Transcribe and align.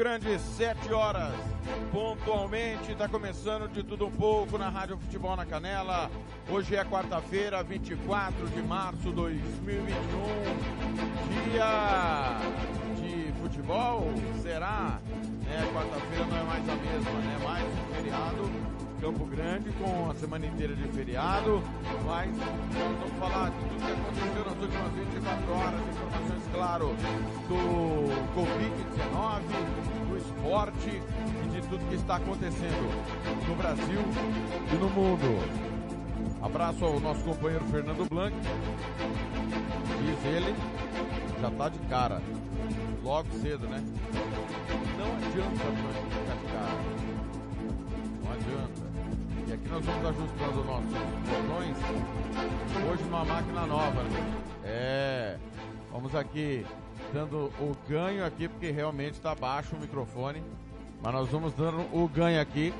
Grande, 0.00 0.38
7 0.38 0.94
horas. 0.94 1.34
Pontualmente, 1.92 2.92
está 2.92 3.06
começando 3.06 3.70
de 3.70 3.82
tudo 3.82 4.06
um 4.06 4.10
pouco 4.10 4.56
na 4.56 4.70
Rádio 4.70 4.96
Futebol 4.96 5.36
na 5.36 5.44
Canela. 5.44 6.10
Hoje 6.48 6.74
é 6.74 6.82
quarta-feira, 6.82 7.62
24 7.62 8.48
de 8.48 8.62
março 8.62 8.96
de 9.02 9.12
2021. 9.12 9.92
Dia 11.52 12.40
de 12.96 13.30
futebol? 13.42 14.06
Será? 14.40 14.98
É, 15.46 15.70
quarta-feira 15.70 16.24
não 16.24 16.36
é 16.38 16.44
mais 16.44 16.66
a 16.66 16.74
mesma, 16.76 17.10
né? 17.10 17.38
Mais 17.44 17.66
um 17.66 17.94
feriado. 17.94 18.69
Campo 19.00 19.24
Grande 19.24 19.72
com 19.72 20.10
a 20.10 20.14
semana 20.14 20.44
inteira 20.44 20.74
de 20.76 20.84
feriado, 20.88 21.62
mas 22.04 22.30
vamos 22.36 23.18
falar 23.18 23.48
de 23.48 23.56
tudo 23.56 23.86
que 23.86 23.92
aconteceu 23.92 24.44
nas 24.44 24.58
últimas 24.60 24.92
24 24.92 25.52
horas, 25.52 25.80
informações, 25.88 26.42
claro, 26.52 26.96
do 27.48 28.10
Covid-19, 28.36 29.42
do 30.06 30.16
esporte 30.18 31.02
e 31.44 31.48
de 31.48 31.66
tudo 31.68 31.88
que 31.88 31.94
está 31.94 32.16
acontecendo 32.16 33.48
no 33.48 33.56
Brasil 33.56 34.00
e 34.70 34.76
no 34.76 34.90
mundo. 34.90 35.70
Abraço 36.42 36.84
ao 36.84 37.00
nosso 37.00 37.24
companheiro 37.24 37.64
Fernando 37.66 38.06
Blanc, 38.10 38.36
diz 39.98 40.24
ele, 40.26 40.54
já 41.40 41.50
tá 41.50 41.68
de 41.70 41.78
cara, 41.88 42.20
logo 43.02 43.30
cedo, 43.40 43.66
né? 43.66 43.82
Não 44.98 45.16
adianta 45.16 45.64
Blanc 45.64 45.96
ficar 46.10 46.36
de 46.36 46.46
cara, 46.52 46.80
não 48.22 48.32
adianta. 48.32 48.89
E 49.50 49.52
aqui 49.52 49.68
nós 49.68 49.84
vamos 49.84 50.06
ajustando 50.06 50.64
nossos 50.64 50.92
botões. 51.28 51.76
Hoje 52.88 53.02
numa 53.02 53.24
máquina 53.24 53.66
nova, 53.66 54.02
né? 54.04 54.34
É. 54.62 55.36
Vamos 55.90 56.14
aqui 56.14 56.64
dando 57.12 57.50
o 57.58 57.76
ganho 57.88 58.24
aqui, 58.24 58.46
porque 58.46 58.70
realmente 58.70 59.14
está 59.14 59.34
baixo 59.34 59.74
o 59.74 59.80
microfone. 59.80 60.40
Mas 61.02 61.12
nós 61.12 61.28
vamos 61.30 61.52
dando 61.54 61.80
o 61.92 62.06
ganho 62.06 62.40
aqui 62.40 62.72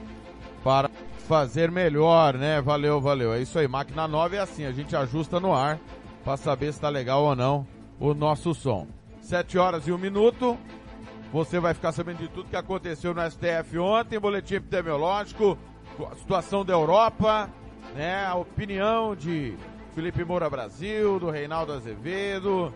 para 0.63 0.89
fazer 1.27 1.73
melhor, 1.73 2.35
né? 2.35 2.61
Valeu, 2.61 3.01
valeu. 3.01 3.35
É 3.35 3.41
isso 3.41 3.59
aí. 3.59 3.67
Máquina 3.67 4.07
nova 4.07 4.37
é 4.37 4.39
assim, 4.39 4.65
a 4.65 4.71
gente 4.71 4.95
ajusta 4.95 5.41
no 5.41 5.53
ar 5.53 5.77
para 6.23 6.37
saber 6.37 6.67
se 6.67 6.79
está 6.79 6.89
legal 6.89 7.25
ou 7.25 7.35
não 7.35 7.67
o 7.99 8.15
nosso 8.15 8.55
som. 8.55 8.87
7 9.23 9.59
horas 9.59 9.89
e 9.89 9.93
um 9.93 9.99
minuto. 9.99 10.57
Você 11.33 11.59
vai 11.59 11.75
ficar 11.75 11.91
sabendo 11.91 12.19
de 12.19 12.29
tudo 12.29 12.49
que 12.49 12.57
aconteceu 12.57 13.13
no 13.13 13.29
STF 13.29 13.77
ontem, 13.77 14.21
boletim 14.21 14.55
epidemiológico, 14.55 15.59
a 16.11 16.15
situação 16.17 16.65
da 16.65 16.73
Europa, 16.73 17.51
né? 17.95 18.27
A 18.27 18.35
opinião 18.35 19.15
de 19.15 19.57
Felipe 19.95 20.25
Moura 20.25 20.49
Brasil, 20.49 21.19
do 21.19 21.31
Reinaldo 21.31 21.73
Azevedo. 21.73 22.73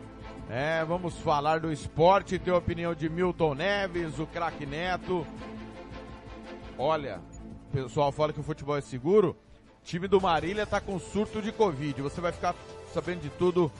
É, 0.50 0.84
vamos 0.84 1.16
falar 1.18 1.60
do 1.60 1.72
esporte, 1.72 2.38
ter 2.38 2.50
a 2.50 2.58
opinião 2.58 2.94
de 2.94 3.08
Milton 3.08 3.54
Neves, 3.54 4.18
o 4.18 4.26
craque 4.26 4.66
Neto. 4.66 5.26
Olha, 6.76 7.20
o 7.68 7.72
pessoal 7.72 8.12
fala 8.12 8.32
que 8.32 8.40
o 8.40 8.42
futebol 8.42 8.76
é 8.76 8.80
seguro. 8.80 9.36
O 9.80 9.84
time 9.84 10.06
do 10.06 10.20
Marília 10.20 10.66
tá 10.66 10.80
com 10.80 10.98
surto 10.98 11.40
de 11.40 11.50
Covid. 11.52 12.02
Você 12.02 12.20
vai 12.20 12.32
ficar 12.32 12.54
sabendo 12.92 13.22
de 13.22 13.30
tudo 13.30 13.72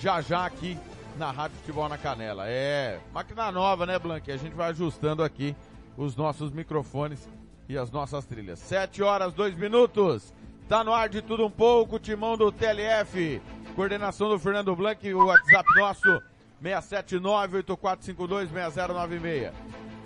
já 0.00 0.20
já 0.20 0.44
aqui 0.44 0.76
na 1.16 1.30
Rádio 1.30 1.56
Futebol 1.58 1.88
na 1.88 1.98
Canela. 1.98 2.44
É, 2.48 3.00
máquina 3.12 3.52
nova, 3.52 3.86
né, 3.86 3.98
Blanque? 3.98 4.32
A 4.32 4.36
gente 4.36 4.54
vai 4.54 4.70
ajustando 4.70 5.22
aqui 5.22 5.54
os 5.96 6.16
nossos 6.16 6.52
microfones 6.52 7.28
e 7.68 7.76
as 7.76 7.90
nossas 7.90 8.24
trilhas. 8.24 8.60
7 8.60 9.02
horas, 9.02 9.34
2 9.34 9.56
minutos. 9.56 10.32
Tá 10.68 10.82
no 10.82 10.92
ar 10.92 11.08
de 11.08 11.22
tudo 11.22 11.46
um 11.46 11.50
pouco, 11.50 11.98
timão 11.98 12.36
do 12.36 12.52
TLF. 12.52 13.40
Coordenação 13.74 14.28
do 14.28 14.38
Fernando 14.38 14.74
Blanc, 14.74 15.14
o 15.14 15.26
WhatsApp 15.26 15.68
nosso 15.76 16.22
679-8452-6096. 16.62 19.52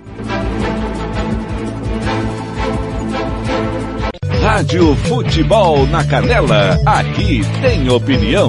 Rádio 4.42 4.94
Futebol 4.96 5.86
na 5.86 6.06
Canela. 6.06 6.76
Aqui 6.86 7.40
tem 7.62 7.88
opinião. 7.88 8.48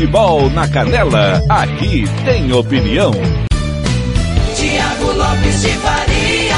Futebol 0.00 0.48
na 0.48 0.66
Canela, 0.66 1.42
aqui 1.46 2.04
tem 2.24 2.50
opinião. 2.54 3.10
Tiago 4.56 5.12
Lopes 5.12 5.60
de 5.60 5.68
Faria. 5.72 6.54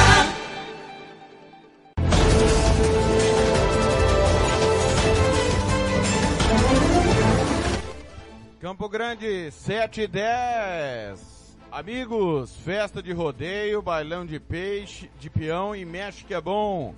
Campo 8.61 8.89
Grande, 8.89 9.51
7 9.51 10.03
e 10.03 10.07
10. 10.07 11.59
Amigos, 11.73 12.55
festa 12.65 13.03
de 13.03 13.13
rodeio, 13.13 13.83
bailão 13.83 14.25
de 14.25 14.39
peixe, 14.39 15.11
de 15.19 15.29
peão 15.29 15.75
e 15.75 15.85
mexe 15.85 16.23
que 16.23 16.33
é 16.33 16.41
bom. 16.41 16.95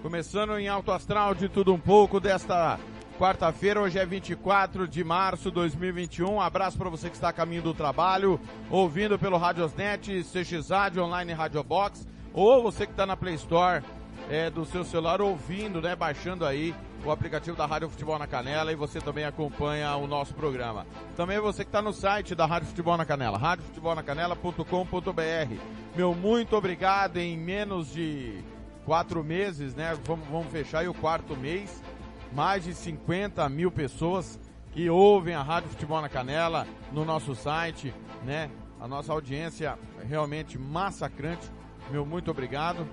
Começando 0.00 0.56
em 0.60 0.68
alto 0.68 0.92
astral 0.92 1.34
de 1.34 1.48
tudo 1.48 1.74
um 1.74 1.80
pouco 1.80 2.20
desta 2.20 2.78
quarta-feira, 3.18 3.80
hoje 3.80 3.98
é 3.98 4.06
24 4.06 4.86
de 4.86 5.02
março 5.02 5.48
de 5.48 5.56
2021. 5.56 6.34
Um 6.34 6.40
abraço 6.40 6.78
para 6.78 6.88
você 6.88 7.10
que 7.10 7.16
está 7.16 7.30
a 7.30 7.32
caminho 7.32 7.62
do 7.62 7.74
trabalho, 7.74 8.38
ouvindo 8.70 9.18
pelo 9.18 9.36
Radiosnet, 9.36 10.22
CX 10.22 10.70
Rádio, 10.70 11.02
Online 11.02 11.32
Radio 11.32 11.64
Box, 11.64 12.06
ou 12.32 12.62
você 12.62 12.86
que 12.86 12.92
está 12.92 13.04
na 13.04 13.16
Play 13.16 13.34
Store 13.34 13.82
é, 14.30 14.48
do 14.48 14.64
seu 14.64 14.84
celular 14.84 15.20
ouvindo, 15.20 15.82
né, 15.82 15.96
baixando 15.96 16.46
aí 16.46 16.72
o 17.04 17.10
aplicativo 17.10 17.56
da 17.56 17.66
Rádio 17.66 17.88
Futebol 17.88 18.20
na 18.20 18.28
Canela 18.28 18.70
e 18.70 18.76
você 18.76 19.00
também 19.00 19.24
acompanha 19.24 19.96
o 19.96 20.06
nosso 20.06 20.32
programa. 20.32 20.86
Também 21.16 21.40
você 21.40 21.64
que 21.64 21.70
está 21.70 21.82
no 21.82 21.92
site 21.92 22.36
da 22.36 22.46
Rádio 22.46 22.68
Futebol 22.68 22.96
na 22.96 23.04
Canela, 23.04 23.36
radiofutebolnacanela.com.br. 23.36 25.56
Meu 25.96 26.14
muito 26.14 26.54
obrigado 26.54 27.16
em 27.16 27.36
menos 27.36 27.92
de 27.92 28.44
quatro 28.84 29.24
meses, 29.24 29.74
né? 29.74 29.98
Vamos, 30.04 30.28
vamos 30.28 30.52
fechar 30.52 30.78
aí 30.80 30.88
o 30.88 30.94
quarto 30.94 31.36
mês. 31.36 31.82
Mais 32.32 32.64
de 32.64 32.74
50 32.74 33.48
mil 33.48 33.70
pessoas 33.70 34.38
que 34.72 34.90
ouvem 34.90 35.34
a 35.34 35.42
Rádio 35.42 35.70
Futebol 35.70 36.00
na 36.00 36.08
Canela 36.08 36.66
no 36.92 37.04
nosso 37.04 37.34
site, 37.34 37.92
né? 38.24 38.50
A 38.80 38.86
nossa 38.86 39.12
audiência 39.12 39.76
é 40.00 40.04
realmente 40.04 40.56
massacrante. 40.58 41.50
Meu 41.90 42.06
muito 42.06 42.30
obrigado. 42.30 42.86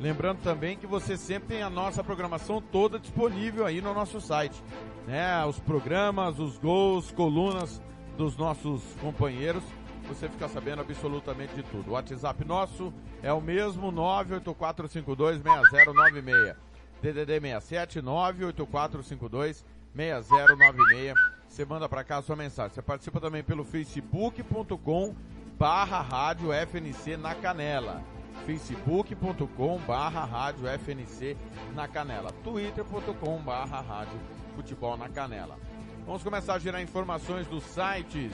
Lembrando 0.00 0.42
também 0.42 0.76
que 0.76 0.86
você 0.86 1.16
sempre 1.16 1.48
tem 1.48 1.62
a 1.62 1.70
nossa 1.70 2.04
programação 2.04 2.60
toda 2.60 2.98
disponível 2.98 3.64
aí 3.66 3.80
no 3.80 3.94
nosso 3.94 4.20
site, 4.20 4.62
né? 5.06 5.42
Os 5.44 5.58
programas, 5.58 6.38
os 6.38 6.58
gols, 6.58 7.10
colunas 7.10 7.82
dos 8.16 8.36
nossos 8.36 8.82
companheiros, 9.00 9.64
você 10.06 10.28
fica 10.28 10.48
sabendo 10.48 10.82
absolutamente 10.82 11.54
de 11.54 11.62
tudo. 11.64 11.90
O 11.90 11.94
WhatsApp 11.94 12.44
nosso 12.44 12.92
é 13.22 13.32
o 13.32 13.40
mesmo 13.40 13.90
984526096. 13.92 16.67
DDD 17.02 17.40
67 17.40 18.02
98452 18.02 19.64
6096. 19.94 21.14
Você 21.48 21.64
manda 21.64 21.88
para 21.88 22.04
cá 22.04 22.18
a 22.18 22.22
sua 22.22 22.36
mensagem. 22.36 22.74
Você 22.74 22.82
participa 22.82 23.20
também 23.20 23.42
pelo 23.42 23.64
facebook.com 23.64 25.14
barra 25.58 26.00
rádio 26.00 26.50
FNC 26.52 27.16
na 27.16 27.34
canela 27.34 28.04
facebook.com 28.48 29.78
barra 29.86 30.24
rádio 30.24 30.66
FNC 30.66 31.36
na 31.74 31.86
canela, 31.88 32.32
twitter.com 32.44 33.38
barra 33.42 33.80
rádio 33.80 34.18
futebol 34.56 34.96
na 34.96 35.08
canela. 35.08 35.58
Vamos 36.06 36.22
começar 36.22 36.54
a 36.54 36.58
gerar 36.58 36.80
informações 36.80 37.46
dos 37.46 37.62
sites 37.64 38.32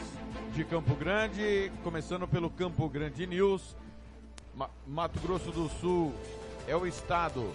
de 0.54 0.64
Campo 0.64 0.94
Grande, 0.94 1.72
começando 1.82 2.28
pelo 2.28 2.48
Campo 2.48 2.88
Grande 2.88 3.26
News. 3.26 3.76
Ma 4.54 4.70
Mato 4.86 5.18
Grosso 5.18 5.50
do 5.50 5.68
Sul 5.68 6.14
é 6.68 6.76
o 6.76 6.86
estado 6.86 7.52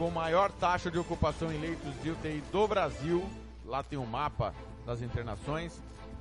com 0.00 0.10
maior 0.10 0.50
taxa 0.50 0.90
de 0.90 0.98
ocupação 0.98 1.52
em 1.52 1.58
leitos 1.58 1.92
de 2.02 2.08
UTI 2.08 2.42
do 2.50 2.66
Brasil. 2.66 3.22
Lá 3.66 3.82
tem 3.82 3.98
um 3.98 4.06
mapa 4.06 4.54
das 4.86 5.02
internações. 5.02 5.78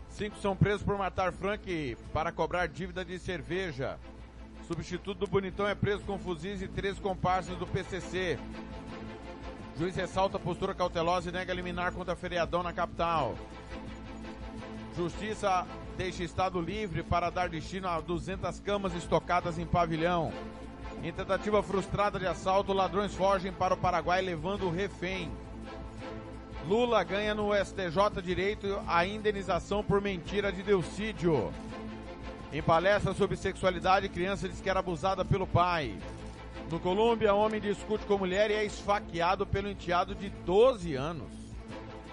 Cinco 0.10 0.38
são 0.40 0.54
presos 0.54 0.84
por 0.84 0.98
matar 0.98 1.32
Frank 1.32 1.98
para 2.12 2.30
cobrar 2.30 2.68
dívida 2.68 3.06
de 3.06 3.18
cerveja. 3.18 3.98
Substituto 4.68 5.20
do 5.20 5.28
Bonitão 5.28 5.66
é 5.66 5.74
preso 5.74 6.04
com 6.04 6.20
fuzis 6.20 6.62
e 6.62 6.68
três 6.68 7.00
comparsas 7.00 7.58
do 7.58 7.66
PCC. 7.66 8.38
Juiz 9.78 9.96
ressalta 9.96 10.38
postura 10.38 10.76
cautelosa 10.76 11.30
e 11.30 11.32
nega 11.32 11.54
liminar 11.54 11.94
contra 11.94 12.18
feriadão 12.18 12.62
na 12.62 12.74
capital. 12.74 13.34
Justiça 14.94 15.66
deixa 15.96 16.22
Estado 16.22 16.60
livre 16.60 17.02
para 17.02 17.30
dar 17.30 17.48
destino 17.48 17.88
a 17.88 18.02
200 18.02 18.60
camas 18.60 18.94
estocadas 18.94 19.58
em 19.58 19.66
pavilhão. 19.66 20.34
Em 21.02 21.14
tentativa 21.14 21.64
frustrada 21.64 22.20
de 22.20 22.28
assalto, 22.28 22.74
ladrões 22.74 23.16
fogem 23.16 23.54
para 23.54 23.74
o 23.74 23.78
Paraguai 23.78 24.22
levando 24.22 24.68
o 24.68 24.72
refém. 24.72 25.32
Lula 26.68 27.04
ganha 27.04 27.34
no 27.34 27.52
STJ 27.56 28.22
direito 28.22 28.82
a 28.86 29.06
indenização 29.06 29.82
por 29.82 30.02
mentira 30.02 30.52
de 30.52 30.62
Delcídio. 30.62 31.54
Em 32.52 32.62
palestra 32.62 33.14
sobre 33.14 33.38
sexualidade, 33.38 34.10
criança 34.10 34.50
diz 34.50 34.60
que 34.60 34.70
era 34.70 34.80
abusada 34.80 35.24
pelo 35.24 35.48
pai. 35.48 35.96
No 36.70 36.80
Colômbia, 36.80 37.34
homem 37.34 37.62
discute 37.62 38.06
com 38.06 38.18
mulher 38.18 38.52
e 38.52 38.56
é 38.56 38.66
esfaqueado 38.66 39.46
pelo 39.46 39.70
enteado 39.70 40.14
de 40.14 40.30
12 40.30 40.96
anos. 40.96 41.32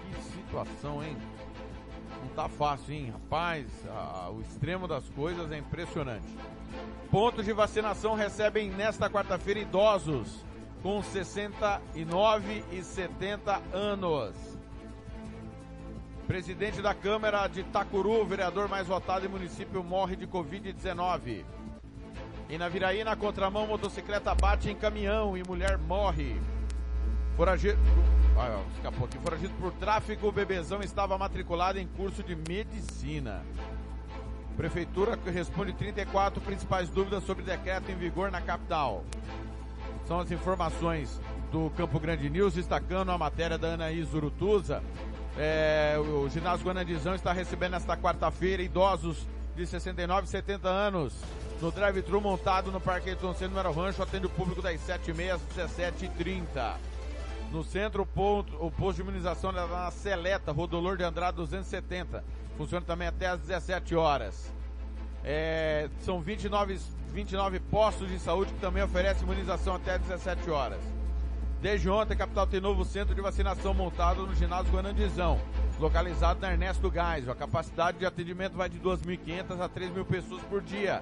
Que 0.09 0.23
situação, 0.23 1.03
hein? 1.03 1.17
Não 2.21 2.29
tá 2.35 2.49
fácil, 2.49 2.93
hein? 2.93 3.09
Rapaz, 3.11 3.67
o 4.35 4.41
extremo 4.41 4.87
das 4.87 5.07
coisas 5.09 5.51
é 5.51 5.57
impressionante. 5.57 6.27
Pontos 7.09 7.45
de 7.45 7.53
vacinação 7.53 8.15
recebem 8.15 8.69
nesta 8.69 9.09
quarta-feira 9.09 9.59
idosos 9.59 10.45
com 10.83 11.01
69 11.01 12.63
e 12.71 12.83
70 12.83 13.61
anos. 13.73 14.35
Presidente 16.27 16.81
da 16.81 16.93
Câmara 16.93 17.47
de 17.47 17.61
Itacuru, 17.61 18.25
vereador 18.25 18.67
mais 18.67 18.85
votado 18.85 19.25
em 19.25 19.29
município, 19.29 19.81
morre 19.83 20.15
de 20.17 20.27
Covid-19. 20.27 21.45
E 22.49 22.57
na 22.57 22.67
Viraí, 22.67 23.03
na 23.03 23.15
contramão, 23.15 23.65
motocicleta 23.65 24.35
bate 24.35 24.69
em 24.69 24.75
caminhão 24.75 25.37
e 25.37 25.43
mulher 25.43 25.77
morre. 25.77 26.39
Foragido. 27.37 27.77
Ah, 28.35 28.63
escapou 28.75 29.05
aqui. 29.05 29.19
Foragido 29.19 29.53
por 29.59 29.71
tráfico, 29.73 30.27
o 30.27 30.31
bebezão 30.31 30.81
estava 30.81 31.15
matriculado 31.19 31.77
em 31.77 31.85
curso 31.85 32.23
de 32.23 32.35
medicina. 32.35 33.43
Prefeitura 34.57 35.17
responde 35.31 35.71
34 35.73 36.41
principais 36.41 36.89
dúvidas 36.89 37.23
sobre 37.23 37.43
decreto 37.43 37.91
em 37.91 37.95
vigor 37.95 38.31
na 38.31 38.41
capital. 38.41 39.05
São 40.07 40.19
as 40.19 40.31
informações 40.31 41.21
do 41.51 41.69
Campo 41.77 41.99
Grande 41.99 42.27
News, 42.27 42.55
destacando 42.55 43.11
a 43.11 43.17
matéria 43.19 43.55
da 43.55 43.75
Anaís 43.75 44.11
Urutuza. 44.15 44.81
É, 45.37 45.95
o 45.99 46.27
ginásio 46.29 46.65
Guanandizão 46.65 47.13
está 47.13 47.31
recebendo 47.31 47.73
nesta 47.73 47.95
quarta-feira 47.95 48.63
idosos 48.63 49.27
de 49.55 49.67
69 49.67 50.25
e 50.25 50.29
70 50.29 50.67
anos 50.67 51.13
no 51.61 51.71
drive-thru 51.71 52.21
montado 52.21 52.71
no 52.71 52.79
Parque 52.79 53.09
Ayrton 53.09 53.33
Senna 53.33 53.49
Número 53.49 53.71
Rancho, 53.71 54.03
atende 54.03 54.27
o 54.27 54.29
público 54.29 54.61
das 54.61 54.79
7h30 54.81 55.33
às 55.33 55.41
17h30. 55.55 56.75
No 57.51 57.63
centro, 57.63 58.07
o, 58.15 58.39
o 58.65 58.71
posto 58.71 58.97
de 58.97 59.01
imunização 59.01 59.51
é 59.51 59.53
na 59.53 59.89
Seleta, 59.91 60.51
Rodolor 60.51 60.97
de 60.97 61.03
Andrade 61.03 61.37
270. 61.37 62.23
Funciona 62.57 62.85
também 62.85 63.07
até 63.07 63.27
às 63.27 63.39
17 63.39 63.95
horas. 63.95 64.51
É, 65.23 65.89
são 66.01 66.19
29, 66.19 66.79
29 67.13 67.59
postos 67.59 68.09
de 68.09 68.19
saúde 68.19 68.53
que 68.53 68.59
também 68.59 68.83
oferecem 68.83 69.23
imunização 69.23 69.75
até 69.75 69.95
às 69.95 70.01
17 70.01 70.49
horas. 70.49 70.79
Desde 71.61 71.89
ontem, 71.89 72.13
a 72.13 72.17
capital 72.17 72.45
tem 72.45 72.61
novo 72.61 72.85
centro 72.85 73.15
de 73.15 73.21
vacinação 73.21 73.73
montado 73.73 74.27
no 74.27 74.35
ginásio 74.35 74.71
Guanandizão, 74.71 75.39
localizado 75.79 76.39
na 76.39 76.51
Ernesto 76.51 76.89
Gás. 76.91 77.27
A 77.27 77.33
capacidade 77.33 77.97
de 77.97 78.05
atendimento 78.05 78.53
vai 78.53 78.69
de 78.69 78.79
2.500 78.79 79.59
a 79.61 79.67
3.000 79.67 80.05
pessoas 80.05 80.43
por 80.43 80.61
dia, 80.61 81.01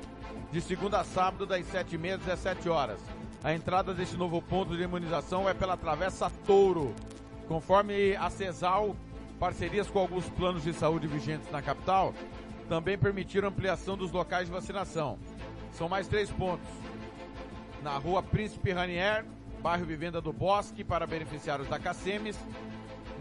de 0.51 0.61
segunda 0.61 1.01
a 1.01 1.03
sábado, 1.03 1.45
das 1.45 1.65
7h30 1.65 2.13
às 2.13 2.19
17 2.21 2.69
horas. 2.69 3.01
A 3.45 3.53
entrada 3.53 3.93
deste 3.93 4.17
novo 4.17 4.41
ponto 4.41 4.75
de 4.75 4.81
imunização 4.81 5.47
é 5.47 5.53
pela 5.53 5.77
Travessa 5.77 6.31
Touro. 6.47 6.95
Conforme 7.47 8.15
a 8.15 8.27
CESAL, 8.27 8.95
parcerias 9.39 9.87
com 9.87 9.99
alguns 9.99 10.27
planos 10.31 10.63
de 10.63 10.73
saúde 10.73 11.05
vigentes 11.05 11.51
na 11.51 11.61
capital 11.61 12.11
também 12.67 12.97
permitiram 12.97 13.49
ampliação 13.49 13.95
dos 13.95 14.11
locais 14.11 14.47
de 14.47 14.51
vacinação. 14.51 15.19
São 15.73 15.87
mais 15.87 16.07
três 16.07 16.31
pontos. 16.31 16.67
Na 17.83 17.95
rua 17.99 18.23
Príncipe 18.23 18.71
Ranier, 18.71 19.23
bairro 19.61 19.85
Vivenda 19.85 20.19
do 20.19 20.33
Bosque, 20.33 20.83
para 20.83 21.05
beneficiários 21.05 21.67
da 21.67 21.77
CACEMES. 21.77 22.39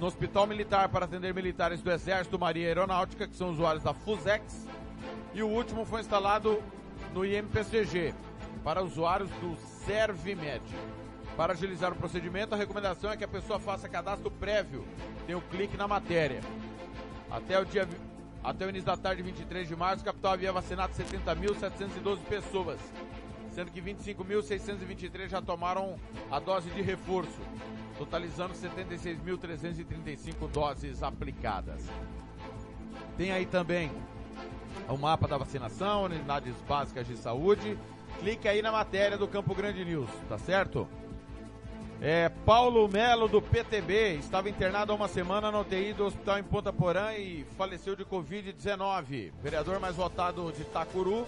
No 0.01 0.07
Hospital 0.07 0.47
Militar, 0.47 0.89
para 0.89 1.05
atender 1.05 1.35
militares 1.35 1.83
do 1.83 1.93
Exército, 1.93 2.39
Maria 2.39 2.67
Aeronáutica, 2.67 3.29
que 3.29 3.37
são 3.37 3.51
usuários 3.51 3.85
da 3.85 3.93
FUSEX. 3.93 4.67
E 5.35 5.43
o 5.43 5.49
último 5.49 5.85
foi 5.85 6.01
instalado 6.01 6.63
no 7.13 7.27
IMPCG, 7.27 8.15
para 8.65 8.83
usuários 8.83 9.31
do 9.31 9.57
Servimed. 9.85 10.65
Para 11.37 11.53
agilizar 11.53 11.93
o 11.93 11.97
procedimento, 11.97 12.55
a 12.55 12.59
recomendação 12.59 13.11
é 13.11 13.17
que 13.17 13.25
a 13.25 13.29
pessoa 13.29 13.61
faça 13.61 13.89
cadastro 13.89 14.31
prévio. 14.31 14.87
Tem 15.27 15.35
o 15.35 15.39
um 15.39 15.43
clique 15.43 15.77
na 15.77 15.87
matéria. 15.87 16.41
Até 17.31 17.61
o 17.61 17.65
dia 17.65 17.87
até 18.43 18.67
o 18.67 18.69
início 18.69 18.87
da 18.87 18.97
tarde, 18.97 19.23
23 19.23 19.67
de 19.67 19.75
março, 19.75 20.03
o 20.03 20.05
capital 20.05 20.35
havia 20.35 20.53
vacinado 20.53 20.93
70.712 20.93 22.19
pessoas, 22.29 22.79
sendo 23.51 23.71
que 23.71 23.81
25.623 23.81 25.31
já 25.31 25.41
tomaram 25.41 25.99
a 26.31 26.39
dose 26.39 26.69
de 26.69 26.83
reforço, 26.83 27.41
totalizando 27.97 28.53
76.335 28.53 30.47
doses 30.53 31.03
aplicadas. 31.03 31.81
Tem 33.17 33.33
aí 33.33 33.47
também 33.47 33.91
o 34.91 34.99
mapa 34.99 35.27
da 35.27 35.39
vacinação, 35.39 36.05
unidades 36.05 36.55
básicas 36.69 37.07
de 37.07 37.17
saúde. 37.17 37.79
Clique 38.21 38.49
aí 38.49 38.63
na 38.63 38.73
matéria 38.73 39.19
do 39.19 39.29
Campo 39.29 39.55
Grande 39.55 39.85
News, 39.85 40.09
tá 40.29 40.39
certo? 40.39 40.89
É, 42.01 42.29
Paulo 42.45 42.89
Melo 42.89 43.29
do 43.29 43.41
PTB 43.41 44.17
estava 44.17 44.51
internado 44.51 44.93
há 44.93 44.95
uma 44.95 45.09
semana 45.09 45.51
no 45.51 45.61
UTI 45.61 45.93
do 45.93 46.05
hospital 46.05 46.39
em 46.39 46.43
Ponta 46.43 46.73
Porã 46.73 47.13
e 47.15 47.45
faleceu 47.57 47.97
de 47.97 48.05
Covid-19. 48.05 49.33
Vereador 49.43 49.81
mais 49.81 49.97
votado 49.97 50.53
de 50.53 50.63
Itacuru 50.63 51.27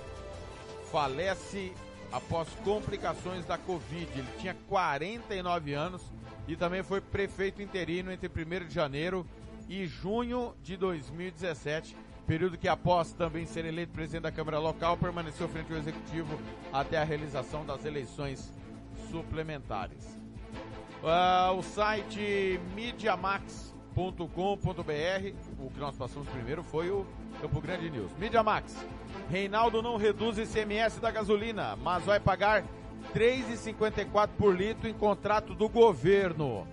falece 0.91 1.73
após 2.13 2.49
complicações 2.65 3.47
da 3.47 3.57
Covid. 3.57 4.11
Ele 4.15 4.29
tinha 4.39 4.55
49 4.69 5.73
anos 5.73 6.03
e 6.49 6.57
também 6.57 6.83
foi 6.83 7.01
prefeito 7.01 7.63
interino 7.63 8.13
entre 8.13 8.29
1 8.29 8.67
de 8.67 8.75
janeiro 8.75 9.27
e 9.69 9.87
junho 9.87 10.55
de 10.63 10.77
2017, 10.77 11.97
período 12.27 12.59
que 12.59 12.69
após 12.69 13.13
também 13.13 13.47
ser 13.47 13.65
eleito 13.65 13.93
presidente 13.93 14.23
da 14.23 14.33
Câmara 14.33 14.59
Local, 14.59 14.97
permaneceu 14.97 15.49
frente 15.49 15.73
ao 15.73 15.79
Executivo 15.79 16.39
até 16.73 16.99
a 16.99 17.05
realização 17.05 17.65
das 17.65 17.85
eleições 17.85 18.53
suplementares. 19.11 20.19
Uh, 21.03 21.57
o 21.57 21.63
site 21.63 22.61
mediamax.com.br, 22.75 25.35
o 25.61 25.71
que 25.71 25.79
nós 25.79 25.97
passamos 25.97 26.29
primeiro 26.29 26.65
foi 26.65 26.91
o 26.91 27.07
Campo 27.41 27.61
Grande 27.61 27.89
News. 27.89 28.11
Mediamax, 28.19 28.77
Reinaldo 29.31 29.81
não 29.81 29.97
reduz 29.97 30.39
ICMS 30.39 31.01
da 31.01 31.11
gasolina, 31.11 31.77
mas 31.77 32.05
vai 32.05 32.19
pagar 32.19 32.65
3,54 33.15 34.31
por 34.37 34.55
litro 34.55 34.89
em 34.89 34.95
contrato 34.95 35.55
do 35.55 35.69
governo. 35.69 36.67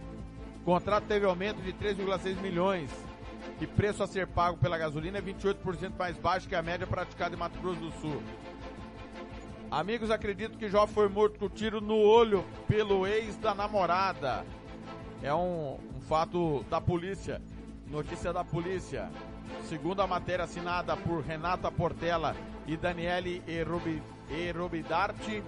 O 0.62 0.65
contrato 0.65 1.05
teve 1.05 1.25
aumento 1.25 1.62
de 1.62 1.74
3,6 1.74 2.41
milhões. 2.41 3.12
E 3.62 3.67
preço 3.67 4.03
a 4.03 4.07
ser 4.07 4.27
pago 4.27 4.57
pela 4.57 4.77
gasolina 4.77 5.19
é 5.19 5.22
28% 5.22 5.93
mais 5.98 6.17
baixo 6.17 6.48
que 6.48 6.55
a 6.55 6.62
média 6.62 6.88
praticada 6.88 7.36
em 7.36 7.38
Mato 7.38 7.60
Grosso 7.60 7.79
do 7.79 7.91
Sul. 8.00 8.22
Amigos 9.72 10.12
acreditam 10.12 10.57
que 10.57 10.69
Jó 10.69 10.86
foi 10.86 11.10
morto 11.10 11.39
com 11.39 11.50
tiro 11.50 11.81
no 11.81 11.98
olho 11.98 12.45
pelo 12.67 13.07
ex 13.07 13.36
da 13.38 13.55
namorada. 13.55 14.45
É 15.22 15.33
um, 15.33 15.79
um 15.95 16.01
fato 16.01 16.63
da 16.69 16.79
polícia. 16.79 17.41
Notícia 17.89 18.31
da 18.31 18.43
polícia. 18.43 19.10
Segundo 19.67 20.01
a 20.01 20.07
matéria 20.07 20.45
assinada 20.45 20.95
por 20.98 21.22
Renata 21.22 21.72
Portela 21.72 22.36
e 22.67 22.77
Daniele 22.77 23.41
Erobidarte, 24.29 25.43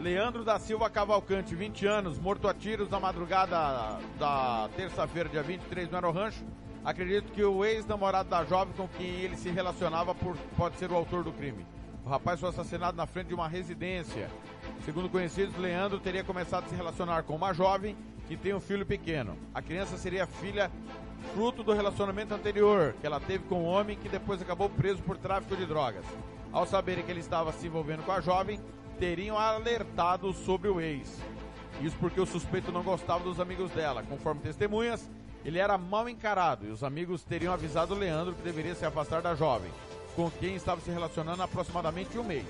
Leandro 0.00 0.42
da 0.44 0.58
Silva 0.58 0.88
Cavalcante, 0.88 1.54
20 1.54 1.86
anos, 1.86 2.18
morto 2.18 2.48
a 2.48 2.54
tiros 2.54 2.88
na 2.88 2.98
madrugada 2.98 3.98
da 4.18 4.70
terça-feira, 4.74 5.28
dia 5.28 5.42
23, 5.42 5.90
no 5.90 5.96
Aerorancho. 5.96 6.42
Acredito 6.84 7.32
que 7.32 7.44
o 7.44 7.64
ex-namorado 7.64 8.30
da 8.30 8.44
jovem 8.44 8.72
com 8.74 8.88
quem 8.88 9.06
ele 9.06 9.36
se 9.36 9.50
relacionava 9.50 10.14
por, 10.14 10.36
pode 10.56 10.76
ser 10.76 10.90
o 10.90 10.96
autor 10.96 11.22
do 11.22 11.32
crime. 11.32 11.66
O 12.04 12.08
rapaz 12.08 12.40
foi 12.40 12.48
assassinado 12.48 12.96
na 12.96 13.06
frente 13.06 13.28
de 13.28 13.34
uma 13.34 13.46
residência. 13.46 14.30
Segundo 14.84 15.08
conhecidos, 15.10 15.56
Leandro 15.58 16.00
teria 16.00 16.24
começado 16.24 16.64
a 16.64 16.68
se 16.68 16.74
relacionar 16.74 17.22
com 17.24 17.36
uma 17.36 17.52
jovem 17.52 17.96
que 18.26 18.36
tem 18.36 18.54
um 18.54 18.60
filho 18.60 18.86
pequeno. 18.86 19.36
A 19.54 19.60
criança 19.60 19.98
seria 19.98 20.26
filha 20.26 20.70
fruto 21.34 21.62
do 21.62 21.74
relacionamento 21.74 22.32
anterior 22.32 22.94
que 22.98 23.06
ela 23.06 23.20
teve 23.20 23.44
com 23.44 23.62
um 23.62 23.66
homem 23.66 23.98
que 23.98 24.08
depois 24.08 24.40
acabou 24.40 24.70
preso 24.70 25.02
por 25.02 25.18
tráfico 25.18 25.54
de 25.54 25.66
drogas. 25.66 26.04
Ao 26.50 26.64
saberem 26.64 27.04
que 27.04 27.10
ele 27.10 27.20
estava 27.20 27.52
se 27.52 27.66
envolvendo 27.66 28.02
com 28.04 28.12
a 28.12 28.20
jovem, 28.20 28.58
teriam 28.98 29.38
alertado 29.38 30.32
sobre 30.32 30.68
o 30.68 30.80
ex. 30.80 31.20
Isso 31.82 31.96
porque 32.00 32.20
o 32.20 32.26
suspeito 32.26 32.72
não 32.72 32.82
gostava 32.82 33.22
dos 33.22 33.38
amigos 33.38 33.70
dela. 33.70 34.02
Conforme 34.02 34.40
testemunhas, 34.40 35.08
ele 35.44 35.58
era 35.58 35.78
mal 35.78 36.08
encarado 36.08 36.66
e 36.66 36.70
os 36.70 36.84
amigos 36.84 37.24
teriam 37.24 37.52
avisado 37.52 37.94
Leandro 37.94 38.34
que 38.34 38.42
deveria 38.42 38.74
se 38.74 38.84
afastar 38.84 39.22
da 39.22 39.34
jovem 39.34 39.70
com 40.14 40.30
quem 40.30 40.54
estava 40.54 40.80
se 40.80 40.90
relacionando 40.90 41.42
há 41.42 41.44
aproximadamente 41.44 42.18
um 42.18 42.24
mês. 42.24 42.46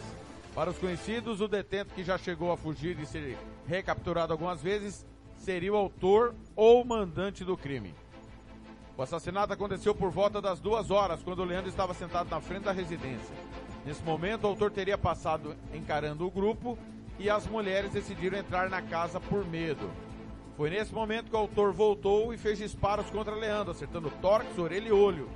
Para 0.54 0.70
os 0.70 0.78
conhecidos, 0.78 1.40
o 1.40 1.48
detento 1.48 1.94
que 1.94 2.02
já 2.02 2.18
chegou 2.18 2.50
a 2.50 2.56
fugir 2.56 2.98
e 2.98 3.06
ser 3.06 3.38
recapturado 3.66 4.32
algumas 4.32 4.60
vezes 4.60 5.06
seria 5.36 5.72
o 5.72 5.76
autor 5.76 6.34
ou 6.56 6.84
mandante 6.84 7.44
do 7.44 7.56
crime. 7.56 7.94
O 8.96 9.02
assassinato 9.02 9.52
aconteceu 9.52 9.94
por 9.94 10.10
volta 10.10 10.42
das 10.42 10.60
duas 10.60 10.90
horas, 10.90 11.22
quando 11.22 11.44
Leandro 11.44 11.70
estava 11.70 11.94
sentado 11.94 12.28
na 12.28 12.40
frente 12.40 12.64
da 12.64 12.72
residência. 12.72 13.34
Nesse 13.86 14.02
momento, 14.02 14.44
o 14.44 14.48
autor 14.48 14.70
teria 14.70 14.98
passado 14.98 15.54
encarando 15.72 16.26
o 16.26 16.30
grupo 16.30 16.76
e 17.18 17.30
as 17.30 17.46
mulheres 17.46 17.92
decidiram 17.92 18.38
entrar 18.38 18.68
na 18.68 18.82
casa 18.82 19.20
por 19.20 19.46
medo. 19.46 19.88
Foi 20.60 20.68
nesse 20.68 20.92
momento 20.92 21.30
que 21.30 21.34
o 21.34 21.38
autor 21.38 21.72
voltou 21.72 22.34
e 22.34 22.36
fez 22.36 22.58
disparos 22.58 23.08
contra 23.08 23.34
Leandro, 23.34 23.70
acertando 23.70 24.12
tórax, 24.20 24.58
orelha 24.58 24.88
e 24.88 24.92
olho. 24.92 25.26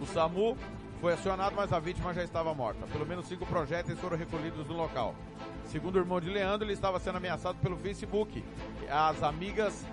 O 0.00 0.06
SAMU 0.06 0.58
foi 1.00 1.12
acionado, 1.12 1.54
mas 1.54 1.72
a 1.72 1.78
vítima 1.78 2.12
já 2.12 2.24
estava 2.24 2.52
morta. 2.52 2.84
Pelo 2.88 3.06
menos 3.06 3.26
cinco 3.26 3.46
projéteis 3.46 3.96
foram 4.00 4.16
recolhidos 4.16 4.66
no 4.66 4.74
local. 4.74 5.14
Segundo 5.66 5.94
o 5.94 5.98
irmão 6.00 6.20
de 6.20 6.28
Leandro, 6.28 6.66
ele 6.66 6.72
estava 6.72 6.98
sendo 6.98 7.18
ameaçado 7.18 7.58
pelo 7.58 7.76
Facebook. 7.76 8.42
As 8.90 9.22
amigas 9.22 9.86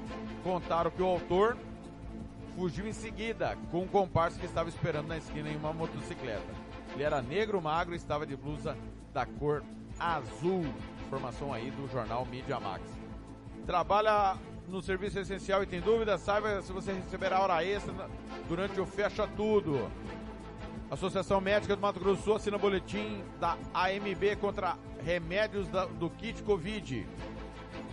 contaram 0.44 0.90
que 0.90 1.04
o 1.04 1.06
autor 1.06 1.56
fugiu 2.56 2.88
em 2.88 2.94
seguida 2.94 3.56
com 3.70 3.84
um 3.84 3.88
comparsa 3.88 4.40
que 4.40 4.46
estava 4.48 4.70
esperando 4.70 5.10
na 5.10 5.20
esquina 5.20 5.50
em 5.50 5.56
uma 5.56 5.72
motocicleta. 5.72 6.52
Ele 6.96 7.04
era 7.04 7.22
negro, 7.22 7.62
magro 7.62 7.94
e 7.94 7.98
estava 7.98 8.26
de 8.26 8.36
blusa 8.36 8.76
da 9.14 9.24
cor 9.24 9.64
azul. 10.00 10.66
Informação 11.06 11.54
aí 11.54 11.70
do 11.70 11.88
jornal 11.92 12.26
Media 12.26 12.60
Max. 12.60 12.82
Trabalha 13.68 14.36
no 14.70 14.82
serviço 14.82 15.20
essencial 15.20 15.64
e 15.64 15.66
tem 15.66 15.82
dúvida? 15.82 16.18
Saiba 16.18 16.62
se 16.62 16.72
você 16.72 16.94
receberá 16.94 17.40
hora 17.40 17.64
extra 17.64 17.94
durante 18.48 18.80
o 18.80 18.86
Fecha 18.86 19.28
Tudo. 19.28 19.90
Associação 20.92 21.42
Médica 21.42 21.76
do 21.76 21.82
Mato 21.82 22.00
Grosso 22.00 22.24
Sul 22.24 22.36
assina 22.36 22.58
boletim 22.58 23.24
da 23.40 23.58
AMB 23.74 24.36
contra 24.40 24.78
remédios 25.04 25.68
da, 25.68 25.86
do 25.86 26.10
kit 26.10 26.42
Covid. 26.44 27.08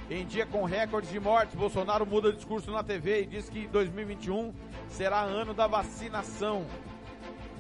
Em 0.09 0.25
dia 0.25 0.47
com 0.47 0.65
recordes 0.65 1.11
de 1.11 1.19
mortes, 1.19 1.55
Bolsonaro 1.55 2.07
muda 2.07 2.33
discurso 2.33 2.71
na 2.71 2.83
TV 2.83 3.23
e 3.23 3.27
diz 3.27 3.49
que 3.49 3.67
2021 3.67 4.55
será 4.89 5.23
ano 5.23 5.53
da 5.53 5.67
vacinação. 5.67 6.65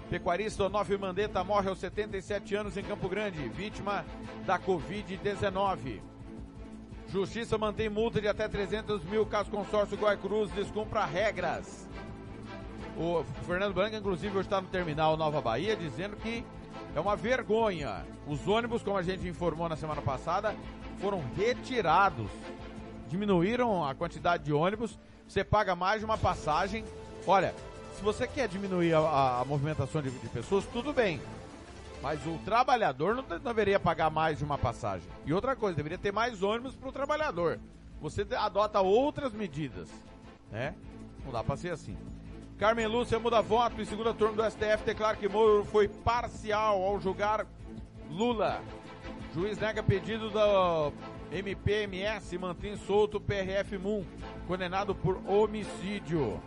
Pecuarista 0.08 0.64
Onofre 0.64 0.96
Mandetta 0.96 1.42
morre 1.42 1.68
aos 1.68 1.78
77 1.78 2.54
anos 2.54 2.76
em 2.76 2.82
Campo 2.82 3.08
Grande, 3.08 3.48
vítima 3.48 4.04
da 4.46 4.58
Covid-19. 4.58 6.15
Justiça 7.16 7.56
mantém 7.56 7.88
multa 7.88 8.20
de 8.20 8.28
até 8.28 8.46
300 8.46 9.02
mil 9.04 9.24
caso 9.24 9.50
consórcio 9.50 9.96
Guaicruz 9.96 10.50
descumpra 10.50 11.02
regras. 11.06 11.88
O 12.94 13.24
Fernando 13.46 13.72
Branca, 13.72 13.96
inclusive, 13.96 14.36
hoje 14.36 14.46
está 14.46 14.60
no 14.60 14.68
terminal 14.68 15.16
Nova 15.16 15.40
Bahia, 15.40 15.74
dizendo 15.74 16.14
que 16.16 16.44
é 16.94 17.00
uma 17.00 17.16
vergonha. 17.16 18.04
Os 18.26 18.46
ônibus, 18.46 18.82
como 18.82 18.98
a 18.98 19.02
gente 19.02 19.26
informou 19.26 19.66
na 19.66 19.76
semana 19.76 20.02
passada, 20.02 20.54
foram 21.00 21.24
retirados. 21.34 22.28
Diminuíram 23.08 23.82
a 23.82 23.94
quantidade 23.94 24.44
de 24.44 24.52
ônibus. 24.52 24.98
Você 25.26 25.42
paga 25.42 25.74
mais 25.74 26.00
de 26.00 26.04
uma 26.04 26.18
passagem. 26.18 26.84
Olha, 27.26 27.54
se 27.96 28.02
você 28.02 28.28
quer 28.28 28.46
diminuir 28.46 28.92
a, 28.92 28.98
a, 28.98 29.40
a 29.40 29.44
movimentação 29.46 30.02
de, 30.02 30.10
de, 30.10 30.28
pessoas, 30.28 30.66
tudo 30.66 30.92
bem. 30.92 31.18
Mas 32.02 32.24
o 32.26 32.38
trabalhador 32.44 33.14
não 33.14 33.24
deveria 33.38 33.80
pagar 33.80 34.10
mais 34.10 34.38
de 34.38 34.44
uma 34.44 34.58
passagem. 34.58 35.08
E 35.24 35.32
outra 35.32 35.56
coisa, 35.56 35.76
deveria 35.76 35.98
ter 35.98 36.12
mais 36.12 36.42
ônibus 36.42 36.74
para 36.76 36.88
o 36.88 36.92
trabalhador. 36.92 37.58
Você 38.00 38.26
adota 38.36 38.80
outras 38.80 39.32
medidas, 39.32 39.88
né? 40.50 40.74
Não 41.24 41.32
dá 41.32 41.42
para 41.42 41.56
ser 41.56 41.70
assim. 41.70 41.96
Carmen 42.58 42.86
Lúcia 42.86 43.18
muda 43.18 43.42
voto 43.42 43.80
em 43.80 43.84
segunda 43.84 44.14
turma 44.14 44.42
do 44.42 44.50
STF, 44.50 44.84
declara 44.84 45.16
que 45.16 45.28
Moro 45.28 45.64
foi 45.64 45.88
parcial 45.88 46.82
ao 46.82 47.00
julgar 47.00 47.46
Lula. 48.10 48.62
Juiz 49.34 49.58
nega 49.58 49.82
pedido 49.82 50.30
da 50.30 50.90
MPMS, 51.30 52.38
mantém 52.38 52.76
solto 52.76 53.20
PRF 53.20 53.76
Moon, 53.76 54.04
condenado 54.46 54.94
por 54.94 55.20
homicídio. 55.26 56.40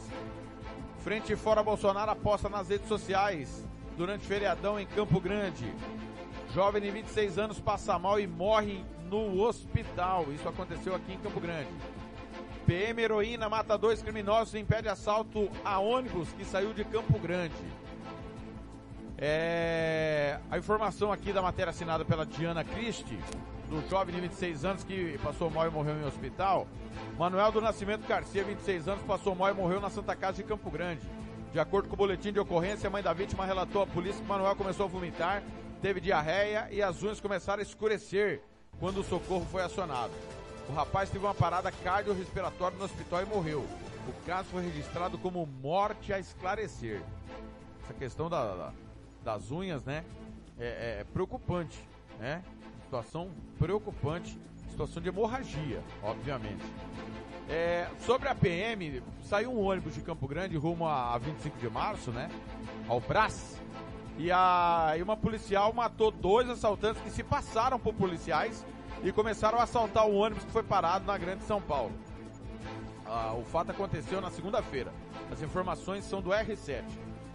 Frente 1.03 1.35
fora 1.35 1.63
Bolsonaro 1.63 2.12
aposta 2.12 2.49
nas 2.49 2.67
redes 2.67 2.88
sociais 2.88 3.65
durante 3.97 4.25
feriadão 4.25 4.79
em 4.79 4.85
Campo 4.85 5.19
Grande. 5.19 5.73
Jovem 6.53 6.81
de 6.81 6.91
26 6.91 7.38
anos 7.38 7.59
passa 7.59 7.97
mal 7.97 8.19
e 8.19 8.27
morre 8.27 8.83
no 9.09 9.41
hospital. 9.41 10.25
Isso 10.33 10.47
aconteceu 10.47 10.93
aqui 10.93 11.13
em 11.13 11.17
Campo 11.19 11.39
Grande. 11.39 11.69
PM 12.65 13.01
heroína 13.01 13.47
mata 13.47 13.77
dois 13.77 14.01
criminosos 14.01 14.53
e 14.53 14.59
impede 14.59 14.89
assalto 14.89 15.49
a 15.63 15.79
ônibus 15.79 16.31
que 16.33 16.43
saiu 16.43 16.73
de 16.73 16.83
Campo 16.83 17.17
Grande. 17.17 17.55
É, 19.17 20.39
a 20.51 20.57
informação 20.57 21.12
aqui 21.12 21.33
da 21.33 21.41
matéria 21.41 21.71
assinada 21.71 22.05
pela 22.05 22.25
Diana 22.25 22.63
Christie, 22.63 23.19
do 23.69 23.88
jovem 23.88 24.13
de 24.15 24.21
26 24.21 24.65
anos 24.65 24.84
que 24.84 25.17
passou 25.23 25.49
mal 25.49 25.67
e 25.67 25.69
morreu 25.69 25.95
em 25.95 26.03
hospital. 26.03 26.67
Manuel 27.17 27.51
do 27.51 27.62
Nascimento 27.62 28.08
Garcia, 28.08 28.43
26 28.43 28.88
anos, 28.88 29.03
passou 29.03 29.36
mal 29.36 29.49
e 29.49 29.53
morreu 29.53 29.79
na 29.79 29.89
Santa 29.89 30.15
Casa 30.15 30.38
de 30.38 30.43
Campo 30.43 30.71
Grande. 30.71 31.08
De 31.53 31.60
acordo 31.60 31.88
com 31.88 31.93
o 31.93 31.97
boletim 31.97 32.32
de 32.34 32.39
ocorrência, 32.39 32.88
a 32.88 32.89
mãe 32.89 33.03
da 33.03 33.13
vítima 33.13 33.45
relatou 33.45 33.84
à 33.84 33.88
polícia 33.88 34.21
que 34.21 34.27
Manuel 34.27 34.55
começou 34.55 34.86
a 34.86 34.89
vomitar, 34.89 35.43
teve 35.82 36.01
diarreia 36.01 36.67
e 36.71 36.82
as 36.82 37.01
unhas 37.03 37.21
começaram 37.21 37.60
a 37.60 37.63
escurecer 37.63 38.41
quando 38.79 39.01
o 39.01 39.03
socorro 39.03 39.45
foi 39.51 39.62
acionado. 39.62 40.13
O 40.67 40.73
rapaz 40.73 41.10
teve 41.10 41.25
uma 41.25 41.34
parada 41.34 41.71
cardiorrespiratória 41.71 42.77
no 42.77 42.86
hospital 42.86 43.21
e 43.21 43.25
morreu. 43.25 43.65
O 44.08 44.25
caso 44.25 44.49
foi 44.49 44.63
registrado 44.63 45.17
como 45.17 45.45
morte 45.45 46.12
a 46.12 46.19
esclarecer. 46.19 47.01
Essa 47.84 47.93
questão 47.93 48.29
da, 48.29 48.55
da, 48.55 48.73
das 49.23 49.51
unhas, 49.51 49.84
né? 49.84 50.03
É, 50.58 50.99
é 50.99 51.05
preocupante, 51.13 51.79
né? 52.19 52.43
Situação 52.89 53.30
preocupante, 53.60 54.36
situação 54.67 54.99
de 54.99 55.10
hemorragia, 55.10 55.80
obviamente. 56.02 56.65
É, 57.47 57.88
sobre 57.99 58.28
a 58.28 58.34
PM, 58.34 59.04
saiu 59.21 59.52
um 59.52 59.60
ônibus 59.63 59.93
de 59.93 60.02
Campo 60.02 60.28
Grande 60.28 60.58
rumo 60.58 60.88
a, 60.88 61.13
a 61.13 61.19
25 61.19 61.60
de 61.60 61.69
março, 61.69 62.10
né? 62.10 62.32
Ao 62.88 62.99
Brás. 62.99 63.62
E, 64.17 64.32
a, 64.32 64.95
e 64.97 65.04
uma 65.04 65.15
policial 65.15 65.71
matou 65.71 66.10
dois 66.10 66.49
assaltantes 66.49 66.99
que 67.04 67.12
se 67.12 67.21
passaram 67.23 67.78
por 67.78 67.93
policiais 67.93 68.65
e 69.04 69.12
começaram 69.12 69.60
a 69.60 69.63
assaltar 69.63 70.08
o 70.08 70.15
ônibus 70.15 70.43
que 70.43 70.52
foi 70.52 70.63
parado 70.63 71.06
na 71.06 71.15
Grande 71.15 71.43
São 71.43 71.62
Paulo. 71.62 71.93
Ah, 73.06 73.36
o 73.38 73.43
fato 73.43 73.69
aconteceu 73.69 74.19
na 74.19 74.32
segunda-feira. 74.32 74.91
As 75.32 75.43
informações 75.43 76.06
são 76.06 76.23
do 76.23 76.32
R7. 76.32 76.84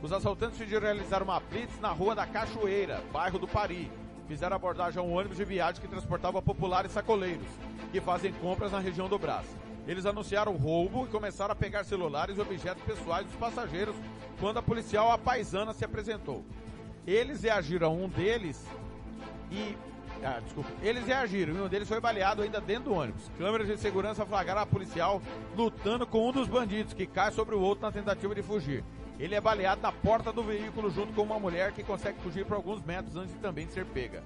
Os 0.02 0.12
assaltantes 0.12 0.58
pediram 0.58 0.82
realizar 0.82 1.22
uma 1.22 1.38
blitz 1.38 1.78
na 1.78 1.90
rua 1.90 2.12
da 2.12 2.26
Cachoeira, 2.26 3.04
bairro 3.12 3.38
do 3.38 3.46
Pari. 3.46 3.88
Fizeram 4.26 4.56
abordagem 4.56 4.98
a 4.98 5.02
um 5.02 5.12
ônibus 5.12 5.36
de 5.36 5.44
viagem 5.44 5.80
que 5.80 5.88
transportava 5.88 6.40
populares 6.40 6.92
sacoleiros, 6.92 7.46
que 7.92 8.00
fazem 8.00 8.32
compras 8.32 8.72
na 8.72 8.78
região 8.78 9.08
do 9.08 9.18
Brás. 9.18 9.46
Eles 9.86 10.06
anunciaram 10.06 10.52
o 10.52 10.56
roubo 10.56 11.04
e 11.04 11.08
começaram 11.08 11.52
a 11.52 11.54
pegar 11.54 11.84
celulares 11.84 12.38
e 12.38 12.40
objetos 12.40 12.82
pessoais 12.84 13.26
dos 13.26 13.36
passageiros 13.36 13.94
quando 14.40 14.58
a 14.58 14.62
policial 14.62 15.12
a 15.12 15.18
paisana 15.18 15.74
se 15.74 15.84
apresentou. 15.84 16.42
Eles 17.06 17.42
reagiram 17.42 17.94
um 17.94 18.08
deles 18.08 18.64
e 19.50 19.76
ah, 20.22 20.40
desculpa. 20.42 20.70
Eles 20.82 21.06
reagiram 21.06 21.54
e 21.54 21.60
um 21.60 21.68
deles 21.68 21.86
foi 21.86 22.00
baleado 22.00 22.40
ainda 22.40 22.58
dentro 22.62 22.84
do 22.84 22.94
ônibus. 22.94 23.30
Câmeras 23.36 23.66
de 23.66 23.76
segurança 23.76 24.24
flagraram 24.24 24.62
a 24.62 24.66
policial 24.66 25.20
lutando 25.54 26.06
com 26.06 26.26
um 26.26 26.32
dos 26.32 26.48
bandidos 26.48 26.94
que 26.94 27.06
cai 27.06 27.30
sobre 27.30 27.54
o 27.54 27.60
outro 27.60 27.84
na 27.84 27.92
tentativa 27.92 28.34
de 28.34 28.42
fugir. 28.42 28.82
Ele 29.18 29.34
é 29.34 29.40
baleado 29.40 29.80
na 29.80 29.92
porta 29.92 30.32
do 30.32 30.42
veículo 30.42 30.90
junto 30.90 31.12
com 31.12 31.22
uma 31.22 31.38
mulher 31.38 31.72
que 31.72 31.84
consegue 31.84 32.20
fugir 32.20 32.44
por 32.44 32.54
alguns 32.54 32.82
metros 32.84 33.16
antes 33.16 33.32
de 33.32 33.40
também 33.40 33.68
ser 33.68 33.84
pega. 33.86 34.22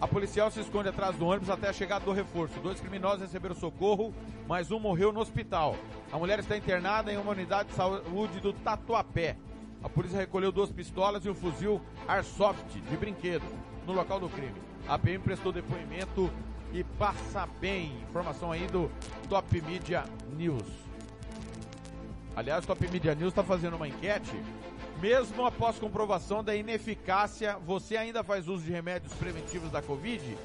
A 0.00 0.06
policial 0.06 0.50
se 0.50 0.60
esconde 0.60 0.88
atrás 0.88 1.16
do 1.16 1.26
ônibus 1.26 1.50
até 1.50 1.68
a 1.68 1.72
chegada 1.72 2.04
do 2.04 2.12
reforço. 2.12 2.60
Dois 2.60 2.80
criminosos 2.80 3.22
receberam 3.22 3.54
socorro, 3.54 4.14
mas 4.46 4.70
um 4.70 4.78
morreu 4.78 5.12
no 5.12 5.20
hospital. 5.20 5.76
A 6.12 6.18
mulher 6.18 6.38
está 6.38 6.56
internada 6.56 7.12
em 7.12 7.16
uma 7.16 7.32
unidade 7.32 7.68
de 7.68 7.74
saúde 7.74 8.40
do 8.40 8.52
Tatuapé. 8.52 9.36
A 9.82 9.88
polícia 9.88 10.18
recolheu 10.18 10.50
duas 10.50 10.70
pistolas 10.70 11.24
e 11.24 11.30
um 11.30 11.34
fuzil 11.34 11.80
Airsoft 12.06 12.80
de 12.80 12.96
brinquedo 12.96 13.44
no 13.86 13.92
local 13.92 14.20
do 14.20 14.28
crime. 14.28 14.60
A 14.88 14.98
PM 14.98 15.22
prestou 15.22 15.52
depoimento 15.52 16.30
e 16.72 16.82
passa 16.82 17.48
bem. 17.60 17.92
Informação 18.08 18.52
aí 18.52 18.66
do 18.66 18.90
Top 19.28 19.60
Media 19.62 20.04
News. 20.36 20.87
Aliás, 22.38 22.64
Top 22.64 22.88
Media 22.88 23.16
News 23.16 23.30
está 23.32 23.42
fazendo 23.42 23.74
uma 23.74 23.88
enquete. 23.88 24.30
Mesmo 25.02 25.44
após 25.44 25.76
comprovação 25.76 26.44
da 26.44 26.54
ineficácia, 26.54 27.58
você 27.58 27.96
ainda 27.96 28.22
faz 28.22 28.46
uso 28.46 28.62
de 28.62 28.70
remédios 28.70 29.12
preventivos 29.14 29.72
da 29.72 29.82
Covid? 29.82 30.38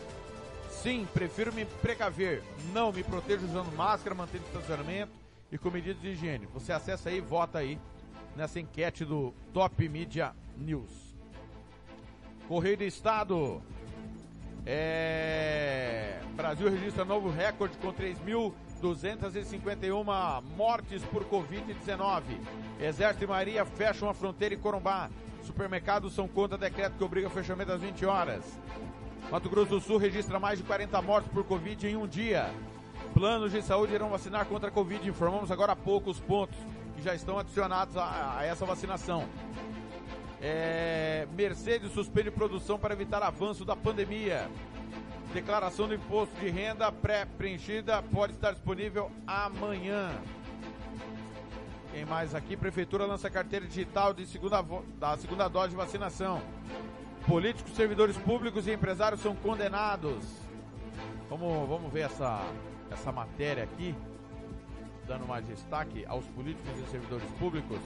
Sim, 0.72 1.08
prefiro 1.14 1.54
me 1.54 1.66
precaver. 1.66 2.42
Não, 2.74 2.92
me 2.92 3.04
protejo 3.04 3.46
usando 3.46 3.72
máscara, 3.76 4.16
mantendo 4.16 4.44
distanciamento 4.46 5.12
e 5.52 5.58
com 5.60 5.70
medidas 5.70 6.02
de 6.02 6.08
higiene. 6.08 6.48
Você 6.56 6.74
acessa 6.74 7.10
aí 7.10 7.20
e 7.20 7.22
vota 7.22 7.60
aí 7.60 7.78
nessa 8.36 8.60
enquete 8.60 9.06
do 9.06 9.32
Top 9.54 9.88
Media 9.88 10.34
News. 10.58 11.16
Correio 12.48 12.78
do 12.78 12.86
Estado. 12.86 13.62
É... 14.66 16.20
Brasil 16.36 16.72
registra 16.72 17.06
novo 17.06 17.30
recorde 17.30 17.78
com 17.78 17.94
3.251 18.84 20.44
mortes 20.58 21.02
por 21.04 21.24
Covid-19. 21.24 22.24
Exército 22.82 23.24
e 23.24 23.28
Maria 23.28 23.64
fecham 23.64 24.10
a 24.10 24.14
fronteira 24.14 24.54
em 24.54 24.58
Corumbá. 24.60 25.10
Supermercados 25.44 26.14
são 26.14 26.28
contra 26.28 26.58
decreto 26.58 26.98
que 26.98 27.04
obriga 27.04 27.28
o 27.28 27.32
fechamento 27.32 27.72
às 27.72 27.82
20 27.82 28.06
horas. 28.06 28.44
Mato 29.32 29.50
Grosso 29.50 29.70
do 29.70 29.82
Sul 29.82 29.98
registra 29.98 30.38
mais 30.38 30.60
de 30.60 30.66
40 30.66 31.02
mortes 31.02 31.32
por 31.32 31.46
Covid 31.46 31.88
em 31.88 31.96
um 31.96 32.06
dia. 32.06 32.54
Planos 33.14 33.54
de 33.54 33.62
saúde 33.62 33.94
irão 33.94 34.10
vacinar 34.10 34.46
contra 34.46 34.68
a 34.68 34.72
Covid. 34.72 35.08
Informamos 35.08 35.50
agora 35.50 35.72
há 35.72 35.76
pouco 35.76 36.10
os 36.10 36.20
pontos 36.20 36.58
que 36.96 37.02
já 37.02 37.16
estão 37.16 37.40
adicionados 37.40 37.96
a, 37.96 38.40
a 38.40 38.46
essa 38.46 38.66
vacinação. 38.66 39.28
É, 40.42 41.26
Mercedes 41.34 41.94
suspende 41.94 42.30
produção 42.30 42.78
para 42.78 42.94
evitar 42.94 43.24
avanço 43.24 43.64
da 43.64 43.78
pandemia. 43.78 44.50
Declaração 45.34 45.88
do 45.88 45.96
imposto 45.96 46.36
de 46.40 46.48
renda 46.48 46.92
pré-preenchida 46.92 48.04
pode 48.04 48.34
estar 48.34 48.52
disponível 48.52 49.12
amanhã. 49.26 50.12
Quem 51.92 52.06
mais 52.06 52.36
aqui? 52.36 52.56
Prefeitura 52.56 53.08
lança 53.08 53.32
carteira 53.32 53.66
digital 53.66 54.14
de 54.14 54.28
segunda, 54.28 54.64
da 55.00 55.18
segunda 55.18 55.48
dose 55.48 55.70
de 55.70 55.76
vacinação. 55.76 56.40
Políticos, 57.26 57.74
servidores 57.76 58.16
públicos 58.16 58.68
e 58.68 58.74
empresários 58.74 59.22
são 59.22 59.36
condenados. 59.36 60.24
Vamos, 61.28 61.68
vamos 61.68 61.92
ver 61.92 62.02
essa, 62.02 62.46
essa 62.92 63.12
matéria 63.12 63.64
aqui 63.64 63.96
dando 65.08 65.28
mais 65.28 65.46
destaque 65.46 66.06
aos 66.08 66.26
políticos 66.28 66.72
e 66.80 66.92
servidores 66.92 67.30
públicos. 67.40 67.80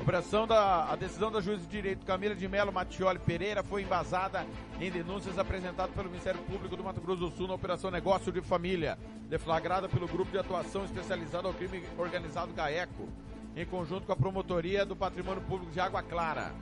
Operação 0.00 0.46
da, 0.46 0.90
a 0.90 0.96
decisão 0.96 1.30
da 1.30 1.40
juíza 1.40 1.62
de 1.62 1.68
direito 1.68 2.04
Camila 2.04 2.34
de 2.34 2.48
Melo 2.48 2.72
Mattioli 2.72 3.18
Pereira 3.18 3.62
foi 3.62 3.82
embasada 3.82 4.46
em 4.80 4.90
denúncias 4.90 5.38
apresentadas 5.38 5.94
pelo 5.94 6.10
Ministério 6.10 6.40
Público 6.42 6.76
do 6.76 6.84
Mato 6.84 7.00
Grosso 7.00 7.20
do 7.20 7.30
Sul 7.36 7.48
na 7.48 7.54
Operação 7.54 7.90
Negócio 7.90 8.32
de 8.32 8.40
Família, 8.40 8.98
deflagrada 9.28 9.88
pelo 9.88 10.08
Grupo 10.08 10.30
de 10.30 10.38
Atuação 10.38 10.84
Especializado 10.84 11.48
ao 11.48 11.54
Crime 11.54 11.84
Organizado 11.96 12.52
GAECO, 12.52 13.08
em 13.56 13.64
conjunto 13.64 14.06
com 14.06 14.12
a 14.12 14.16
Promotoria 14.16 14.84
do 14.84 14.96
Patrimônio 14.96 15.42
Público 15.42 15.72
de 15.72 15.80
Água 15.80 16.02
Clara. 16.02 16.52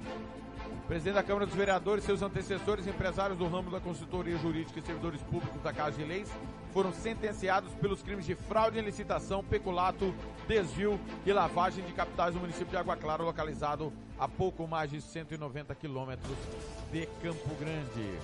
Presidente 0.86 1.14
da 1.14 1.22
Câmara 1.22 1.46
dos 1.46 1.54
Vereadores, 1.54 2.04
seus 2.04 2.22
antecessores, 2.22 2.86
empresários 2.86 3.38
do 3.38 3.46
ramo 3.46 3.70
da 3.70 3.80
consultoria 3.80 4.36
jurídica 4.36 4.80
e 4.80 4.82
servidores 4.82 5.22
públicos 5.22 5.62
da 5.62 5.72
Casa 5.72 5.96
de 5.96 6.04
Leis 6.04 6.30
foram 6.72 6.92
sentenciados 6.92 7.72
pelos 7.74 8.02
crimes 8.02 8.26
de 8.26 8.34
fraude 8.34 8.78
em 8.78 8.82
licitação, 8.82 9.44
peculato, 9.44 10.12
desvio 10.48 10.98
e 11.24 11.32
lavagem 11.32 11.84
de 11.84 11.92
capitais 11.92 12.34
no 12.34 12.40
município 12.40 12.70
de 12.70 12.76
Água 12.76 12.96
Clara, 12.96 13.22
localizado 13.22 13.92
a 14.18 14.26
pouco 14.26 14.66
mais 14.66 14.90
de 14.90 15.00
190 15.00 15.74
quilômetros 15.76 16.36
de 16.90 17.06
Campo 17.22 17.54
Grande. 17.60 18.18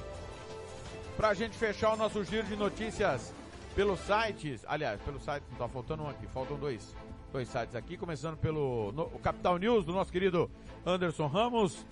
Para 1.16 1.28
a 1.28 1.34
gente 1.34 1.56
fechar 1.56 1.94
o 1.94 1.96
nosso 1.96 2.24
giro 2.24 2.46
de 2.46 2.56
notícias 2.56 3.32
pelos 3.74 4.00
sites, 4.00 4.64
aliás, 4.66 5.00
pelo 5.02 5.20
site, 5.20 5.44
não 5.50 5.58
tá 5.58 5.68
faltando 5.68 6.02
um 6.02 6.08
aqui, 6.08 6.26
faltam 6.26 6.56
dois, 6.58 6.94
dois 7.32 7.48
sites 7.48 7.76
aqui, 7.76 7.96
começando 7.96 8.36
pelo 8.36 8.92
no, 8.92 9.04
o 9.04 9.18
Capital 9.18 9.58
News 9.58 9.84
do 9.84 9.92
nosso 9.92 10.10
querido 10.10 10.50
Anderson 10.84 11.26
Ramos, 11.26 11.86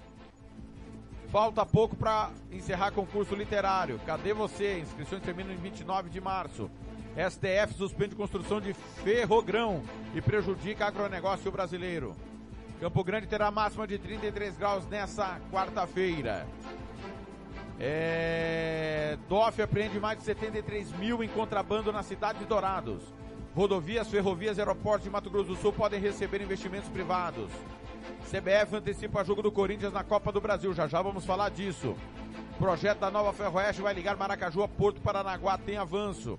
Falta 1.30 1.66
pouco 1.66 1.96
para 1.96 2.30
encerrar 2.52 2.92
concurso 2.92 3.34
literário. 3.34 4.00
Cadê 4.06 4.32
você? 4.32 4.78
Inscrições 4.78 5.22
terminam 5.22 5.52
em 5.52 5.56
29 5.56 6.08
de 6.08 6.20
março. 6.20 6.70
STF 7.16 7.74
suspende 7.74 8.14
construção 8.14 8.60
de 8.60 8.74
ferrogrão 8.74 9.82
e 10.14 10.20
prejudica 10.20 10.86
agronegócio 10.86 11.50
brasileiro. 11.50 12.14
Campo 12.78 13.02
Grande 13.02 13.26
terá 13.26 13.50
máxima 13.50 13.86
de 13.86 13.98
33 13.98 14.56
graus 14.56 14.86
nessa 14.86 15.40
quarta-feira. 15.50 16.46
É... 17.80 19.18
DOF 19.28 19.62
apreende 19.62 19.98
mais 19.98 20.18
de 20.18 20.24
73 20.24 20.92
mil 20.92 21.24
em 21.24 21.28
contrabando 21.28 21.92
na 21.92 22.02
cidade 22.02 22.38
de 22.38 22.44
Dourados. 22.44 23.02
Rodovias, 23.54 24.08
ferrovias 24.08 24.58
e 24.58 24.60
aeroportos 24.60 25.04
de 25.04 25.10
Mato 25.10 25.30
Grosso 25.30 25.48
do 25.48 25.56
Sul 25.56 25.72
podem 25.72 25.98
receber 25.98 26.42
investimentos 26.42 26.88
privados. 26.90 27.50
CBF 28.30 28.76
antecipa 28.76 29.24
jogo 29.24 29.42
do 29.42 29.52
Corinthians 29.52 29.92
na 29.92 30.02
Copa 30.02 30.32
do 30.32 30.40
Brasil. 30.40 30.72
Já 30.74 30.86
já 30.86 31.00
vamos 31.00 31.24
falar 31.24 31.50
disso. 31.50 31.94
Projeto 32.58 33.00
da 33.00 33.10
nova 33.10 33.32
Ferroeste 33.32 33.82
vai 33.82 33.94
ligar 33.94 34.16
Maracaju 34.16 34.62
a 34.62 34.68
Porto 34.68 35.00
Paranaguá. 35.00 35.58
Tem 35.58 35.76
avanço. 35.76 36.38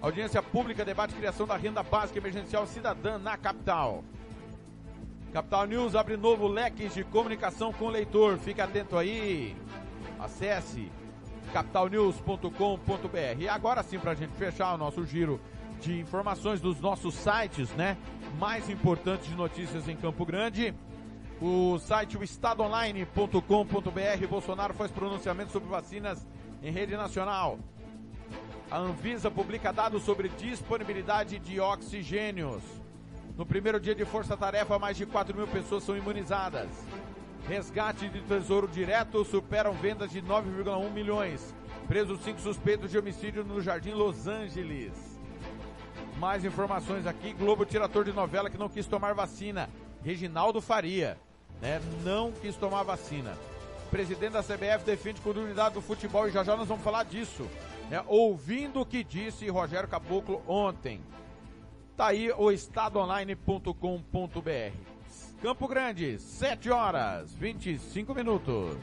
Audiência 0.00 0.42
pública 0.42 0.84
debate 0.84 1.14
criação 1.14 1.46
da 1.46 1.56
renda 1.56 1.82
básica 1.82 2.18
emergencial 2.18 2.66
cidadã 2.66 3.18
na 3.18 3.36
capital. 3.36 4.04
Capital 5.32 5.66
News 5.66 5.94
abre 5.96 6.16
novo 6.16 6.46
leque 6.46 6.88
de 6.88 7.02
comunicação 7.04 7.72
com 7.72 7.86
o 7.86 7.90
leitor. 7.90 8.38
Fique 8.38 8.60
atento 8.60 8.96
aí. 8.96 9.56
Acesse 10.20 10.92
capitalnews.com.br. 11.52 13.40
E 13.40 13.48
agora 13.48 13.82
sim, 13.82 13.98
para 13.98 14.12
a 14.12 14.14
gente 14.14 14.32
fechar 14.34 14.74
o 14.74 14.78
nosso 14.78 15.04
giro 15.04 15.40
de 15.80 15.98
informações 15.98 16.60
dos 16.60 16.80
nossos 16.80 17.14
sites, 17.14 17.70
né? 17.70 17.96
Mais 18.38 18.68
importantes 18.70 19.28
de 19.28 19.34
notícias 19.34 19.88
em 19.88 19.96
Campo 19.96 20.24
Grande. 20.24 20.74
O 21.40 21.78
site 21.78 22.16
o 22.16 22.22
estadoonline.com.br. 22.22 24.26
Bolsonaro 24.28 24.74
faz 24.74 24.90
pronunciamento 24.90 25.52
sobre 25.52 25.68
vacinas 25.68 26.26
em 26.62 26.70
rede 26.70 26.96
nacional. 26.96 27.58
A 28.70 28.78
Anvisa 28.78 29.30
publica 29.30 29.72
dados 29.72 30.02
sobre 30.02 30.28
disponibilidade 30.28 31.38
de 31.38 31.60
oxigênios. 31.60 32.62
No 33.36 33.44
primeiro 33.44 33.80
dia 33.80 33.94
de 33.94 34.04
força-tarefa, 34.04 34.78
mais 34.78 34.96
de 34.96 35.04
4 35.04 35.36
mil 35.36 35.46
pessoas 35.46 35.82
são 35.82 35.96
imunizadas. 35.96 36.70
Resgate 37.48 38.08
de 38.08 38.22
tesouro 38.22 38.66
direto 38.66 39.24
superam 39.24 39.74
vendas 39.74 40.10
de 40.10 40.22
9,1 40.22 40.90
milhões. 40.92 41.54
Presos 41.86 42.20
cinco 42.20 42.40
suspeitos 42.40 42.90
de 42.90 42.96
homicídio 42.96 43.44
no 43.44 43.60
Jardim 43.60 43.90
Los 43.90 44.26
Angeles. 44.26 44.92
Mais 46.18 46.44
informações 46.44 47.06
aqui. 47.06 47.34
Globo 47.34 47.66
tira 47.66 47.84
ator 47.84 48.04
de 48.04 48.12
novela 48.12 48.48
que 48.48 48.56
não 48.56 48.68
quis 48.68 48.86
tomar 48.86 49.12
vacina. 49.12 49.68
Reginaldo 50.02 50.60
Faria, 50.60 51.18
né? 51.60 51.80
Não 52.02 52.32
quis 52.32 52.56
tomar 52.56 52.82
vacina. 52.82 53.36
Presidente 53.90 54.32
da 54.32 54.42
CBF 54.42 54.84
defende 54.84 55.20
continuidade 55.20 55.74
do 55.74 55.80
futebol 55.80 56.26
e 56.26 56.30
já 56.30 56.42
já 56.42 56.56
nós 56.56 56.68
vamos 56.68 56.82
falar 56.82 57.04
disso. 57.04 57.48
Né? 57.88 58.02
Ouvindo 58.06 58.80
o 58.80 58.86
que 58.86 59.04
disse 59.04 59.48
Rogério 59.48 59.88
Caboclo 59.88 60.42
ontem. 60.48 61.00
Tá 61.96 62.08
aí 62.08 62.32
o 62.32 62.50
estadoonline.com.br. 62.50 64.76
Campo 65.40 65.68
Grande, 65.68 66.18
7 66.18 66.70
horas 66.70 67.32
25 67.34 68.14
minutos. 68.14 68.76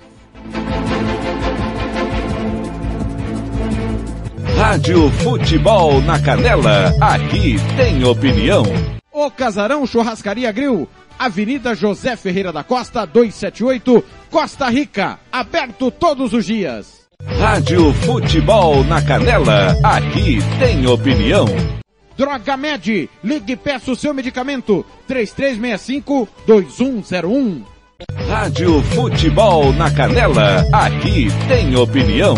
Rádio 4.57 5.10
Futebol 5.23 6.01
na 6.01 6.21
Canela, 6.21 6.93
aqui 7.01 7.55
tem 7.75 8.03
opinião. 8.03 8.63
O 9.12 9.29
Casarão 9.31 9.86
Churrascaria 9.86 10.51
Grill, 10.51 10.88
Avenida 11.21 11.75
José 11.75 12.15
Ferreira 12.15 12.51
da 12.51 12.63
Costa, 12.63 13.05
278, 13.05 14.03
Costa 14.31 14.67
Rica, 14.69 15.19
aberto 15.31 15.91
todos 15.91 16.34
os 16.34 16.47
dias. 16.47 17.01
Rádio 17.38 17.93
Futebol 17.93 18.84
na 18.86 18.99
Canela, 19.03 19.77
aqui 19.84 20.39
tem 20.57 20.88
opinião. 20.88 21.45
Droga 22.17 22.57
Med, 22.57 23.07
ligue 23.23 23.53
e 23.53 23.55
peça 23.55 23.91
o 23.91 23.95
seu 23.95 24.15
medicamento, 24.15 24.84
3365-2101. 25.07 27.62
Rádio 28.27 28.81
Futebol 28.81 29.71
na 29.73 29.91
Canela, 29.91 30.65
aqui 30.73 31.27
tem 31.47 31.75
opinião. 31.75 32.34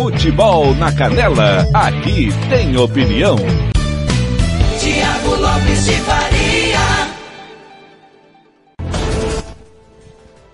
Futebol 0.00 0.74
na 0.76 0.96
Canela, 0.96 1.58
aqui 1.74 2.30
tem 2.48 2.74
opinião. 2.74 3.36
Tiago 4.80 5.34
Lopes 5.36 5.84
de 5.84 5.92
Faria. 6.00 6.78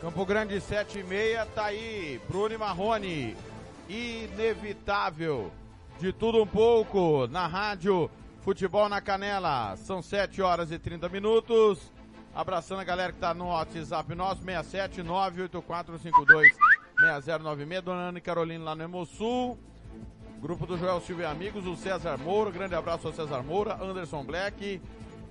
Campo 0.00 0.26
Grande 0.26 0.60
7 0.60 0.98
e 0.98 1.04
meia, 1.04 1.46
tá 1.46 1.66
aí, 1.66 2.20
Bruno 2.28 2.56
e 2.56 2.58
Marrone. 2.58 3.36
Inevitável. 3.88 5.52
De 6.00 6.12
tudo 6.12 6.42
um 6.42 6.46
pouco 6.46 7.28
na 7.28 7.46
rádio 7.46 8.10
Futebol 8.42 8.88
na 8.88 9.00
Canela. 9.00 9.76
São 9.76 10.02
7 10.02 10.42
horas 10.42 10.72
e 10.72 10.78
30 10.78 11.08
minutos. 11.08 11.78
Abraçando 12.34 12.80
a 12.80 12.84
galera 12.84 13.12
que 13.12 13.20
tá 13.20 13.32
no 13.32 13.46
WhatsApp 13.46 14.12
nosso, 14.12 14.42
67 14.42 15.04
98452 15.04 16.75
6096. 16.98 17.82
Dona 17.82 18.08
Ana 18.08 18.20
Carolina 18.20 18.64
lá 18.64 18.74
no 18.74 18.82
Hemosul. 18.82 19.58
Grupo 20.40 20.66
do 20.66 20.76
Joel 20.76 21.00
Silva 21.00 21.22
e 21.22 21.24
Amigos, 21.24 21.66
o 21.66 21.76
César 21.76 22.18
Moura. 22.18 22.50
Grande 22.50 22.74
abraço 22.74 23.06
ao 23.06 23.12
César 23.12 23.42
Moura, 23.42 23.82
Anderson 23.82 24.24
Black. 24.24 24.80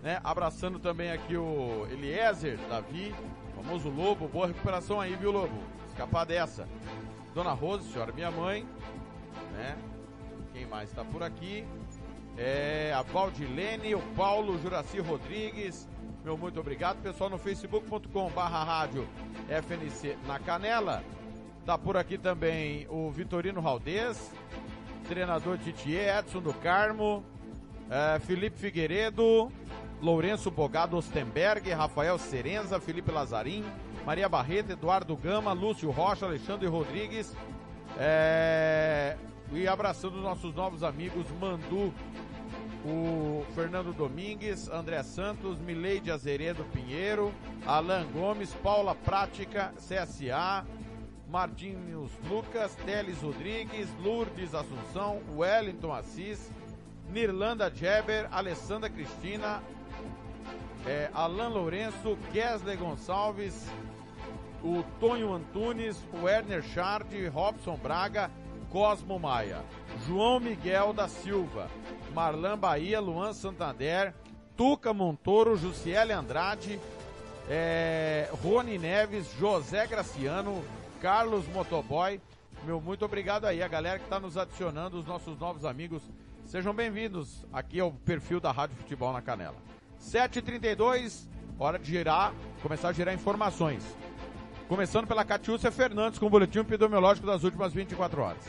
Né? 0.02 0.20
Abraçando 0.24 0.80
também 0.80 1.12
aqui 1.12 1.38
o 1.38 1.88
Eliezer, 1.92 2.60
Davi, 2.70 3.14
famoso 3.56 3.90
Lobo. 3.90 4.28
Boa 4.28 4.48
recuperação 4.48 5.00
aí, 5.00 5.16
viu, 5.16 5.32
Lobo? 5.32 5.58
Escapar 5.90 6.26
dessa. 6.26 6.68
Dona 7.34 7.52
Rose, 7.52 7.92
senhora 7.92 8.12
minha 8.12 8.32
mãe, 8.32 8.66
né? 9.54 9.78
Quem 10.54 10.66
mais 10.66 10.90
está 10.90 11.04
por 11.04 11.22
aqui? 11.22 11.66
É 12.38 12.94
a 12.94 13.02
Valdilene, 13.02 13.96
o 13.96 14.02
Paulo, 14.16 14.60
Juraci 14.60 15.00
Rodrigues. 15.00 15.88
Meu 16.24 16.38
muito 16.38 16.60
obrigado. 16.60 17.02
Pessoal 17.02 17.30
no 17.30 17.38
facebook.com 17.38 18.30
barra 18.32 18.64
rádio 18.64 19.08
FNC 19.48 20.18
na 20.26 20.40
Canela. 20.40 21.04
Tá 21.66 21.80
por 21.80 21.98
aqui 21.98 22.16
também 22.16 22.86
o 22.92 23.10
Vitorino 23.10 23.60
Raldez, 23.60 24.32
treinador 25.10 25.58
Titier, 25.58 26.20
Edson 26.20 26.40
do 26.40 26.54
Carmo, 26.54 27.26
é, 27.90 28.20
Felipe 28.20 28.56
Figueiredo, 28.56 29.52
Lourenço 30.00 30.52
Bogado 30.52 30.96
Ostenberg, 30.96 31.68
Rafael 31.72 32.20
Serenza, 32.20 32.80
Felipe 32.80 33.12
Lazarim, 33.12 33.66
Maria 34.06 34.30
Barreto, 34.30 34.74
Eduardo 34.74 35.16
Gama, 35.16 35.54
Lúcio 35.54 35.90
Rocha, 35.90 36.28
Alexandre 36.28 36.68
Rodrigues, 36.68 37.36
é, 37.98 39.18
e 39.52 39.68
abraçando 39.68 40.18
nossos 40.18 40.54
novos 40.54 40.84
amigos 40.84 41.26
Mandu, 41.42 41.92
o 42.86 43.44
Fernando 43.56 43.92
Domingues, 43.92 44.70
André 44.70 45.02
Santos, 45.02 45.58
Mileide 45.60 46.12
Azeredo 46.12 46.64
Pinheiro, 46.66 47.34
Alan 47.66 48.06
Gomes, 48.14 48.54
Paula 48.62 48.94
Prática, 48.94 49.74
CSA, 49.78 50.64
Martins 51.36 52.12
Lucas, 52.30 52.74
Teles 52.86 53.22
Rodrigues, 53.22 53.90
Lourdes 54.02 54.56
Assunção, 54.56 55.22
Wellington 55.36 55.92
Assis, 55.92 56.50
Nirlanda 57.10 57.70
Jeber, 57.70 58.30
Alessandra 58.32 58.90
Cristina, 58.90 59.62
é, 60.86 61.10
Alan 61.14 61.50
Lourenço, 61.50 62.18
Kesley 62.32 62.78
Gonçalves, 62.78 63.68
o 64.64 64.82
Tonho 64.98 65.34
Antunes, 65.34 66.02
o 66.14 66.24
Werner 66.24 66.64
Chard, 66.64 67.28
Robson 67.28 67.76
Braga, 67.76 68.32
Cosmo 68.70 69.20
Maia, 69.20 69.62
João 70.08 70.40
Miguel 70.40 70.94
da 70.94 71.10
Silva, 71.10 71.70
Marlan 72.14 72.58
Bahia, 72.58 73.02
Luan 73.02 73.34
Santander, 73.34 74.16
Tuca 74.56 74.94
Montoro, 74.94 75.58
Jussiele 75.58 76.14
Andrade, 76.14 76.80
é, 77.50 78.30
Rony 78.42 78.78
Neves, 78.78 79.30
José 79.38 79.86
Graciano, 79.86 80.64
Carlos 81.06 81.48
Motoboy. 81.50 82.20
Meu 82.64 82.82
muito 82.82 83.06
obrigado 83.06 83.46
aí, 83.46 83.62
a 83.62 83.68
galera 83.68 84.00
que 84.00 84.06
está 84.06 84.20
nos 84.20 84.40
adicionando, 84.40 84.98
os 84.98 85.06
nossos 85.06 85.38
novos 85.38 85.64
amigos. 85.64 86.02
Sejam 86.46 86.74
bem-vindos 86.74 87.46
aqui 87.54 87.80
ao 87.80 87.92
perfil 87.92 88.40
da 88.40 88.52
Rádio 88.52 88.76
Futebol 88.76 89.14
na 89.14 89.22
Canela. 89.22 89.54
7h32, 90.02 91.28
hora 91.60 91.78
de 91.78 91.86
girar, 91.86 92.34
começar 92.60 92.90
a 92.90 92.92
girar 92.92 93.14
informações. 93.14 93.84
Começando 94.68 95.06
pela 95.06 95.24
Catiúcia 95.24 95.72
Fernandes 95.72 96.18
com 96.18 96.26
o 96.26 96.30
boletim 96.30 96.58
epidemiológico 96.58 97.28
das 97.28 97.44
últimas 97.44 97.72
24 97.72 98.22
horas. 98.24 98.44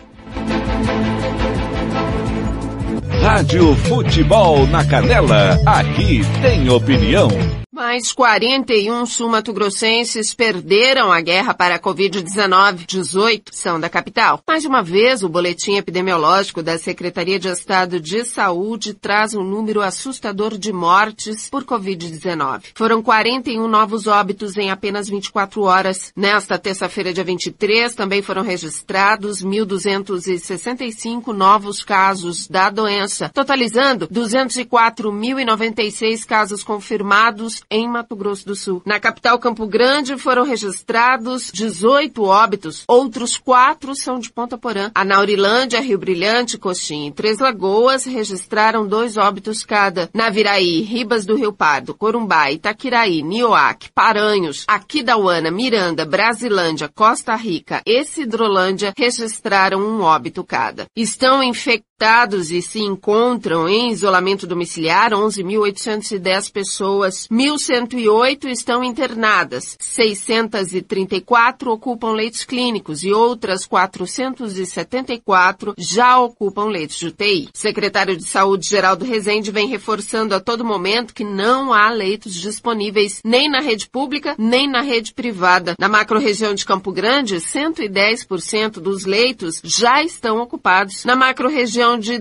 Rádio 3.08 3.74
Futebol 3.76 4.66
na 4.66 4.84
Canela, 4.84 5.60
aqui 5.66 6.20
tem 6.42 6.68
opinião. 6.68 7.28
Mais 7.76 8.10
41 8.10 9.04
sul-mato-grossenses 9.04 10.32
perderam 10.32 11.12
a 11.12 11.20
guerra 11.20 11.52
para 11.52 11.74
a 11.74 11.78
Covid-19. 11.78 12.86
18 12.86 13.54
são 13.54 13.78
da 13.78 13.90
capital. 13.90 14.40
Mais 14.48 14.64
uma 14.64 14.82
vez, 14.82 15.22
o 15.22 15.28
boletim 15.28 15.76
epidemiológico 15.76 16.62
da 16.62 16.78
Secretaria 16.78 17.38
de 17.38 17.48
Estado 17.48 18.00
de 18.00 18.24
Saúde 18.24 18.94
traz 18.94 19.34
um 19.34 19.44
número 19.44 19.82
assustador 19.82 20.56
de 20.56 20.72
mortes 20.72 21.50
por 21.50 21.64
Covid-19. 21.64 22.62
Foram 22.74 23.02
41 23.02 23.68
novos 23.68 24.06
óbitos 24.06 24.56
em 24.56 24.70
apenas 24.70 25.06
24 25.06 25.60
horas. 25.60 26.12
Nesta 26.16 26.58
terça-feira, 26.58 27.12
dia 27.12 27.24
23, 27.24 27.94
também 27.94 28.22
foram 28.22 28.40
registrados 28.40 29.44
1.265 29.44 31.26
novos 31.26 31.84
casos 31.84 32.48
da 32.48 32.70
doença, 32.70 32.95
totalizando 33.32 34.08
204.096 34.08 36.24
casos 36.24 36.62
confirmados 36.62 37.62
em 37.70 37.88
Mato 37.88 38.16
Grosso 38.16 38.46
do 38.46 38.54
Sul. 38.54 38.82
Na 38.84 39.00
capital 39.00 39.38
Campo 39.38 39.66
Grande 39.66 40.16
foram 40.16 40.44
registrados 40.44 41.50
18 41.52 42.22
óbitos, 42.22 42.84
outros 42.86 43.36
quatro 43.36 43.94
são 43.94 44.18
de 44.18 44.32
Ponta 44.32 44.56
Porã. 44.56 44.90
A 44.94 45.04
Naurilândia, 45.04 45.80
Rio 45.80 45.98
Brilhante, 45.98 46.58
Coxim 46.58 47.06
e 47.06 47.12
Três 47.12 47.38
Lagoas 47.38 48.04
registraram 48.04 48.86
dois 48.86 49.16
óbitos 49.16 49.64
cada. 49.64 50.08
Naviraí, 50.14 50.80
Ribas 50.80 51.24
do 51.24 51.36
Rio 51.36 51.52
Pardo, 51.52 51.94
Corumbá, 51.94 52.50
Itaquiraí, 52.50 53.22
Nioac, 53.22 53.90
Paranhos, 53.94 54.64
Aquidauana, 54.66 55.50
Miranda, 55.50 56.04
Brasilândia, 56.04 56.88
Costa 56.88 57.34
Rica 57.34 57.82
e 57.84 58.04
Cidrolândia 58.04 58.92
registraram 58.96 59.80
um 59.80 60.02
óbito 60.02 60.44
cada. 60.44 60.86
Estão 60.96 61.42
infectados 61.42 62.50
e 62.50 62.62
se 62.62 62.80
encontram 62.86 63.68
em 63.68 63.90
isolamento 63.90 64.46
domiciliar 64.46 65.12
11.810 65.12 66.52
pessoas, 66.52 67.26
1.108 67.28 68.46
estão 68.46 68.84
internadas, 68.84 69.76
634 69.80 71.70
ocupam 71.70 72.12
leitos 72.12 72.44
clínicos 72.44 73.02
e 73.02 73.12
outras 73.12 73.66
474 73.66 75.74
já 75.76 76.18
ocupam 76.18 76.66
leitos 76.66 76.96
de 76.96 77.08
UTI. 77.08 77.48
Secretário 77.52 78.16
de 78.16 78.24
Saúde, 78.24 78.68
Geraldo 78.68 79.04
Rezende, 79.04 79.50
vem 79.50 79.68
reforçando 79.68 80.34
a 80.34 80.40
todo 80.40 80.64
momento 80.64 81.14
que 81.14 81.24
não 81.24 81.72
há 81.72 81.90
leitos 81.90 82.34
disponíveis 82.34 83.20
nem 83.24 83.50
na 83.50 83.60
rede 83.60 83.88
pública, 83.88 84.34
nem 84.38 84.68
na 84.68 84.80
rede 84.80 85.12
privada. 85.12 85.74
Na 85.78 85.88
macro-região 85.88 86.54
de 86.54 86.64
Campo 86.64 86.92
Grande, 86.92 87.36
110% 87.36 88.80
dos 88.80 89.04
leitos 89.04 89.60
já 89.64 90.02
estão 90.02 90.40
ocupados. 90.40 91.04
Na 91.04 91.16
macro-região 91.16 91.98
de 91.98 92.18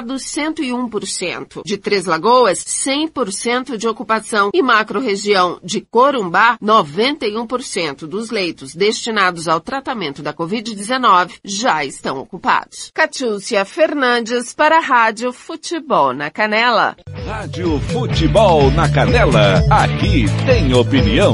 Dourados, 0.00 0.22
101%. 0.24 1.62
De 1.64 1.76
Três 1.76 2.06
Lagoas, 2.06 2.58
100% 2.58 3.76
de 3.76 3.86
ocupação. 3.86 4.50
E 4.54 4.62
macro-região 4.62 5.60
de 5.62 5.80
Corumbá, 5.80 6.56
91% 6.62 8.06
dos 8.06 8.30
leitos 8.30 8.74
destinados 8.74 9.46
ao 9.46 9.60
tratamento 9.60 10.22
da 10.22 10.32
Covid-19 10.32 11.32
já 11.44 11.84
estão 11.84 12.18
ocupados. 12.18 12.90
Catiúcia 12.94 13.64
Fernandes 13.64 14.54
para 14.54 14.78
a 14.78 14.80
Rádio 14.80 15.32
Futebol 15.32 16.14
na 16.14 16.30
Canela. 16.30 16.96
Rádio 17.26 17.78
Futebol 17.92 18.70
na 18.70 18.88
Canela, 18.88 19.62
aqui 19.70 20.24
tem 20.46 20.72
opinião. 20.74 21.32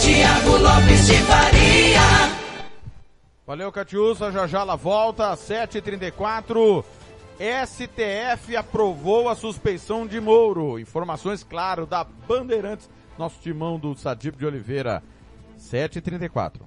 Tiago 0.00 0.56
Lopes 0.58 1.06
de 1.06 1.16
Faria. 1.22 2.44
Valeu, 3.46 3.70
Catiúça. 3.70 4.32
Já 4.32 4.46
já 4.46 4.60
ela 4.60 4.74
volta, 4.74 5.34
7h34. 5.34 6.82
STF 7.38 8.56
aprovou 8.56 9.28
a 9.28 9.34
suspeição 9.34 10.06
de 10.06 10.20
Moro. 10.20 10.78
Informações, 10.78 11.42
claro, 11.42 11.84
da 11.84 12.04
Bandeirantes. 12.04 12.88
Nosso 13.18 13.40
timão 13.40 13.78
do 13.78 13.94
Sadip 13.96 14.36
de 14.38 14.46
Oliveira. 14.46 15.02
7h34. 15.58 16.60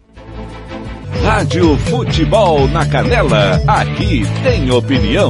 Rádio 1.23 1.77
Futebol 1.77 2.67
na 2.67 2.85
Canela, 2.89 3.61
aqui 3.67 4.23
tem 4.43 4.71
opinião. 4.71 5.29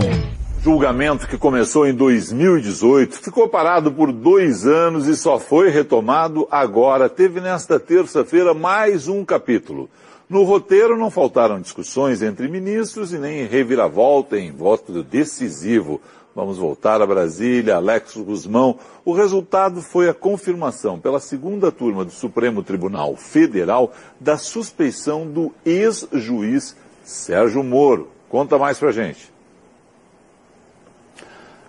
Julgamento 0.62 1.28
que 1.28 1.38
começou 1.38 1.88
em 1.88 1.94
2018, 1.94 3.20
ficou 3.20 3.48
parado 3.48 3.92
por 3.92 4.12
dois 4.12 4.66
anos 4.68 5.08
e 5.08 5.16
só 5.16 5.40
foi 5.40 5.70
retomado 5.70 6.48
agora. 6.52 7.08
Teve 7.08 7.40
nesta 7.40 7.80
terça-feira 7.80 8.54
mais 8.54 9.08
um 9.08 9.24
capítulo. 9.24 9.90
No 10.30 10.44
roteiro 10.44 10.98
não 10.98 11.10
faltaram 11.10 11.62
discussões 11.62 12.22
entre 12.22 12.50
ministros 12.50 13.14
e 13.14 13.18
nem 13.18 13.46
reviravolta 13.46 14.38
em 14.38 14.52
voto 14.52 15.02
decisivo. 15.02 16.02
Vamos 16.36 16.58
voltar 16.58 17.02
a 17.02 17.08
Brasília, 17.08 17.78
Alex 17.78 18.18
Guzmão. 18.18 18.78
O 19.06 19.14
resultado 19.14 19.82
foi 19.82 20.10
a 20.10 20.14
confirmação 20.14 21.00
pela 21.00 21.20
segunda 21.20 21.72
turma 21.72 22.04
do 22.04 22.12
Supremo 22.12 22.62
Tribunal 22.62 23.16
Federal 23.16 23.94
da 24.20 24.38
suspeição 24.38 25.26
do 25.26 25.54
ex-juiz 25.66 26.76
Sérgio 27.04 27.64
Moro. 27.64 28.10
Conta 28.30 28.58
mais 28.58 28.78
pra 28.78 28.92
gente. 28.92 29.32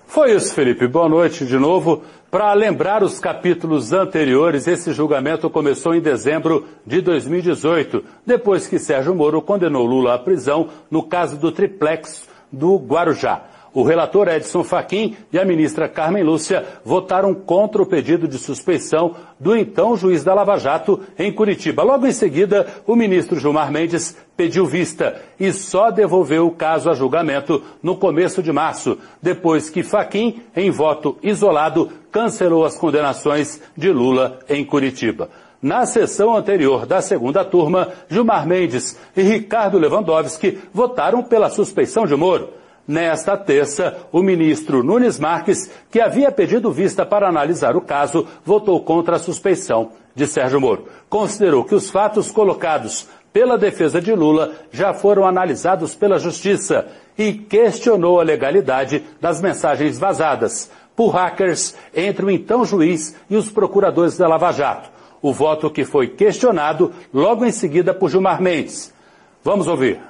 Foi 0.08 0.34
isso, 0.34 0.52
Felipe. 0.52 0.88
Boa 0.88 1.08
noite 1.08 1.46
de 1.46 1.58
novo. 1.58 2.02
Para 2.30 2.52
lembrar 2.52 3.02
os 3.02 3.18
capítulos 3.18 3.90
anteriores, 3.90 4.66
esse 4.66 4.92
julgamento 4.92 5.48
começou 5.48 5.94
em 5.94 6.00
dezembro 6.00 6.66
de 6.84 7.00
2018, 7.00 8.04
depois 8.26 8.66
que 8.66 8.78
Sérgio 8.78 9.14
Moro 9.14 9.40
condenou 9.40 9.86
Lula 9.86 10.12
à 10.12 10.18
prisão 10.18 10.68
no 10.90 11.02
caso 11.02 11.38
do 11.38 11.50
triplex 11.50 12.28
do 12.52 12.76
Guarujá. 12.76 13.47
O 13.72 13.82
relator 13.82 14.28
Edson 14.28 14.64
Fachin 14.64 15.16
e 15.32 15.38
a 15.38 15.44
ministra 15.44 15.88
Carmen 15.88 16.22
Lúcia 16.22 16.64
votaram 16.84 17.34
contra 17.34 17.82
o 17.82 17.86
pedido 17.86 18.26
de 18.26 18.38
suspeição 18.38 19.14
do 19.38 19.54
então 19.56 19.96
juiz 19.96 20.24
da 20.24 20.34
Lava 20.34 20.56
Jato 20.56 21.00
em 21.18 21.32
Curitiba. 21.32 21.82
Logo 21.82 22.06
em 22.06 22.12
seguida, 22.12 22.66
o 22.86 22.96
ministro 22.96 23.38
Gilmar 23.38 23.70
Mendes 23.70 24.16
pediu 24.36 24.66
vista 24.66 25.20
e 25.38 25.52
só 25.52 25.90
devolveu 25.90 26.46
o 26.46 26.50
caso 26.50 26.90
a 26.90 26.94
julgamento 26.94 27.62
no 27.82 27.96
começo 27.96 28.42
de 28.42 28.52
março, 28.52 28.98
depois 29.20 29.68
que 29.68 29.82
Fachin, 29.82 30.42
em 30.56 30.70
voto 30.70 31.18
isolado, 31.22 31.90
cancelou 32.10 32.64
as 32.64 32.76
condenações 32.76 33.60
de 33.76 33.90
Lula 33.90 34.38
em 34.48 34.64
Curitiba. 34.64 35.28
Na 35.60 35.84
sessão 35.86 36.36
anterior 36.36 36.86
da 36.86 37.02
segunda 37.02 37.44
turma, 37.44 37.88
Gilmar 38.08 38.46
Mendes 38.46 38.96
e 39.16 39.22
Ricardo 39.22 39.76
Lewandowski 39.76 40.58
votaram 40.72 41.22
pela 41.22 41.50
suspeição 41.50 42.06
de 42.06 42.14
Moro. 42.14 42.57
Nesta 42.88 43.36
terça, 43.36 43.98
o 44.10 44.22
ministro 44.22 44.82
Nunes 44.82 45.18
Marques, 45.18 45.70
que 45.90 46.00
havia 46.00 46.32
pedido 46.32 46.72
vista 46.72 47.04
para 47.04 47.28
analisar 47.28 47.76
o 47.76 47.82
caso, 47.82 48.26
votou 48.42 48.80
contra 48.80 49.16
a 49.16 49.18
suspeição 49.18 49.90
de 50.14 50.26
Sérgio 50.26 50.58
Moro. 50.58 50.86
Considerou 51.06 51.64
que 51.64 51.74
os 51.74 51.90
fatos 51.90 52.30
colocados 52.30 53.06
pela 53.30 53.58
defesa 53.58 54.00
de 54.00 54.14
Lula 54.14 54.54
já 54.72 54.94
foram 54.94 55.26
analisados 55.26 55.94
pela 55.94 56.18
Justiça 56.18 56.88
e 57.18 57.34
questionou 57.34 58.20
a 58.20 58.24
legalidade 58.24 59.04
das 59.20 59.42
mensagens 59.42 59.98
vazadas 59.98 60.70
por 60.96 61.10
hackers 61.10 61.76
entre 61.94 62.24
o 62.24 62.30
então 62.30 62.64
juiz 62.64 63.14
e 63.28 63.36
os 63.36 63.50
procuradores 63.50 64.16
da 64.16 64.26
Lava 64.26 64.50
Jato. 64.50 64.88
O 65.20 65.30
voto 65.30 65.70
que 65.70 65.84
foi 65.84 66.08
questionado 66.08 66.90
logo 67.12 67.44
em 67.44 67.52
seguida 67.52 67.92
por 67.92 68.08
Gilmar 68.08 68.40
Mendes. 68.40 68.94
Vamos 69.44 69.68
ouvir 69.68 70.00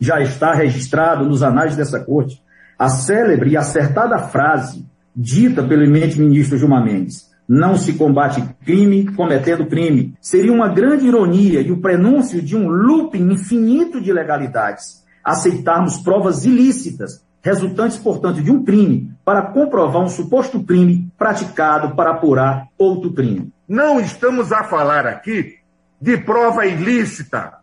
já 0.00 0.20
está 0.20 0.52
registrado 0.54 1.24
nos 1.24 1.42
anais 1.42 1.76
dessa 1.76 2.00
corte 2.00 2.42
a 2.78 2.88
célebre 2.88 3.50
e 3.50 3.56
acertada 3.56 4.18
frase 4.18 4.84
dita 5.14 5.62
pelo 5.62 5.84
eminente 5.84 6.18
ministro 6.18 6.58
Gilmar 6.58 6.84
Mendes. 6.84 7.30
Não 7.48 7.76
se 7.76 7.92
combate 7.92 8.42
crime 8.64 9.12
cometendo 9.14 9.66
crime. 9.66 10.14
Seria 10.20 10.52
uma 10.52 10.68
grande 10.68 11.06
ironia 11.06 11.60
e 11.60 11.70
o 11.70 11.80
prenúncio 11.80 12.42
de 12.42 12.56
um 12.56 12.66
looping 12.66 13.30
infinito 13.30 14.00
de 14.00 14.12
legalidades. 14.12 15.04
Aceitarmos 15.22 15.98
provas 15.98 16.44
ilícitas, 16.44 17.24
resultantes, 17.40 17.98
portanto, 17.98 18.42
de 18.42 18.50
um 18.50 18.64
crime, 18.64 19.12
para 19.24 19.42
comprovar 19.42 20.02
um 20.02 20.08
suposto 20.08 20.62
crime 20.64 21.08
praticado 21.16 21.94
para 21.94 22.12
apurar 22.12 22.66
outro 22.78 23.12
crime. 23.12 23.52
Não 23.68 24.00
estamos 24.00 24.50
a 24.50 24.64
falar 24.64 25.06
aqui 25.06 25.56
de 26.00 26.16
prova 26.16 26.66
ilícita, 26.66 27.61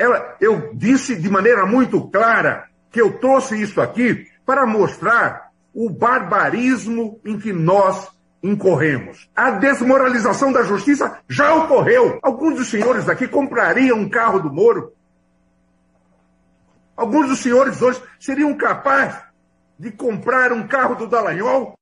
ela, 0.00 0.34
eu 0.40 0.72
disse 0.72 1.14
de 1.14 1.28
maneira 1.28 1.66
muito 1.66 2.00
clara 2.08 2.64
que 2.90 2.98
eu 2.98 3.18
trouxe 3.18 3.60
isso 3.60 3.82
aqui 3.82 4.26
para 4.46 4.66
mostrar 4.66 5.50
o 5.74 5.90
barbarismo 5.90 7.20
em 7.22 7.38
que 7.38 7.52
nós 7.52 8.08
incorremos. 8.42 9.28
A 9.36 9.50
desmoralização 9.50 10.50
da 10.50 10.62
justiça 10.62 11.18
já 11.28 11.54
ocorreu. 11.54 12.18
Alguns 12.22 12.56
dos 12.56 12.70
senhores 12.70 13.10
aqui 13.10 13.28
comprariam 13.28 13.98
um 13.98 14.08
carro 14.08 14.40
do 14.40 14.50
Moro. 14.50 14.94
Alguns 16.96 17.28
dos 17.28 17.40
senhores 17.40 17.82
hoje 17.82 18.02
seriam 18.18 18.56
capazes 18.56 19.20
de 19.78 19.90
comprar 19.90 20.50
um 20.50 20.66
carro 20.66 20.94
do 20.94 21.06
Dallagnol. 21.06 21.74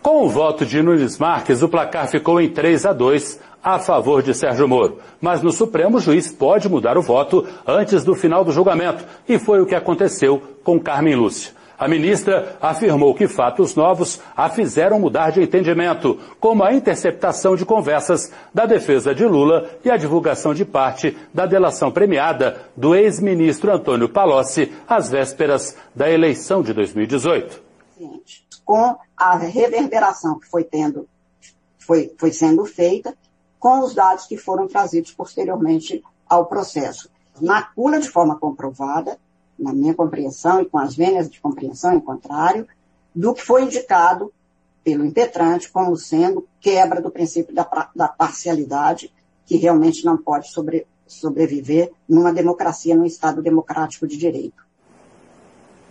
Com 0.00 0.24
o 0.24 0.28
voto 0.30 0.64
de 0.64 0.82
Nunes 0.82 1.18
Marques, 1.18 1.62
o 1.62 1.68
placar 1.68 2.08
ficou 2.08 2.40
em 2.40 2.50
3 2.50 2.86
a 2.86 2.92
2 2.94 3.40
a 3.64 3.78
favor 3.78 4.22
de 4.22 4.34
Sérgio 4.34 4.68
Moro. 4.68 4.98
Mas 5.18 5.42
no 5.42 5.50
Supremo, 5.50 5.96
o 5.96 6.00
juiz 6.00 6.30
pode 6.30 6.68
mudar 6.68 6.98
o 6.98 7.02
voto 7.02 7.46
antes 7.66 8.04
do 8.04 8.14
final 8.14 8.44
do 8.44 8.52
julgamento. 8.52 9.02
E 9.26 9.38
foi 9.38 9.62
o 9.62 9.66
que 9.66 9.74
aconteceu 9.74 10.42
com 10.62 10.78
Carmen 10.78 11.14
Lúcia. 11.14 11.52
A 11.76 11.88
ministra 11.88 12.56
afirmou 12.60 13.14
que 13.14 13.26
fatos 13.26 13.74
novos 13.74 14.20
a 14.36 14.48
fizeram 14.48 15.00
mudar 15.00 15.30
de 15.30 15.42
entendimento, 15.42 16.18
como 16.38 16.62
a 16.62 16.72
interceptação 16.72 17.56
de 17.56 17.64
conversas 17.64 18.30
da 18.52 18.64
defesa 18.64 19.14
de 19.14 19.26
Lula 19.26 19.68
e 19.84 19.90
a 19.90 19.96
divulgação 19.96 20.54
de 20.54 20.64
parte 20.64 21.16
da 21.32 21.46
delação 21.46 21.90
premiada 21.90 22.60
do 22.76 22.94
ex-ministro 22.94 23.72
Antônio 23.72 24.08
Palocci 24.08 24.72
às 24.88 25.10
vésperas 25.10 25.76
da 25.94 26.08
eleição 26.08 26.62
de 26.62 26.72
2018. 26.72 27.60
Com 28.64 28.96
a 29.16 29.36
reverberação 29.36 30.38
que 30.38 30.46
foi 30.46 30.62
tendo, 30.62 31.08
foi, 31.78 32.12
foi 32.16 32.30
sendo 32.30 32.64
feita, 32.64 33.14
com 33.64 33.80
os 33.80 33.94
dados 33.94 34.26
que 34.26 34.36
foram 34.36 34.68
trazidos 34.68 35.12
posteriormente 35.12 36.04
ao 36.28 36.44
processo. 36.44 37.08
Macula 37.40 37.98
de 37.98 38.10
forma 38.10 38.38
comprovada, 38.38 39.18
na 39.58 39.72
minha 39.72 39.94
compreensão 39.94 40.60
e 40.60 40.66
com 40.66 40.76
as 40.76 40.94
vênias 40.94 41.30
de 41.30 41.40
compreensão 41.40 41.94
em 41.94 42.00
contrário, 42.00 42.68
do 43.14 43.32
que 43.32 43.40
foi 43.42 43.62
indicado 43.62 44.30
pelo 44.84 45.02
impetrante 45.02 45.70
como 45.70 45.96
sendo 45.96 46.46
quebra 46.60 47.00
do 47.00 47.10
princípio 47.10 47.54
da, 47.54 47.66
da 47.96 48.06
parcialidade, 48.06 49.10
que 49.46 49.56
realmente 49.56 50.04
não 50.04 50.18
pode 50.18 50.48
sobre, 50.52 50.86
sobreviver 51.06 51.90
numa 52.06 52.34
democracia, 52.34 52.94
num 52.94 53.06
Estado 53.06 53.40
democrático 53.40 54.06
de 54.06 54.18
direito. 54.18 54.62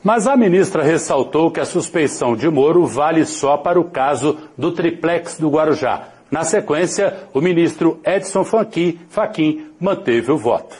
Mas 0.03 0.27
a 0.27 0.37
ministra 0.37 0.83
ressaltou 0.83 1.49
que 1.49 1.59
a 1.59 1.65
suspeição 1.65 2.35
de 2.35 2.47
Moro 2.51 2.85
vale 2.85 3.25
só 3.25 3.57
para 3.57 3.79
o 3.79 3.89
caso 3.89 4.37
do 4.55 4.71
triplex 4.71 5.39
do 5.39 5.49
Guarujá, 5.49 6.12
na 6.33 6.43
sequência, 6.43 7.27
o 7.31 7.39
ministro 7.39 7.99
Edson 8.03 8.43
Fachin 8.43 9.67
manteve 9.79 10.31
o 10.31 10.37
voto. 10.37 10.75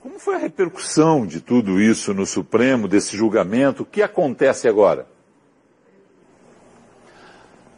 Como 0.00 0.16
foi 0.20 0.36
a 0.36 0.38
repercussão 0.38 1.26
de 1.26 1.40
tudo 1.40 1.80
isso 1.80 2.14
no 2.14 2.24
Supremo, 2.24 2.86
desse 2.86 3.16
julgamento? 3.16 3.82
O 3.82 3.84
que 3.84 4.00
acontece 4.00 4.68
agora? 4.68 5.08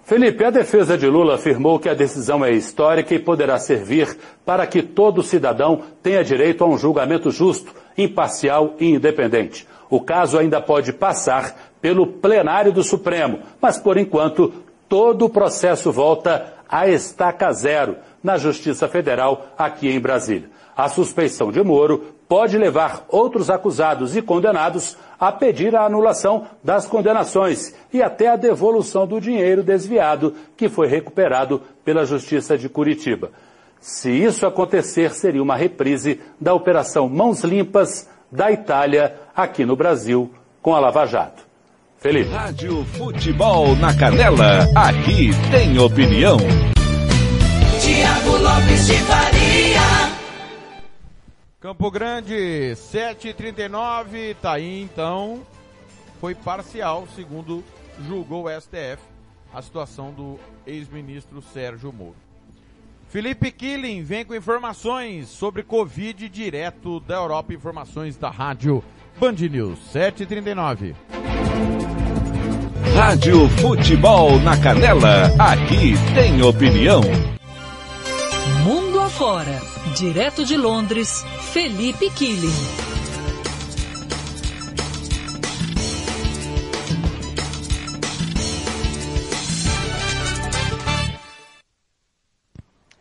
Felipe, 0.03 0.45
a 0.45 0.51
defesa 0.51 0.99
de 0.99 1.07
Lula 1.07 1.37
afirmou 1.37 1.79
que 1.79 1.89
a 1.89 1.95
decisão 1.95 2.45
é 2.45 2.53
histórica 2.53 3.15
e 3.15 3.19
poderá 3.19 3.59
servir 3.59 4.15
para 4.45 4.67
que 4.67 4.83
todo 4.83 5.23
cidadão 5.23 5.83
tenha 6.03 6.23
direito 6.23 6.63
a 6.63 6.69
um 6.69 6.77
julgamento 6.77 7.31
justo, 7.31 7.75
imparcial 7.97 8.75
e 8.79 8.91
independente. 8.91 9.67
O 9.89 9.99
caso 9.99 10.39
ainda 10.39 10.61
pode 10.61 10.93
passar 10.93 11.73
pelo 11.81 12.07
plenário 12.07 12.71
do 12.71 12.85
Supremo, 12.85 13.39
mas 13.63 13.79
por 13.79 13.97
enquanto 13.97 14.53
todo 14.89 15.27
o 15.27 15.31
processo 15.31 15.91
volta 15.93 16.55
à 16.69 16.89
estaca 16.89 17.53
zero 17.53 17.97
na 18.23 18.37
Justiça 18.37 18.89
Federal 18.89 19.47
aqui 19.57 19.89
em 19.89 20.01
Brasília. 20.01 20.51
A 20.77 20.89
suspeição 20.89 21.53
de 21.53 21.63
Moro 21.63 22.15
pode 22.29 22.59
levar 22.59 23.05
outros 23.09 23.51
acusados 23.51 24.17
e 24.17 24.23
condenados 24.23 24.97
a 25.21 25.31
pedir 25.31 25.77
a 25.77 25.85
anulação 25.85 26.47
das 26.63 26.87
condenações 26.87 27.75
e 27.93 28.03
até 28.03 28.29
a 28.29 28.37
devolução 28.37 29.07
do 29.07 29.21
dinheiro 29.21 29.63
desviado 29.63 30.35
que 30.57 30.69
foi 30.69 30.89
recuperado 30.89 31.63
pela 31.85 32.05
Justiça 32.05 32.59
de 32.59 32.69
Curitiba. 32.69 33.31
Se 33.81 34.11
isso 34.11 34.47
acontecer, 34.47 35.13
seria 35.13 35.43
uma 35.43 35.57
reprise 35.57 36.21
da 36.41 36.55
Operação 36.55 37.09
Mãos 37.09 37.45
Limpas 37.45 38.09
da 38.33 38.51
Itália 38.51 39.15
aqui 39.37 39.65
no 39.65 39.77
Brasil 39.77 40.33
com 40.61 40.75
a 40.75 40.81
Lava 40.81 41.07
Jato. 41.07 41.44
Felipe. 42.05 42.29
Rádio 42.29 42.85
Futebol 42.85 43.75
na 43.77 43.97
Canela, 43.97 44.69
aqui 44.77 45.31
tem 45.51 45.79
opinião. 45.79 46.37
Tiago 47.81 48.37
Lopes 48.37 48.87
de 48.87 48.99
Faria. 48.99 49.81
Campo 51.59 51.91
Grande, 51.91 52.75
7h39, 52.75 54.37
tá 54.37 54.53
aí 54.53 54.83
então. 54.83 55.41
Foi 56.21 56.35
parcial, 56.35 57.09
segundo 57.17 57.65
julgou 58.07 58.49
o 58.49 58.61
STF, 58.61 58.99
a 59.55 59.63
situação 59.63 60.13
do 60.13 60.39
ex-ministro 60.67 61.41
Sérgio 61.55 61.91
Moro. 61.91 62.17
Felipe 63.09 63.51
Killing 63.51 64.03
vem 64.03 64.27
com 64.27 64.35
informações 64.35 65.29
sobre 65.29 65.63
Covid 65.63 66.29
direto 66.29 67.01
da 67.01 67.15
Europa, 67.15 67.55
informações 67.55 68.15
da 68.19 68.29
rádio 68.29 68.85
Band 69.19 69.37
News, 69.49 69.79
7h39. 69.91 70.95
Rádio 73.07 73.47
Futebol 73.51 74.41
na 74.41 74.57
Canela, 74.57 75.27
aqui 75.39 75.93
tem 76.15 76.41
opinião. 76.41 77.03
Mundo 78.65 78.99
afora, 78.99 79.61
direto 79.95 80.43
de 80.43 80.57
Londres, 80.57 81.23
Felipe 81.53 82.09
Killing. 82.09 82.49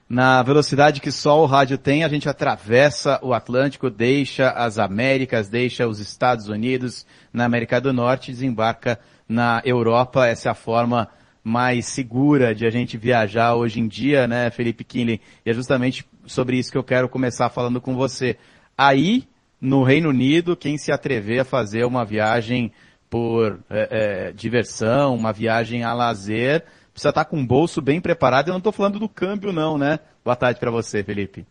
Na 0.09 0.43
velocidade 0.43 0.99
que 0.99 1.13
só 1.13 1.41
o 1.41 1.45
rádio 1.45 1.77
tem, 1.77 2.03
a 2.03 2.09
gente 2.09 2.27
atravessa 2.27 3.19
o 3.23 3.33
Atlântico, 3.33 3.89
deixa 3.89 4.49
as 4.49 4.77
Américas, 4.77 5.47
deixa 5.47 5.87
os 5.87 5.99
Estados 5.99 6.49
Unidos 6.49 7.05
na 7.31 7.45
América 7.45 7.79
do 7.79 7.93
Norte, 7.93 8.31
desembarca 8.31 8.99
na 9.27 9.61
Europa. 9.65 10.27
Essa 10.27 10.49
é 10.49 10.51
a 10.51 10.55
forma 10.55 11.09
mais 11.43 11.87
segura 11.87 12.55
de 12.55 12.65
a 12.65 12.69
gente 12.69 12.97
viajar 12.97 13.55
hoje 13.55 13.79
em 13.79 13.87
dia, 13.87 14.27
né, 14.27 14.49
Felipe 14.49 14.83
Kinley? 14.83 15.19
E 15.45 15.49
é 15.49 15.53
justamente 15.53 16.05
sobre 16.25 16.57
isso 16.57 16.71
que 16.71 16.77
eu 16.77 16.83
quero 16.83 17.09
começar 17.09 17.49
falando 17.49 17.81
com 17.81 17.95
você. 17.95 18.37
Aí, 18.77 19.27
no 19.59 19.83
Reino 19.83 20.09
Unido, 20.09 20.55
quem 20.55 20.77
se 20.77 20.91
atrever 20.91 21.41
a 21.41 21.45
fazer 21.45 21.85
uma 21.85 22.05
viagem 22.05 22.71
por 23.09 23.59
é, 23.69 23.87
é, 23.91 24.31
diversão, 24.31 25.15
uma 25.15 25.31
viagem 25.31 25.83
a 25.83 25.93
lazer, 25.93 26.65
precisa 26.91 27.09
estar 27.09 27.25
com 27.25 27.39
o 27.39 27.45
bolso 27.45 27.81
bem 27.81 28.01
preparado. 28.01 28.47
Eu 28.47 28.53
não 28.53 28.57
estou 28.59 28.71
falando 28.71 28.99
do 28.99 29.09
câmbio, 29.09 29.51
não, 29.51 29.77
né? 29.77 29.99
Boa 30.23 30.35
tarde 30.35 30.59
para 30.59 30.71
você, 30.71 31.03
Felipe. 31.03 31.45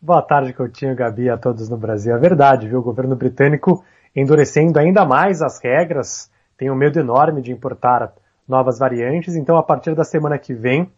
Boa 0.00 0.20
tarde, 0.20 0.52
Coutinho, 0.52 0.94
Gabi, 0.94 1.30
a 1.30 1.38
todos 1.38 1.70
no 1.70 1.78
Brasil. 1.78 2.14
É 2.14 2.18
verdade, 2.18 2.68
viu? 2.68 2.80
O 2.80 2.82
governo 2.82 3.16
britânico 3.16 3.82
endurecendo 4.14 4.78
ainda 4.78 5.04
mais 5.06 5.40
as 5.40 5.58
regras, 5.62 6.30
tem 6.56 6.70
um 6.70 6.74
medo 6.74 6.98
enorme 6.98 7.42
de 7.42 7.52
importar 7.52 8.12
novas 8.46 8.78
variantes. 8.78 9.34
Então, 9.34 9.56
a 9.56 9.62
partir 9.62 9.94
da 9.94 10.04
semana 10.04 10.38
que 10.38 10.54
vem, 10.54 10.90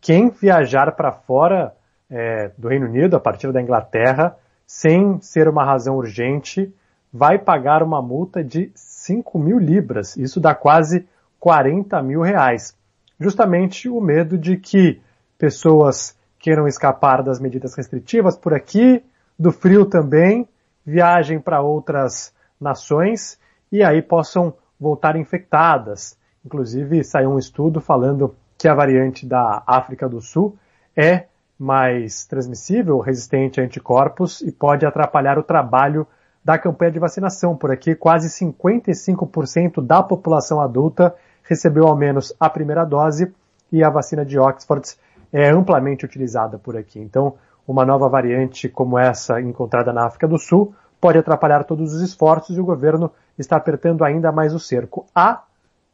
quem 0.00 0.30
viajar 0.30 0.92
para 0.92 1.12
fora 1.12 1.74
é, 2.10 2.50
do 2.56 2.68
Reino 2.68 2.86
Unido, 2.86 3.16
a 3.16 3.20
partir 3.20 3.52
da 3.52 3.60
Inglaterra, 3.60 4.36
sem 4.66 5.20
ser 5.20 5.48
uma 5.48 5.64
razão 5.64 5.96
urgente, 5.96 6.74
vai 7.12 7.38
pagar 7.38 7.82
uma 7.82 8.02
multa 8.02 8.42
de 8.42 8.72
5 8.74 9.38
mil 9.38 9.58
libras. 9.58 10.16
Isso 10.16 10.40
dá 10.40 10.54
quase 10.54 11.06
40 11.38 12.02
mil 12.02 12.22
reais. 12.22 12.76
Justamente 13.20 13.88
o 13.88 14.00
medo 14.00 14.36
de 14.36 14.56
que 14.56 15.00
pessoas 15.38 16.16
queiram 16.38 16.66
escapar 16.66 17.22
das 17.22 17.40
medidas 17.40 17.74
restritivas 17.74 18.36
por 18.36 18.52
aqui, 18.52 19.02
do 19.38 19.52
frio 19.52 19.86
também, 19.86 20.48
viajem 20.84 21.40
para 21.40 21.62
outras 21.62 22.34
nações 22.60 23.38
e 23.70 23.82
aí 23.82 24.02
possam 24.02 24.54
voltar 24.84 25.16
infectadas. 25.16 26.18
Inclusive, 26.44 27.02
saiu 27.02 27.30
um 27.30 27.38
estudo 27.38 27.80
falando 27.80 28.34
que 28.58 28.68
a 28.68 28.74
variante 28.74 29.26
da 29.26 29.62
África 29.66 30.06
do 30.06 30.20
Sul 30.20 30.56
é 30.94 31.24
mais 31.58 32.26
transmissível, 32.26 32.98
resistente 32.98 33.60
a 33.60 33.64
anticorpos 33.64 34.42
e 34.42 34.52
pode 34.52 34.84
atrapalhar 34.84 35.38
o 35.38 35.42
trabalho 35.42 36.06
da 36.44 36.58
campanha 36.58 36.92
de 36.92 36.98
vacinação. 36.98 37.56
Por 37.56 37.70
aqui, 37.70 37.94
quase 37.94 38.28
55% 38.28 39.80
da 39.80 40.02
população 40.02 40.60
adulta 40.60 41.14
recebeu 41.42 41.86
ao 41.86 41.96
menos 41.96 42.34
a 42.38 42.50
primeira 42.50 42.84
dose 42.84 43.32
e 43.72 43.82
a 43.82 43.88
vacina 43.88 44.22
de 44.22 44.38
Oxford 44.38 44.96
é 45.32 45.48
amplamente 45.48 46.04
utilizada 46.04 46.58
por 46.58 46.76
aqui. 46.76 47.00
Então, 47.00 47.34
uma 47.66 47.86
nova 47.86 48.06
variante 48.06 48.68
como 48.68 48.98
essa 48.98 49.40
encontrada 49.40 49.94
na 49.94 50.04
África 50.04 50.28
do 50.28 50.38
Sul 50.38 50.74
pode 51.04 51.18
atrapalhar 51.18 51.64
todos 51.64 51.92
os 51.92 52.00
esforços 52.00 52.56
e 52.56 52.60
o 52.62 52.64
governo 52.64 53.12
está 53.38 53.56
apertando 53.56 54.02
ainda 54.02 54.32
mais 54.32 54.54
o 54.54 54.58
cerco. 54.58 55.04
Há 55.14 55.44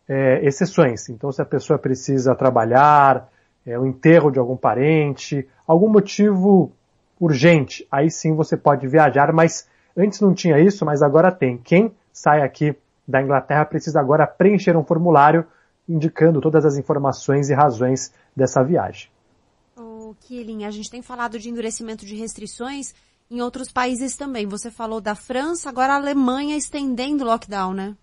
é, 0.09 0.39
exceções. 0.47 1.09
Então, 1.09 1.33
se 1.33 1.43
a 1.43 1.45
pessoa 1.45 1.81
precisa 1.81 2.33
trabalhar, 2.33 3.29
é, 3.67 3.77
o 3.77 3.85
enterro 3.85 4.31
de 4.31 4.39
algum 4.39 4.57
parente, 4.57 5.49
algum 5.67 5.89
motivo 5.89 6.71
urgente, 7.19 7.85
aí 7.91 8.09
sim 8.09 8.37
você 8.37 8.57
pode 8.57 8.87
viajar, 8.87 9.33
mas 9.33 9.67
antes 9.97 10.21
não 10.21 10.33
tinha 10.33 10.61
isso, 10.61 10.85
mas 10.85 11.03
agora 11.03 11.33
tem. 11.33 11.59
Quem 11.59 11.93
sai 12.13 12.43
aqui 12.43 12.77
da 13.07 13.21
Inglaterra 13.21 13.65
precisa 13.65 13.99
agora 13.99 14.29
preencher 14.29 14.77
um 14.77 14.85
formulário 14.85 15.45
indicando 15.89 16.41
todas 16.41 16.65
as 16.65 16.79
informações 16.79 17.51
e 17.51 17.53
razões 17.53 18.13
dessa 18.37 18.63
viagem. 18.63 19.11
O 19.77 20.15
Killing, 20.21 20.67
a 20.67 20.71
gente 20.71 20.89
tem 20.89 21.03
falado 21.03 21.37
de 21.37 21.51
endurecimento 21.51 22.07
de 22.07 22.15
restrições 22.15 22.95
em 23.31 23.41
outros 23.41 23.71
países 23.71 24.17
também. 24.17 24.47
Você 24.47 24.71
falou 24.71 25.01
da 25.01 25.15
França, 25.15 25.69
agora 25.69 25.93
a 25.93 25.97
Alemanha 25.97 26.57
estendendo 26.57 27.23
o 27.23 27.27
lockdown, 27.27 27.73
né? 27.73 27.97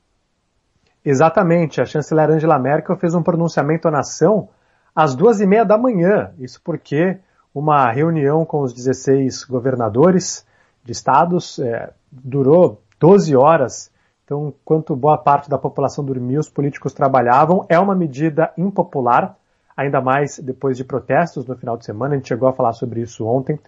Exatamente. 1.03 1.82
A 1.82 1.86
chanceler 1.86 2.30
Angela 2.30 2.57
Merkel 2.57 2.95
fez 2.95 3.13
um 3.13 3.21
pronunciamento 3.21 3.88
à 3.88 3.91
nação 3.91 4.49
às 4.95 5.13
duas 5.13 5.41
e 5.41 5.45
meia 5.45 5.65
da 5.65 5.78
manhã. 5.78 6.32
Isso 6.39 6.61
porque 6.63 7.19
uma 7.53 7.91
reunião 7.91 8.45
com 8.45 8.61
os 8.61 8.73
16 8.73 9.43
governadores 9.43 10.45
de 10.84 10.91
estados 10.91 11.59
é, 11.59 11.91
durou 12.11 12.82
12 12.99 13.36
horas. 13.36 13.91
Então, 14.23 14.53
enquanto 14.61 14.95
boa 14.95 15.17
parte 15.17 15.49
da 15.49 15.57
população 15.57 16.03
dormia, 16.03 16.39
os 16.39 16.49
políticos 16.49 16.93
trabalhavam. 16.93 17.65
É 17.67 17.80
uma 17.80 17.95
medida 17.95 18.51
impopular, 18.57 19.38
ainda 19.75 20.01
mais 20.01 20.39
depois 20.39 20.78
de 20.78 20.84
protestos 20.84 21.45
no 21.45 21.55
final 21.55 21.78
de 21.78 21.86
semana. 21.86 22.13
A 22.13 22.17
gente 22.17 22.28
chegou 22.28 22.47
a 22.47 22.53
falar 22.53 22.73
sobre 22.73 23.01
isso 23.01 23.25
ontem. 23.25 23.59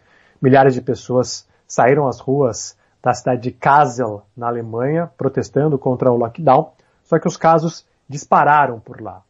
Milhares 0.41 0.74
de 0.74 0.82
pessoas 0.82 1.47
saíram 1.70 2.08
às 2.08 2.20
ruas 2.20 2.76
da 3.02 3.14
cidade 3.14 3.44
de 3.44 3.52
Kassel, 3.52 4.24
na 4.36 4.48
Alemanha, 4.48 5.10
protestando 5.18 5.78
contra 5.78 6.12
o 6.12 6.18
lockdown. 6.18 6.72
Só 7.04 7.18
que 7.18 7.28
os 7.28 7.38
casos 7.38 7.86
dispararam 8.10 8.80
por 8.80 9.00
lá. 9.00 9.22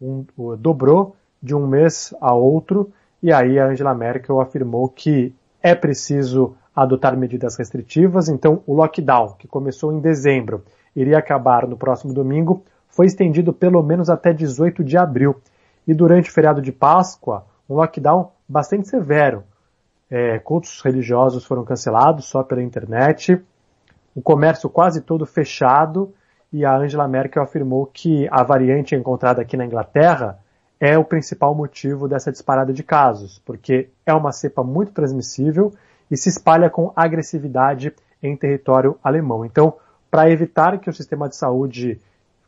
Um, 0.00 0.24
dobrou 0.58 1.16
de 1.42 1.54
um 1.54 1.66
mês 1.66 2.14
a 2.20 2.32
outro, 2.32 2.92
e 3.22 3.32
aí 3.32 3.58
a 3.58 3.66
Angela 3.66 3.94
Merkel 3.94 4.40
afirmou 4.40 4.88
que 4.88 5.34
é 5.62 5.74
preciso 5.74 6.54
adotar 6.74 7.16
medidas 7.16 7.56
restritivas, 7.56 8.28
então 8.28 8.62
o 8.66 8.74
lockdown, 8.74 9.34
que 9.38 9.48
começou 9.48 9.92
em 9.92 9.98
dezembro, 9.98 10.62
iria 10.94 11.18
acabar 11.18 11.66
no 11.66 11.76
próximo 11.76 12.12
domingo, 12.12 12.62
foi 12.88 13.06
estendido 13.06 13.52
pelo 13.52 13.82
menos 13.82 14.10
até 14.10 14.32
18 14.32 14.84
de 14.84 14.96
abril. 14.96 15.36
E 15.86 15.94
durante 15.94 16.30
o 16.30 16.32
feriado 16.32 16.60
de 16.60 16.72
Páscoa, 16.72 17.46
um 17.68 17.74
lockdown 17.74 18.30
bastante 18.48 18.88
severo. 18.88 19.44
É, 20.10 20.38
cultos 20.38 20.80
religiosos 20.82 21.44
foram 21.44 21.64
cancelados 21.64 22.26
só 22.26 22.42
pela 22.42 22.62
internet, 22.62 23.42
o 24.14 24.22
comércio 24.22 24.70
quase 24.70 25.00
todo 25.00 25.26
fechado, 25.26 26.14
e 26.52 26.64
a 26.64 26.76
Angela 26.76 27.08
Merkel 27.08 27.42
afirmou 27.42 27.86
que 27.86 28.28
a 28.30 28.42
variante 28.42 28.94
encontrada 28.94 29.42
aqui 29.42 29.56
na 29.56 29.66
Inglaterra 29.66 30.38
é 30.78 30.96
o 30.96 31.04
principal 31.04 31.54
motivo 31.54 32.08
dessa 32.08 32.30
disparada 32.30 32.72
de 32.72 32.82
casos, 32.82 33.40
porque 33.44 33.90
é 34.04 34.14
uma 34.14 34.32
cepa 34.32 34.62
muito 34.62 34.92
transmissível 34.92 35.72
e 36.10 36.16
se 36.16 36.28
espalha 36.28 36.70
com 36.70 36.92
agressividade 36.94 37.92
em 38.22 38.36
território 38.36 38.98
alemão. 39.02 39.44
Então, 39.44 39.74
para 40.10 40.30
evitar 40.30 40.78
que 40.78 40.88
o 40.88 40.94
sistema 40.94 41.28
de 41.28 41.36
saúde 41.36 42.00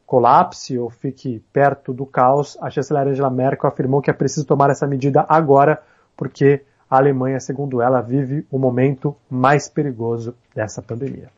colapse 0.07 0.79
ou 0.79 0.89
fique 0.89 1.43
perto 1.53 1.93
do 1.93 2.07
caos, 2.07 2.57
a 2.63 2.71
chanceler 2.71 3.09
Angela 3.09 3.31
Merkel 3.31 3.69
afirmou 3.69 4.01
que 4.01 4.11
é 4.11 4.15
preciso 4.15 4.47
tomar 4.47 4.71
essa 4.71 4.87
medida 4.87 5.27
agora, 5.29 5.83
porque 6.17 6.63
a 6.91 6.97
Alemanha, 6.97 7.39
segundo 7.41 7.83
ela, 7.83 8.01
vive 8.01 8.47
o 8.51 8.59
momento 8.59 9.15
mais 9.31 9.69
perigoso 9.69 10.35
dessa 10.55 10.83
pandemia. 10.83 11.31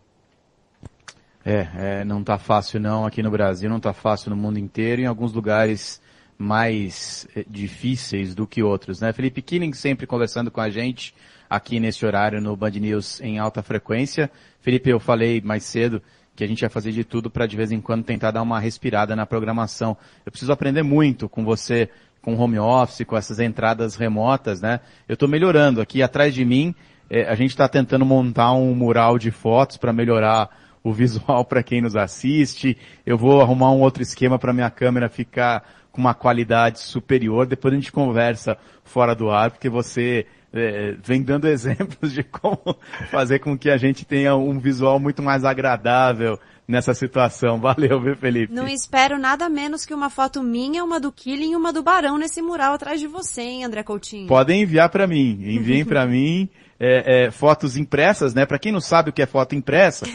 É, 1.45 1.69
é, 1.75 2.05
não 2.05 2.21
está 2.21 2.39
fácil 2.39 2.79
não 2.79 3.07
aqui 3.07 3.23
no 3.23 3.31
Brasil, 3.31 3.69
não 3.69 3.79
está 3.79 3.93
fácil 3.93 4.31
no 4.31 4.37
mundo 4.37 4.59
inteiro, 4.59 5.01
em 5.01 5.07
alguns 5.07 5.33
lugares 5.33 6.01
mais 6.37 7.27
é, 7.35 7.45
difíceis 7.49 8.35
do 8.35 8.47
que 8.47 8.63
outros, 8.63 9.01
né? 9.01 9.13
Felipe 9.13 9.43
Killing 9.43 9.73
sempre 9.73 10.07
conversando 10.07 10.51
com 10.51 10.61
a 10.61 10.71
gente 10.71 11.15
aqui 11.49 11.81
nesse 11.81 12.07
horário 12.07 12.41
no 12.41 12.57
Band 12.57 12.71
News 12.71 13.21
em 13.21 13.39
alta 13.39 13.63
frequência. 13.63 14.31
Felipe, 14.61 14.89
eu 14.89 15.01
falei 15.01 15.41
mais 15.41 15.65
cedo 15.65 16.03
que 16.35 16.45
a 16.45 16.47
gente 16.47 16.61
vai 16.61 16.71
fazer 16.71 16.93
de 16.93 17.05
tudo 17.05 17.31
para 17.31 17.47
de 17.47 17.57
vez 17.57 17.73
em 17.73 17.81
quando 17.81 18.05
tentar 18.05 18.31
dar 18.31 18.41
uma 18.41 18.59
respirada 18.59 19.15
na 19.15 19.27
programação. 19.27 19.97
Eu 20.25 20.33
preciso 20.33 20.53
aprender 20.53 20.83
muito 20.83 21.29
com 21.29 21.45
você, 21.45 21.91
com 22.23 22.35
home 22.35 22.59
office, 22.59 23.05
com 23.07 23.17
essas 23.17 23.39
entradas 23.39 23.97
remotas, 23.97 24.61
né? 24.61 24.81
Eu 25.09 25.15
estou 25.15 25.29
melhorando 25.29 25.81
aqui 25.81 26.03
atrás 26.03 26.35
de 26.35 26.45
mim. 26.45 26.75
É, 27.09 27.29
a 27.29 27.35
gente 27.35 27.51
está 27.51 27.69
tentando 27.69 28.05
montar 28.05 28.53
um 28.53 28.75
mural 28.75 29.19
de 29.19 29.31
fotos 29.31 29.77
para 29.77 29.93
melhorar 29.93 30.51
o 30.83 30.93
visual 30.95 31.45
para 31.45 31.63
quem 31.63 31.81
nos 31.81 31.97
assiste. 31.97 32.77
Eu 33.05 33.17
vou 33.17 33.41
arrumar 33.41 33.73
um 33.73 33.81
outro 33.81 34.03
esquema 34.03 34.39
para 34.39 34.53
minha 34.53 34.71
câmera 34.71 35.09
ficar 35.09 35.65
com 35.91 36.01
uma 36.01 36.15
qualidade 36.15 36.81
superior. 36.81 37.47
Depois 37.47 37.73
a 37.73 37.77
gente 37.77 37.91
conversa 37.91 38.57
fora 38.85 39.15
do 39.15 39.31
ar, 39.31 39.51
porque 39.51 39.69
você 39.69 40.27
é, 40.53 40.95
vem 41.03 41.23
dando 41.23 41.49
exemplos 41.49 42.13
de 42.13 42.23
como 42.23 42.77
fazer 43.11 43.39
com 43.39 43.57
que 43.57 43.71
a 43.71 43.77
gente 43.77 44.05
tenha 44.05 44.37
um 44.37 44.59
visual 44.59 45.01
muito 45.01 45.23
mais 45.23 45.45
agradável 45.45 46.39
nessa 46.71 46.95
situação. 46.95 47.59
Valeu, 47.61 48.01
viu, 48.01 48.17
Felipe? 48.17 48.53
Não 48.53 48.69
espero 48.69 49.19
nada 49.19 49.49
menos 49.49 49.85
que 49.85 49.93
uma 49.93 50.09
foto 50.09 50.43
minha, 50.43 50.85
uma 50.85 51.01
do 51.01 51.13
Killing 51.13 51.53
e 51.53 51.57
uma 51.57 51.73
do 51.73 51.83
Barão 51.83 52.17
nesse 52.17 52.41
mural 52.41 52.75
atrás 52.75 53.01
de 53.01 53.07
você, 53.07 53.43
hein, 53.43 53.65
André 53.65 53.83
Coutinho? 53.83 54.27
Podem 54.27 54.63
enviar 54.63 54.89
para 54.89 55.07
mim. 55.07 55.39
Enviem 55.43 55.85
para 55.85 56.07
mim 56.09 56.49
é, 56.81 57.27
é, 57.27 57.31
fotos 57.31 57.77
impressas, 57.77 58.33
né? 58.33 58.47
Para 58.47 58.59
quem 58.59 58.73
não 58.73 58.81
sabe 58.81 59.11
o 59.11 59.13
que 59.13 59.21
é 59.21 59.27
foto 59.27 59.55
impressa, 59.55 60.07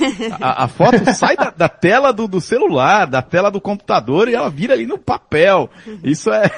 a, 0.41 0.63
a 0.63 0.67
foto 0.67 0.97
sai 1.13 1.37
da, 1.37 1.51
da 1.51 1.69
tela 1.69 2.11
do, 2.11 2.27
do, 2.27 2.41
celular, 2.41 3.05
da 3.05 3.21
tela 3.21 3.51
do 3.51 3.61
computador 3.61 4.27
e 4.27 4.33
ela 4.33 4.49
vira 4.49 4.73
ali 4.73 4.87
no 4.87 4.97
papel. 4.97 5.69
Isso 6.03 6.31
é, 6.31 6.49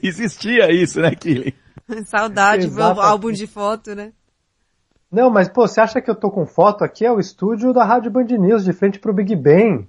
existia 0.00 0.70
isso, 0.70 1.00
né, 1.00 1.12
Killing? 1.16 1.52
Saudade, 2.06 2.68
ver 2.68 2.80
o 2.80 3.00
álbum 3.00 3.32
de 3.32 3.46
foto, 3.48 3.94
né? 3.94 4.12
Não, 5.14 5.30
mas 5.30 5.48
pô, 5.48 5.66
você 5.66 5.80
acha 5.80 6.00
que 6.00 6.10
eu 6.10 6.14
tô 6.14 6.30
com 6.30 6.44
foto 6.44 6.82
aqui? 6.84 7.04
É 7.06 7.12
o 7.12 7.20
estúdio 7.20 7.72
da 7.72 7.84
Rádio 7.84 8.10
Band 8.10 8.24
News, 8.24 8.64
de 8.64 8.72
frente 8.72 8.98
pro 8.98 9.12
Big 9.12 9.34
Ben. 9.36 9.86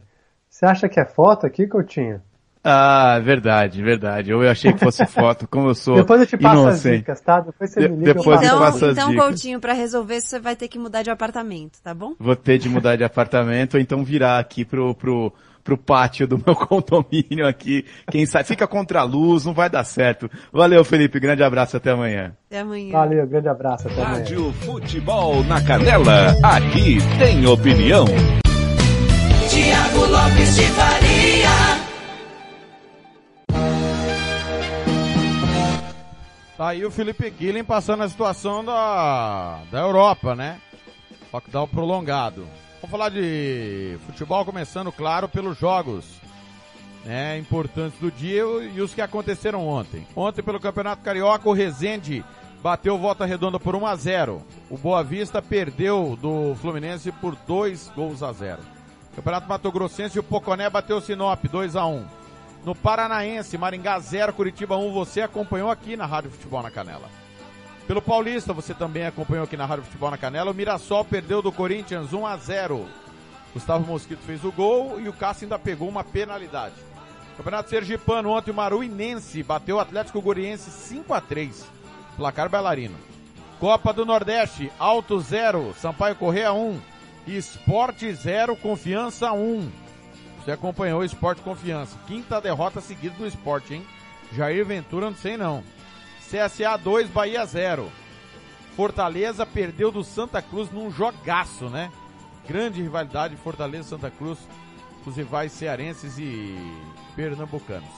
Você 0.50 0.66
acha 0.66 0.88
que 0.88 1.00
é 1.00 1.06
foto 1.06 1.46
aqui, 1.46 1.68
Coutinho? 1.68 2.22
Ah, 2.64 3.20
verdade, 3.20 3.82
verdade. 3.84 4.32
Eu 4.32 4.42
achei 4.50 4.74
que 4.74 4.80
fosse 4.80 5.06
foto, 5.08 5.48
como 5.48 5.68
eu 5.70 5.76
sou 5.76 5.96
Depois 5.96 6.20
eu 6.22 6.26
te 6.28 6.36
passo 6.38 6.68
as 6.68 6.82
dicas, 6.82 7.22
tá? 7.22 7.40
Depois 7.40 7.70
você 7.72 7.80
De- 7.82 7.90
me 7.90 7.98
liga. 7.98 8.10
eu 8.12 8.14
depois 8.16 8.40
passo 8.40 8.52
eu 8.52 8.58
as 8.58 8.60
passo 8.64 8.74
dicas. 8.80 8.90
as 8.90 8.98
Então, 8.98 9.10
dicas. 9.12 9.26
Coutinho, 9.28 9.60
pra 9.60 9.74
resolver 9.74 10.16
isso, 10.18 10.28
você 10.30 10.40
vai 10.40 10.56
ter 10.56 10.68
que 10.68 10.80
mudar 10.80 11.04
de 11.04 11.12
apartamento, 11.12 11.80
tá 11.84 11.94
bom? 11.94 12.14
Vou 12.20 12.36
ter 12.36 12.58
de 12.58 12.68
mudar 12.70 12.96
de 12.96 13.04
apartamento 13.04 13.76
ou 13.76 13.80
então 13.80 14.04
virar 14.04 14.40
aqui 14.40 14.66
pro, 14.66 14.96
pro, 14.96 15.32
pro 15.66 15.78
pátio 15.78 16.28
do 16.28 16.38
meu 16.46 16.56
condomínio 16.56 17.46
aqui. 17.46 17.84
Quem 18.10 18.26
sabe, 18.26 18.46
fica 18.46 18.68
contra 18.68 19.02
a 19.02 19.04
luz, 19.04 19.44
não 19.44 19.54
vai 19.54 19.70
dar 19.70 19.84
certo. 19.84 20.30
Valeu, 20.54 20.86
Felipe. 20.86 21.20
Grande 21.20 21.44
abraço, 21.44 21.76
até 21.76 21.92
amanhã. 21.92 22.34
Até 22.48 22.60
amanhã. 22.60 22.92
Valeu, 22.94 23.28
grande 23.28 23.50
abraço. 23.50 23.88
Até 23.88 24.02
amanhã. 24.02 24.18
Rádio 24.20 24.54
Futebol 24.54 25.44
na 25.44 25.62
Canela. 25.62 26.36
Aqui 26.44 26.98
tem 27.18 27.46
opinião. 27.48 28.06
Tiago 29.50 30.06
Lopes 30.06 30.56
de 30.56 30.64
Faria. 30.68 31.96
Tá 36.58 36.70
aí 36.70 36.86
o 36.86 36.92
Felipe 36.92 37.30
Guilhem 37.30 37.66
passando 37.66 38.04
a 38.04 38.08
situação 38.10 38.64
da, 38.64 39.60
da 39.70 39.80
Europa, 39.80 40.36
né? 40.36 40.58
Lockdown 41.34 41.68
prolongado. 41.68 42.48
Vamos 42.82 42.92
falar 42.92 43.10
de 43.10 43.98
futebol 44.06 44.46
começando, 44.46 44.92
claro, 44.92 45.28
pelos 45.28 45.58
jogos 45.58 46.06
né, 47.04 47.38
importantes 47.38 47.98
do 48.00 48.12
dia 48.12 48.42
e 48.42 48.82
os 48.82 48.94
que 48.94 49.02
aconteceram 49.02 49.68
ontem. 49.68 50.06
Ontem, 50.16 50.44
pelo 50.44 50.60
Campeonato 50.60 51.04
Carioca, 51.04 51.48
o 51.48 51.54
Rezende 51.54 52.24
bateu 52.62 52.98
volta 52.98 53.26
redonda 53.26 53.60
por 53.60 53.76
1 53.76 53.86
a 53.86 53.96
0 53.96 54.42
O 54.72 54.78
Boa 54.78 55.04
Vista 55.04 55.40
perdeu 55.40 56.18
do 56.20 56.56
Fluminense 56.56 57.12
por 57.12 57.36
2 57.48 57.92
gols 57.96 58.24
a 58.24 58.34
0 58.34 58.60
Campeonato 59.16 59.48
Mato 59.48 59.72
Grossense, 59.72 60.20
o 60.20 60.24
Poconé 60.24 60.70
bateu 60.70 60.98
o 60.98 61.02
Sinop 61.02 61.46
2 61.46 61.76
a 61.76 61.86
1 61.86 62.06
No 62.66 62.74
Paranaense, 62.74 63.58
Maringá 63.58 64.00
0, 64.00 64.34
Curitiba 64.34 64.76
1, 64.78 64.92
você 64.92 65.22
acompanhou 65.22 65.70
aqui 65.70 65.96
na 65.96 66.06
Rádio 66.06 66.32
Futebol 66.32 66.64
na 66.64 66.72
Canela. 66.72 67.25
Pelo 67.88 68.02
Paulista, 68.02 68.52
você 68.52 68.74
também 68.74 69.06
acompanhou 69.06 69.44
aqui 69.44 69.56
na 69.56 69.66
Rádio 69.66 69.86
Futebol 69.86 70.10
na 70.10 70.18
Canela. 70.18 70.50
O 70.50 70.54
Mirassol 70.56 71.06
perdeu 71.06 71.42
do 71.42 71.52
Corinthians 71.52 72.14
1 72.14 72.26
a 72.26 72.36
0. 72.36 72.86
Gustavo 73.54 73.86
Mosquito 73.86 74.22
fez 74.26 74.44
o 74.44 74.52
gol 74.52 75.00
e 75.00 75.08
o 75.08 75.14
Cássio 75.14 75.46
ainda 75.46 75.60
pegou 75.60 75.88
uma 75.88 76.04
penalidade. 76.04 76.74
Campeonato 77.38 77.70
Sergipano, 77.70 78.30
ontem 78.30 78.50
o 78.50 78.56
Maruinense 78.56 79.44
bateu 79.44 79.76
o 79.76 79.80
Atlético 79.80 80.22
Goriense 80.22 80.72
5 80.72 81.14
a 81.14 81.22
3. 81.22 81.66
Placar 82.18 82.50
bailarino. 82.50 82.96
Copa 83.60 83.94
do 83.94 84.04
Nordeste, 84.06 84.72
Alto 84.80 85.20
0, 85.20 85.76
Sampaio 85.80 86.16
Correia 86.16 86.54
1, 86.54 86.80
Esporte 87.28 88.12
0, 88.14 88.56
Confiança 88.56 89.32
1. 89.32 89.72
Você 90.44 90.52
acompanhou 90.52 91.02
o 91.02 91.06
Esporte 91.06 91.42
Confiança. 91.42 91.98
Quinta 92.08 92.42
derrota 92.42 92.82
seguida 92.82 93.16
do 93.16 93.28
Esporte, 93.28 93.76
hein? 93.76 93.86
Jair 94.34 94.66
Ventura, 94.66 95.10
não 95.10 95.18
sei 95.18 95.38
não. 95.38 95.64
CSA 96.30 96.78
2, 96.78 97.10
Bahia 97.10 97.46
0. 97.46 97.92
Fortaleza 98.76 99.46
perdeu 99.46 99.92
do 99.92 100.04
Santa 100.04 100.42
Cruz 100.42 100.72
num 100.72 100.92
jogaço, 100.92 101.70
né? 101.70 101.92
Grande 102.48 102.82
rivalidade 102.82 103.36
Fortaleza 103.36 103.90
Santa 103.90 104.12
Cruz, 104.12 104.40
os 105.06 105.16
rivais 105.16 105.52
cearenses 105.52 106.18
e 106.18 106.56
pernambucanos. 107.16 107.90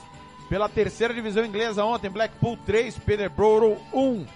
Pela 0.48 0.68
terceira 0.68 1.12
divisão 1.12 1.44
inglesa 1.44 1.84
ontem, 1.84 2.08
Blackpool 2.08 2.56
3, 2.64 2.98
Peterborough 2.98 3.78
1. 3.92 4.26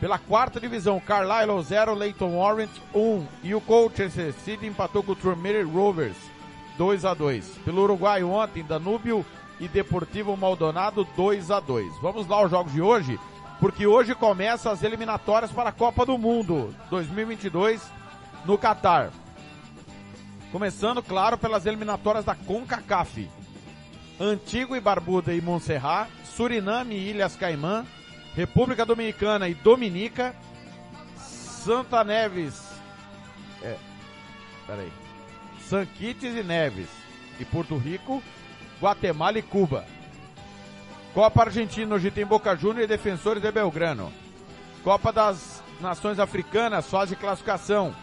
Pela 0.00 0.18
quarta 0.18 0.60
divisão, 0.60 1.00
Carlisle 1.00 1.62
0, 1.62 1.94
Leighton 1.94 2.36
Orient 2.36 2.70
1. 2.94 3.26
E 3.42 3.54
o 3.54 3.60
Colchester 3.60 4.34
City 4.44 4.66
empatou 4.66 5.02
com 5.02 5.12
o 5.12 5.16
Tremere 5.16 5.62
Rovers 5.62 6.16
2 6.76 7.04
a 7.04 7.14
2. 7.14 7.58
Pelo 7.64 7.82
Uruguai 7.82 8.22
ontem, 8.22 8.62
Danúbio 8.62 9.24
e 9.58 9.68
Deportivo 9.68 10.36
Maldonado 10.36 11.06
2 11.16 11.50
a 11.50 11.60
2. 11.60 11.98
Vamos 12.00 12.26
lá 12.26 12.36
aos 12.36 12.50
jogos 12.50 12.72
de 12.72 12.82
hoje, 12.82 13.18
porque 13.60 13.86
hoje 13.86 14.14
começam 14.14 14.70
as 14.70 14.82
eliminatórias 14.82 15.50
para 15.50 15.70
a 15.70 15.72
Copa 15.72 16.04
do 16.04 16.18
Mundo 16.18 16.74
2022 16.90 17.82
no 18.44 18.58
Catar. 18.58 19.10
Começando, 20.52 21.02
claro, 21.02 21.36
pelas 21.36 21.66
eliminatórias 21.66 22.24
da 22.24 22.34
CONCACAF. 22.34 23.28
Antigua 24.18 24.78
e 24.78 24.80
Barbuda 24.80 25.34
e 25.34 25.42
Montserrat, 25.42 26.08
Suriname 26.24 26.94
e 26.94 27.10
Ilhas 27.10 27.36
Caimã, 27.36 27.84
República 28.34 28.84
Dominicana 28.86 29.48
e 29.48 29.54
Dominica, 29.54 30.34
Santa 31.18 32.02
Neves, 32.02 32.62
é, 33.62 33.76
peraí, 34.66 34.90
San 35.68 35.84
Kitts 35.84 36.34
e 36.34 36.42
Neves 36.42 36.88
e 37.38 37.44
Porto 37.44 37.76
Rico, 37.76 38.22
Guatemala 38.80 39.38
e 39.38 39.42
Cuba. 39.42 39.84
Copa 41.14 41.44
Argentina, 41.44 41.94
hoje 41.94 42.10
tem 42.10 42.26
Boca 42.26 42.54
Juniors 42.54 42.84
e 42.84 42.88
Defensores 42.88 43.42
de 43.42 43.50
Belgrano. 43.50 44.12
Copa 44.84 45.12
das 45.12 45.62
Nações 45.80 46.18
Africanas, 46.18 46.88
fase 46.88 47.14
de 47.14 47.20
classificação. 47.20 47.94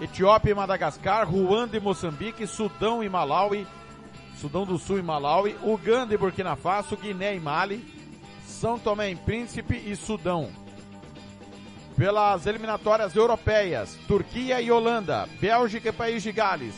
Etiópia 0.00 0.52
e 0.52 0.54
Madagascar, 0.54 1.28
Ruanda 1.28 1.76
e 1.76 1.80
Moçambique, 1.80 2.46
Sudão 2.46 3.02
e 3.02 3.08
Malawi, 3.08 3.66
Sudão 4.36 4.64
do 4.64 4.78
Sul 4.78 4.98
e 4.98 5.02
Malawi, 5.02 5.56
Uganda 5.62 6.14
e 6.14 6.16
Burkina 6.16 6.56
Faso, 6.56 6.96
Guiné 6.96 7.36
e 7.36 7.40
Mali, 7.40 7.84
São 8.46 8.78
Tomé 8.78 9.10
e 9.10 9.16
Príncipe 9.16 9.76
e 9.76 9.94
Sudão. 9.94 10.50
Pelas 11.96 12.46
eliminatórias 12.46 13.14
europeias, 13.14 13.98
Turquia 14.08 14.60
e 14.60 14.70
Holanda, 14.70 15.28
Bélgica 15.40 15.90
e 15.90 15.92
País 15.92 16.22
de 16.22 16.32
Gales, 16.32 16.74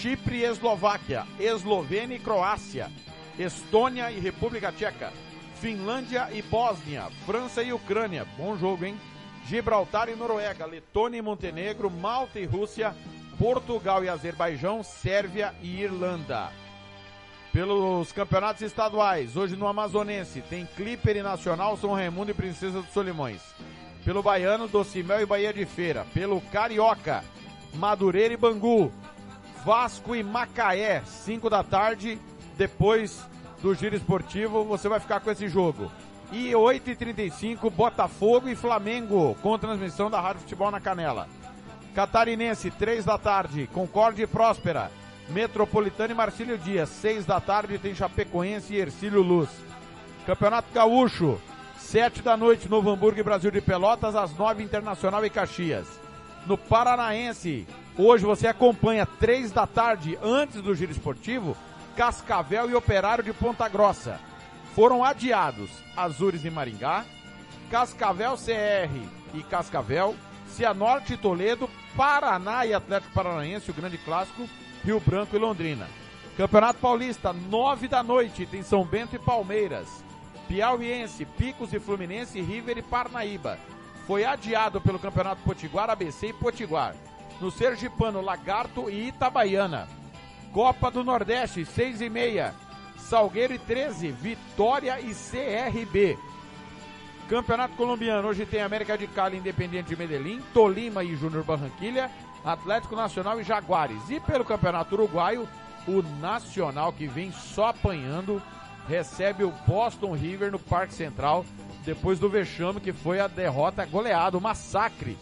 Chipre 0.00 0.38
e 0.38 0.44
Eslováquia, 0.44 1.26
Eslovênia 1.38 2.16
e 2.16 2.18
Croácia, 2.18 2.90
Estônia 3.38 4.10
e 4.10 4.18
República 4.18 4.72
Tcheca, 4.72 5.12
Finlândia 5.60 6.28
e 6.32 6.42
Bósnia, 6.42 7.08
França 7.24 7.62
e 7.62 7.72
Ucrânia, 7.72 8.26
bom 8.36 8.56
jogo, 8.56 8.84
hein? 8.84 8.98
Gibraltar 9.46 10.08
e 10.08 10.16
Noruega, 10.16 10.66
Letônia 10.66 11.18
e 11.18 11.22
Montenegro, 11.22 11.90
Malta 11.90 12.40
e 12.40 12.44
Rússia, 12.44 12.94
Portugal 13.38 14.02
e 14.02 14.08
Azerbaijão, 14.08 14.82
Sérvia 14.82 15.54
e 15.62 15.82
Irlanda. 15.82 16.50
Pelos 17.52 18.10
campeonatos 18.12 18.62
estaduais, 18.62 19.36
hoje 19.36 19.56
no 19.56 19.66
Amazonense, 19.66 20.40
tem 20.40 20.66
Clipper 20.74 21.16
e 21.16 21.22
Nacional, 21.22 21.76
São 21.76 21.92
Raimundo 21.92 22.30
e 22.30 22.34
Princesa 22.34 22.80
dos 22.80 22.92
Solimões. 22.92 23.42
Pelo 24.04 24.22
Baiano, 24.22 24.66
Docimel 24.66 25.20
e 25.20 25.26
Bahia 25.26 25.52
de 25.52 25.64
Feira. 25.66 26.06
Pelo 26.14 26.40
Carioca, 26.40 27.22
Madureira 27.74 28.34
e 28.34 28.36
Bangu. 28.36 28.90
Vasco 29.64 30.14
e 30.16 30.22
Macaé, 30.22 31.02
5 31.04 31.48
da 31.48 31.62
tarde, 31.62 32.18
depois 32.56 33.24
do 33.60 33.74
giro 33.74 33.94
esportivo, 33.94 34.64
você 34.64 34.88
vai 34.88 34.98
ficar 34.98 35.20
com 35.20 35.30
esse 35.30 35.48
jogo. 35.48 35.90
E 36.32 36.50
8h35, 36.50 37.70
Botafogo 37.70 38.48
e 38.48 38.56
Flamengo, 38.56 39.36
com 39.40 39.56
transmissão 39.58 40.10
da 40.10 40.20
Rádio 40.20 40.42
Futebol 40.42 40.70
na 40.70 40.80
Canela. 40.80 41.28
Catarinense, 41.94 42.70
3 42.70 43.04
da 43.04 43.18
tarde, 43.18 43.68
Concorde 43.72 44.22
e 44.22 44.26
Próspera. 44.26 44.90
Metropolitano 45.28 46.12
e 46.12 46.16
Marcílio 46.16 46.58
Dias, 46.58 46.88
6 46.88 47.24
da 47.24 47.40
tarde, 47.40 47.78
tem 47.78 47.94
Chapecoense 47.94 48.74
e 48.74 48.80
Ercílio 48.80 49.22
Luz. 49.22 49.48
Campeonato 50.26 50.68
Gaúcho, 50.74 51.40
7 51.78 52.22
da 52.22 52.36
noite, 52.36 52.68
Novo 52.68 52.90
Hamburgo 52.90 53.20
e 53.20 53.22
Brasil 53.22 53.50
de 53.50 53.60
Pelotas, 53.60 54.16
às 54.16 54.36
9 54.36 54.62
Internacional 54.62 55.24
e 55.24 55.30
Caxias. 55.30 55.86
No 56.46 56.58
Paranaense, 56.58 57.66
hoje 57.96 58.24
você 58.24 58.46
acompanha 58.46 59.06
3 59.06 59.50
da 59.50 59.66
tarde, 59.66 60.18
antes 60.22 60.60
do 60.60 60.74
giro 60.74 60.92
esportivo, 60.92 61.56
Cascavel 61.96 62.70
e 62.70 62.74
Operário 62.74 63.24
de 63.24 63.32
Ponta 63.32 63.68
Grossa. 63.68 64.18
Foram 64.74 65.04
adiados 65.04 65.70
Azures 65.96 66.44
e 66.44 66.50
Maringá, 66.50 67.04
Cascavel 67.70 68.36
CR 68.36 68.96
e 69.34 69.42
Cascavel, 69.42 70.14
Cianorte 70.48 71.14
e 71.14 71.16
Toledo, 71.16 71.68
Paraná 71.96 72.64
e 72.66 72.74
Atlético 72.74 73.12
Paranaense, 73.12 73.70
o 73.70 73.74
grande 73.74 73.98
clássico, 73.98 74.48
Rio 74.84 75.00
Branco 75.00 75.36
e 75.36 75.38
Londrina. 75.38 75.86
Campeonato 76.36 76.78
Paulista, 76.78 77.32
9 77.32 77.88
da 77.88 78.02
noite, 78.02 78.46
tem 78.46 78.62
São 78.62 78.84
Bento 78.84 79.14
e 79.14 79.18
Palmeiras. 79.18 80.02
Piauiense, 80.48 81.24
Picos 81.24 81.72
e 81.72 81.78
Fluminense, 81.78 82.40
River 82.40 82.78
e 82.78 82.82
Parnaíba. 82.82 83.58
Foi 84.06 84.24
adiado 84.24 84.80
pelo 84.80 84.98
Campeonato 84.98 85.42
Potiguar, 85.42 85.90
ABC 85.90 86.28
e 86.28 86.32
Potiguar. 86.32 86.94
No 87.42 87.50
Sergipano, 87.50 88.20
Lagarto 88.20 88.88
e 88.88 89.08
Itabaiana. 89.08 89.88
Copa 90.52 90.92
do 90.92 91.02
Nordeste, 91.02 91.64
6 91.64 92.00
e 92.00 92.08
meia. 92.08 92.54
Salgueiro 92.96 93.52
e 93.52 93.58
13, 93.58 94.12
Vitória 94.12 95.00
e 95.00 95.12
CRB. 95.12 96.16
Campeonato 97.28 97.74
Colombiano, 97.74 98.28
hoje 98.28 98.46
tem 98.46 98.62
América 98.62 98.96
de 98.96 99.08
Cali, 99.08 99.38
Independiente 99.38 99.88
de 99.88 99.96
Medellín, 99.96 100.40
Tolima 100.54 101.02
e 101.02 101.16
Júnior 101.16 101.42
Barranquilha, 101.42 102.08
Atlético 102.44 102.94
Nacional 102.94 103.40
e 103.40 103.42
Jaguares. 103.42 104.08
E 104.08 104.20
pelo 104.20 104.44
Campeonato 104.44 104.94
Uruguaio, 104.94 105.48
o 105.88 106.00
Nacional, 106.20 106.92
que 106.92 107.08
vem 107.08 107.32
só 107.32 107.70
apanhando, 107.70 108.40
recebe 108.86 109.42
o 109.42 109.52
Boston 109.66 110.12
River 110.12 110.52
no 110.52 110.60
Parque 110.60 110.94
Central, 110.94 111.44
depois 111.84 112.20
do 112.20 112.28
vexame 112.28 112.80
que 112.80 112.92
foi 112.92 113.18
a 113.18 113.26
derrota 113.26 113.84
goleada, 113.84 114.38
o 114.38 114.40
massacre. 114.40 115.18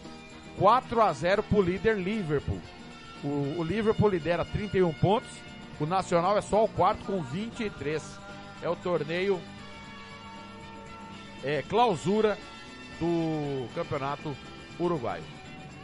4 0.61 1.01
a 1.01 1.11
0 1.11 1.41
pro 1.41 1.59
líder 1.59 1.97
Liverpool. 1.97 2.61
O, 3.23 3.55
o 3.57 3.63
Liverpool 3.63 4.09
lidera 4.09 4.45
31 4.45 4.93
pontos, 4.93 5.27
o 5.79 5.87
Nacional 5.87 6.37
é 6.37 6.41
só 6.41 6.63
o 6.63 6.67
quarto 6.67 7.03
com 7.03 7.19
23. 7.23 8.19
é 8.61 8.69
o 8.69 8.75
torneio 8.75 9.41
é, 11.43 11.63
clausura 11.63 12.37
do 12.99 13.67
Campeonato 13.73 14.37
Uruguaio. 14.79 15.23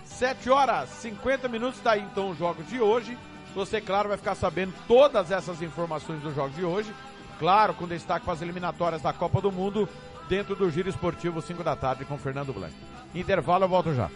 7 0.06 0.48
horas 0.52 0.90
50 0.90 1.48
minutos, 1.48 1.82
daí 1.84 2.02
então 2.02 2.30
os 2.30 2.38
jogos 2.38 2.68
de 2.68 2.80
hoje. 2.80 3.18
Você, 3.56 3.82
claro, 3.82 4.10
vai 4.10 4.18
ficar 4.20 4.36
sabendo 4.36 4.76
todas 4.88 5.32
essas 5.32 5.60
informações 5.64 6.22
dos 6.22 6.36
jogos 6.36 6.56
de 6.56 6.64
hoje. 6.64 6.94
Claro, 7.40 7.74
com 7.74 7.88
destaque 7.88 8.26
para 8.26 8.36
as 8.36 8.44
eliminatórias 8.44 9.02
da 9.02 9.12
Copa 9.12 9.42
do 9.42 9.52
Mundo, 9.52 9.90
dentro 10.30 10.56
do 10.56 10.70
Giro 10.70 10.88
Esportivo 10.88 11.42
5 11.42 11.64
da 11.64 11.76
tarde 11.76 12.06
com 12.06 12.16
Fernando 12.16 12.54
Blanc. 12.54 12.76
Intervalo, 13.14 13.66
eu 13.66 13.70
volto 13.70 13.94
já. 13.94 14.10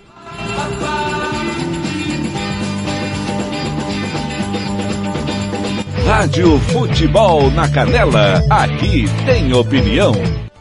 Rádio 6.06 6.60
Futebol 6.60 7.50
na 7.52 7.70
Canela, 7.70 8.44
aqui 8.50 9.06
tem 9.26 9.54
opinião. 9.54 10.14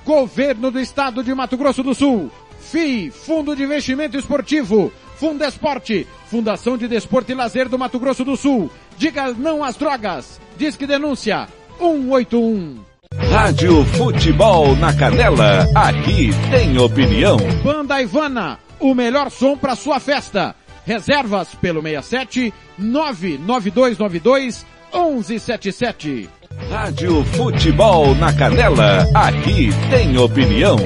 Governo 0.05 0.71
do 0.71 0.79
Estado 0.79 1.25
de 1.25 1.35
Mato 1.35 1.57
Grosso 1.57 1.83
do 1.83 1.95
Sul. 1.95 2.31
FII, 2.61 3.11
Fundo 3.11 3.57
de 3.57 3.65
Investimento 3.65 4.17
Esportivo. 4.17 4.93
Fundesporte, 5.17 6.07
Fundação 6.27 6.79
de 6.79 6.89
Desporto 6.89 7.33
e 7.33 7.35
Lazer 7.35 7.69
do 7.69 7.79
Mato 7.79 7.99
Grosso 7.99 8.25
do 8.25 8.37
Sul. 8.37 8.71
Diga 8.97 9.33
não 9.33 9.63
às 9.65 9.77
drogas. 9.77 10.41
Diz 10.57 10.77
que 10.77 10.87
denúncia 10.87 11.49
181. 11.79 12.90
Rádio 13.19 13.85
Futebol 13.87 14.77
na 14.77 14.95
Canela, 14.95 15.67
aqui 15.75 16.31
tem 16.51 16.79
opinião. 16.79 17.39
Banda 17.65 18.01
Ivana, 18.01 18.59
o 18.79 18.95
melhor 18.95 19.31
som 19.31 19.57
para 19.57 19.75
sua 19.75 19.99
festa. 19.99 20.55
Reservas 20.87 21.55
pelo 21.57 21.83
67 21.83 22.55
99292 22.79 24.65
1177. 24.95 26.29
Rádio 26.71 27.25
Futebol 27.25 28.15
na 28.15 28.33
Canela, 28.33 29.05
aqui 29.15 29.71
tem 29.91 30.17
opinião. 30.17 30.77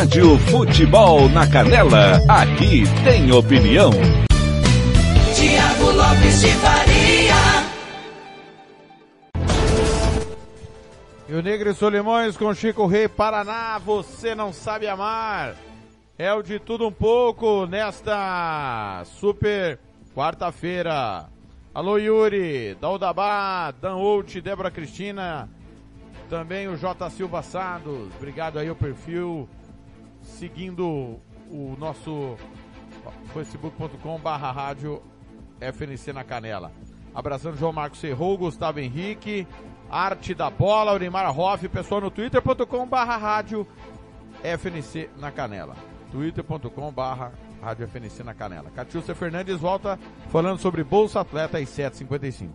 Rádio 0.00 0.38
Futebol 0.38 1.28
na 1.28 1.46
Canela, 1.46 2.22
aqui 2.26 2.84
tem 3.04 3.30
opinião. 3.32 3.90
Tiago 5.34 5.90
Lopes 5.90 6.40
de 6.40 6.48
Faria. 6.52 7.34
Rio 11.28 11.42
Negro 11.42 11.68
e 11.68 11.74
Solimões 11.74 12.34
com 12.34 12.54
Chico 12.54 12.86
Rei 12.86 13.08
Paraná, 13.08 13.76
você 13.76 14.34
não 14.34 14.54
sabe 14.54 14.88
amar. 14.88 15.54
É 16.18 16.32
o 16.32 16.40
de 16.40 16.58
tudo 16.58 16.88
um 16.88 16.92
pouco 16.92 17.66
nesta 17.66 19.02
super 19.04 19.78
quarta-feira. 20.16 21.26
Alô 21.74 21.98
Yuri, 21.98 22.74
Daudabá, 22.80 23.70
Dan 23.70 23.96
Out, 23.96 24.40
Débora 24.40 24.70
Cristina, 24.70 25.46
também 26.30 26.68
o 26.68 26.76
J 26.78 27.10
Silva 27.10 27.42
Sados, 27.42 28.08
obrigado 28.16 28.58
aí 28.58 28.70
ao 28.70 28.74
perfil, 28.74 29.46
seguindo 30.22 31.20
o 31.50 31.76
nosso 31.78 32.36
facebook.com 33.32 34.18
barra 34.18 34.50
rádio 34.50 35.02
FNC 35.60 36.12
na 36.12 36.24
Canela. 36.24 36.72
Abraçando 37.14 37.56
João 37.56 37.72
Marcos 37.72 37.98
Serrou, 37.98 38.38
Gustavo 38.38 38.78
Henrique, 38.80 39.46
Arte 39.90 40.34
da 40.34 40.48
Bola, 40.48 40.92
Urimar 40.92 41.36
Hoff, 41.36 41.68
pessoal 41.68 42.00
no 42.00 42.10
twitter.com 42.10 42.86
barra 42.86 43.16
rádio 43.16 43.66
FNC 44.42 45.10
na 45.18 45.30
Canela. 45.30 45.74
twitter.com 46.12 46.92
barra 46.92 47.32
rádio 47.60 47.86
FNC 47.86 48.22
na 48.22 48.34
Canela. 48.34 48.70
Catiúcia 48.70 49.14
Fernandes 49.14 49.60
volta 49.60 49.98
falando 50.28 50.58
sobre 50.58 50.82
Bolsa 50.82 51.20
Atleta 51.20 51.58
às 51.58 51.68
7h55. 51.68 52.48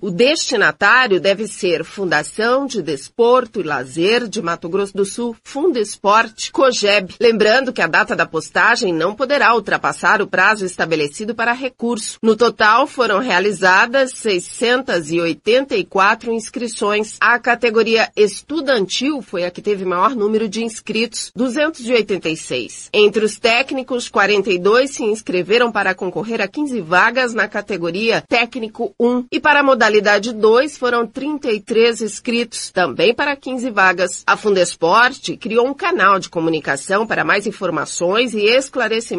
O 0.01 0.09
destinatário 0.09 1.21
deve 1.21 1.47
ser 1.47 1.83
Fundação 1.83 2.65
de 2.65 2.81
Desporto 2.81 3.59
e 3.59 3.63
Lazer 3.63 4.27
de 4.27 4.41
Mato 4.41 4.67
Grosso 4.67 4.97
do 4.97 5.05
Sul, 5.05 5.35
Fundesporte, 5.43 6.51
COGEB. 6.51 7.13
Lembrando 7.19 7.71
que 7.71 7.83
a 7.83 7.87
data 7.87 8.15
da 8.15 8.25
postagem 8.25 8.91
não 8.91 9.13
poderá 9.13 9.42
ultrapassar 9.51 10.21
o 10.21 10.27
prazo 10.27 10.65
estabelecido 10.65 11.33
para 11.33 11.53
recurso. 11.53 12.19
No 12.21 12.35
total, 12.35 12.85
foram 12.85 13.19
realizadas 13.19 14.11
684 14.11 16.31
inscrições. 16.31 17.17
A 17.19 17.39
categoria 17.39 18.11
estudantil 18.15 19.21
foi 19.21 19.45
a 19.45 19.51
que 19.51 19.61
teve 19.61 19.85
maior 19.85 20.15
número 20.15 20.47
de 20.47 20.63
inscritos, 20.63 21.31
286. 21.35 22.89
Entre 22.93 23.25
os 23.25 23.39
técnicos, 23.39 24.09
42 24.09 24.91
se 24.91 25.03
inscreveram 25.03 25.71
para 25.71 25.95
concorrer 25.95 26.41
a 26.41 26.47
15 26.47 26.81
vagas 26.81 27.33
na 27.33 27.47
categoria 27.47 28.21
técnico 28.21 28.93
1 28.99 29.25
e 29.31 29.39
para 29.39 29.61
a 29.61 29.63
modalidade 29.63 30.33
2 30.33 30.77
foram 30.77 31.07
33 31.07 32.01
inscritos, 32.01 32.69
também 32.69 33.13
para 33.13 33.35
15 33.35 33.69
vagas. 33.71 34.23
A 34.27 34.37
Fundesporte 34.37 35.37
criou 35.37 35.67
um 35.67 35.73
canal 35.73 36.19
de 36.19 36.29
comunicação 36.29 37.07
para 37.07 37.23
mais 37.23 37.47
informações 37.47 38.33
e 38.33 38.45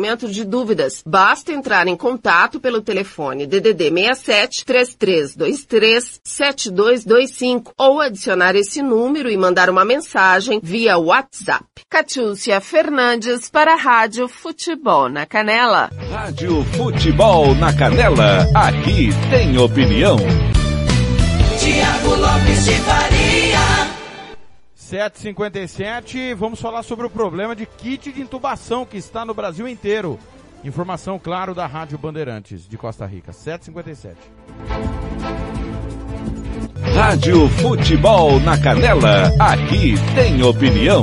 esclarecimento 0.04 0.28
de 0.30 0.44
dúvidas. 0.44 1.02
Basta 1.06 1.52
entrar 1.52 1.86
em 1.88 1.96
contato 1.96 2.60
pelo 2.60 2.82
telefone 2.82 3.46
DDD 3.46 3.90
67 3.90 4.64
3323 4.64 6.20
7225 6.22 7.72
ou 7.76 8.00
adicionar 8.00 8.54
esse 8.54 8.82
número 8.82 9.30
e 9.30 9.36
mandar 9.36 9.70
uma 9.70 9.84
mensagem 9.84 10.60
via 10.62 10.98
WhatsApp. 10.98 11.64
Catiúcia 11.88 12.60
Fernandes 12.60 13.48
para 13.48 13.72
a 13.72 13.76
Rádio 13.76 14.28
Futebol 14.28 15.08
na 15.08 15.24
Canela. 15.26 15.90
Rádio 16.10 16.62
Futebol 16.76 17.54
na 17.54 17.72
Canela, 17.72 18.46
aqui 18.54 19.08
tem 19.30 19.56
opinião. 19.58 20.16
Tiago 21.58 22.14
Lopes 22.16 22.64
de 22.64 22.74
Faria. 22.74 23.43
757, 24.94 26.34
vamos 26.34 26.60
falar 26.60 26.84
sobre 26.84 27.04
o 27.04 27.10
problema 27.10 27.56
de 27.56 27.66
kit 27.66 28.12
de 28.12 28.22
intubação 28.22 28.86
que 28.86 28.96
está 28.96 29.24
no 29.24 29.34
Brasil 29.34 29.66
inteiro. 29.66 30.20
Informação, 30.62 31.18
claro, 31.18 31.52
da 31.52 31.66
Rádio 31.66 31.98
Bandeirantes 31.98 32.68
de 32.68 32.78
Costa 32.78 33.04
Rica. 33.04 33.32
757. 33.32 34.16
Rádio 36.94 37.48
Futebol 37.60 38.38
na 38.38 38.54
Canela, 38.62 39.24
aqui 39.40 39.94
tem 40.14 40.40
opinião. 40.44 41.02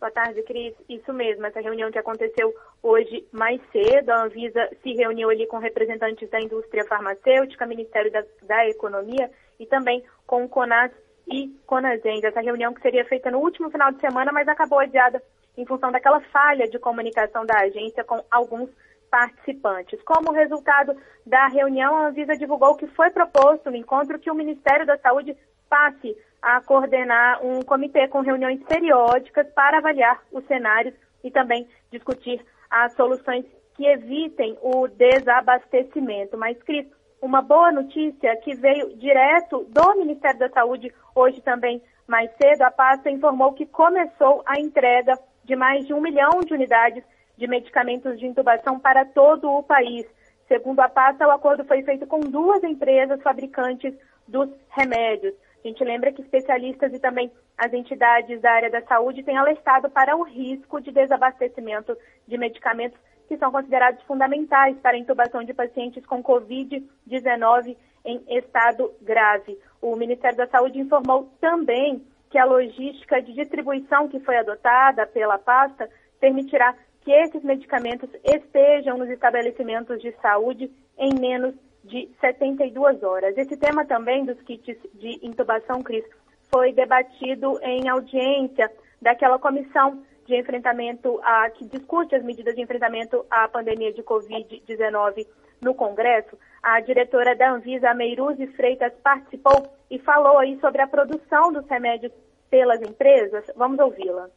Boa 0.00 0.10
tarde, 0.10 0.42
Cris. 0.42 0.74
Isso 0.88 1.12
mesmo, 1.12 1.46
essa 1.46 1.60
reunião 1.60 1.88
que 1.92 2.00
aconteceu 2.00 2.52
hoje 2.82 3.24
mais 3.30 3.60
cedo, 3.70 4.10
a 4.10 4.24
Anvisa 4.24 4.68
se 4.82 4.92
reuniu 4.94 5.30
ali 5.30 5.46
com 5.46 5.58
representantes 5.58 6.28
da 6.28 6.40
indústria 6.40 6.84
farmacêutica, 6.86 7.64
Ministério 7.64 8.10
da, 8.10 8.24
da 8.42 8.68
Economia 8.68 9.30
e 9.60 9.66
também 9.66 10.02
com 10.26 10.44
o 10.44 10.48
CONAS 10.48 10.90
e 11.26 11.48
CONASEND. 11.66 12.24
Essa 12.24 12.40
reunião 12.40 12.72
que 12.74 12.82
seria 12.82 13.04
feita 13.04 13.30
no 13.30 13.38
último 13.38 13.70
final 13.70 13.92
de 13.92 14.00
semana, 14.00 14.32
mas 14.32 14.48
acabou 14.48 14.78
adiada 14.78 15.22
em 15.56 15.66
função 15.66 15.92
daquela 15.92 16.20
falha 16.20 16.68
de 16.68 16.78
comunicação 16.78 17.44
da 17.44 17.60
agência 17.60 18.04
com 18.04 18.24
alguns 18.30 18.70
participantes. 19.10 20.02
Como 20.02 20.32
resultado 20.32 20.96
da 21.26 21.46
reunião, 21.48 21.94
a 21.96 22.08
Anvisa 22.08 22.34
divulgou 22.34 22.74
que 22.76 22.86
foi 22.88 23.10
proposto 23.10 23.70
no 23.70 23.76
encontro 23.76 24.18
que 24.18 24.30
o 24.30 24.34
Ministério 24.34 24.86
da 24.86 24.96
Saúde 24.96 25.36
passe 25.68 26.16
a 26.40 26.60
coordenar 26.62 27.44
um 27.44 27.62
comitê 27.62 28.08
com 28.08 28.20
reuniões 28.20 28.62
periódicas 28.64 29.46
para 29.54 29.78
avaliar 29.78 30.22
os 30.32 30.44
cenários 30.46 30.94
e 31.22 31.30
também 31.30 31.68
discutir 31.90 32.44
as 32.70 32.94
soluções 32.94 33.44
que 33.74 33.86
evitem 33.86 34.56
o 34.60 34.88
desabastecimento. 34.88 36.36
Mas, 36.36 36.60
Cris, 36.62 36.86
uma 37.22 37.40
boa 37.40 37.70
notícia 37.70 38.36
que 38.38 38.52
veio 38.56 38.96
direto 38.96 39.64
do 39.70 39.94
Ministério 39.94 40.40
da 40.40 40.48
Saúde 40.50 40.92
hoje 41.14 41.40
também 41.40 41.80
mais 42.06 42.28
cedo, 42.36 42.62
a 42.62 42.70
pasta 42.70 43.08
informou 43.08 43.52
que 43.52 43.64
começou 43.64 44.42
a 44.44 44.58
entrega 44.58 45.16
de 45.44 45.54
mais 45.54 45.86
de 45.86 45.94
um 45.94 46.00
milhão 46.00 46.40
de 46.44 46.52
unidades 46.52 47.04
de 47.38 47.46
medicamentos 47.46 48.18
de 48.18 48.26
intubação 48.26 48.78
para 48.78 49.04
todo 49.04 49.48
o 49.48 49.62
país. 49.62 50.04
Segundo 50.48 50.80
a 50.80 50.88
pasta, 50.88 51.26
o 51.26 51.30
acordo 51.30 51.64
foi 51.64 51.82
feito 51.82 52.06
com 52.08 52.18
duas 52.20 52.62
empresas 52.64 53.22
fabricantes 53.22 53.94
dos 54.26 54.50
remédios. 54.70 55.32
A 55.64 55.68
gente 55.68 55.82
lembra 55.84 56.12
que 56.12 56.22
especialistas 56.22 56.92
e 56.92 56.98
também 56.98 57.30
as 57.56 57.72
entidades 57.72 58.40
da 58.40 58.50
área 58.50 58.70
da 58.70 58.82
saúde 58.82 59.22
têm 59.22 59.38
alertado 59.38 59.88
para 59.88 60.16
o 60.16 60.24
risco 60.24 60.80
de 60.80 60.90
desabastecimento 60.90 61.96
de 62.26 62.36
medicamentos 62.36 62.98
que 63.28 63.36
são 63.36 63.50
considerados 63.50 64.02
fundamentais 64.04 64.76
para 64.78 64.96
a 64.96 64.98
intubação 64.98 65.42
de 65.44 65.54
pacientes 65.54 66.04
com 66.06 66.22
Covid-19 66.22 67.76
em 68.04 68.22
estado 68.28 68.92
grave. 69.00 69.58
O 69.80 69.96
Ministério 69.96 70.36
da 70.36 70.46
Saúde 70.46 70.80
informou 70.80 71.28
também 71.40 72.04
que 72.30 72.38
a 72.38 72.44
logística 72.44 73.20
de 73.20 73.32
distribuição 73.32 74.08
que 74.08 74.20
foi 74.20 74.36
adotada 74.36 75.06
pela 75.06 75.38
pasta 75.38 75.88
permitirá 76.18 76.74
que 77.02 77.10
esses 77.10 77.42
medicamentos 77.42 78.08
estejam 78.24 78.96
nos 78.96 79.10
estabelecimentos 79.10 80.00
de 80.00 80.12
saúde 80.22 80.70
em 80.96 81.14
menos 81.18 81.54
de 81.84 82.08
72 82.20 83.02
horas. 83.02 83.36
Esse 83.36 83.56
tema 83.56 83.84
também 83.84 84.24
dos 84.24 84.40
kits 84.42 84.76
de 84.94 85.18
intubação, 85.22 85.82
Cris, 85.82 86.04
foi 86.50 86.72
debatido 86.72 87.58
em 87.62 87.88
audiência 87.88 88.70
daquela 89.00 89.38
comissão 89.38 90.02
de 90.26 90.38
enfrentamento 90.38 91.20
a 91.22 91.50
que 91.50 91.64
discute 91.66 92.14
as 92.14 92.24
medidas 92.24 92.54
de 92.54 92.62
enfrentamento 92.62 93.24
à 93.30 93.48
pandemia 93.48 93.92
de 93.92 94.02
Covid-19 94.02 95.26
no 95.60 95.74
Congresso. 95.74 96.36
A 96.62 96.80
diretora 96.80 97.36
da 97.36 97.52
Anvisa, 97.52 97.94
Meiruzi 97.94 98.46
Freitas, 98.48 98.92
participou 99.02 99.68
e 99.90 99.98
falou 99.98 100.38
aí 100.38 100.58
sobre 100.60 100.82
a 100.82 100.86
produção 100.86 101.52
dos 101.52 101.66
remédios 101.68 102.12
pelas 102.50 102.80
empresas. 102.82 103.44
Vamos 103.56 103.78
ouvi-la. 103.78 104.28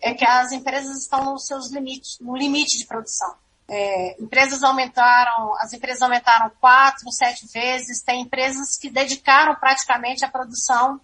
É 0.00 0.14
que 0.14 0.26
as 0.26 0.50
empresas 0.52 0.98
estão 0.98 1.32
nos 1.32 1.46
seus 1.46 1.70
limites, 1.72 2.18
no 2.20 2.36
limite 2.36 2.78
de 2.78 2.86
produção. 2.86 3.34
É, 3.68 4.20
empresas 4.20 4.62
aumentaram, 4.62 5.54
as 5.60 5.72
empresas 5.72 6.02
aumentaram 6.02 6.50
quatro, 6.60 7.10
sete 7.10 7.46
vezes. 7.52 8.02
Tem 8.02 8.22
empresas 8.22 8.76
que 8.76 8.90
dedicaram 8.90 9.54
praticamente 9.54 10.24
a 10.24 10.28
produção 10.28 11.00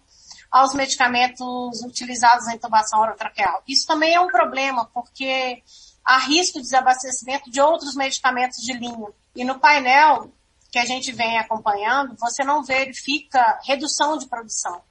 aos 0.51 0.73
medicamentos 0.73 1.83
utilizados 1.85 2.45
na 2.45 2.55
intubação 2.55 2.99
orotraqueal. 3.01 3.61
Isso 3.67 3.85
também 3.85 4.15
é 4.15 4.19
um 4.19 4.27
problema, 4.27 4.89
porque 4.93 5.61
há 6.03 6.17
risco 6.19 6.57
de 6.57 6.63
desabastecimento 6.63 7.51
de 7.51 7.61
outros 7.61 7.95
medicamentos 7.95 8.57
de 8.57 8.73
linha. 8.73 9.07
E 9.35 9.43
no 9.43 9.59
painel, 9.59 10.31
que 10.71 10.79
a 10.79 10.85
gente 10.85 11.11
vem 11.11 11.37
acompanhando, 11.37 12.15
você 12.17 12.43
não 12.43 12.63
verifica 12.63 13.59
redução 13.63 14.17
de 14.17 14.27
produção. 14.27 14.81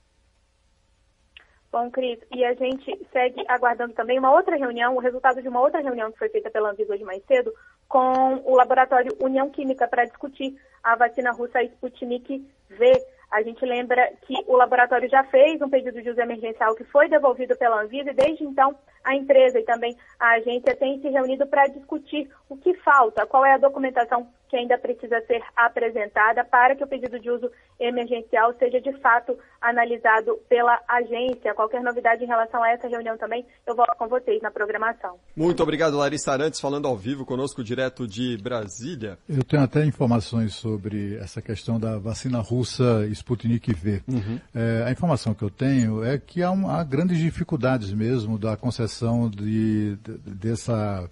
Bom, 1.70 1.90
Cris, 1.90 2.18
e 2.32 2.44
a 2.44 2.54
gente 2.54 3.06
segue 3.12 3.44
aguardando 3.46 3.92
também 3.92 4.18
uma 4.18 4.32
outra 4.32 4.56
reunião, 4.56 4.96
o 4.96 5.00
resultado 5.00 5.42
de 5.42 5.48
uma 5.48 5.61
outra 5.61 5.82
reunião 5.82 6.11
que 6.11 6.18
foi 6.18 6.30
feita 6.30 6.50
pela 6.50 6.70
Anvisa 6.70 6.94
hoje 6.94 7.04
mais 7.04 7.22
cedo, 7.26 7.52
com 7.86 8.42
o 8.44 8.56
laboratório 8.56 9.16
União 9.20 9.50
Química 9.50 9.86
para 9.86 10.04
discutir 10.04 10.59
a 10.82 10.96
vacina 10.96 11.30
russa 11.30 11.62
Sputnik 11.62 12.46
V. 12.70 12.92
A 13.31 13.43
gente 13.43 13.64
lembra 13.64 14.11
que 14.22 14.35
o 14.47 14.57
laboratório 14.57 15.09
já 15.09 15.22
fez 15.24 15.61
um 15.61 15.68
pedido 15.68 16.01
de 16.01 16.11
uso 16.11 16.20
emergencial 16.20 16.74
que 16.74 16.85
foi 16.85 17.09
devolvido 17.09 17.57
pela 17.57 17.83
Anvisa 17.83 18.11
e 18.11 18.14
desde 18.14 18.45
então 18.45 18.74
a 19.05 19.14
empresa 19.14 19.59
e 19.59 19.64
também 19.64 19.97
a 20.18 20.33
agência 20.35 20.74
têm 20.76 21.01
se 21.01 21.09
reunido 21.09 21.47
para 21.47 21.66
discutir 21.66 22.29
o 22.49 22.57
que 22.57 22.74
falta, 22.79 23.26
qual 23.26 23.45
é 23.45 23.55
a 23.55 23.59
documentação 23.59 24.29
que 24.49 24.57
ainda 24.57 24.79
precisa 24.79 25.20
ser 25.26 25.43
apresentada 25.55 26.45
para 26.45 26.74
que 26.74 26.83
o 26.83 26.87
pedido 26.87 27.18
de 27.20 27.31
uso 27.31 27.51
emergencial 27.79 28.55
seja 28.59 28.81
de 28.81 28.93
fato 29.01 29.39
analisado 29.61 30.39
pela 30.49 30.81
agência. 30.89 31.55
Qualquer 31.55 31.83
novidade 31.83 32.24
em 32.24 32.26
relação 32.26 32.62
a 32.62 32.70
essa 32.70 32.89
reunião 32.89 33.16
também, 33.16 33.45
eu 33.66 33.74
volto 33.74 33.95
com 33.97 34.09
vocês 34.09 34.41
na 34.41 34.51
programação. 34.51 35.16
Muito 35.37 35.62
obrigado, 35.62 35.97
Larissa 35.97 36.33
Arantes, 36.33 36.61
falando 36.61 36.89
ao 36.89 36.97
vivo 36.97 37.24
conosco 37.24 37.62
direto 37.62 38.07
de 38.07 38.37
Brasília. 38.39 39.18
Eu 39.29 39.45
tenho 39.45 39.62
até 39.62 39.85
informações 39.85 40.55
sobre 40.55 41.16
essa 41.18 41.43
questão 41.43 41.79
da 41.79 41.99
vacina 41.99 42.41
russa 42.41 43.07
Sputnik 43.18 43.72
V. 43.72 44.02
Uhum. 44.08 44.38
É, 44.54 44.84
a 44.86 44.90
informação 44.90 45.34
que 45.34 45.42
eu 45.42 45.50
tenho 45.50 46.02
é 46.04 46.18
que 46.18 46.42
há, 46.42 46.50
um, 46.50 46.68
há 46.68 46.82
grandes 46.82 47.18
dificuldades 47.18 47.92
mesmo 47.92 48.38
da 48.38 48.56
concessão 48.56 49.28
de, 49.30 49.96
de- 49.96 50.18
dessa, 50.34 51.08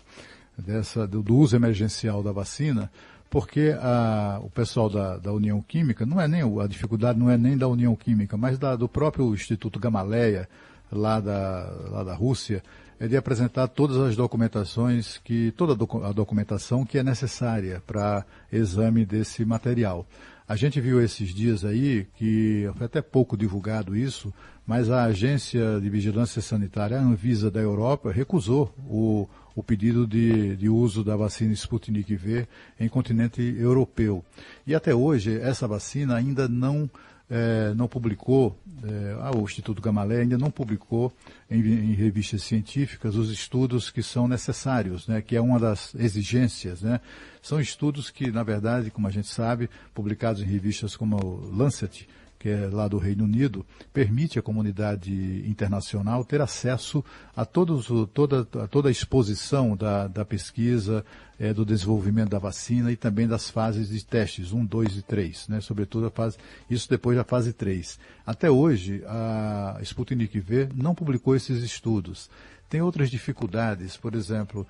dessa, 0.58 1.06
do, 1.06 1.22
uso 1.36 1.54
emergencial 1.56 2.22
da 2.22 2.32
vacina, 2.32 2.90
porque 3.28 3.74
a- 3.80 4.38
o 4.42 4.48
pessoal 4.50 4.88
da, 4.88 5.18
da 5.18 5.32
União 5.32 5.60
Química, 5.60 6.06
não 6.06 6.20
é 6.20 6.26
nem 6.28 6.42
a 6.42 6.66
dificuldade 6.66 7.18
não 7.18 7.30
é 7.30 7.36
nem 7.36 7.56
da 7.56 7.68
União 7.68 7.94
Química, 7.96 8.36
mas 8.36 8.58
da- 8.58 8.76
do 8.76 8.88
próprio 8.88 9.34
Instituto 9.34 9.78
Gamaleya, 9.78 10.48
lá 10.90 11.20
da, 11.20 11.72
lá 11.90 12.04
da 12.04 12.14
Rússia, 12.14 12.62
é 12.98 13.06
de 13.06 13.14
apresentar 13.16 13.68
todas 13.68 13.98
as 13.98 14.16
documentações 14.16 15.18
que 15.22 15.50
toda 15.56 15.74
a 16.08 16.12
documentação 16.12 16.82
que 16.86 16.96
é 16.96 17.02
necessária 17.02 17.82
para 17.86 18.24
exame 18.50 19.04
desse 19.04 19.44
material. 19.44 20.06
A 20.48 20.54
gente 20.54 20.80
viu 20.80 21.02
esses 21.02 21.30
dias 21.30 21.64
aí 21.64 22.06
que 22.14 22.70
foi 22.76 22.86
até 22.86 23.02
pouco 23.02 23.36
divulgado 23.36 23.96
isso, 23.96 24.32
mas 24.64 24.88
a 24.88 25.02
agência 25.02 25.80
de 25.80 25.90
vigilância 25.90 26.40
sanitária, 26.40 26.96
a 26.96 27.02
Anvisa 27.02 27.50
da 27.50 27.58
Europa, 27.60 28.12
recusou 28.12 28.72
o, 28.88 29.28
o 29.56 29.62
pedido 29.62 30.06
de, 30.06 30.54
de 30.54 30.68
uso 30.68 31.02
da 31.02 31.16
vacina 31.16 31.52
Sputnik 31.52 32.14
V 32.14 32.46
em 32.78 32.88
continente 32.88 33.42
europeu. 33.58 34.24
E 34.64 34.72
até 34.72 34.94
hoje 34.94 35.36
essa 35.36 35.66
vacina 35.66 36.14
ainda 36.14 36.48
não 36.48 36.88
eh, 37.28 37.72
não 37.74 37.88
publicou, 37.88 38.56
eh, 38.84 39.16
ah, 39.20 39.36
o 39.36 39.42
Instituto 39.42 39.82
Gamaleya 39.82 40.22
ainda 40.22 40.38
não 40.38 40.50
publicou 40.50 41.12
em, 41.50 41.58
em 41.58 41.92
revistas 41.92 42.42
científicas 42.42 43.16
os 43.16 43.30
estudos 43.30 43.90
que 43.90 44.02
são 44.02 44.28
necessários, 44.28 45.08
né, 45.08 45.20
que 45.20 45.34
é 45.34 45.40
uma 45.40 45.58
das 45.58 45.94
exigências. 45.96 46.82
Né. 46.82 47.00
São 47.42 47.60
estudos 47.60 48.10
que, 48.10 48.30
na 48.30 48.42
verdade, 48.42 48.90
como 48.90 49.08
a 49.08 49.10
gente 49.10 49.28
sabe, 49.28 49.68
publicados 49.92 50.40
em 50.40 50.46
revistas 50.46 50.96
como 50.96 51.16
o 51.16 51.50
Lancet, 51.56 52.08
que 52.38 52.48
é 52.48 52.68
lá 52.70 52.86
do 52.88 52.98
Reino 52.98 53.24
Unido, 53.24 53.64
permite 53.92 54.38
à 54.38 54.42
comunidade 54.42 55.12
internacional 55.48 56.24
ter 56.24 56.40
acesso 56.40 57.04
a, 57.34 57.44
todos, 57.44 57.88
toda, 58.12 58.46
a 58.62 58.66
toda 58.66 58.88
a 58.88 58.92
exposição 58.92 59.76
da, 59.76 60.06
da 60.06 60.24
pesquisa, 60.24 61.04
eh, 61.38 61.52
do 61.52 61.64
desenvolvimento 61.64 62.30
da 62.30 62.38
vacina 62.38 62.90
e 62.90 62.96
também 62.96 63.26
das 63.26 63.50
fases 63.50 63.88
de 63.88 64.04
testes, 64.04 64.52
1, 64.52 64.64
2 64.64 64.98
e 64.98 65.02
3, 65.02 65.48
né? 65.48 65.60
sobretudo 65.60 66.06
a 66.06 66.10
fase, 66.10 66.38
isso 66.68 66.88
depois 66.88 67.16
da 67.16 67.24
fase 67.24 67.52
3. 67.52 67.98
Até 68.26 68.50
hoje, 68.50 69.02
a 69.06 69.78
Sputnik 69.82 70.38
V 70.40 70.68
não 70.74 70.94
publicou 70.94 71.36
esses 71.36 71.62
estudos. 71.62 72.30
Tem 72.68 72.80
outras 72.80 73.10
dificuldades, 73.10 73.96
por 73.96 74.14
exemplo, 74.14 74.66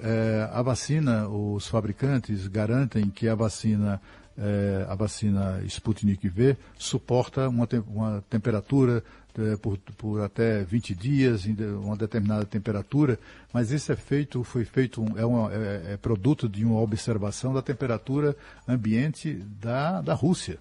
eh, 0.00 0.48
a 0.52 0.62
vacina, 0.62 1.28
os 1.28 1.66
fabricantes 1.66 2.46
garantem 2.46 3.10
que 3.10 3.28
a 3.28 3.34
vacina, 3.34 4.00
eh, 4.38 4.86
a 4.88 4.94
vacina 4.94 5.60
Sputnik 5.66 6.28
V 6.28 6.56
suporta 6.78 7.48
uma, 7.48 7.66
tem- 7.66 7.82
uma 7.88 8.22
temperatura 8.30 9.02
eh, 9.36 9.56
por, 9.56 9.76
por 9.96 10.20
até 10.22 10.62
20 10.64 10.94
dias, 10.94 11.44
uma 11.82 11.96
determinada 11.96 12.44
temperatura, 12.44 13.18
mas 13.52 13.70
isso 13.70 13.90
é 13.92 13.96
feito, 13.96 14.42
foi 14.44 14.64
feito, 14.64 15.04
é, 15.16 15.24
uma- 15.24 15.52
é- 15.52 15.92
é 15.94 15.96
produto 15.96 16.48
de 16.48 16.64
uma 16.64 16.80
observação 16.80 17.52
da 17.52 17.62
temperatura 17.62 18.36
ambiente 18.66 19.34
da, 19.60 20.00
da 20.00 20.14
Rússia. 20.14 20.58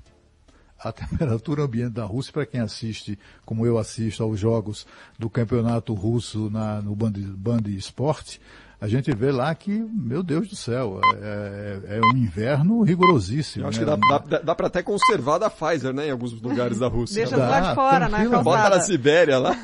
A 0.79 0.91
temperatura 0.93 1.63
ambiente 1.63 1.93
da 1.93 2.05
Rússia, 2.05 2.31
para 2.33 2.45
quem 2.45 2.59
assiste, 2.61 3.17
como 3.45 3.65
eu 3.65 3.77
assisto 3.79 4.21
aos 4.21 4.39
jogos 4.39 4.85
do 5.17 5.27
campeonato 5.29 5.93
russo 5.93 6.49
na, 6.51 6.81
no 6.81 6.95
Band, 6.95 7.13
Band 7.13 7.61
Esporte, 7.67 8.39
a 8.79 8.87
gente 8.87 9.11
vê 9.15 9.31
lá 9.31 9.53
que, 9.55 9.71
meu 9.71 10.21
Deus 10.21 10.47
do 10.49 10.55
céu, 10.55 10.99
é, 11.19 11.79
é- 11.89 11.97
é 11.97 12.01
um 12.13 12.17
inverno 12.17 12.83
rigorosíssimo. 12.83 13.65
Eu 13.65 13.69
acho 13.69 13.83
né? 13.83 13.95
que 13.97 14.07
dá, 14.09 14.17
dá, 14.19 14.39
dá 14.39 14.55
pra 14.55 14.67
até 14.67 14.83
conservar 14.83 15.39
da 15.39 15.49
Pfizer, 15.49 15.93
né, 15.93 16.07
em 16.07 16.11
alguns 16.11 16.39
lugares 16.41 16.77
da 16.79 16.87
Rússia. 16.87 17.23
Deixa 17.25 17.35
lado 17.37 17.69
de 17.69 17.75
fora, 17.75 17.99
na 18.07 18.09
tranquilo. 18.17 18.43
Bota 18.43 18.43
calçada. 18.61 18.75
na 18.77 18.81
Sibéria 18.83 19.39
lá. 19.39 19.55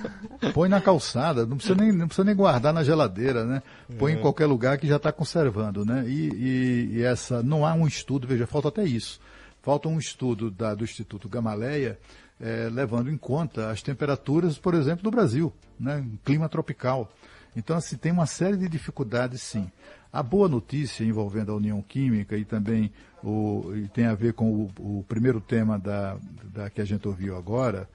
Põe 0.54 0.68
na 0.68 0.82
calçada, 0.82 1.46
não 1.46 1.58
precisa 1.58 1.76
nem, 1.80 1.92
não 1.92 2.08
precisa 2.08 2.26
nem 2.26 2.36
guardar 2.36 2.74
na 2.74 2.84
geladeira, 2.84 3.46
né? 3.46 3.62
Põe 4.00 4.14
É. 4.14 4.16
em 4.16 4.20
qualquer 4.22 4.46
lugar 4.48 4.78
que 4.78 4.88
já 4.88 4.98
está 4.98 5.12
conservando, 5.12 5.86
né? 5.86 6.04
E, 6.08 6.30
e- 6.34 6.90
e 6.98 7.04
essa, 7.04 7.42
não 7.44 7.66
há 7.66 7.74
um 7.74 7.86
estudo, 7.88 8.28
veja, 8.28 8.48
falta 8.48 8.68
até 8.70 8.84
isso. 8.84 9.20
Falta 9.62 9.88
um 9.88 9.98
estudo 10.00 10.50
da- 10.52 10.74
do 10.76 10.84
Instituto 10.84 11.30
Gamaleya, 11.30 11.98
eh, 12.42 12.68
levando 12.74 13.10
em 13.10 13.18
conta 13.18 13.70
as 13.70 13.82
temperaturas, 13.82 14.58
por 14.58 14.74
exemplo, 14.74 15.04
do 15.04 15.12
Brasil, 15.12 15.54
né? 15.80 15.98
Um 16.06 16.18
clima 16.26 16.50
tropical. 16.50 17.10
Então, 17.56 17.78
assim, 17.78 17.98
tem 17.98 18.12
uma 18.12 18.26
série 18.26 18.58
de 18.58 18.68
dificuldades, 18.68 19.42
sim. 19.42 19.70
A 20.12 20.22
boa 20.22 20.48
notícia 20.48 21.04
envolvendo 21.04 21.52
a 21.52 21.56
União 21.56 21.82
Química 21.82 22.38
e 22.38 22.46
também 22.46 22.92
o, 23.24 23.74
e 23.76 23.88
tem 23.88 24.06
a 24.06 24.14
ver 24.14 24.34
com 24.34 24.52
o, 24.52 24.72
o 25.00 25.06
primeiro 25.08 25.42
tema 25.42 25.80
da, 25.80 26.18
da 26.44 26.70
que 26.70 26.82
a 26.82 26.86
gente 26.86 27.08
ouviu 27.08 27.36
agora, 27.36 27.90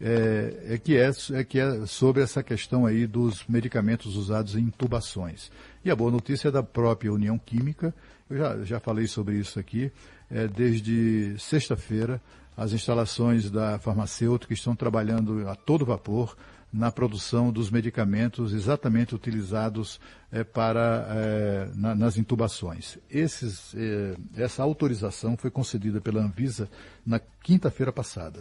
é, 0.00 0.74
é 0.74 0.78
que 0.78 0.96
é, 0.96 1.10
é 1.32 1.44
que 1.44 1.58
é 1.58 1.86
sobre 1.86 2.22
essa 2.22 2.42
questão 2.42 2.86
aí 2.86 3.06
dos 3.06 3.46
medicamentos 3.46 4.16
usados 4.16 4.56
em 4.56 4.60
intubações. 4.60 5.50
E 5.84 5.90
a 5.90 5.96
boa 5.96 6.10
notícia 6.10 6.48
é 6.48 6.50
da 6.50 6.62
própria 6.62 7.12
União 7.12 7.38
Química, 7.38 7.94
eu 8.28 8.36
já, 8.36 8.64
já 8.64 8.80
falei 8.80 9.06
sobre 9.06 9.36
isso 9.36 9.58
aqui, 9.58 9.90
é, 10.30 10.46
desde 10.48 11.36
sexta-feira, 11.38 12.20
as 12.56 12.72
instalações 12.72 13.50
da 13.50 13.78
farmacêutica 13.78 14.54
estão 14.54 14.76
trabalhando 14.76 15.48
a 15.48 15.54
todo 15.54 15.84
vapor 15.84 16.36
na 16.76 16.90
produção 16.90 17.52
dos 17.52 17.70
medicamentos 17.70 18.52
exatamente 18.52 19.14
utilizados 19.14 20.00
eh, 20.32 20.42
para 20.42 21.06
eh, 21.08 21.68
na- 21.76 21.94
nas 21.94 22.16
intubações. 22.18 22.98
Esses, 23.08 23.72
eh, 23.76 24.16
essa 24.36 24.60
autorização 24.64 25.36
foi 25.36 25.52
concedida 25.52 26.00
pela 26.00 26.20
Anvisa 26.20 26.68
na 27.06 27.20
quinta-feira 27.44 27.92
passada. 27.92 28.40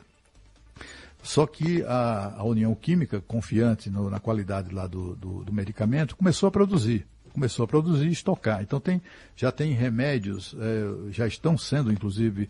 Só 1.22 1.46
que 1.46 1.84
a, 1.84 2.34
a 2.38 2.44
União 2.44 2.74
Química, 2.74 3.22
confiante 3.22 3.90
no- 3.92 4.10
na 4.10 4.20
qualidade 4.20 4.74
lá 4.74 4.88
do, 4.88 5.16
do- 5.16 5.44
do 5.44 5.54
medicamento, 5.54 6.16
começou 6.16 6.48
a 6.48 6.52
produzir. 6.52 7.06
Começou 7.34 7.66
a 7.66 7.68
produzir 7.68 8.08
e 8.08 8.12
estocar. 8.12 8.62
Então 8.64 8.80
tem, 8.80 9.00
já 9.36 9.52
tem 9.52 9.74
remédios, 9.74 10.56
já 11.10 11.26
estão 11.26 11.58
sendo 11.58 11.92
inclusive 11.92 12.48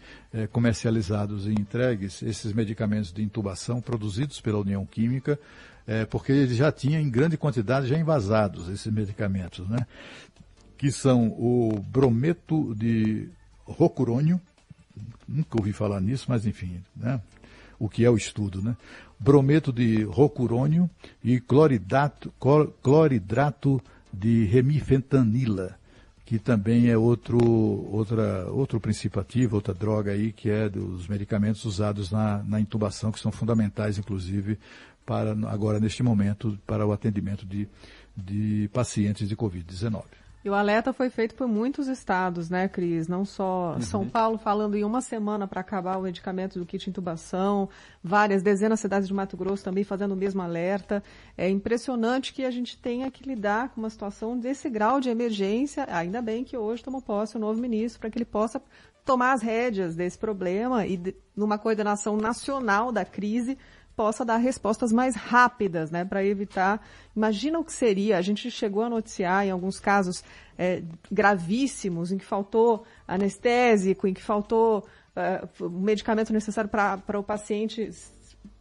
comercializados 0.52 1.48
e 1.48 1.52
entregues 1.52 2.22
esses 2.22 2.52
medicamentos 2.52 3.14
de 3.14 3.24
intubação 3.24 3.80
produzidos 3.80 4.42
pela 4.42 4.60
União 4.60 4.86
Química, 4.86 5.40
eh, 5.88 6.06
porque 6.06 6.32
eles 6.32 6.56
já 6.56 6.72
tinham 6.72 7.02
em 7.02 7.10
grande 7.10 7.38
quantidade 7.38 7.88
já 7.88 7.98
envasados 7.98 8.70
esses 8.70 8.92
medicamentos, 8.92 9.68
né? 9.68 9.86
Que 10.78 10.92
são 10.92 11.28
o 11.28 11.80
brometo 11.88 12.76
de 12.76 13.30
rocurônio, 13.66 14.40
nunca 15.28 15.58
ouvi 15.58 15.72
falar 15.74 16.02
nisso, 16.02 16.26
mas 16.28 16.46
enfim, 16.46 16.82
né? 16.96 17.22
o 17.80 17.90
que 17.90 18.06
é 18.06 18.10
o 18.10 18.16
estudo, 18.16 18.62
né? 18.62 18.78
Brometo 19.20 19.72
de 19.72 20.04
rocurônio 20.04 20.90
e 21.24 21.40
cloridato, 21.40 22.34
clor- 22.40 22.72
cloridrato 22.82 23.82
de 24.12 24.46
remifentanila, 24.46 25.76
que 26.26 26.40
também 26.40 26.90
é 26.90 26.98
outro, 26.98 27.38
outra, 27.40 28.50
outro 28.50 28.80
princípio 28.80 29.20
ativo, 29.20 29.56
outra 29.56 29.74
droga 29.74 30.12
aí, 30.12 30.32
que 30.32 30.50
é 30.50 30.70
dos 30.70 31.08
medicamentos 31.08 31.66
usados 31.66 32.10
na, 32.10 32.42
na 32.44 32.60
intubação, 32.60 33.12
que 33.12 33.20
são 33.20 33.32
fundamentais, 33.32 33.98
inclusive, 33.98 34.58
para, 35.06 35.32
agora 35.50 35.80
neste 35.80 36.04
momento, 36.04 36.58
para 36.66 36.86
o 36.86 36.92
atendimento 36.92 37.46
de, 37.46 37.68
de 38.16 38.70
pacientes 38.74 39.28
de 39.28 39.36
Covid-19. 39.36 40.04
E 40.44 40.50
o 40.50 40.54
alerta 40.54 40.92
foi 40.92 41.10
feito 41.10 41.36
por 41.36 41.48
muitos 41.48 41.88
estados, 41.88 42.50
né, 42.50 42.68
Cris? 42.68 43.08
Não 43.08 43.24
só 43.24 43.76
Uhum. 43.76 43.82
São 43.82 44.10
Paulo 44.10 44.38
falando 44.38 44.76
em 44.76 44.84
uma 44.84 45.00
semana 45.00 45.48
para 45.48 45.62
acabar 45.62 45.98
o 45.98 46.02
medicamento 46.02 46.60
do 46.60 46.66
kit 46.66 46.90
intubação, 46.90 47.70
várias 48.04 48.44
dezenas 48.44 48.80
de 48.80 48.82
cidades 48.82 49.08
de 49.08 49.14
Mato 49.14 49.38
Grosso 49.38 49.64
também 49.64 49.86
fazendo 49.86 50.12
o 50.12 50.18
mesmo 50.18 50.42
alerta. 50.42 51.02
É 51.38 51.50
impressionante 51.50 52.34
que 52.34 52.44
a 52.44 52.52
gente 52.52 52.78
tenha 52.78 53.10
que 53.10 53.24
lidar 53.24 53.70
com 53.70 53.80
uma 53.80 53.90
situação 53.90 54.38
desse 54.38 54.70
grau 54.70 55.00
de 55.00 55.10
emergência. 55.10 55.88
Ainda 55.90 56.22
bem 56.22 56.44
que 56.44 56.58
hoje 56.58 56.84
tomou 56.84 57.02
posse 57.02 57.38
o 57.38 57.40
novo 57.40 57.62
ministro 57.62 58.02
para 58.02 58.10
que 58.10 58.18
ele 58.18 58.26
possa 58.26 58.62
tomar 59.06 59.32
as 59.32 59.42
rédeas 59.42 59.96
desse 59.96 60.18
problema 60.18 60.86
e 60.86 61.16
numa 61.36 61.58
coordenação 61.58 62.18
nacional 62.18 62.92
da 62.92 63.06
crise 63.06 63.58
possa 63.96 64.26
dar 64.26 64.38
respostas 64.38 64.92
mais 64.92 65.16
rápidas, 65.16 65.92
né, 65.92 66.04
para 66.04 66.24
evitar. 66.24 66.86
Imagina 67.16 67.60
o 67.60 67.64
que 67.64 67.72
seria. 67.72 68.18
A 68.18 68.22
gente 68.22 68.50
chegou 68.50 68.84
a 68.84 68.90
noticiar 68.90 69.46
em 69.46 69.52
alguns 69.52 69.80
casos 69.80 70.24
é, 70.58 70.82
gravíssimos 71.12 72.12
em 72.12 72.18
que 72.18 72.26
faltou 72.26 72.86
anestésico, 73.08 74.08
em 74.08 74.14
que 74.14 74.22
faltou 74.22 74.86
é, 75.16 75.48
o 75.60 75.70
medicamento 75.70 76.34
necessário 76.34 76.70
para 76.70 77.20
o 77.20 77.24
paciente 77.24 77.92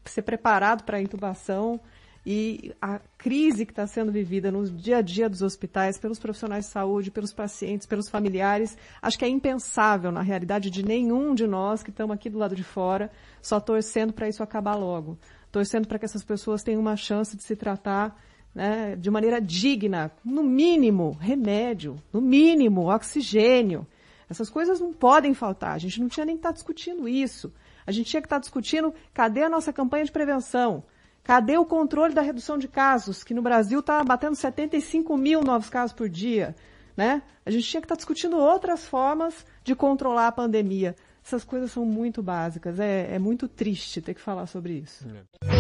ser 0.05 0.23
preparado 0.23 0.85
para 0.85 0.99
a 0.99 1.03
intubação 1.03 1.81
e 2.25 2.73
a 2.81 3.01
crise 3.19 3.67
que 3.67 3.73
está 3.73 3.87
sendo 3.87 4.13
vivida 4.13 4.51
no 4.53 4.65
dia 4.71 4.99
a 4.99 5.03
dia 5.03 5.29
dos 5.29 5.43
hospitais, 5.43 5.99
pelos 5.99 6.21
profissionais 6.21 6.67
de 6.67 6.71
saúde, 6.71 7.11
pelos 7.11 7.33
pacientes, 7.33 7.87
pelos 7.87 8.09
familiares, 8.09 8.77
acho 9.01 9.19
que 9.19 9.25
é 9.25 9.29
impensável 9.29 10.13
na 10.13 10.23
realidade 10.23 10.71
de 10.71 10.85
nenhum 10.85 11.35
de 11.35 11.47
nós 11.47 11.83
que 11.83 11.91
estamos 11.91 12.15
aqui 12.15 12.31
do 12.31 12.39
lado 12.39 12.55
de 12.55 12.63
fora, 12.63 13.11
só 13.41 13.59
torcendo 13.59 14.13
para 14.13 14.29
isso 14.29 14.43
acabar 14.43 14.77
logo. 14.77 15.19
Torcendo 15.51 15.89
para 15.89 15.99
que 15.99 16.05
essas 16.05 16.23
pessoas 16.23 16.63
tenham 16.63 16.81
uma 16.81 16.97
chance 16.97 17.37
de 17.37 17.43
se 17.43 17.57
tratar 17.57 18.17
né, 18.55 18.95
de 18.97 19.11
maneira 19.11 19.41
digna, 19.41 20.13
no 20.25 20.43
mínimo 20.43 21.17
remédio, 21.21 21.97
no 22.13 22.21
mínimo 22.21 22.93
oxigênio. 22.93 23.87
Essas 24.31 24.49
coisas 24.49 24.81
não 24.81 24.93
podem 24.93 25.35
faltar. 25.35 25.73
A 25.75 25.79
gente 25.79 26.01
não 26.01 26.09
tinha 26.09 26.25
nem 26.25 26.37
que 26.37 26.41
estar 26.41 26.51
tá 26.51 26.55
discutindo 26.55 27.09
isso. 27.09 27.53
A 27.87 27.91
gente 27.91 28.11
tinha 28.11 28.23
que 28.23 28.27
estar 28.27 28.37
tá 28.37 28.41
discutindo 28.41 28.95
cadê 29.13 29.43
a 29.43 29.49
nossa 29.49 29.73
campanha 29.73 30.05
de 30.05 30.13
prevenção? 30.13 30.85
Cadê 31.25 31.57
o 31.57 31.65
controle 31.65 32.15
da 32.15 32.23
redução 32.23 32.59
de 32.59 32.67
casos, 32.67 33.23
que 33.23 33.33
no 33.35 33.43
Brasil 33.43 33.81
está 33.81 34.03
batendo 34.03 34.35
75 34.35 35.17
mil 35.17 35.43
novos 35.43 35.69
casos 35.69 35.93
por 35.93 36.09
dia? 36.09 36.55
Né? 36.97 37.23
A 37.47 37.51
gente 37.51 37.67
tinha 37.67 37.81
que 37.81 37.87
estar 37.87 37.95
tá 37.95 37.99
discutindo 37.99 38.37
outras 38.37 38.87
formas 38.87 39.47
de 39.65 39.75
controlar 39.75 40.29
a 40.29 40.33
pandemia. 40.33 40.97
Essas 41.25 41.45
coisas 41.45 41.71
são 41.71 41.85
muito 41.85 42.21
básicas. 42.21 42.81
É, 42.81 43.15
é 43.15 43.19
muito 43.19 43.47
triste 43.47 44.01
ter 44.01 44.13
que 44.13 44.21
falar 44.21 44.47
sobre 44.47 44.73
isso. 44.75 45.07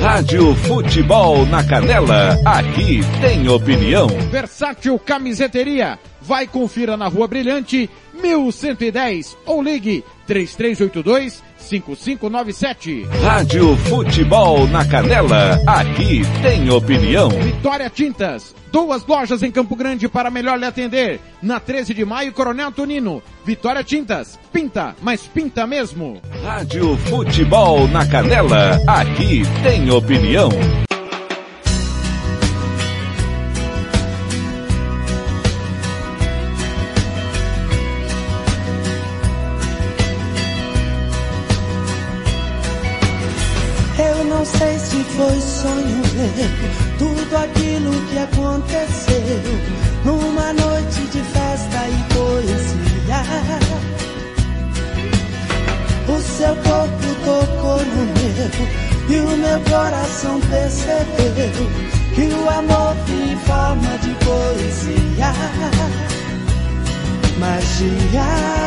Rádio 0.01 0.55
Futebol 0.57 1.47
na 1.47 1.65
Canela. 1.65 2.37
Aqui 2.45 3.01
tem 3.21 3.49
opinião. 3.49 4.09
Versátil 4.31 4.99
Camiseteria. 4.99 5.99
Vai 6.21 6.49
confira 6.49 6.97
na 6.97 7.07
Rua 7.07 7.29
Brilhante, 7.29 7.89
1110 8.13 9.37
ou 9.47 9.63
ligue 9.63 10.05
3382 10.33 11.43
5597. 11.59 13.07
Rádio 13.23 13.77
Futebol 13.77 14.67
na 14.67 14.83
Canela. 14.83 15.61
Aqui 15.67 16.23
tem 16.41 16.71
opinião. 16.71 17.29
Vitória 17.29 17.91
Tintas. 17.91 18.55
Duas 18.73 19.07
lojas 19.07 19.43
em 19.43 19.51
Campo 19.51 19.77
Grande 19.77 20.09
para 20.09 20.31
melhor 20.31 20.59
lhe 20.59 20.65
atender. 20.65 21.21
Na 21.43 21.61
13 21.61 21.93
de 21.93 22.05
maio, 22.07 22.33
Coronel 22.33 22.73
Tonino. 22.73 23.23
Vitória 23.45 23.85
Tintas. 23.85 24.39
Pinta, 24.51 24.97
mas 25.03 25.27
pinta 25.27 25.67
mesmo. 25.67 26.23
Rádio 26.43 26.97
Futebol 26.97 27.87
na 27.89 28.07
Canela. 28.07 28.81
Aqui 28.89 29.43
tem 29.63 29.91
opinião. 29.91 30.49
Foi 45.17 45.41
sonho 45.41 46.03
meu, 46.15 46.49
tudo 46.99 47.37
aquilo 47.37 47.93
que 48.09 48.19
aconteceu 48.19 49.43
numa 50.05 50.53
noite 50.53 51.01
de 51.11 51.23
festa 51.23 51.89
e 51.89 52.15
poesia. 52.15 53.23
O 56.09 56.21
seu 56.21 56.55
corpo 56.57 57.09
tocou 57.25 57.79
no 57.79 58.05
meu 58.07 58.83
e 59.09 59.17
o 59.21 59.37
meu 59.37 59.61
coração 59.61 60.41
percebeu 60.41 61.71
que 62.15 62.35
o 62.35 62.49
amor 62.51 62.97
tem 63.07 63.37
forma 63.39 63.99
de 63.99 64.15
poesia. 64.25 65.33
Magia. 67.39 68.63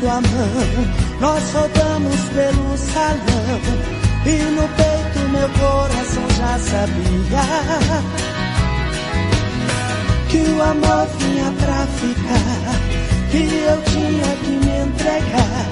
Sua 0.00 0.20
mão, 0.20 0.88
nós 1.20 1.52
rodamos 1.52 2.20
pelo 2.34 2.76
salão. 2.76 3.60
E 4.24 4.36
no 4.54 4.68
peito 4.68 5.20
meu 5.30 5.48
coração 5.48 6.28
já 6.36 6.58
sabia 6.58 7.44
que 10.28 10.38
o 10.38 10.62
amor 10.62 11.06
vinha 11.18 11.52
pra 11.58 11.86
ficar, 11.86 12.78
que 13.30 13.38
eu 13.38 13.82
tinha 13.84 14.36
que 14.36 14.50
me 14.50 14.74
entregar, 14.84 15.66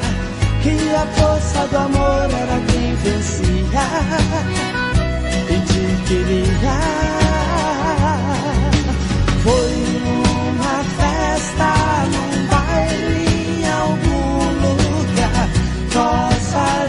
que 0.63 0.75
a 0.95 1.07
força 1.17 1.67
do 1.67 1.77
amor 1.77 2.31
era 2.31 2.59
quem 2.69 2.95
vencia 2.97 3.87
e 5.51 5.61
te 5.67 5.85
queria. 6.07 6.79
Foi 9.43 9.73
uma 10.53 10.79
festa, 10.99 11.69
num 12.13 12.38
nossas 16.59 16.88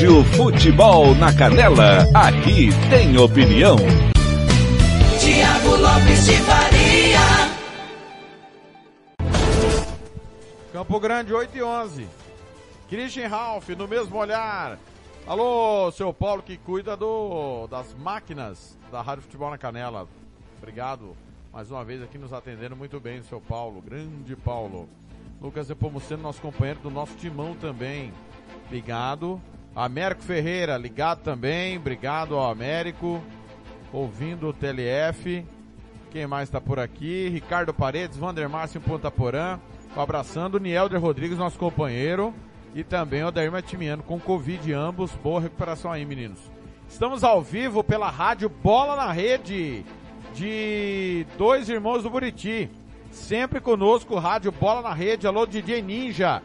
Rádio 0.00 0.24
Futebol 0.34 1.14
na 1.14 1.30
Canela, 1.30 2.06
aqui 2.14 2.70
tem 2.88 3.18
opinião. 3.18 3.76
Tiago 5.20 5.76
Lopes 5.76 6.24
de 6.24 6.36
Faria. 6.38 7.20
Campo 10.72 10.98
Grande 10.98 11.34
8 11.34 11.54
e 11.54 11.62
11. 11.62 12.08
Christian 12.88 13.28
Ralph 13.28 13.68
no 13.68 13.86
mesmo 13.86 14.16
olhar. 14.16 14.78
Alô, 15.26 15.92
seu 15.92 16.14
Paulo 16.14 16.42
que 16.42 16.56
cuida 16.56 16.96
do 16.96 17.66
das 17.66 17.94
máquinas 17.94 18.78
da 18.90 19.02
Rádio 19.02 19.24
Futebol 19.24 19.50
na 19.50 19.58
Canela. 19.58 20.08
Obrigado 20.56 21.14
mais 21.52 21.70
uma 21.70 21.84
vez 21.84 22.02
aqui 22.02 22.16
nos 22.16 22.32
atendendo 22.32 22.74
muito 22.74 22.98
bem, 22.98 23.22
seu 23.24 23.38
Paulo. 23.38 23.82
Grande 23.82 24.34
Paulo. 24.34 24.88
Lucas 25.42 25.68
Epomuceno, 25.68 26.22
nosso 26.22 26.40
companheiro 26.40 26.80
do 26.80 26.90
nosso 26.90 27.14
timão 27.16 27.54
também. 27.54 28.14
Ligado. 28.70 29.38
Américo 29.74 30.22
Ferreira, 30.22 30.76
ligado 30.76 31.22
também. 31.22 31.76
Obrigado 31.76 32.36
ao 32.36 32.50
Américo. 32.50 33.22
Ouvindo 33.92 34.48
o 34.48 34.52
TLF. 34.52 35.44
Quem 36.10 36.26
mais 36.26 36.48
está 36.48 36.60
por 36.60 36.78
aqui? 36.78 37.28
Ricardo 37.28 37.72
Paredes, 37.72 38.16
Vander 38.16 38.48
Márcio 38.48 38.80
Ponta 38.80 39.10
Porã. 39.10 39.58
Abraçando 39.96 40.56
o 40.56 40.60
Nielder 40.60 41.00
Rodrigues, 41.00 41.38
nosso 41.38 41.58
companheiro. 41.58 42.34
E 42.74 42.84
também 42.84 43.22
o 43.22 43.28
Adair 43.28 43.50
Matimiano 43.50 44.02
com 44.02 44.18
Covid 44.18 44.72
ambos. 44.72 45.12
Boa 45.16 45.40
recuperação 45.40 45.90
aí, 45.90 46.04
meninos. 46.04 46.38
Estamos 46.88 47.22
ao 47.22 47.40
vivo 47.40 47.84
pela 47.84 48.10
rádio 48.10 48.48
Bola 48.48 48.96
na 48.96 49.12
Rede 49.12 49.84
de 50.34 51.26
Dois 51.38 51.68
Irmãos 51.68 52.02
do 52.02 52.10
Buriti. 52.10 52.68
Sempre 53.10 53.60
conosco, 53.60 54.16
rádio 54.16 54.52
Bola 54.52 54.82
na 54.82 54.94
Rede. 54.94 55.26
Alô, 55.26 55.46
DJ 55.46 55.82
Ninja. 55.82 56.42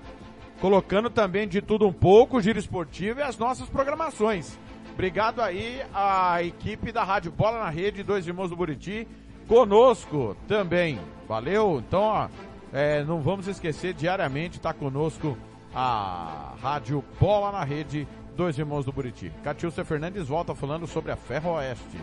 Colocando 0.60 1.10
também 1.10 1.48
de 1.48 1.62
tudo 1.62 1.88
um 1.88 1.94
pouco, 1.94 2.42
giro 2.42 2.58
esportivo 2.58 3.20
e 3.20 3.24
as 3.24 3.38
nossas 3.38 3.68
programações. 3.70 4.58
Obrigado 4.94 5.42
aí 5.42 5.82
à 5.94 6.42
equipe 6.42 6.92
da 6.92 7.04
Rádio 7.04 7.32
Bola 7.32 7.60
na 7.60 7.70
Rede, 7.70 8.02
Dois 8.02 8.26
Irmãos 8.26 8.50
do 8.50 8.56
Buriti, 8.56 9.06
conosco 9.48 10.38
também. 10.48 11.00
Valeu? 11.28 11.84
Então, 11.86 12.02
ó, 12.02 12.30
é, 12.72 13.04
não 13.04 13.22
vamos 13.22 13.48
esquecer, 13.48 13.94
diariamente 13.94 14.58
está 14.58 14.74
conosco 14.74 15.38
a 15.74 16.54
Rádio 16.62 17.04
Bola 17.20 17.52
na 17.52 17.64
Rede, 17.66 18.08
Dois 18.38 18.58
Irmãos 18.58 18.86
do 18.86 18.92
Buriti. 18.94 19.32
Catiúcia 19.44 19.84
Fernandes 19.84 20.28
volta 20.30 20.56
falando 20.56 20.88
sobre 20.88 21.12
a 21.12 21.18
Ferroeste. 21.18 22.00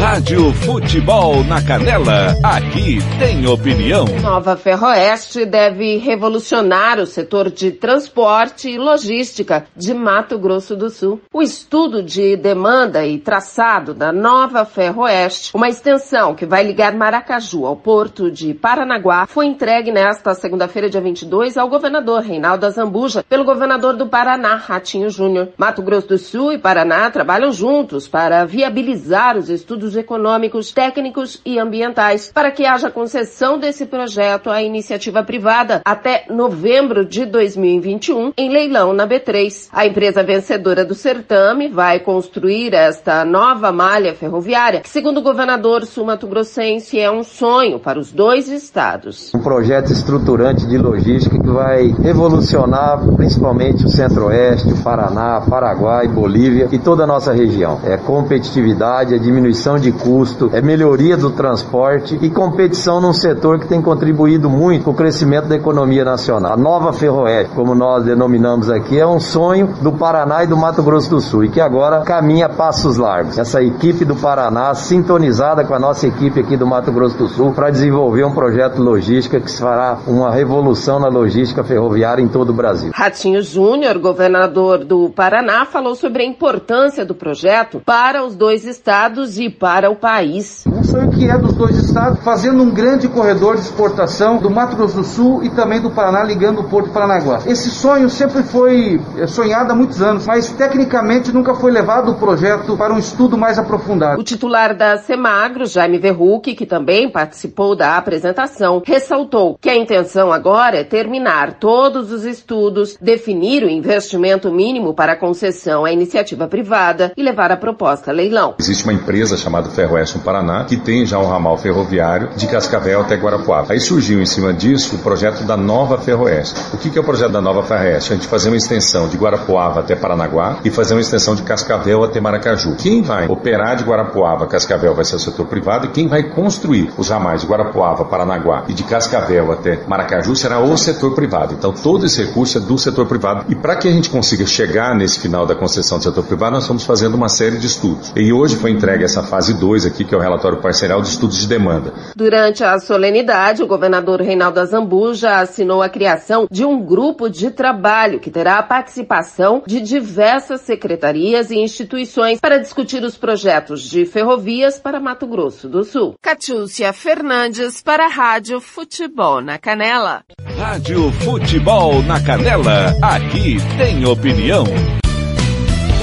Rádio 0.00 0.50
Futebol 0.54 1.44
na 1.44 1.62
Canela, 1.62 2.34
aqui 2.42 3.00
tem 3.18 3.46
opinião. 3.46 4.06
Nova 4.22 4.56
Ferroeste 4.56 5.44
deve 5.44 5.98
revolucionar 5.98 6.98
o 6.98 7.04
setor 7.04 7.50
de 7.50 7.70
transporte 7.70 8.70
e 8.70 8.78
logística 8.78 9.66
de 9.76 9.92
Mato 9.92 10.38
Grosso 10.38 10.74
do 10.74 10.88
Sul. 10.88 11.20
O 11.30 11.42
estudo 11.42 12.02
de 12.02 12.34
demanda 12.34 13.06
e 13.06 13.18
traçado 13.18 13.92
da 13.92 14.10
Nova 14.10 14.64
Ferroeste, 14.64 15.50
uma 15.54 15.68
extensão 15.68 16.34
que 16.34 16.46
vai 16.46 16.62
ligar 16.62 16.94
Maracaju 16.94 17.66
ao 17.66 17.76
porto 17.76 18.30
de 18.30 18.54
Paranaguá, 18.54 19.26
foi 19.26 19.44
entregue 19.44 19.92
nesta 19.92 20.32
segunda-feira, 20.32 20.88
dia 20.88 21.00
22, 21.02 21.58
ao 21.58 21.68
governador 21.68 22.22
Reinaldo 22.22 22.64
Azambuja, 22.64 23.22
pelo 23.28 23.44
governador 23.44 23.94
do 23.96 24.06
Paraná, 24.06 24.54
Ratinho 24.56 25.10
Júnior. 25.10 25.50
Mato 25.58 25.82
Grosso 25.82 26.08
do 26.08 26.18
Sul 26.18 26.54
e 26.54 26.58
Paraná 26.58 27.10
trabalham 27.10 27.52
juntos 27.52 28.08
para 28.08 28.46
viabilizar 28.46 29.36
os 29.36 29.50
estudos 29.50 29.89
econômicos, 29.96 30.72
técnicos 30.72 31.40
e 31.44 31.58
ambientais 31.58 32.30
para 32.32 32.50
que 32.50 32.66
haja 32.66 32.90
concessão 32.90 33.58
desse 33.58 33.86
projeto 33.86 34.50
à 34.50 34.62
iniciativa 34.62 35.22
privada 35.22 35.80
até 35.84 36.24
novembro 36.30 37.04
de 37.04 37.26
2021 37.26 38.32
em 38.36 38.50
leilão 38.50 38.92
na 38.92 39.06
B3. 39.06 39.68
A 39.72 39.86
empresa 39.86 40.22
vencedora 40.22 40.84
do 40.84 40.94
certame 40.94 41.68
vai 41.68 42.00
construir 42.00 42.74
esta 42.74 43.24
nova 43.24 43.72
malha 43.72 44.14
ferroviária 44.14 44.80
que, 44.80 44.88
segundo 44.88 45.18
o 45.18 45.22
governador 45.22 45.84
sul-mato-grossense, 45.84 46.98
é 46.98 47.10
um 47.10 47.22
sonho 47.22 47.78
para 47.78 47.98
os 47.98 48.12
dois 48.12 48.48
estados. 48.48 49.32
Um 49.34 49.42
projeto 49.42 49.92
estruturante 49.92 50.66
de 50.66 50.78
logística 50.78 51.38
que 51.38 51.48
vai 51.48 51.88
revolucionar 52.02 53.00
principalmente 53.16 53.84
o 53.84 53.88
Centro-Oeste, 53.88 54.72
o 54.72 54.82
Paraná, 54.82 55.40
Paraguai, 55.48 56.06
Bolívia 56.08 56.68
e 56.70 56.78
toda 56.78 57.04
a 57.04 57.06
nossa 57.06 57.32
região. 57.32 57.80
É 57.84 57.96
competitividade, 57.96 59.14
é 59.14 59.18
diminuição 59.18 59.78
de 59.80 59.92
custo, 59.92 60.50
é 60.52 60.60
melhoria 60.60 61.16
do 61.16 61.30
transporte 61.30 62.18
e 62.20 62.30
competição 62.30 63.00
num 63.00 63.12
setor 63.12 63.58
que 63.58 63.66
tem 63.66 63.80
contribuído 63.80 64.48
muito 64.48 64.84
com 64.84 64.90
o 64.90 64.94
crescimento 64.94 65.48
da 65.48 65.56
economia 65.56 66.04
nacional. 66.04 66.52
A 66.52 66.56
nova 66.56 66.92
Ferroeste, 66.92 67.54
como 67.54 67.74
nós 67.74 68.04
denominamos 68.04 68.70
aqui, 68.70 68.98
é 68.98 69.06
um 69.06 69.18
sonho 69.18 69.74
do 69.80 69.92
Paraná 69.92 70.44
e 70.44 70.46
do 70.46 70.56
Mato 70.56 70.82
Grosso 70.82 71.10
do 71.10 71.20
Sul 71.20 71.44
e 71.44 71.48
que 71.48 71.60
agora 71.60 72.02
caminha 72.02 72.48
passos 72.48 72.96
largos. 72.96 73.38
Essa 73.38 73.62
equipe 73.62 74.04
do 74.04 74.14
Paraná 74.14 74.74
sintonizada 74.74 75.64
com 75.64 75.74
a 75.74 75.78
nossa 75.78 76.06
equipe 76.06 76.40
aqui 76.40 76.56
do 76.56 76.66
Mato 76.66 76.92
Grosso 76.92 77.16
do 77.16 77.28
Sul 77.28 77.52
para 77.52 77.70
desenvolver 77.70 78.24
um 78.24 78.34
projeto 78.34 78.80
logística 78.82 79.40
que 79.40 79.50
fará 79.58 79.98
uma 80.06 80.30
revolução 80.30 81.00
na 81.00 81.08
logística 81.08 81.64
ferroviária 81.64 82.22
em 82.22 82.28
todo 82.28 82.50
o 82.50 82.54
Brasil. 82.54 82.90
Ratinho 82.94 83.42
Júnior, 83.42 83.98
governador 83.98 84.84
do 84.84 85.08
Paraná, 85.10 85.64
falou 85.64 85.94
sobre 85.94 86.22
a 86.22 86.26
importância 86.26 87.04
do 87.04 87.14
projeto 87.14 87.80
para 87.84 88.24
os 88.24 88.34
dois 88.34 88.64
estados 88.64 89.38
e 89.38 89.48
para 89.48 89.69
o 89.88 89.94
país. 89.94 90.64
Um 90.66 90.82
sonho 90.82 91.10
que 91.10 91.30
é 91.30 91.38
dos 91.38 91.52
dois 91.52 91.76
estados, 91.76 92.18
fazendo 92.24 92.62
um 92.62 92.70
grande 92.70 93.06
corredor 93.08 93.54
de 93.54 93.62
exportação 93.62 94.38
do 94.38 94.50
Mato 94.50 94.76
Grosso 94.76 94.96
do 94.96 95.04
Sul 95.04 95.44
e 95.44 95.50
também 95.50 95.80
do 95.80 95.90
Paraná, 95.90 96.24
ligando 96.24 96.60
o 96.60 96.64
Porto 96.64 96.86
de 96.86 96.92
Paranaguá. 96.92 97.42
Esse 97.46 97.70
sonho 97.70 98.10
sempre 98.10 98.42
foi 98.42 99.00
é, 99.16 99.26
sonhado 99.26 99.72
há 99.72 99.74
muitos 99.74 100.02
anos, 100.02 100.26
mas 100.26 100.50
tecnicamente 100.50 101.32
nunca 101.32 101.54
foi 101.54 101.70
levado 101.70 102.10
o 102.10 102.14
projeto 102.16 102.76
para 102.76 102.92
um 102.92 102.98
estudo 102.98 103.38
mais 103.38 103.58
aprofundado. 103.58 104.20
O 104.20 104.24
titular 104.24 104.74
da 104.74 104.98
Semagro, 104.98 105.66
Jaime 105.66 105.98
Verruc, 105.98 106.54
que 106.54 106.66
também 106.66 107.08
participou 107.08 107.76
da 107.76 107.96
apresentação, 107.96 108.82
ressaltou 108.84 109.56
que 109.60 109.70
a 109.70 109.76
intenção 109.76 110.32
agora 110.32 110.78
é 110.78 110.84
terminar 110.84 111.54
todos 111.60 112.10
os 112.10 112.24
estudos, 112.24 112.96
definir 113.00 113.62
o 113.62 113.70
investimento 113.70 114.50
mínimo 114.50 114.94
para 114.94 115.12
a 115.12 115.16
concessão 115.16 115.84
à 115.84 115.92
iniciativa 115.92 116.48
privada 116.48 117.12
e 117.16 117.22
levar 117.22 117.52
a 117.52 117.56
proposta 117.56 118.10
a 118.10 118.14
leilão. 118.14 118.54
Existe 118.58 118.84
uma 118.84 118.92
empresa 118.92 119.36
chamada 119.36 119.59
Ferroeste 119.68 120.16
no 120.16 120.22
Paraná 120.22 120.64
que 120.64 120.76
tem 120.76 121.04
já 121.04 121.18
um 121.18 121.26
ramal 121.26 121.58
ferroviário 121.58 122.30
de 122.36 122.46
Cascavel 122.46 123.02
até 123.02 123.16
Guarapuava. 123.16 123.72
Aí 123.72 123.80
surgiu 123.80 124.20
em 124.20 124.26
cima 124.26 124.52
disso 124.52 124.96
o 124.96 124.98
projeto 124.98 125.44
da 125.44 125.56
Nova 125.56 125.98
Ferroeste. 125.98 126.60
O 126.72 126.78
que 126.78 126.96
é 126.96 127.00
o 127.00 127.04
projeto 127.04 127.32
da 127.32 127.40
Nova 127.40 127.62
Ferroeste? 127.62 128.12
A 128.12 128.16
gente 128.16 128.26
fazer 128.26 128.48
uma 128.48 128.56
extensão 128.56 129.08
de 129.08 129.16
Guarapuava 129.16 129.80
até 129.80 129.94
Paranaguá 129.94 130.58
e 130.64 130.70
fazer 130.70 130.94
uma 130.94 131.00
extensão 131.00 131.34
de 131.34 131.42
Cascavel 131.42 132.04
até 132.04 132.20
Maracaju. 132.20 132.76
Quem 132.76 133.02
vai 133.02 133.26
operar 133.28 133.76
de 133.76 133.84
Guarapuava 133.84 134.46
Cascavel 134.46 134.94
vai 134.94 135.04
ser 135.04 135.16
o 135.16 135.20
setor 135.20 135.46
privado 135.46 135.86
e 135.86 135.90
quem 135.90 136.08
vai 136.08 136.22
construir 136.22 136.90
os 136.96 137.08
ramais 137.08 137.42
de 137.42 137.46
Guarapuava, 137.46 138.04
Paranaguá 138.04 138.64
e 138.68 138.72
de 138.72 138.84
Cascavel 138.84 139.52
até 139.52 139.80
Maracaju 139.86 140.34
será 140.36 140.60
o 140.60 140.76
setor 140.76 141.14
privado. 141.14 141.54
Então 141.54 141.72
todo 141.72 142.06
esse 142.06 142.22
recurso 142.24 142.58
é 142.58 142.60
do 142.60 142.78
setor 142.78 143.06
privado. 143.06 143.44
E 143.48 143.54
para 143.54 143.76
que 143.76 143.88
a 143.88 143.92
gente 143.92 144.10
consiga 144.10 144.46
chegar 144.46 144.94
nesse 144.94 145.18
final 145.18 145.46
da 145.46 145.54
concessão 145.54 145.98
do 145.98 146.04
setor 146.04 146.24
privado, 146.24 146.52
nós 146.52 146.64
estamos 146.64 146.84
fazendo 146.84 147.14
uma 147.14 147.28
série 147.28 147.58
de 147.58 147.66
estudos. 147.66 148.12
E 148.16 148.32
hoje 148.32 148.56
foi 148.56 148.70
entregue 148.70 149.04
essa 149.04 149.22
fase 149.22 149.49
fase 149.50 149.54
2 149.54 149.86
aqui, 149.86 150.04
que 150.04 150.14
é 150.14 150.18
o 150.18 150.20
relatório 150.20 150.60
parcial 150.60 151.00
dos 151.00 151.10
estudos 151.10 151.38
de 151.38 151.46
demanda. 151.46 151.92
Durante 152.16 152.62
a 152.62 152.78
solenidade, 152.78 153.62
o 153.62 153.66
governador 153.66 154.20
Reinaldo 154.20 154.60
Azambuja 154.60 155.38
assinou 155.38 155.82
a 155.82 155.88
criação 155.88 156.46
de 156.50 156.64
um 156.64 156.82
grupo 156.84 157.28
de 157.28 157.50
trabalho 157.50 158.20
que 158.20 158.30
terá 158.30 158.58
a 158.58 158.62
participação 158.62 159.62
de 159.66 159.80
diversas 159.80 160.62
secretarias 160.62 161.50
e 161.50 161.58
instituições 161.58 162.40
para 162.40 162.58
discutir 162.58 163.02
os 163.02 163.16
projetos 163.16 163.82
de 163.82 164.04
ferrovias 164.04 164.78
para 164.78 165.00
Mato 165.00 165.26
Grosso 165.26 165.68
do 165.68 165.84
Sul. 165.84 166.14
Catiúcia 166.20 166.92
Fernandes 166.92 167.82
para 167.82 168.06
a 168.06 168.08
Rádio 168.08 168.60
Futebol 168.60 169.40
na 169.40 169.58
Canela. 169.58 170.22
Rádio 170.56 171.10
Futebol 171.12 172.02
na 172.02 172.20
Canela, 172.20 172.94
aqui 173.02 173.56
tem 173.78 174.04
opinião. 174.04 174.64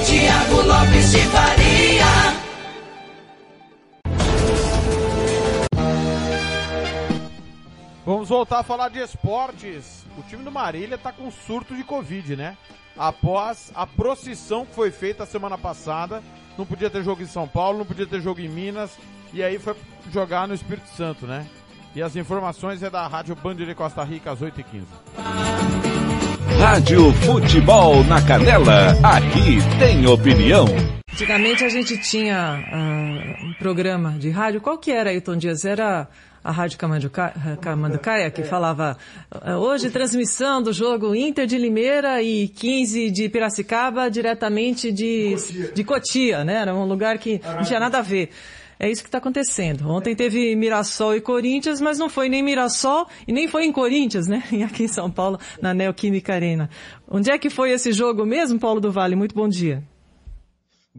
Tiago 0.06 0.62
Lopes 0.62 1.12
de 1.12 1.20
Faria. 1.20 1.67
Vamos 8.08 8.30
voltar 8.30 8.60
a 8.60 8.64
falar 8.64 8.88
de 8.88 9.00
esportes. 9.00 10.06
O 10.18 10.22
time 10.22 10.42
do 10.42 10.50
Marília 10.50 10.98
tá 10.98 11.12
com 11.12 11.30
surto 11.30 11.76
de 11.76 11.84
Covid, 11.84 12.38
né? 12.38 12.56
Após 12.98 13.70
a 13.76 13.86
procissão 13.86 14.66
que 14.66 14.74
foi 14.74 14.92
feita 14.92 15.24
a 15.24 15.26
semana 15.26 15.58
passada, 15.58 16.24
não 16.58 16.66
podia 16.66 16.90
ter 16.90 17.04
jogo 17.04 17.22
em 17.22 17.28
São 17.28 17.46
Paulo, 17.46 17.80
não 17.80 17.86
podia 17.86 18.08
ter 18.08 18.22
jogo 18.22 18.40
em 18.40 18.48
Minas, 18.48 18.92
e 19.34 19.44
aí 19.44 19.60
foi 19.60 19.76
jogar 20.10 20.48
no 20.48 20.54
Espírito 20.54 20.88
Santo, 20.96 21.28
né? 21.28 21.46
E 21.94 22.02
as 22.02 22.16
informações 22.16 22.82
é 22.82 22.90
da 22.90 23.06
Rádio 23.06 23.36
Band 23.36 23.56
de 23.56 23.76
Costa 23.76 24.06
Rica 24.06 24.32
às 24.32 24.40
8h15. 24.40 24.86
Rádio 26.62 27.12
Futebol 27.12 28.06
na 28.06 28.26
Canela, 28.26 28.92
aqui 29.04 29.58
tem 29.80 30.08
opinião. 30.08 30.66
Antigamente 31.12 31.66
a 31.66 31.70
gente 31.70 31.98
tinha 31.98 32.64
ah, 32.72 33.44
um 33.44 33.54
programa 33.60 34.12
de 34.12 34.30
rádio, 34.30 34.62
qual 34.62 34.78
que 34.78 34.92
era, 34.92 35.10
Ailton 35.10 35.36
Dias? 35.36 35.66
Era 35.66 36.08
a 36.44 36.52
Rádio 36.52 36.78
Camanduca- 36.78 37.34
Camanducaia, 37.62 38.32
que 38.32 38.44
falava 38.44 38.98
ah, 39.32 39.58
hoje 39.58 39.90
transmissão 39.90 40.62
do 40.62 40.72
jogo 40.72 41.14
Inter 41.16 41.46
de 41.46 41.58
Limeira 41.58 42.22
e 42.22 42.48
15 42.48 43.12
de 43.12 43.30
Piracicaba, 43.30 44.10
diretamente 44.10 44.92
de, 44.92 45.36
de 45.74 45.84
Cotia, 45.84 46.44
né? 46.44 46.62
Era 46.62 46.74
um 46.76 46.86
lugar 46.86 47.18
que 47.18 47.42
não 47.44 47.64
tinha 47.64 47.80
nada 47.80 48.00
a 48.00 48.02
ver. 48.02 48.30
É 48.80 48.90
isso 48.90 49.02
que 49.02 49.08
está 49.08 49.18
acontecendo. 49.18 49.90
Ontem 49.90 50.16
teve 50.16 50.56
Mirassol 50.56 51.16
e 51.16 51.22
Corinthians, 51.22 51.82
mas 51.82 51.98
não 51.98 52.10
foi 52.10 52.30
nem 52.30 52.44
Mirassol 52.44 53.08
e 53.28 53.34
nem 53.34 53.48
foi 53.48 53.66
em 53.66 53.72
Corinthians, 53.72 54.28
né? 54.28 54.44
E 54.52 54.62
aqui 54.62 54.84
em 54.84 54.88
São 54.88 55.10
Paulo, 55.10 55.40
na 55.60 55.74
Neoquímica 55.74 56.34
Arena. 56.34 56.70
Onde 57.10 57.32
é 57.32 57.38
que 57.40 57.50
foi 57.50 57.72
esse 57.72 57.92
jogo 57.92 58.24
mesmo, 58.26 58.60
Paulo 58.60 58.80
do 58.80 58.92
Vale? 58.92 59.16
Muito 59.16 59.34
bom 59.34 59.48
dia. 59.50 59.84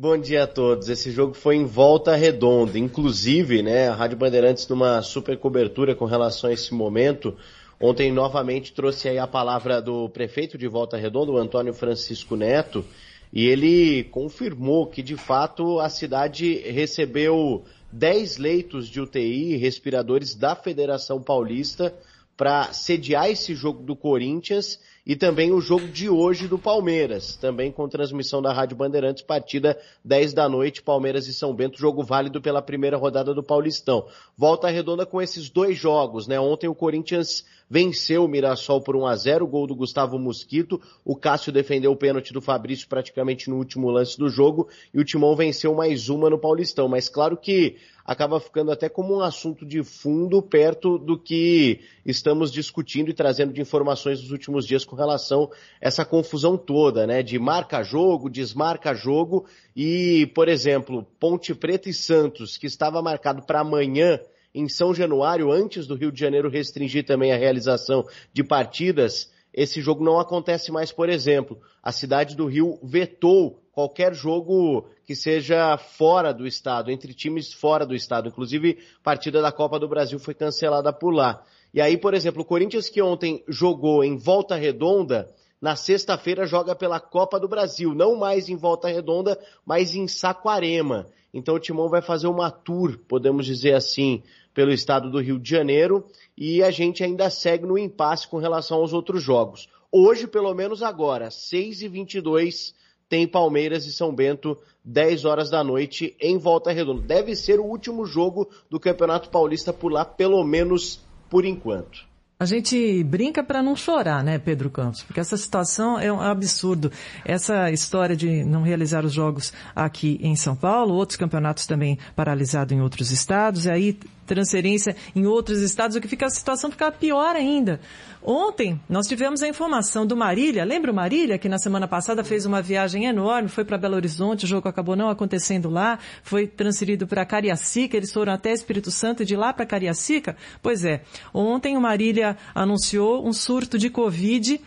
Bom 0.01 0.17
dia 0.17 0.45
a 0.45 0.47
todos. 0.47 0.89
Esse 0.89 1.11
jogo 1.11 1.35
foi 1.35 1.57
em 1.57 1.65
volta 1.65 2.15
redonda. 2.15 2.79
Inclusive, 2.79 3.65
né, 3.65 3.89
a 3.89 3.97
Rádio 3.97 4.17
Bandeirantes 4.17 4.69
numa 4.69 5.03
super 5.03 5.37
cobertura 5.37 5.93
com 5.93 6.05
relação 6.05 6.49
a 6.49 6.53
esse 6.53 6.73
momento. 6.73 7.37
Ontem 7.81 8.13
novamente 8.13 8.73
trouxe 8.73 9.09
aí 9.09 9.19
a 9.19 9.27
palavra 9.27 9.83
do 9.83 10.09
prefeito 10.09 10.57
de 10.57 10.69
Volta 10.69 10.97
Redonda, 10.97 11.33
o 11.33 11.37
Antônio 11.37 11.75
Francisco 11.75 12.37
Neto, 12.37 12.85
e 13.33 13.45
ele 13.49 14.05
confirmou 14.05 14.87
que 14.87 15.03
de 15.03 15.17
fato 15.17 15.81
a 15.81 15.89
cidade 15.89 16.59
recebeu 16.59 17.65
10 17.91 18.37
leitos 18.37 18.89
de 18.89 19.01
UTI, 19.01 19.57
respiradores 19.57 20.33
da 20.33 20.55
Federação 20.55 21.21
Paulista 21.21 21.93
para 22.37 22.73
sediar 22.73 23.29
esse 23.29 23.53
jogo 23.53 23.83
do 23.83 23.97
Corinthians 23.97 24.79
e 25.09 25.17
também 25.17 25.51
o 25.51 25.61
jogo 25.61 25.89
de 25.89 26.11
hoje 26.11 26.47
do 26.47 26.59
Palmeiras, 26.59 27.35
também 27.35 27.73
com 27.73 27.89
transmissão 27.89 28.43
da 28.43 28.53
Rádio 28.53 28.77
Bandeirantes, 28.77 29.23
partida 29.23 29.81
10 30.05 30.35
da 30.35 30.47
noite, 30.47 30.83
Palmeiras 30.83 31.27
e 31.27 31.33
São 31.33 31.55
Bento, 31.55 31.79
jogo 31.79 32.03
válido 32.03 32.43
pela 32.43 32.61
primeira 32.61 32.99
rodada 32.99 33.33
do 33.33 33.43
Paulistão. 33.43 34.07
Volta 34.37 34.69
redonda 34.69 35.07
com 35.07 35.23
esses 35.23 35.49
dois 35.49 35.79
jogos, 35.79 36.27
né? 36.27 36.39
Ontem 36.39 36.69
o 36.69 36.75
Corinthians 36.75 37.43
venceu 37.69 38.25
o 38.25 38.29
Mirassol 38.29 38.81
por 38.81 38.97
1 38.97 39.07
a 39.07 39.17
0 39.17 39.47
gol 39.47 39.67
do 39.67 39.75
Gustavo 39.75 40.19
Mosquito, 40.19 40.81
o 41.05 41.15
Cássio 41.15 41.53
defendeu 41.53 41.93
o 41.93 41.97
pênalti 41.97 42.33
do 42.33 42.41
Fabrício 42.41 42.89
praticamente 42.89 43.51
no 43.51 43.57
último 43.57 43.91
lance 43.91 44.19
do 44.19 44.29
jogo, 44.29 44.69
e 44.93 45.01
o 45.01 45.05
Timão 45.05 45.37
venceu 45.37 45.75
mais 45.75 46.09
uma 46.09 46.31
no 46.31 46.39
Paulistão, 46.39 46.89
mas 46.89 47.09
claro 47.09 47.37
que 47.37 47.77
acaba 48.09 48.41
ficando 48.41 48.73
até 48.73 48.89
como 48.89 49.17
um 49.17 49.21
assunto 49.21 49.67
de 49.67 49.83
fundo 49.83 50.41
perto 50.41 50.97
do 50.97 51.19
que 51.19 51.81
estamos 52.07 52.51
discutindo 52.51 53.11
e 53.11 53.15
trazendo 53.15 53.53
de 53.53 53.61
informações 53.61 54.23
nos 54.23 54.31
últimos 54.31 54.67
dias 54.67 54.83
com 54.83 54.97
relação 54.97 55.51
a 55.53 55.89
essa 55.89 56.07
confusão 56.07 56.57
toda, 56.57 57.07
né? 57.07 57.23
De 57.23 57.39
marca 57.39 57.83
jogo, 57.83 58.31
desmarca 58.31 58.95
jogo 58.95 59.45
e, 59.77 60.25
por 60.35 60.49
exemplo, 60.49 61.07
Ponte 61.21 61.55
Preta 61.55 61.91
e 61.91 61.93
Santos, 61.93 62.57
que 62.57 62.67
estava 62.67 63.03
marcado 63.03 63.43
para 63.43 63.61
amanhã 63.61 64.19
em 64.55 64.69
São 64.69 64.95
Januário, 64.95 65.53
antes 65.53 65.87
do 65.87 65.95
Rio 65.95 66.11
de 66.11 66.19
Janeiro 66.21 66.49
restringir 66.49 67.05
também 67.05 67.33
a 67.33 67.37
realização 67.37 68.05
de 68.33 68.43
partidas, 68.43 69.31
esse 69.53 69.81
jogo 69.81 70.05
não 70.05 70.19
acontece 70.19 70.71
mais, 70.71 70.93
por 70.93 71.09
exemplo. 71.09 71.61
A 71.83 71.93
cidade 71.93 72.37
do 72.37 72.47
Rio 72.47 72.79
vetou 72.83 73.63
qualquer 73.73 74.15
jogo 74.15 74.89
que 75.05 75.15
seja 75.15 75.77
fora 75.79 76.33
do 76.33 76.47
estado, 76.47 76.91
entre 76.91 77.15
times 77.15 77.53
fora 77.53 77.87
do 77.87 77.95
estado. 77.95 78.29
Inclusive, 78.29 78.79
partida 79.03 79.41
da 79.41 79.53
Copa 79.53 79.79
do 79.79 79.89
Brasil 79.89 80.19
foi 80.19 80.35
cancelada 80.35 80.93
por 80.93 81.11
lá. 81.11 81.43
E 81.73 81.81
aí, 81.81 81.97
por 81.97 82.15
exemplo, 82.15 82.43
o 82.43 82.45
Corinthians 82.45 82.89
que 82.89 83.01
ontem 83.01 83.43
jogou 83.49 84.03
em 84.03 84.17
Volta 84.17 84.57
Redonda, 84.57 85.33
na 85.61 85.77
sexta-feira 85.77 86.47
joga 86.47 86.75
pela 86.75 87.01
Copa 87.01 87.39
do 87.39 87.49
Brasil, 87.49 87.95
não 87.95 88.17
mais 88.17 88.49
em 88.49 88.57
Volta 88.57 88.89
Redonda, 88.89 89.39
mas 89.65 89.95
em 89.95 90.07
Saquarema. 90.07 91.07
Então 91.33 91.55
o 91.57 91.61
Timão 91.61 91.89
vai 91.89 92.01
fazer 92.01 92.27
uma 92.27 92.51
tour, 92.51 92.99
podemos 93.09 93.45
dizer 93.45 93.75
assim, 93.75 94.23
pelo 94.59 94.73
estado 94.73 95.09
do 95.09 95.21
Rio 95.21 95.39
de 95.39 95.49
Janeiro 95.49 96.05
e 96.37 96.65
a 96.65 96.73
gente 96.73 97.05
ainda 97.05 97.31
segue 97.31 97.65
no 97.65 97.79
impasse 97.79 98.27
com 98.27 98.39
relação 98.39 98.79
aos 98.79 98.93
outros 98.93 99.23
jogos. 99.23 99.69
Hoje, 99.93 100.27
pelo 100.27 100.53
menos 100.53 100.83
agora, 100.83 101.31
6 101.31 101.83
e 101.83 101.87
22 101.87 102.75
tem 103.09 103.25
Palmeiras 103.25 103.87
e 103.87 103.93
São 103.93 104.13
Bento, 104.13 104.59
10 104.85 105.25
horas 105.27 105.49
da 105.49 105.63
noite, 105.63 106.17
em 106.21 106.39
Volta 106.39 106.73
Redonda. 106.73 107.03
Deve 107.03 107.37
ser 107.37 107.61
o 107.61 107.65
último 107.65 108.05
jogo 108.05 108.51
do 108.69 108.81
Campeonato 108.81 109.31
Paulista 109.31 109.73
por 109.73 109.93
lá, 109.93 110.05
pelo 110.05 110.43
menos 110.43 111.01
por 111.31 111.45
enquanto. 111.45 112.09
A 112.41 112.45
gente 112.45 113.05
brinca 113.05 113.45
para 113.45 113.63
não 113.63 113.77
chorar, 113.77 114.25
né, 114.25 114.39
Pedro 114.39 114.71
Campos? 114.71 115.05
Porque 115.05 115.21
essa 115.21 115.37
situação 115.37 116.01
é 116.01 116.13
um 116.13 116.21
absurdo. 116.21 116.91
Essa 117.25 117.71
história 117.71 118.17
de 118.17 118.45
não 118.45 118.63
realizar 118.63 119.05
os 119.05 119.13
jogos 119.13 119.53
aqui 119.75 120.19
em 120.21 120.35
São 120.35 120.57
Paulo, 120.57 120.95
outros 120.95 121.17
campeonatos 121.17 121.65
também 121.67 121.97
paralisados 122.17 122.77
em 122.77 122.81
outros 122.81 123.13
estados, 123.13 123.67
e 123.67 123.71
aí 123.71 123.99
transferência 124.29 124.95
em 125.17 125.27
outros 125.27 125.63
estados, 125.63 125.97
o 125.97 126.01
que 126.01 126.07
fica 126.07 126.27
a 126.27 126.31
situação 126.31 126.71
fica 126.71 126.93
pior 126.93 127.35
ainda. 127.35 127.81
Ontem 128.23 128.81
nós 128.89 129.07
tivemos 129.07 129.43
a 129.43 129.49
informação 129.49 130.07
do 130.07 130.17
Marília, 130.17 130.65
lembra 130.65 130.93
o 130.93 130.95
Marília 130.95 131.39
que 131.39 131.49
na 131.49 131.59
semana 131.59 131.89
passada 131.89 132.23
fez 132.23 132.45
uma 132.45 132.61
viagem 132.61 133.07
enorme, 133.07 133.49
foi 133.49 133.65
para 133.65 133.79
Belo 133.79 133.95
Horizonte, 133.97 134.45
o 134.45 134.49
jogo 134.49 134.69
acabou 134.69 134.95
não 134.95 135.09
acontecendo 135.09 135.71
lá, 135.71 135.99
foi 136.23 136.47
transferido 136.47 137.07
para 137.07 137.25
Cariacica, 137.25 137.97
eles 137.97 138.13
foram 138.13 138.33
até 138.33 138.53
Espírito 138.53 138.91
Santo 138.91 139.23
e 139.23 139.27
de 139.27 139.35
lá 139.35 139.53
para 139.53 139.65
Cariacica? 139.65 140.37
Pois 140.63 140.85
é, 140.85 141.03
ontem 141.33 141.77
o 141.77 141.81
Marília 141.81 142.37
anunciou 142.55 143.27
um 143.27 143.33
surto 143.33 143.79
de 143.79 143.89
Covid, 143.89 144.61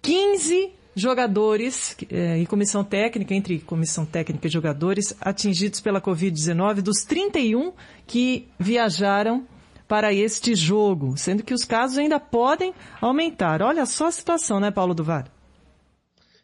15 0.00 0.81
jogadores 0.94 1.96
eh, 2.10 2.38
e 2.40 2.46
comissão 2.46 2.84
técnica, 2.84 3.34
entre 3.34 3.58
comissão 3.60 4.04
técnica 4.04 4.46
e 4.46 4.50
jogadores, 4.50 5.14
atingidos 5.20 5.80
pela 5.80 6.00
Covid-19, 6.00 6.82
dos 6.82 7.04
31 7.04 7.72
que 8.06 8.48
viajaram 8.58 9.46
para 9.88 10.12
este 10.12 10.54
jogo, 10.54 11.16
sendo 11.16 11.42
que 11.42 11.52
os 11.52 11.64
casos 11.64 11.98
ainda 11.98 12.18
podem 12.18 12.72
aumentar. 13.00 13.62
Olha 13.62 13.84
só 13.84 14.06
a 14.06 14.12
situação, 14.12 14.58
né, 14.58 14.70
Paulo 14.70 14.94
do 14.94 15.04
Vale? 15.04 15.28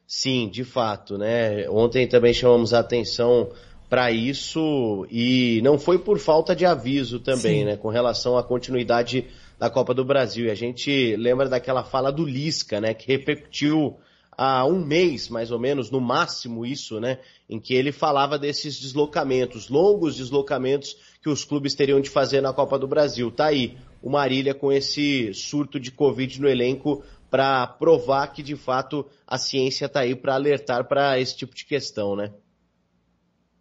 Sim, 0.06 0.48
de 0.48 0.64
fato, 0.64 1.18
né? 1.18 1.68
Ontem 1.68 2.06
também 2.06 2.32
chamamos 2.32 2.72
a 2.72 2.80
atenção 2.80 3.50
para 3.88 4.10
isso 4.10 5.06
e 5.10 5.60
não 5.62 5.78
foi 5.78 5.98
por 5.98 6.18
falta 6.18 6.54
de 6.54 6.66
aviso 6.66 7.20
também, 7.20 7.60
Sim. 7.60 7.64
né, 7.64 7.76
com 7.76 7.88
relação 7.88 8.36
à 8.36 8.42
continuidade 8.42 9.26
da 9.58 9.70
Copa 9.70 9.94
do 9.94 10.04
Brasil. 10.04 10.46
E 10.46 10.50
a 10.50 10.54
gente 10.54 11.16
lembra 11.16 11.48
daquela 11.48 11.82
fala 11.82 12.12
do 12.12 12.24
Lisca, 12.24 12.80
né, 12.80 12.92
que 12.92 13.06
repercutiu 13.06 13.96
há 14.39 14.65
um 14.65 14.78
mês, 14.78 15.28
mais 15.28 15.51
ou 15.51 15.59
menos, 15.59 15.90
no 15.90 16.01
máximo 16.01 16.65
isso, 16.65 17.01
né, 17.01 17.19
em 17.51 17.59
que 17.59 17.74
ele 17.74 17.90
falava 17.90 18.39
desses 18.39 18.78
deslocamentos, 18.78 19.69
longos 19.69 20.16
deslocamentos 20.16 20.97
que 21.20 21.28
os 21.28 21.44
clubes 21.44 21.74
teriam 21.74 22.01
de 22.01 22.09
fazer 22.09 22.40
na 22.40 22.52
Copa 22.52 22.78
do 22.78 22.86
Brasil. 22.86 23.32
Tá 23.32 23.47
aí 23.47 23.77
o 24.01 24.09
Marília 24.09 24.55
com 24.55 24.73
esse 24.73 25.35
surto 25.35 25.81
de 25.81 25.90
Covid 25.90 26.40
no 26.40 26.48
elenco 26.48 27.02
para 27.28 27.66
provar 27.66 28.28
que 28.28 28.43
de 28.43 28.55
fato 28.55 29.05
a 29.27 29.36
ciência 29.36 29.86
está 29.86 30.01
aí 30.01 30.15
para 30.15 30.35
alertar 30.35 30.86
para 30.86 31.19
esse 31.19 31.36
tipo 31.36 31.55
de 31.55 31.66
questão, 31.66 32.15
né? 32.15 32.31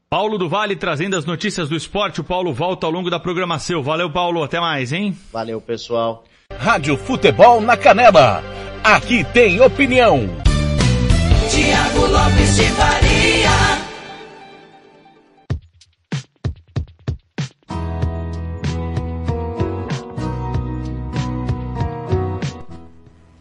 Paulo 0.10 0.38
do 0.38 0.48
Vale 0.48 0.76
trazendo 0.78 1.18
as 1.18 1.26
notícias 1.26 1.68
do 1.68 1.76
esporte. 1.76 2.22
O 2.22 2.24
Paulo 2.24 2.54
volta 2.54 2.86
ao 2.86 2.92
longo 2.92 3.10
da 3.10 3.20
programação. 3.20 3.84
Valeu, 3.84 4.10
Paulo. 4.10 4.42
Até 4.42 4.58
mais, 4.58 4.94
hein? 4.94 5.14
Valeu, 5.34 5.60
pessoal. 5.60 6.24
Rádio 6.50 6.96
Futebol 6.96 7.60
na 7.60 7.76
Canela. 7.76 8.42
Aqui 8.82 9.26
tem 9.26 9.60
opinião. 9.60 10.47
Tiago 11.58 12.06
Lopes 12.06 12.56
de 12.56 12.70
Faria. 12.70 13.50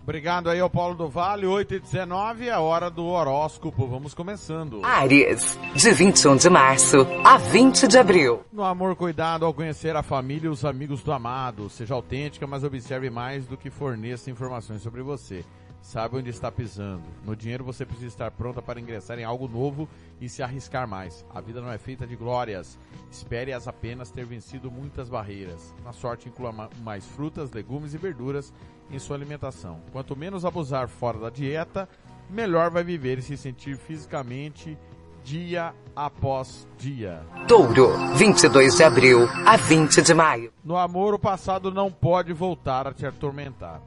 Obrigado 0.03 0.49
aí 0.49 0.61
ao 0.61 0.71
Paulo 0.71 0.95
do 0.95 1.09
Vale, 1.09 1.47
8 1.47 1.75
e 1.75 1.79
19 1.79 2.49
é 2.49 2.57
hora 2.57 2.91
do 2.91 3.05
horóscopo. 3.05 3.87
Vamos 3.87 4.15
começando. 4.15 4.81
Áries, 4.83 5.59
de 5.75 5.91
21 5.93 6.37
de 6.37 6.49
março 6.49 7.07
a 7.23 7.37
20 7.37 7.87
de 7.87 7.99
abril. 7.99 8.41
No 8.51 8.65
amor, 8.65 8.97
cuidado 8.97 9.45
ao 9.45 9.53
conhecer 9.53 9.95
a 9.95 10.03
família 10.03 10.47
e 10.47 10.51
os 10.51 10.65
amigos 10.65 11.03
do 11.03 11.13
amado. 11.13 11.69
Seja 11.69 11.93
autêntica, 11.93 12.47
mas 12.47 12.65
observe 12.65 13.11
mais 13.11 13.47
do 13.47 13.59
que 13.59 13.69
forneça 13.69 14.31
informações 14.31 14.81
sobre 14.81 15.03
você. 15.03 15.45
Sabe 15.87 16.17
onde 16.17 16.31
está 16.31 16.51
pisando. 16.51 17.05
No 17.25 17.37
dinheiro 17.37 17.63
você 17.63 17.87
precisa 17.87 18.09
estar 18.09 18.29
pronta 18.33 18.61
para 18.61 18.81
ingressar 18.81 19.21
em 19.21 19.25
algo 19.25 19.47
novo 19.47 19.89
e 20.21 20.29
se 20.29 20.43
arriscar 20.43 20.87
mais. 20.89 21.25
A 21.33 21.41
vida 21.41 21.61
não 21.61 21.71
é 21.71 21.79
feita 21.79 22.05
de 22.05 22.17
glórias. 22.17 22.77
Espere-as 23.09 23.69
apenas 23.69 24.11
ter 24.11 24.25
vencido 24.27 24.69
muitas 24.69 25.09
barreiras. 25.09 25.73
Na 25.85 25.93
sorte, 25.93 26.29
inclua 26.29 26.51
ma- 26.51 26.69
mais 26.83 27.07
frutas, 27.07 27.53
legumes 27.53 27.95
e 27.95 27.99
verduras 27.99 28.53
em 28.91 28.99
sua 28.99 29.15
alimentação. 29.15 29.81
Quanto 29.93 30.17
menos 30.17 30.45
abusar 30.45 30.89
fora 30.89 31.19
da 31.21 31.31
dieta, 31.31 31.89
melhor 32.29 32.69
vai 32.69 32.83
viver 32.83 33.19
e 33.19 33.23
se 33.23 33.37
sentir 33.37 33.77
fisicamente 33.77 34.77
dia 35.23 35.73
após 35.95 36.67
dia. 36.77 37.23
Touro, 37.47 37.97
22 38.17 38.75
de 38.77 38.83
abril 38.83 39.29
a 39.47 39.57
20 39.57 40.03
de 40.03 40.13
maio. 40.15 40.53
No 40.65 40.77
amor, 40.77 41.15
o 41.15 41.19
passado 41.19 41.71
não 41.73 41.93
pode 41.93 42.33
voltar 42.33 42.89
a 42.89 42.93
te 42.93 43.07
atormentar. 43.07 43.81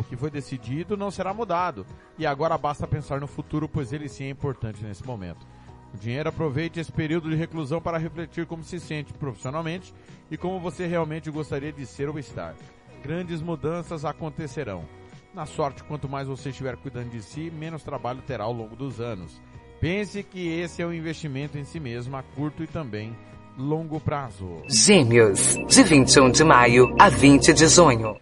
O 0.00 0.04
que 0.04 0.16
foi 0.16 0.30
decidido 0.30 0.96
não 0.96 1.10
será 1.10 1.34
mudado. 1.34 1.84
E 2.18 2.26
agora 2.26 2.56
basta 2.56 2.86
pensar 2.86 3.20
no 3.20 3.26
futuro, 3.26 3.68
pois 3.68 3.92
ele 3.92 4.08
sim 4.08 4.24
é 4.24 4.30
importante 4.30 4.82
nesse 4.82 5.06
momento. 5.06 5.46
O 5.92 5.98
dinheiro 5.98 6.30
aproveite 6.30 6.80
esse 6.80 6.90
período 6.90 7.28
de 7.28 7.36
reclusão 7.36 7.82
para 7.82 7.98
refletir 7.98 8.46
como 8.46 8.64
se 8.64 8.80
sente 8.80 9.12
profissionalmente 9.12 9.92
e 10.30 10.38
como 10.38 10.58
você 10.58 10.86
realmente 10.86 11.30
gostaria 11.30 11.70
de 11.70 11.84
ser 11.84 12.08
ou 12.08 12.18
estar. 12.18 12.54
Grandes 13.02 13.42
mudanças 13.42 14.04
acontecerão. 14.04 14.86
Na 15.34 15.44
sorte, 15.44 15.84
quanto 15.84 16.08
mais 16.08 16.26
você 16.26 16.48
estiver 16.48 16.76
cuidando 16.76 17.10
de 17.10 17.22
si, 17.22 17.50
menos 17.50 17.82
trabalho 17.82 18.22
terá 18.22 18.44
ao 18.44 18.52
longo 18.52 18.74
dos 18.74 19.00
anos. 19.00 19.40
Pense 19.80 20.22
que 20.22 20.48
esse 20.48 20.80
é 20.80 20.86
um 20.86 20.94
investimento 20.94 21.58
em 21.58 21.64
si 21.64 21.78
mesmo 21.78 22.16
a 22.16 22.22
curto 22.22 22.62
e 22.64 22.66
também 22.66 23.14
longo 23.58 24.00
prazo. 24.00 24.62
Gêmeos, 24.66 25.56
de 25.68 25.82
21 25.82 26.30
de 26.30 26.44
maio 26.44 26.96
a 26.98 27.10
20 27.10 27.52
de 27.52 27.68
junho. 27.68 28.16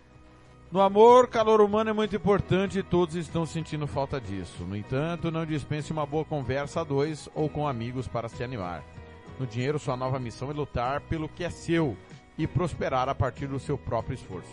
No 0.71 0.83
amor, 0.83 1.29
calor 1.29 1.63
humano 1.63 1.89
é 1.89 1.93
muito 1.95 2.15
importante 2.15 2.79
e 2.79 2.83
todos 2.83 3.15
estão 3.15 3.47
sentindo 3.47 3.87
falta 3.87 4.21
disso. 4.21 4.65
No 4.65 4.77
entanto, 4.77 5.31
não 5.31 5.47
dispense 5.47 5.91
uma 5.93 6.05
boa 6.05 6.27
conversa 6.27 6.83
a 6.83 6.85
dois 6.85 7.27
ou 7.35 7.49
com 7.49 7.67
amigos 7.67 8.07
para 8.07 8.29
se 8.29 8.45
animar. 8.45 8.85
No 9.39 9.47
dinheiro, 9.47 9.79
sua 9.79 9.97
nova 9.97 10.19
missão 10.19 10.51
é 10.51 10.53
lutar 10.53 11.01
pelo 11.01 11.27
que 11.27 11.43
é 11.43 11.49
seu 11.49 11.97
e 12.37 12.47
prosperar 12.47 13.09
a 13.09 13.15
partir 13.15 13.47
do 13.47 13.59
seu 13.59 13.79
próprio 13.79 14.15
esforço. 14.15 14.53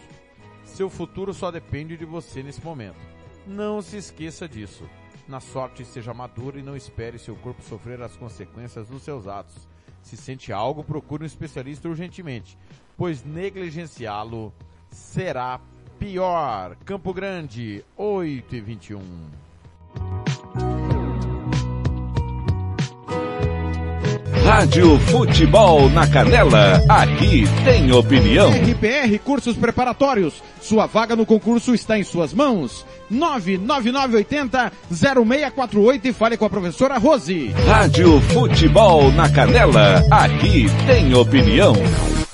Seu 0.64 0.90
futuro 0.90 1.34
só 1.34 1.52
depende 1.52 1.98
de 1.98 2.06
você 2.06 2.42
nesse 2.42 2.64
momento. 2.64 3.00
Não 3.46 3.82
se 3.82 3.98
esqueça 3.98 4.48
disso. 4.48 4.90
Na 5.28 5.42
sorte, 5.42 5.84
seja 5.84 6.14
maduro 6.14 6.58
e 6.58 6.64
não 6.64 6.78
espere 6.78 7.20
seu 7.20 7.36
corpo 7.36 7.62
sofrer 7.62 8.02
as 8.02 8.16
consequências 8.16 8.88
dos 8.88 9.04
seus 9.04 9.28
atos. 9.28 9.68
Se 10.02 10.16
sente 10.16 10.54
algo, 10.54 10.82
procure 10.82 11.24
um 11.24 11.28
especialista 11.28 11.90
urgentemente, 11.90 12.58
pois 12.96 13.22
negligenciá-lo 13.26 14.54
será 14.90 15.60
pior. 16.00 16.76
Campo 16.86 17.14
Grande, 17.14 17.84
8 17.98 18.56
e 18.56 18.62
21. 18.62 19.02
Rádio 24.46 25.00
Futebol 25.00 25.90
na 25.90 26.06
Canela, 26.08 26.80
aqui 26.88 27.46
tem 27.64 27.92
opinião. 27.92 28.52
RPR 28.52 29.18
Cursos 29.24 29.58
Preparatórios. 29.58 30.36
Sua 30.62 30.86
vaga 30.86 31.16
no 31.16 31.26
concurso 31.26 31.74
está 31.74 31.98
em 31.98 32.04
suas 32.04 32.32
mãos. 32.32 32.86
99980 33.10 34.72
0648 34.92 36.08
e 36.08 36.14
fale 36.14 36.38
com 36.38 36.46
a 36.46 36.50
professora 36.50 37.00
Rose. 37.00 37.48
Rádio 37.66 38.22
Futebol 38.22 39.12
na 39.12 39.28
Canela, 39.30 40.04
aqui 40.12 40.68
tem 40.86 41.14
opinião. 41.16 41.74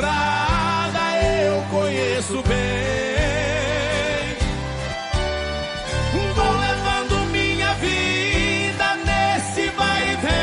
Estrada 0.00 1.04
eu 1.44 1.62
conheço 1.70 2.42
bem. 2.42 2.58
Vou 6.34 6.52
levando 6.58 7.30
minha 7.30 7.74
vida 7.74 8.96
nesse 9.04 9.68
vai 9.70 10.12
e 10.12 10.16
vem. 10.16 10.38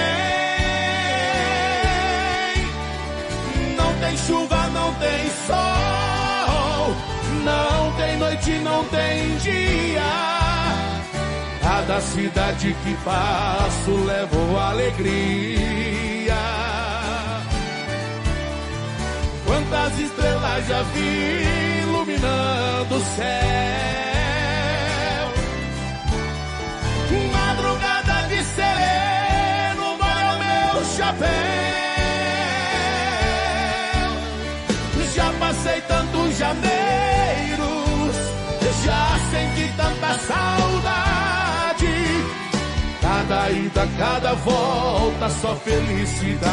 Não 3.76 3.94
tem 4.00 4.18
chuva, 4.18 4.68
não 4.68 4.94
tem 4.96 5.30
sol. 5.48 6.96
Não 7.44 7.92
tem 7.98 8.18
noite, 8.18 8.52
não 8.60 8.84
tem 8.86 9.38
dia. 9.38 10.02
Cada 11.62 12.00
cidade 12.02 12.76
que 12.84 12.94
passo 13.04 13.92
levo 14.06 14.58
alegria. 14.58 16.07
Quantas 19.48 19.98
estrelas 19.98 20.68
já 20.68 20.84
vi 20.94 21.82
iluminando 21.84 22.96
o 22.96 23.02
céu. 23.16 23.28
Madrugada 27.32 28.28
de 28.28 28.44
sereno 28.44 29.98
molha 29.98 30.34
o 30.34 30.38
meu 30.44 30.86
chapéu. 30.96 31.38
Já 35.16 35.32
passei 35.40 35.82
tantos 35.82 36.38
janeiros, 36.38 38.16
já 38.86 39.18
senti 39.32 39.66
tanta 39.76 40.14
saudade. 40.20 41.96
Cada 43.02 43.50
ida, 43.50 43.88
cada 43.98 44.34
volta, 44.36 45.30
só 45.30 45.56
felicidade. 45.56 46.48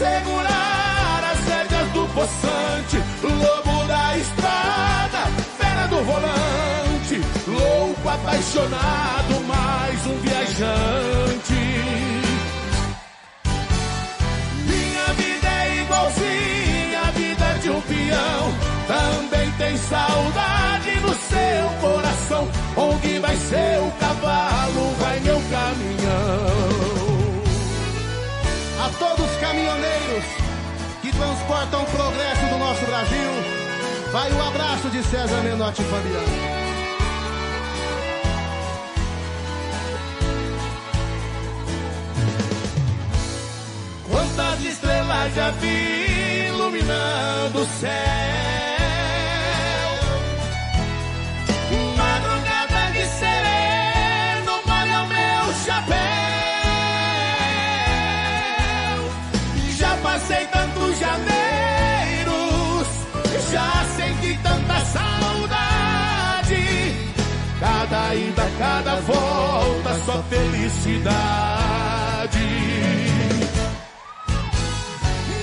Segurar 0.00 1.20
as 1.30 1.40
rédeas 1.46 1.88
do 1.92 2.06
poçante, 2.14 2.96
lobo 3.22 3.86
da 3.86 4.16
estrada, 4.16 5.22
fera 5.58 5.86
do 5.88 5.96
volante, 6.04 7.20
louco, 7.46 8.08
apaixonado, 8.08 9.34
mais 9.46 10.06
um 10.06 10.16
viajante. 10.20 11.60
Minha 14.70 15.06
vida 15.18 15.48
é 15.48 15.82
igualzinha 15.82 17.00
a 17.06 17.10
vida 17.10 17.58
de 17.60 17.68
um 17.68 17.80
peão, 17.82 18.54
também 18.88 19.50
tem 19.58 19.76
saudade 19.76 20.49
caminhoneiros 29.50 30.24
que 31.02 31.10
transportam 31.10 31.82
o 31.82 31.86
progresso 31.86 32.46
do 32.46 32.58
nosso 32.58 32.86
Brasil, 32.86 33.30
vai 34.12 34.30
o 34.30 34.42
abraço 34.42 34.88
de 34.90 35.02
César 35.02 35.42
Menotti 35.42 35.82
Fabiano. 35.82 36.60
Quantas 44.08 44.64
estrelas 44.64 45.34
já 45.34 45.50
vi 45.50 46.46
iluminando 46.46 47.62
o 47.62 47.66
céu? 47.80 48.69
sei 60.30 60.46
tantos 60.46 60.96
janeiros, 61.00 62.86
já 63.50 63.84
senti 63.96 64.38
tanta 64.44 64.78
saudade. 64.94 66.64
Cada 67.58 68.14
ida, 68.14 68.46
cada 68.56 68.94
volta, 69.00 69.94
só 70.06 70.22
felicidade. 70.30 71.18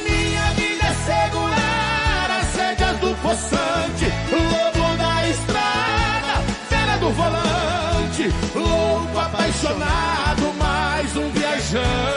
Minha 0.06 0.48
vida 0.56 0.86
é 0.86 0.94
segurar 1.12 2.28
as 2.40 2.56
rédeas 2.56 2.98
do 3.00 3.14
possante, 3.22 4.06
lobo 4.32 4.88
da 4.96 5.28
estrada, 5.28 6.34
fera 6.70 6.98
do 6.98 7.10
volante, 7.10 8.34
louco 8.56 9.20
apaixonado, 9.20 10.54
mais 10.58 11.14
um 11.18 11.30
viajante. 11.32 12.17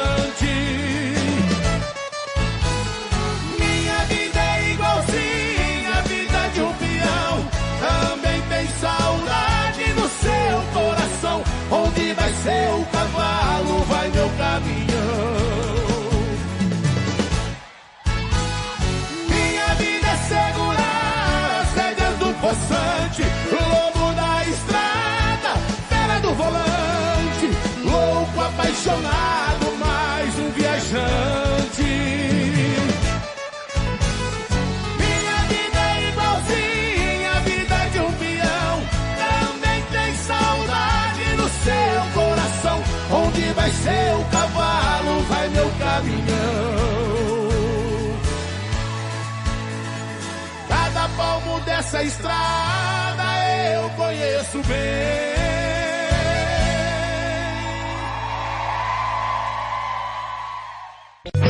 Dessa 51.91 52.05
estrada 52.05 53.25
eu 53.73 53.91
conheço 53.91 54.59
bem. 54.69 55.31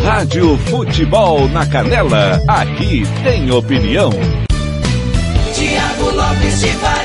Rádio 0.02 0.56
Futebol 0.58 1.46
na 1.48 1.66
Canela, 1.66 2.42
aqui 2.48 3.02
tem 3.22 3.50
opinião. 3.50 4.10
Tiago 5.54 6.10
Lopes 6.10 6.60
de 6.60 6.68
Faria. 6.68 6.99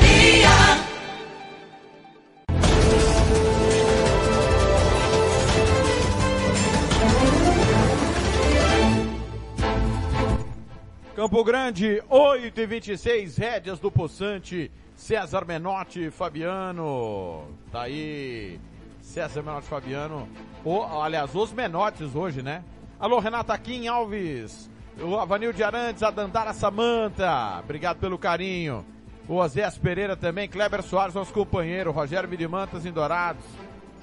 Campo 11.36 11.44
Grande, 11.44 12.02
8 12.08 12.62
e 12.62 12.66
26 12.66 13.36
rédeas 13.36 13.78
do 13.78 13.92
Poçante, 13.92 14.72
César 14.96 15.44
Menotti, 15.44 16.10
Fabiano, 16.10 17.44
tá 17.74 17.82
aí, 17.82 18.58
César 19.02 19.44
Menotti, 19.44 19.68
Fabiano, 19.68 20.30
o, 20.64 20.82
aliás, 20.82 21.36
os 21.36 21.52
Menotes 21.52 22.16
hoje, 22.16 22.42
né? 22.42 22.64
Alô, 22.98 23.20
Renata 23.20 23.58
Kim 23.58 23.86
Alves, 23.86 24.72
o 24.98 25.18
Avanil 25.18 25.52
de 25.52 25.62
Arantes, 25.62 26.04
a 26.04 26.10
Dandara 26.10 26.54
Samanta, 26.54 27.60
obrigado 27.60 27.98
pelo 27.98 28.18
carinho, 28.18 28.86
o 29.28 29.36
Osés 29.36 29.78
Pereira 29.78 30.16
também, 30.16 30.48
Kleber 30.48 30.82
Soares, 30.84 31.16
nosso 31.16 31.34
companheiro, 31.34 31.92
Rogério 31.92 32.30
Virimantas 32.30 32.86
em 32.86 32.94
Dourados, 32.94 33.44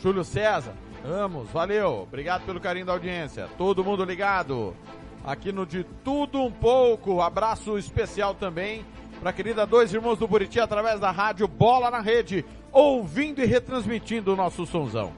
Júlio 0.03 0.23
César, 0.23 0.75
Amos, 1.03 1.49
valeu, 1.49 2.03
obrigado 2.03 2.45
pelo 2.45 2.61
carinho 2.61 2.85
da 2.85 2.93
audiência, 2.93 3.49
todo 3.57 3.83
mundo 3.83 4.05
ligado, 4.05 4.77
aqui 5.24 5.53
no 5.53 5.65
De 5.65 5.85
Tudo 6.05 6.43
Um 6.43 6.51
Pouco. 6.51 7.20
Abraço 7.20 7.78
especial 7.78 8.35
também 8.35 8.85
para 9.20 9.31
a 9.31 9.32
querida 9.32 9.66
Dois 9.66 9.93
Irmãos 9.94 10.19
do 10.19 10.27
Buriti 10.27 10.59
através 10.59 10.99
da 10.99 11.11
rádio 11.11 11.47
Bola 11.47 11.90
na 11.90 12.01
Rede, 12.01 12.44
ouvindo 12.73 13.40
e 13.40 13.47
retransmitindo 13.47 14.32
o 14.32 14.36
nosso 14.36 14.66
sonzão. 14.66 15.12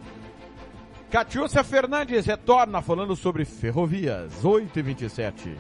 Catiúcia 1.14 1.62
Fernandes 1.62 2.26
retorna 2.26 2.82
falando 2.82 3.14
sobre 3.14 3.44
ferrovias, 3.44 4.44
8 4.44 4.76
e 4.76 4.82
27. 4.82 5.56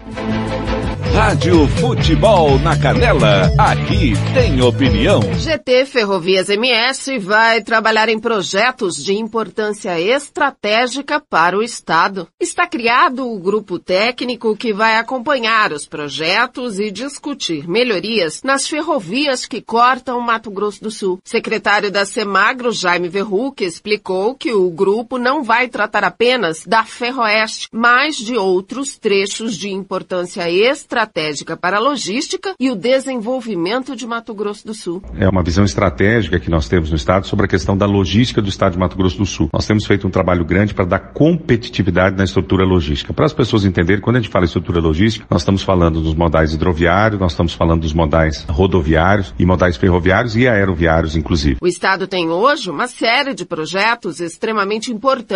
Rádio 1.14 1.68
Futebol 1.68 2.58
na 2.58 2.76
Canela, 2.76 3.48
aqui 3.56 4.14
tem 4.34 4.60
opinião. 4.60 5.20
GT 5.38 5.86
Ferrovias 5.86 6.48
MS 6.48 7.20
vai 7.20 7.62
trabalhar 7.62 8.08
em 8.08 8.18
projetos 8.18 8.96
de 8.96 9.14
importância 9.14 10.00
estratégica 10.00 11.20
para 11.20 11.56
o 11.56 11.62
Estado. 11.62 12.26
Está 12.40 12.66
criado 12.66 13.24
o 13.24 13.38
grupo 13.38 13.78
técnico 13.78 14.56
que 14.56 14.72
vai 14.72 14.96
acompanhar 14.96 15.72
os 15.72 15.86
projetos 15.86 16.80
e 16.80 16.90
discutir 16.90 17.68
melhorias 17.68 18.42
nas 18.42 18.66
ferrovias 18.66 19.46
que 19.46 19.62
cortam 19.62 20.20
Mato 20.20 20.50
Grosso 20.50 20.82
do 20.82 20.90
Sul. 20.90 21.20
Secretário 21.24 21.92
da 21.92 22.04
Semagro, 22.04 22.72
Jaime 22.72 23.08
Verruc, 23.08 23.62
explicou 23.62 24.34
que 24.34 24.52
o 24.52 24.68
grupo 24.68 25.16
não 25.16 25.43
vai 25.44 25.68
tratar 25.68 26.02
apenas 26.02 26.64
da 26.66 26.82
Ferroeste, 26.84 27.68
mas 27.70 28.16
de 28.16 28.36
outros 28.36 28.96
trechos 28.98 29.56
de 29.56 29.68
importância 29.68 30.50
estratégica 30.50 31.56
para 31.56 31.76
a 31.76 31.80
logística 31.80 32.54
e 32.58 32.70
o 32.70 32.74
desenvolvimento 32.74 33.94
de 33.94 34.06
Mato 34.06 34.34
Grosso 34.34 34.66
do 34.66 34.74
Sul. 34.74 35.02
É 35.18 35.28
uma 35.28 35.42
visão 35.42 35.64
estratégica 35.64 36.40
que 36.40 36.50
nós 36.50 36.68
temos 36.68 36.90
no 36.90 36.96
Estado 36.96 37.26
sobre 37.26 37.44
a 37.44 37.48
questão 37.48 37.76
da 37.76 37.86
logística 37.86 38.40
do 38.40 38.48
Estado 38.48 38.72
de 38.72 38.78
Mato 38.78 38.96
Grosso 38.96 39.18
do 39.18 39.26
Sul. 39.26 39.50
Nós 39.52 39.66
temos 39.66 39.84
feito 39.84 40.06
um 40.06 40.10
trabalho 40.10 40.44
grande 40.44 40.72
para 40.72 40.86
dar 40.86 40.98
competitividade 40.98 42.16
na 42.16 42.24
estrutura 42.24 42.64
logística. 42.64 43.12
Para 43.12 43.26
as 43.26 43.32
pessoas 43.32 43.64
entenderem, 43.64 44.00
quando 44.00 44.16
a 44.16 44.20
gente 44.20 44.30
fala 44.30 44.44
em 44.44 44.46
estrutura 44.46 44.80
logística, 44.80 45.26
nós 45.28 45.42
estamos 45.42 45.62
falando 45.62 46.00
dos 46.00 46.14
modais 46.14 46.54
hidroviários, 46.54 47.20
nós 47.20 47.32
estamos 47.32 47.52
falando 47.52 47.82
dos 47.82 47.92
modais 47.92 48.44
rodoviários 48.48 49.34
e 49.38 49.44
modais 49.44 49.76
ferroviários 49.76 50.36
e 50.36 50.48
aeroviários, 50.48 51.16
inclusive. 51.16 51.58
O 51.60 51.66
Estado 51.66 52.06
tem 52.06 52.30
hoje 52.30 52.70
uma 52.70 52.88
série 52.88 53.34
de 53.34 53.44
projetos 53.44 54.20
extremamente 54.20 54.90
importantes 54.90 55.33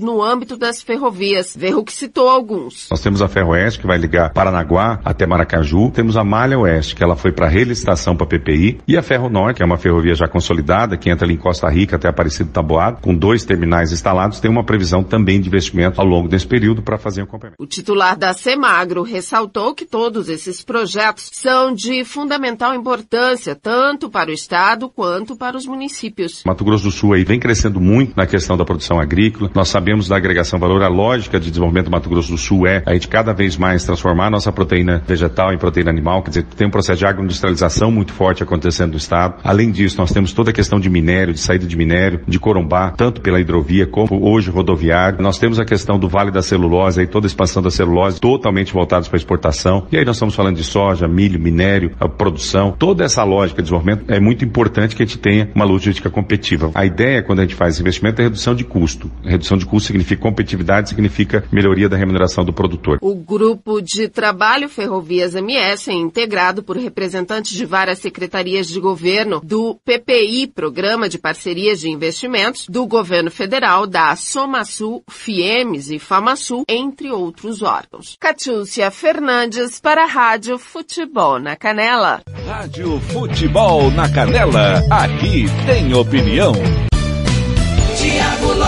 no 0.00 0.22
âmbito 0.22 0.56
das 0.56 0.82
ferrovias. 0.82 1.56
Verruc 1.56 1.92
citou 1.92 2.28
alguns. 2.28 2.88
Nós 2.90 3.00
temos 3.00 3.22
a 3.22 3.28
Ferroeste, 3.28 3.80
que 3.80 3.86
vai 3.86 3.98
ligar 3.98 4.32
Paranaguá 4.32 5.00
até 5.04 5.26
Maracaju. 5.26 5.90
Temos 5.90 6.16
a 6.16 6.24
Malha 6.24 6.58
Oeste, 6.58 6.94
que 6.94 7.02
ela 7.02 7.16
foi 7.16 7.32
para 7.32 7.48
relicitação 7.48 8.16
para 8.16 8.26
PPI. 8.26 8.80
E 8.86 8.96
a 8.96 9.02
Ferro 9.02 9.28
Norte, 9.28 9.58
que 9.58 9.62
é 9.62 9.66
uma 9.66 9.78
ferrovia 9.78 10.14
já 10.14 10.28
consolidada, 10.28 10.96
que 10.96 11.10
entra 11.10 11.26
ali 11.26 11.34
em 11.34 11.38
Costa 11.38 11.68
Rica 11.68 11.96
até 11.96 12.08
Aparecido 12.08 12.50
Taboado, 12.50 13.00
com 13.00 13.14
dois 13.14 13.44
terminais 13.44 13.92
instalados, 13.92 14.40
tem 14.40 14.50
uma 14.50 14.64
previsão 14.64 15.02
também 15.02 15.40
de 15.40 15.48
investimento 15.48 16.00
ao 16.00 16.06
longo 16.06 16.28
desse 16.28 16.46
período 16.46 16.82
para 16.82 16.98
fazer 16.98 17.22
o 17.22 17.26
complemento. 17.26 17.62
O 17.62 17.66
titular 17.66 18.16
da 18.16 18.32
Semagro 18.34 19.02
ressaltou 19.02 19.74
que 19.74 19.84
todos 19.84 20.28
esses 20.28 20.62
projetos 20.62 21.30
são 21.32 21.72
de 21.72 22.04
fundamental 22.04 22.74
importância, 22.74 23.54
tanto 23.54 24.10
para 24.10 24.30
o 24.30 24.32
Estado 24.34 24.88
quanto 24.88 25.36
para 25.36 25.56
os 25.56 25.66
municípios. 25.66 26.42
Mato 26.44 26.64
Grosso 26.64 26.84
do 26.84 26.90
Sul 26.90 27.12
aí 27.12 27.24
vem 27.24 27.38
crescendo 27.38 27.80
muito 27.80 28.16
na 28.16 28.26
questão 28.26 28.56
da 28.56 28.64
produção 28.64 28.98
agrícola. 28.98 29.27
Nós 29.54 29.68
sabemos 29.68 30.08
da 30.08 30.16
agregação 30.16 30.58
valor, 30.58 30.82
a 30.82 30.88
lógica 30.88 31.38
de 31.38 31.48
desenvolvimento 31.48 31.86
do 31.86 31.90
Mato 31.90 32.08
Grosso 32.08 32.30
do 32.30 32.38
Sul 32.38 32.66
é 32.66 32.82
a 32.86 32.94
gente 32.94 33.08
cada 33.08 33.32
vez 33.32 33.56
mais 33.56 33.84
transformar 33.84 34.26
a 34.26 34.30
nossa 34.30 34.52
proteína 34.52 35.02
vegetal 35.06 35.52
em 35.52 35.58
proteína 35.58 35.90
animal, 35.90 36.22
quer 36.22 36.30
dizer, 36.30 36.42
tem 36.56 36.66
um 36.66 36.70
processo 36.70 36.98
de 36.98 37.06
agroindustrialização 37.06 37.90
muito 37.90 38.12
forte 38.12 38.42
acontecendo 38.42 38.92
no 38.92 38.96
estado. 38.96 39.36
Além 39.44 39.70
disso, 39.70 39.98
nós 39.98 40.12
temos 40.12 40.32
toda 40.32 40.50
a 40.50 40.52
questão 40.52 40.80
de 40.80 40.88
minério, 40.88 41.34
de 41.34 41.40
saída 41.40 41.66
de 41.66 41.76
minério, 41.76 42.20
de 42.26 42.38
Corumbá, 42.38 42.90
tanto 42.96 43.20
pela 43.20 43.40
hidrovia 43.40 43.86
como 43.86 44.24
hoje 44.26 44.50
rodoviário. 44.50 45.22
Nós 45.22 45.38
temos 45.38 45.58
a 45.58 45.64
questão 45.64 45.98
do 45.98 46.08
Vale 46.08 46.30
da 46.30 46.42
Celulose, 46.42 47.00
aí 47.00 47.06
toda 47.06 47.26
a 47.26 47.28
expansão 47.28 47.62
da 47.62 47.70
celulose, 47.70 48.20
totalmente 48.20 48.72
voltados 48.72 49.08
para 49.08 49.16
exportação. 49.16 49.86
E 49.90 49.96
aí 49.96 50.04
nós 50.04 50.16
estamos 50.16 50.34
falando 50.34 50.56
de 50.56 50.64
soja, 50.64 51.08
milho, 51.08 51.40
minério, 51.40 51.92
a 51.98 52.08
produção. 52.08 52.74
Toda 52.78 53.04
essa 53.04 53.24
lógica 53.24 53.62
de 53.62 53.68
desenvolvimento 53.68 54.04
é 54.08 54.20
muito 54.20 54.44
importante 54.44 54.96
que 54.96 55.02
a 55.02 55.06
gente 55.06 55.18
tenha 55.18 55.50
uma 55.54 55.64
logística 55.64 56.10
competitiva. 56.10 56.70
A 56.74 56.84
ideia, 56.84 57.22
quando 57.22 57.40
a 57.40 57.42
gente 57.42 57.54
faz 57.54 57.78
investimento, 57.80 58.20
é 58.20 58.24
redução 58.24 58.54
de 58.54 58.64
custo. 58.64 59.10
Redução 59.22 59.56
de 59.56 59.66
custo 59.66 59.88
significa 59.88 60.22
competitividade, 60.22 60.88
significa 60.88 61.44
melhoria 61.50 61.88
da 61.88 61.96
remuneração 61.96 62.44
do 62.44 62.52
produtor. 62.52 62.98
O 63.00 63.14
grupo 63.14 63.80
de 63.80 64.08
trabalho 64.08 64.68
Ferrovias 64.68 65.34
MS 65.34 65.90
é 65.90 65.94
integrado 65.94 66.62
por 66.62 66.76
representantes 66.76 67.52
de 67.52 67.64
várias 67.64 67.98
secretarias 67.98 68.68
de 68.68 68.80
governo 68.80 69.40
do 69.42 69.78
PPI, 69.84 70.48
Programa 70.48 71.08
de 71.08 71.18
Parcerias 71.18 71.80
de 71.80 71.90
Investimentos, 71.90 72.66
do 72.68 72.86
Governo 72.86 73.30
Federal, 73.30 73.86
da 73.86 74.14
Somasul, 74.16 75.02
FIEMES 75.08 75.90
e 75.90 75.98
FamaSul, 75.98 76.64
entre 76.68 77.10
outros 77.10 77.62
órgãos. 77.62 78.16
Catiúcia 78.18 78.90
Fernandes 78.90 79.80
para 79.80 80.04
a 80.04 80.06
Rádio 80.06 80.58
Futebol 80.58 81.38
na 81.38 81.56
Canela. 81.56 82.22
Rádio 82.46 83.00
Futebol 83.12 83.90
na 83.90 84.08
Canela, 84.08 84.82
aqui 84.90 85.46
tem 85.66 85.94
opinião. 85.94 86.52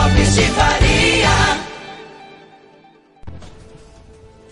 Lopes 0.00 0.34
de 0.34 0.42
Faria. 0.52 1.28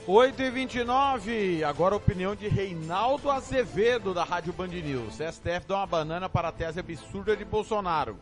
8 0.06 0.42
e 0.42 0.50
29 0.50 1.64
agora 1.64 1.94
a 1.94 1.96
opinião 1.96 2.34
de 2.34 2.48
Reinaldo 2.48 3.30
Azevedo 3.30 4.12
da 4.12 4.24
Rádio 4.24 4.52
Band 4.52 4.68
News. 4.68 5.14
STF 5.14 5.66
dá 5.66 5.76
uma 5.76 5.86
banana 5.86 6.28
para 6.28 6.48
a 6.48 6.52
tese 6.52 6.80
absurda 6.80 7.34
de 7.34 7.46
Bolsonaro. 7.46 8.16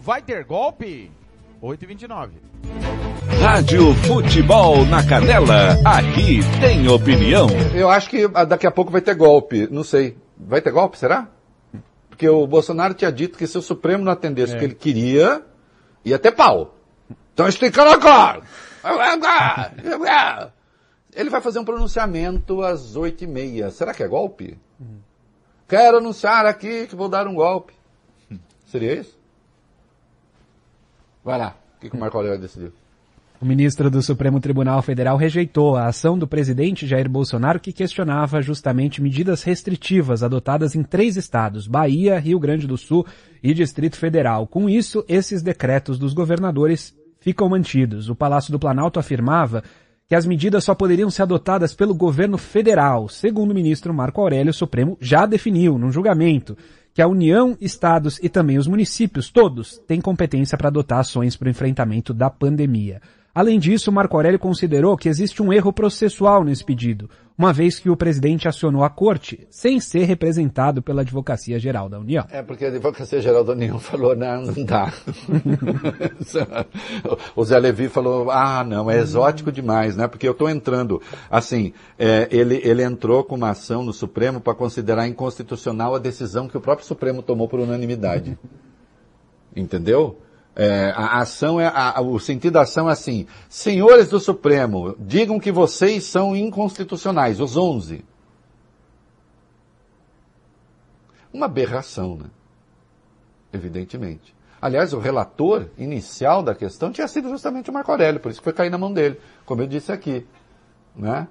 Vai 0.00 0.20
ter 0.20 0.44
golpe? 0.44 1.12
8 1.60 1.82
e 1.82 1.86
29 1.86 2.32
Rádio 3.40 3.94
Futebol 3.94 4.84
na 4.86 5.06
Canela, 5.06 5.78
aqui 5.84 6.40
tem 6.60 6.88
opinião. 6.88 7.46
Eu 7.72 7.88
acho 7.88 8.10
que 8.10 8.28
ah, 8.34 8.44
daqui 8.44 8.66
a 8.66 8.70
pouco 8.72 8.90
vai 8.90 9.00
ter 9.00 9.14
golpe, 9.14 9.68
não 9.70 9.84
sei. 9.84 10.16
Vai 10.36 10.60
ter 10.60 10.72
golpe, 10.72 10.98
será? 10.98 11.28
Porque 12.10 12.28
o 12.28 12.44
Bolsonaro 12.48 12.94
tinha 12.94 13.12
dito 13.12 13.38
que 13.38 13.46
se 13.46 13.56
o 13.56 13.62
Supremo 13.62 14.02
não 14.04 14.10
atendesse 14.12 14.54
É. 14.54 14.56
o 14.56 14.58
que 14.58 14.64
ele 14.64 14.74
queria, 14.74 15.42
ia 16.04 16.18
ter 16.18 16.32
pau. 16.32 16.74
Então 17.32 17.48
explicando 17.48 17.90
agora. 17.90 18.42
Ele 21.14 21.30
vai 21.30 21.40
fazer 21.40 21.58
um 21.58 21.64
pronunciamento 21.64 22.62
às 22.62 22.96
oito 22.96 23.24
e 23.24 23.26
meia. 23.26 23.70
Será 23.70 23.94
que 23.94 24.02
é 24.02 24.08
golpe? 24.08 24.58
Quero 25.68 25.98
anunciar 25.98 26.44
aqui 26.46 26.86
que 26.86 26.94
vou 26.96 27.08
dar 27.08 27.26
um 27.26 27.34
golpe. 27.34 27.72
Seria 28.66 28.94
isso? 28.94 29.18
Vai 31.24 31.38
lá. 31.38 31.56
O 31.76 31.80
que, 31.80 31.90
que 31.90 31.96
o 31.96 32.00
Marco 32.00 32.16
Aurélio 32.16 32.38
decidiu? 32.38 32.72
O 33.40 33.44
ministro 33.44 33.90
do 33.90 34.00
Supremo 34.00 34.40
Tribunal 34.40 34.80
Federal 34.80 35.16
rejeitou 35.16 35.76
a 35.76 35.86
ação 35.86 36.16
do 36.16 36.26
presidente 36.26 36.86
Jair 36.86 37.08
Bolsonaro 37.08 37.58
que 37.58 37.72
questionava 37.72 38.40
justamente 38.40 39.02
medidas 39.02 39.42
restritivas 39.42 40.22
adotadas 40.22 40.74
em 40.74 40.82
três 40.82 41.16
estados, 41.16 41.66
Bahia, 41.66 42.18
Rio 42.18 42.38
Grande 42.38 42.66
do 42.66 42.78
Sul 42.78 43.04
e 43.42 43.52
Distrito 43.52 43.96
Federal. 43.96 44.46
Com 44.46 44.68
isso, 44.68 45.04
esses 45.08 45.42
decretos 45.42 45.98
dos 45.98 46.14
governadores 46.14 46.94
ficam 47.20 47.48
mantidos. 47.48 48.08
O 48.08 48.14
Palácio 48.14 48.52
do 48.52 48.58
Planalto 48.58 49.00
afirmava 49.00 49.64
que 50.06 50.14
as 50.14 50.26
medidas 50.26 50.64
só 50.64 50.74
poderiam 50.74 51.10
ser 51.10 51.22
adotadas 51.22 51.74
pelo 51.74 51.94
governo 51.94 52.38
federal. 52.38 53.08
Segundo 53.08 53.50
o 53.50 53.54
ministro 53.54 53.92
Marco 53.92 54.20
Aurélio, 54.20 54.50
o 54.50 54.54
Supremo 54.54 54.96
já 55.00 55.26
definiu, 55.26 55.76
num 55.76 55.90
julgamento, 55.90 56.56
que 56.94 57.02
a 57.02 57.08
União, 57.08 57.56
estados 57.60 58.20
e 58.22 58.28
também 58.28 58.58
os 58.58 58.68
municípios, 58.68 59.30
todos, 59.30 59.78
têm 59.88 60.00
competência 60.00 60.56
para 60.56 60.68
adotar 60.68 61.00
ações 61.00 61.36
para 61.36 61.48
o 61.48 61.50
enfrentamento 61.50 62.14
da 62.14 62.30
pandemia. 62.30 63.00
Além 63.34 63.58
disso, 63.58 63.90
Marco 63.90 64.16
Aurélio 64.16 64.38
considerou 64.38 64.96
que 64.96 65.08
existe 65.08 65.42
um 65.42 65.52
erro 65.52 65.72
processual 65.72 66.44
nesse 66.44 66.64
pedido, 66.64 67.10
uma 67.36 67.52
vez 67.52 67.80
que 67.80 67.90
o 67.90 67.96
presidente 67.96 68.46
acionou 68.46 68.84
a 68.84 68.88
corte 68.88 69.44
sem 69.50 69.80
ser 69.80 70.04
representado 70.04 70.80
pela 70.80 71.00
Advocacia 71.00 71.58
Geral 71.58 71.88
da 71.88 71.98
União. 71.98 72.24
É 72.30 72.42
porque 72.42 72.64
a 72.64 72.68
Advocacia 72.68 73.20
Geral 73.20 73.42
da 73.42 73.52
União 73.52 73.76
falou, 73.80 74.14
não, 74.14 74.42
não 74.42 74.64
dá. 74.64 74.92
o 77.34 77.44
Zé 77.44 77.58
Levi 77.58 77.88
falou, 77.88 78.30
ah, 78.30 78.62
não, 78.62 78.88
é 78.88 78.98
exótico 78.98 79.50
demais, 79.50 79.96
né? 79.96 80.06
Porque 80.06 80.28
eu 80.28 80.32
estou 80.32 80.48
entrando, 80.48 81.02
assim, 81.28 81.72
é, 81.98 82.28
ele, 82.30 82.60
ele 82.62 82.84
entrou 82.84 83.24
com 83.24 83.34
uma 83.34 83.50
ação 83.50 83.82
no 83.82 83.92
Supremo 83.92 84.40
para 84.40 84.54
considerar 84.54 85.08
inconstitucional 85.08 85.96
a 85.96 85.98
decisão 85.98 86.46
que 86.46 86.56
o 86.56 86.60
próprio 86.60 86.86
Supremo 86.86 87.20
tomou 87.20 87.48
por 87.48 87.58
unanimidade. 87.58 88.38
Entendeu? 89.56 90.20
É, 90.56 90.92
a 90.94 91.18
ação 91.20 91.60
é, 91.60 91.66
a- 91.66 92.00
o 92.00 92.18
sentido 92.20 92.52
da 92.54 92.62
ação 92.62 92.88
é 92.88 92.92
assim, 92.92 93.26
senhores 93.48 94.08
do 94.08 94.20
Supremo, 94.20 94.94
digam 94.98 95.40
que 95.40 95.50
vocês 95.50 96.04
são 96.04 96.36
inconstitucionais, 96.36 97.40
os 97.40 97.56
11. 97.56 98.04
Uma 101.32 101.46
aberração, 101.46 102.16
né? 102.16 102.26
Evidentemente. 103.52 104.34
Aliás, 104.62 104.92
o 104.92 104.98
relator 104.98 105.66
inicial 105.76 106.42
da 106.42 106.54
questão 106.54 106.90
tinha 106.90 107.06
sido 107.08 107.28
justamente 107.28 107.68
o 107.70 107.72
Marco 107.72 107.90
Aurélio, 107.90 108.20
por 108.20 108.30
isso 108.30 108.40
que 108.40 108.44
foi 108.44 108.52
cair 108.52 108.70
na 108.70 108.78
mão 108.78 108.92
dele, 108.92 109.20
como 109.44 109.60
eu 109.60 109.66
disse 109.66 109.92
aqui. 109.92 110.26
Né? 110.96 111.26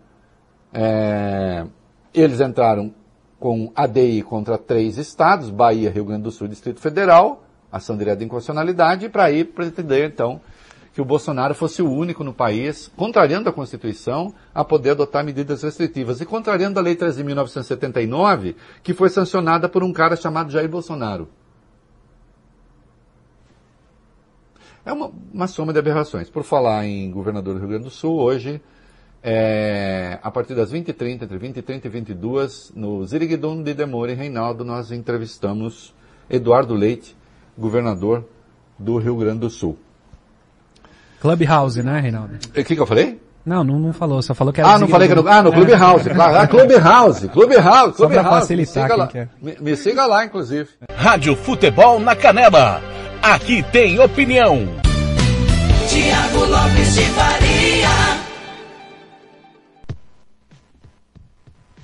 É, 0.74 1.66
eles 2.14 2.40
entraram 2.42 2.94
com 3.40 3.72
ADI 3.76 4.22
contra 4.22 4.58
três 4.58 4.98
estados, 4.98 5.50
Bahia, 5.50 5.90
Rio 5.90 6.06
Grande 6.06 6.24
do 6.24 6.32
Sul 6.32 6.48
e 6.48 6.50
Distrito 6.50 6.80
Federal, 6.80 7.44
ação 7.78 7.98
direta 7.98 8.18
de 8.18 8.26
inconstitucionalidade, 8.26 9.10
para 9.10 9.32
ir 9.32 9.46
pretender, 9.46 10.10
então, 10.10 10.40
que 10.94 11.02
o 11.02 11.06
Bolsonaro 11.06 11.56
fosse 11.56 11.82
o 11.82 11.92
único 11.92 12.24
no 12.24 12.34
país, 12.34 12.90
contrariando 12.96 13.50
a 13.50 13.54
Constituição, 13.54 14.34
a 14.54 14.64
poder 14.64 14.92
adotar 14.92 15.26
medidas 15.26 15.64
restritivas 15.64 16.22
e 16.22 16.26
contrariando 16.26 16.80
a 16.80 16.84
Lei 16.84 16.96
13.979, 16.96 18.56
que 18.84 18.94
foi 18.94 19.10
sancionada 19.10 19.68
por 19.68 19.84
um 19.84 19.92
cara 19.92 20.16
chamado 20.16 20.52
Jair 20.52 20.70
Bolsonaro. 20.70 21.28
É 24.86 24.94
uma, 24.94 25.12
uma 25.34 25.48
soma 25.48 25.74
de 25.74 25.80
aberrações. 25.80 26.30
Por 26.30 26.44
falar 26.44 26.86
em 26.86 27.10
governador 27.10 27.56
do 27.56 27.60
Rio 27.60 27.70
Grande 27.70 27.86
do 27.86 27.90
Sul, 27.90 28.20
hoje, 28.20 28.62
é, 29.24 30.20
a 30.22 30.30
partir 30.30 30.54
das 30.54 30.72
20h30, 30.72 31.24
entre 31.24 31.40
20h30 31.40 31.86
e 31.86 31.90
22 31.90 32.74
no 32.76 33.06
Ziriguidum 33.06 33.64
de 33.64 33.74
Demore 33.74 34.14
Reinaldo, 34.14 34.66
nós 34.66 34.92
entrevistamos 34.92 35.96
Eduardo 36.30 36.76
Leite, 36.76 37.16
governador 37.58 38.26
do 38.78 38.98
Rio 38.98 39.16
Grande 39.16 39.40
do 39.40 39.50
Sul. 39.50 39.78
Clubhouse, 41.22 41.82
né, 41.82 42.00
Reinaldo? 42.00 42.36
O 42.48 42.52
que, 42.64 42.64
que 42.76 42.80
eu 42.80 42.86
falei? 42.86 43.22
Não, 43.46 43.64
não, 43.64 43.78
não 43.78 43.92
falou, 43.94 44.22
só 44.22 44.34
falou 44.34 44.54
que 44.54 44.62
era 44.62 44.70
Ah, 44.70 44.80
não 44.80 44.88
falei 44.88 45.08
que 45.08 45.12
era 45.14 45.22
no, 45.22 45.28
ah, 45.28 45.42
no 45.44 45.52
Clubhouse, 45.52 46.10
claro. 46.10 46.38
Ah, 46.38 46.48
Clubhouse, 46.48 47.28
Clubhouse, 47.28 47.98
Só 47.98 48.08
pra 48.08 48.22
Clubhouse. 48.22 48.40
facilitar 48.40 48.84
me 48.84 48.90
siga, 48.90 48.96
lá, 48.96 49.08
quem 49.08 49.22
quer. 49.22 49.30
me, 49.42 49.58
me 49.60 49.76
siga 49.78 50.06
lá, 50.06 50.26
inclusive. 50.26 50.70
Rádio 50.96 51.36
Futebol 51.36 52.00
na 52.00 52.16
Canela. 52.16 52.82
Aqui 53.22 53.62
tem 53.64 54.00
opinião. 54.00 54.66
Tiago 55.90 56.46
Lopes 56.46 56.96
de 56.96 57.02
Faria. 57.02 57.53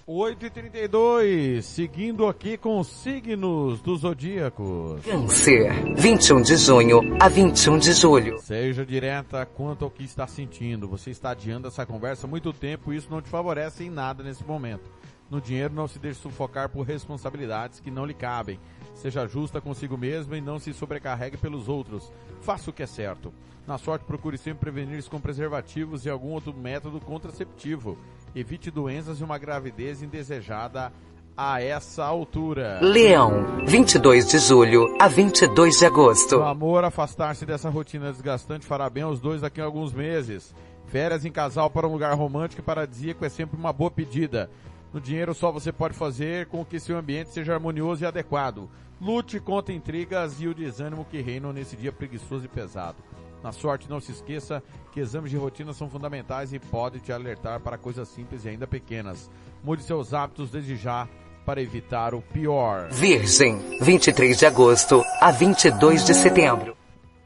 8h32, 0.10 1.62
seguindo 1.62 2.26
aqui 2.26 2.58
com 2.58 2.80
os 2.80 2.88
signos 2.88 3.80
do 3.80 3.96
zodíaco. 3.96 4.98
Câncer, 5.04 5.72
21 5.96 6.42
de 6.42 6.58
junho 6.58 7.00
a 7.22 7.30
21 7.30 7.78
de 7.78 7.94
julho. 7.94 8.40
Seja 8.40 8.84
direta 8.84 9.46
quanto 9.46 9.86
ao 9.86 9.92
que 9.92 10.04
está 10.04 10.26
sentindo. 10.26 10.88
Você 10.88 11.12
está 11.12 11.30
adiando 11.30 11.68
essa 11.68 11.86
conversa 11.86 12.26
há 12.26 12.30
muito 12.30 12.52
tempo 12.52 12.92
e 12.92 12.96
isso 12.98 13.08
não 13.12 13.22
te 13.22 13.30
favorece 13.30 13.84
em 13.84 13.92
nada 13.92 14.24
nesse 14.24 14.44
momento. 14.44 14.90
No 15.30 15.40
dinheiro, 15.40 15.76
não 15.76 15.88
se 15.88 16.00
deixe 16.00 16.20
sufocar 16.20 16.70
por 16.70 16.88
responsabilidades 16.88 17.80
que 17.80 17.92
não 17.92 18.04
lhe 18.04 18.16
cabem. 18.16 18.60
Seja 18.96 19.28
justa 19.28 19.62
consigo 19.62 19.96
mesmo 19.96 20.36
e 20.36 20.42
não 20.42 20.58
se 20.58 20.74
sobrecarregue 20.74 21.38
pelos 21.38 21.70
outros. 21.70 22.12
Faça 22.42 22.72
o 22.72 22.74
que 22.74 22.82
é 22.82 22.88
certo. 22.88 23.32
Na 23.70 23.78
sorte, 23.78 24.04
procure 24.04 24.36
sempre 24.36 24.72
prevenir-se 24.72 25.08
com 25.08 25.22
preservativos 25.22 26.04
e 26.04 26.10
algum 26.10 26.30
outro 26.30 26.52
método 26.52 27.00
contraceptivo. 27.00 28.00
Evite 28.36 28.72
doenças 28.72 29.20
e 29.20 29.24
uma 29.24 29.38
gravidez 29.38 30.02
indesejada 30.02 30.92
a 31.38 31.62
essa 31.62 32.04
altura. 32.04 32.80
Leão, 32.82 33.64
22 33.68 34.28
de 34.28 34.40
julho 34.40 34.98
a 35.00 35.08
22 35.08 35.78
de 35.78 35.86
agosto. 35.86 36.38
No 36.38 36.46
amor, 36.46 36.84
afastar-se 36.84 37.46
dessa 37.46 37.70
rotina 37.70 38.12
desgastante 38.12 38.66
fará 38.66 38.90
bem 38.90 39.04
aos 39.04 39.20
dois 39.20 39.42
daqui 39.42 39.62
a 39.62 39.66
alguns 39.66 39.94
meses. 39.94 40.52
Férias 40.88 41.24
em 41.24 41.32
casal 41.32 41.70
para 41.70 41.88
um 41.88 41.92
lugar 41.92 42.16
romântico 42.16 42.64
e 42.64 42.66
paradisíaco 42.66 43.24
é 43.24 43.30
sempre 43.30 43.56
uma 43.56 43.72
boa 43.72 43.92
pedida. 43.92 44.50
No 44.92 45.00
dinheiro 45.00 45.36
só 45.36 45.52
você 45.52 45.72
pode 45.72 45.94
fazer 45.94 46.48
com 46.48 46.66
que 46.66 46.80
seu 46.80 46.98
ambiente 46.98 47.30
seja 47.30 47.54
harmonioso 47.54 48.04
e 48.04 48.08
adequado. 48.08 48.68
Lute 49.00 49.40
contra 49.40 49.76
intrigas 49.76 50.42
e 50.42 50.48
o 50.48 50.56
desânimo 50.56 51.06
que 51.06 51.22
reinam 51.22 51.54
nesse 51.54 51.76
dia 51.76 51.92
preguiçoso 51.92 52.46
e 52.46 52.48
pesado. 52.48 52.98
Na 53.44 53.52
sorte, 53.52 53.90
não 53.90 54.00
se 54.00 54.12
esqueça 54.12 54.62
que 54.92 55.00
exames 55.00 55.32
de 55.32 55.38
rotina 55.38 55.74
são 55.74 55.90
fundamentais 55.90 56.52
e 56.54 56.60
podem 56.60 57.00
te 57.00 57.12
alertar 57.12 57.60
para 57.60 57.78
coisas 57.78 58.08
simples 58.10 58.44
e 58.46 58.50
ainda 58.50 58.68
pequenas. 58.68 59.30
Mude 59.64 59.84
seus 59.84 60.14
hábitos 60.14 60.52
desde 60.52 60.76
já 60.76 61.08
para 61.46 61.62
evitar 61.62 62.14
o 62.14 62.22
pior. 62.22 62.90
Virgem, 62.92 63.58
23 63.82 64.38
de 64.38 64.46
agosto 64.46 65.04
a 65.22 65.32
22 65.32 66.06
de 66.06 66.14
setembro. 66.14 66.78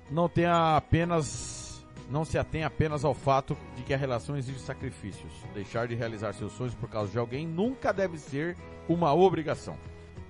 não 0.10 0.30
tenha 0.30 0.78
apenas 0.78 1.62
não 2.10 2.24
se 2.24 2.38
atenha 2.38 2.68
apenas 2.68 3.04
ao 3.04 3.14
fato 3.16 3.58
de 3.76 3.82
que 3.82 3.94
a 3.94 3.98
relação 3.98 4.38
exige 4.38 4.60
sacrifícios. 4.60 5.32
Deixar 5.54 5.88
de 5.88 5.96
realizar 5.96 6.34
seus 6.34 6.52
sonhos 6.54 6.76
por 6.76 6.88
causa 6.88 7.12
de 7.12 7.18
alguém 7.18 7.48
nunca 7.48 7.92
deve 7.92 8.20
ser 8.20 8.56
uma 8.88 9.14
obrigação. 9.14 9.76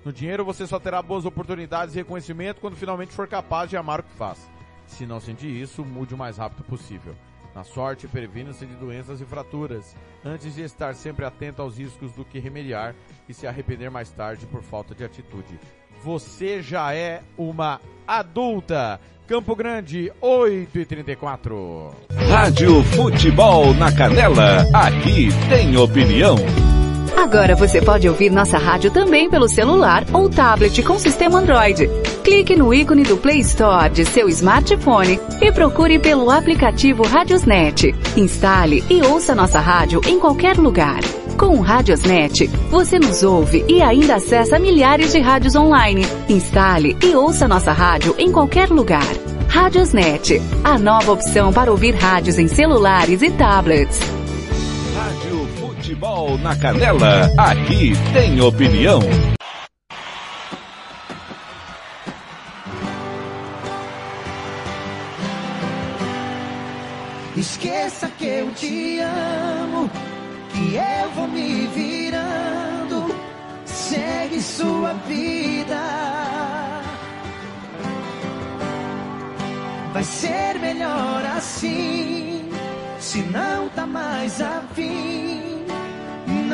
No 0.02 0.12
dinheiro 0.12 0.44
você 0.44 0.66
só 0.66 0.80
terá 0.80 1.02
boas 1.02 1.26
oportunidades 1.26 1.94
e 1.94 1.98
reconhecimento 1.98 2.60
quando 2.60 2.76
finalmente 2.76 3.12
for 3.12 3.28
capaz 3.28 3.68
de 3.68 3.76
amar 3.76 4.00
o 4.00 4.02
que 4.02 4.12
faz. 4.14 4.38
Se 4.86 5.06
não 5.06 5.20
sentir 5.20 5.48
isso, 5.48 5.84
mude 5.84 6.14
o 6.14 6.18
mais 6.18 6.36
rápido 6.36 6.64
possível. 6.64 7.14
Na 7.54 7.62
sorte, 7.62 8.08
previna-se 8.08 8.66
de 8.66 8.74
doenças 8.74 9.20
e 9.20 9.24
fraturas, 9.24 9.94
antes 10.24 10.56
de 10.56 10.62
estar 10.62 10.94
sempre 10.94 11.24
atento 11.24 11.62
aos 11.62 11.78
riscos 11.78 12.12
do 12.12 12.24
que 12.24 12.40
remediar 12.40 12.96
e 13.28 13.34
se 13.34 13.46
arrepender 13.46 13.90
mais 13.90 14.10
tarde 14.10 14.44
por 14.46 14.62
falta 14.62 14.92
de 14.94 15.04
atitude. 15.04 15.58
Você 16.02 16.60
já 16.60 16.92
é 16.92 17.22
uma 17.38 17.80
adulta. 18.06 19.00
Campo 19.26 19.56
Grande, 19.56 20.12
8 20.20 20.78
e 20.78 20.84
34 20.84 21.94
Rádio 22.28 22.82
Futebol 22.84 23.72
na 23.72 23.90
Canela. 23.90 24.66
Aqui 24.74 25.28
tem 25.48 25.74
opinião. 25.78 26.36
Agora 27.24 27.56
você 27.56 27.80
pode 27.80 28.06
ouvir 28.06 28.30
nossa 28.30 28.58
rádio 28.58 28.90
também 28.90 29.30
pelo 29.30 29.48
celular 29.48 30.04
ou 30.12 30.28
tablet 30.28 30.82
com 30.82 30.98
sistema 30.98 31.38
Android. 31.38 31.88
Clique 32.22 32.54
no 32.54 32.72
ícone 32.72 33.02
do 33.02 33.16
Play 33.16 33.38
Store 33.38 33.88
de 33.88 34.04
seu 34.04 34.28
smartphone 34.28 35.18
e 35.40 35.50
procure 35.50 35.98
pelo 35.98 36.30
aplicativo 36.30 37.02
Radiosnet. 37.02 37.94
Instale 38.14 38.84
e 38.90 39.02
ouça 39.02 39.34
nossa 39.34 39.58
rádio 39.58 40.02
em 40.06 40.20
qualquer 40.20 40.58
lugar. 40.58 41.00
Com 41.38 41.56
o 41.56 41.60
Radiosnet, 41.62 42.46
você 42.70 42.98
nos 42.98 43.22
ouve 43.22 43.64
e 43.66 43.80
ainda 43.80 44.16
acessa 44.16 44.58
milhares 44.58 45.10
de 45.10 45.18
rádios 45.18 45.56
online. 45.56 46.06
Instale 46.28 46.94
e 47.02 47.16
ouça 47.16 47.48
nossa 47.48 47.72
rádio 47.72 48.14
em 48.18 48.30
qualquer 48.30 48.68
lugar. 48.68 49.14
Radiosnet, 49.48 50.42
a 50.62 50.78
nova 50.78 51.12
opção 51.12 51.54
para 51.54 51.70
ouvir 51.70 51.94
rádios 51.94 52.38
em 52.38 52.48
celulares 52.48 53.22
e 53.22 53.30
tablets. 53.30 54.23
Futebol 55.94 56.36
na 56.38 56.56
Canela, 56.56 57.30
aqui 57.38 57.92
tem 58.12 58.40
opinião. 58.40 58.98
Esqueça 67.36 68.08
que 68.18 68.26
eu 68.26 68.50
te 68.54 68.98
amo, 68.98 69.88
que 70.52 70.74
eu 70.74 71.10
vou 71.14 71.28
me 71.28 71.68
virando, 71.68 73.14
segue 73.64 74.42
sua 74.42 74.94
vida. 75.06 75.80
Vai 79.92 80.02
ser 80.02 80.58
melhor 80.58 81.24
assim, 81.36 82.50
se 82.98 83.18
não 83.22 83.68
tá 83.68 83.86
mais 83.86 84.40
afim 84.40 85.53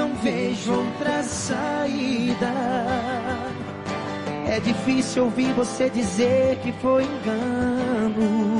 não 0.01 0.15
vejo 0.15 0.73
outra 0.73 1.23
saída. 1.23 2.51
É 4.49 4.59
difícil 4.61 5.25
ouvir 5.25 5.53
você 5.53 5.91
dizer 5.91 6.57
que 6.63 6.73
foi 6.73 7.05
engano. 7.05 8.57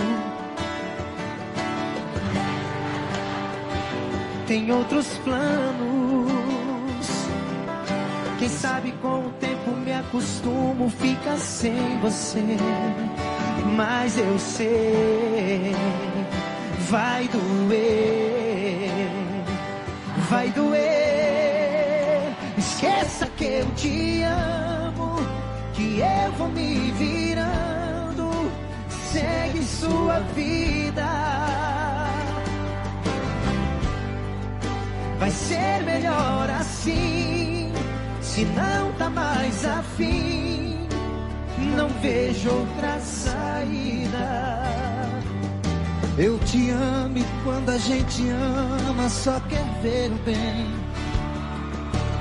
Tem 4.47 4.71
outros 4.71 5.07
planos. 5.25 6.31
Quem 8.39 8.49
sabe 8.51 8.93
com 9.01 9.29
o 9.29 9.31
tempo 9.41 9.71
me 9.71 9.95
acostumo, 9.95 10.91
fica 10.91 11.39
sem 11.39 11.99
você. 12.03 12.45
Mas 13.79 14.19
eu 14.19 14.39
sei, 14.39 15.75
vai 16.91 17.27
doer, 17.29 18.50
vai 20.31 20.49
doer. 20.51 22.23
Esqueça 22.57 23.27
que 23.37 23.45
eu 23.45 23.67
te 23.75 24.23
amo, 24.23 25.17
que 25.75 26.01
eu 26.01 26.33
vou 26.39 26.49
me 26.49 26.93
virando. 26.93 28.31
Segue 28.89 29.63
sua 29.65 30.21
vida. 30.35 31.07
Vai 35.19 35.31
ser 35.31 35.83
melhor 35.85 36.49
assim, 36.61 37.73
se 38.23 38.45
não 38.45 38.93
tá 38.93 39.11
mais 39.11 39.67
afim. 39.67 40.79
Não 41.77 41.89
vejo 42.01 42.51
outra 42.51 42.99
saída. 43.01 44.61
Eu 46.21 46.39
te 46.41 46.69
amo 46.69 47.17
e 47.17 47.25
quando 47.43 47.71
a 47.71 47.79
gente 47.79 48.29
ama, 48.29 49.09
só 49.09 49.41
quer 49.49 49.65
ver 49.81 50.13
o 50.13 50.17
bem. 50.17 50.67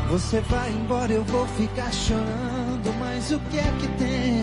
Você 0.10 0.40
vai 0.40 0.72
embora, 0.72 1.12
eu 1.12 1.24
vou 1.26 1.46
ficar 1.48 1.92
chorando, 1.92 2.98
mas 2.98 3.30
o 3.30 3.40
que 3.52 3.60
é 3.60 3.74
que 3.78 3.88
tem? 3.98 4.42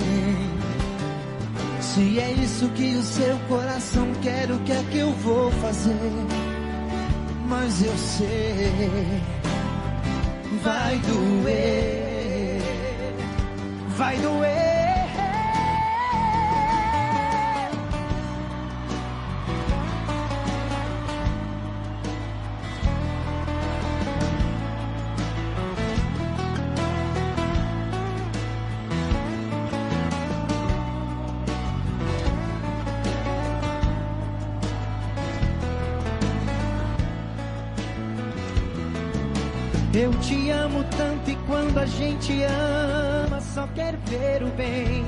Se 1.81 2.20
é 2.20 2.33
isso 2.33 2.69
que 2.73 2.97
o 2.97 3.03
seu 3.03 3.39
coração 3.49 4.07
quer, 4.20 4.51
o 4.51 4.59
que 4.59 4.73
é 4.73 4.85
que 4.91 4.99
eu 4.99 5.11
vou 5.12 5.51
fazer? 5.53 6.12
Mas 7.49 7.83
eu 7.83 7.97
sei, 7.97 9.23
vai 10.62 10.99
doer, 10.99 12.61
vai 13.97 14.19
doer. 14.19 14.76
Gente 41.97 42.43
ama, 42.43 43.40
só 43.40 43.66
quer 43.74 43.97
ver 44.06 44.43
o 44.43 44.48
bem. 44.48 45.05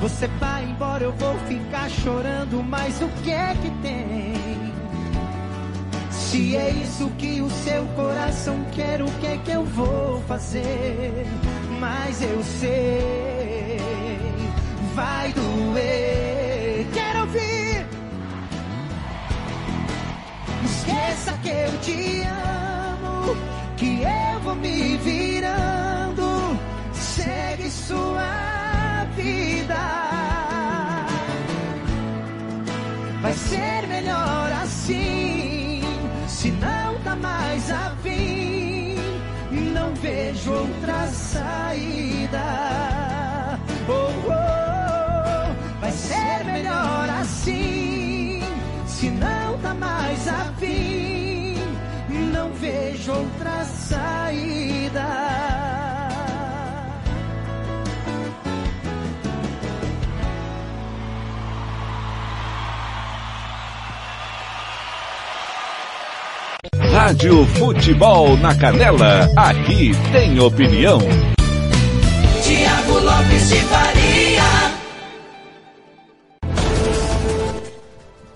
Você 0.00 0.26
vai 0.38 0.64
embora, 0.64 1.04
eu 1.04 1.12
vou 1.12 1.38
ficar 1.46 1.88
chorando, 1.88 2.62
mas 2.62 3.00
o 3.00 3.08
que 3.22 3.30
é 3.30 3.54
que 3.54 3.70
tem? 3.80 4.34
Se 6.10 6.56
é 6.56 6.70
isso 6.70 7.08
que 7.16 7.40
o 7.40 7.48
seu 7.48 7.86
coração 7.94 8.56
quer, 8.72 9.00
o 9.02 9.10
que 9.20 9.26
é 9.26 9.38
que 9.38 9.52
eu 9.52 9.64
vou 9.64 10.20
fazer? 10.22 11.26
Mas 11.78 12.20
eu 12.22 12.42
sei, 12.42 13.78
vai 14.94 15.32
doer. 15.32 16.86
Quero 16.92 17.20
ouvir. 17.20 17.86
Esqueça 20.64 21.32
que 21.42 21.48
eu 21.48 21.78
te 21.80 22.22
amo, 22.22 23.36
que 23.76 24.02
eu 24.02 24.40
vou 24.40 24.56
me 24.56 24.96
virando. 24.96 25.33
Sua 27.86 29.04
vida. 29.14 29.84
Vai 33.20 33.32
ser 33.34 33.86
melhor 33.86 34.52
assim, 34.62 35.82
se 36.26 36.50
não 36.52 36.94
tá 37.04 37.14
mais 37.16 37.70
afim. 37.70 38.96
Não 39.50 39.94
vejo 39.96 40.50
outra 40.50 41.06
saída. 41.08 42.38
Oh, 43.86 44.30
oh, 44.30 45.80
vai 45.80 45.92
ser 45.92 46.44
melhor 46.46 47.10
assim, 47.20 48.40
se 48.86 49.10
não 49.10 49.58
tá 49.58 49.74
mais 49.74 50.26
afim. 50.26 51.58
Não 52.32 52.50
vejo 52.54 53.12
outra 53.12 53.64
saída. 53.64 54.23
Rádio 67.14 67.46
Futebol 67.46 68.36
na 68.38 68.58
Canela, 68.58 69.28
aqui 69.36 69.92
tem 70.10 70.40
opinião. 70.40 70.98
Tiago 72.42 72.98
Lopes 72.98 73.48
de 73.50 73.60
Faria. 73.60 74.42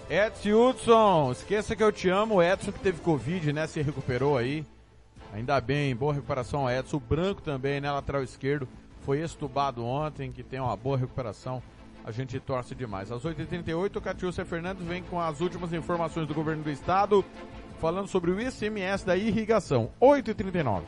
Edson 0.08 0.70
Hudson, 0.70 1.32
esqueça 1.32 1.74
que 1.74 1.82
eu 1.82 1.90
te 1.90 2.08
amo. 2.08 2.40
Edson 2.40 2.70
que 2.70 2.78
teve 2.78 3.00
Covid, 3.00 3.52
né? 3.52 3.66
Se 3.66 3.82
recuperou 3.82 4.38
aí. 4.38 4.64
Ainda 5.34 5.60
bem, 5.60 5.96
boa 5.96 6.14
recuperação 6.14 6.60
ao 6.60 6.70
Edson. 6.70 6.98
O 6.98 7.00
Branco 7.00 7.42
também, 7.42 7.80
né? 7.80 7.90
Lateral 7.90 8.22
esquerdo. 8.22 8.68
Foi 9.04 9.18
estubado 9.18 9.84
ontem, 9.84 10.30
que 10.30 10.44
tem 10.44 10.60
uma 10.60 10.76
boa 10.76 10.96
recuperação. 10.96 11.60
A 12.04 12.12
gente 12.12 12.38
torce 12.38 12.76
demais. 12.76 13.10
Às 13.10 13.24
8h38, 13.24 13.96
o 13.96 14.00
Catiúcia 14.00 14.44
Fernandes 14.44 14.86
vem 14.86 15.02
com 15.02 15.20
as 15.20 15.40
últimas 15.40 15.72
informações 15.72 16.28
do 16.28 16.32
governo 16.32 16.62
do 16.62 16.70
estado, 16.70 17.24
falando 17.78 18.08
sobre 18.08 18.30
o 18.30 18.40
ICMS 18.40 19.06
da 19.06 19.16
irrigação. 19.16 19.90
8h39. 20.00 20.82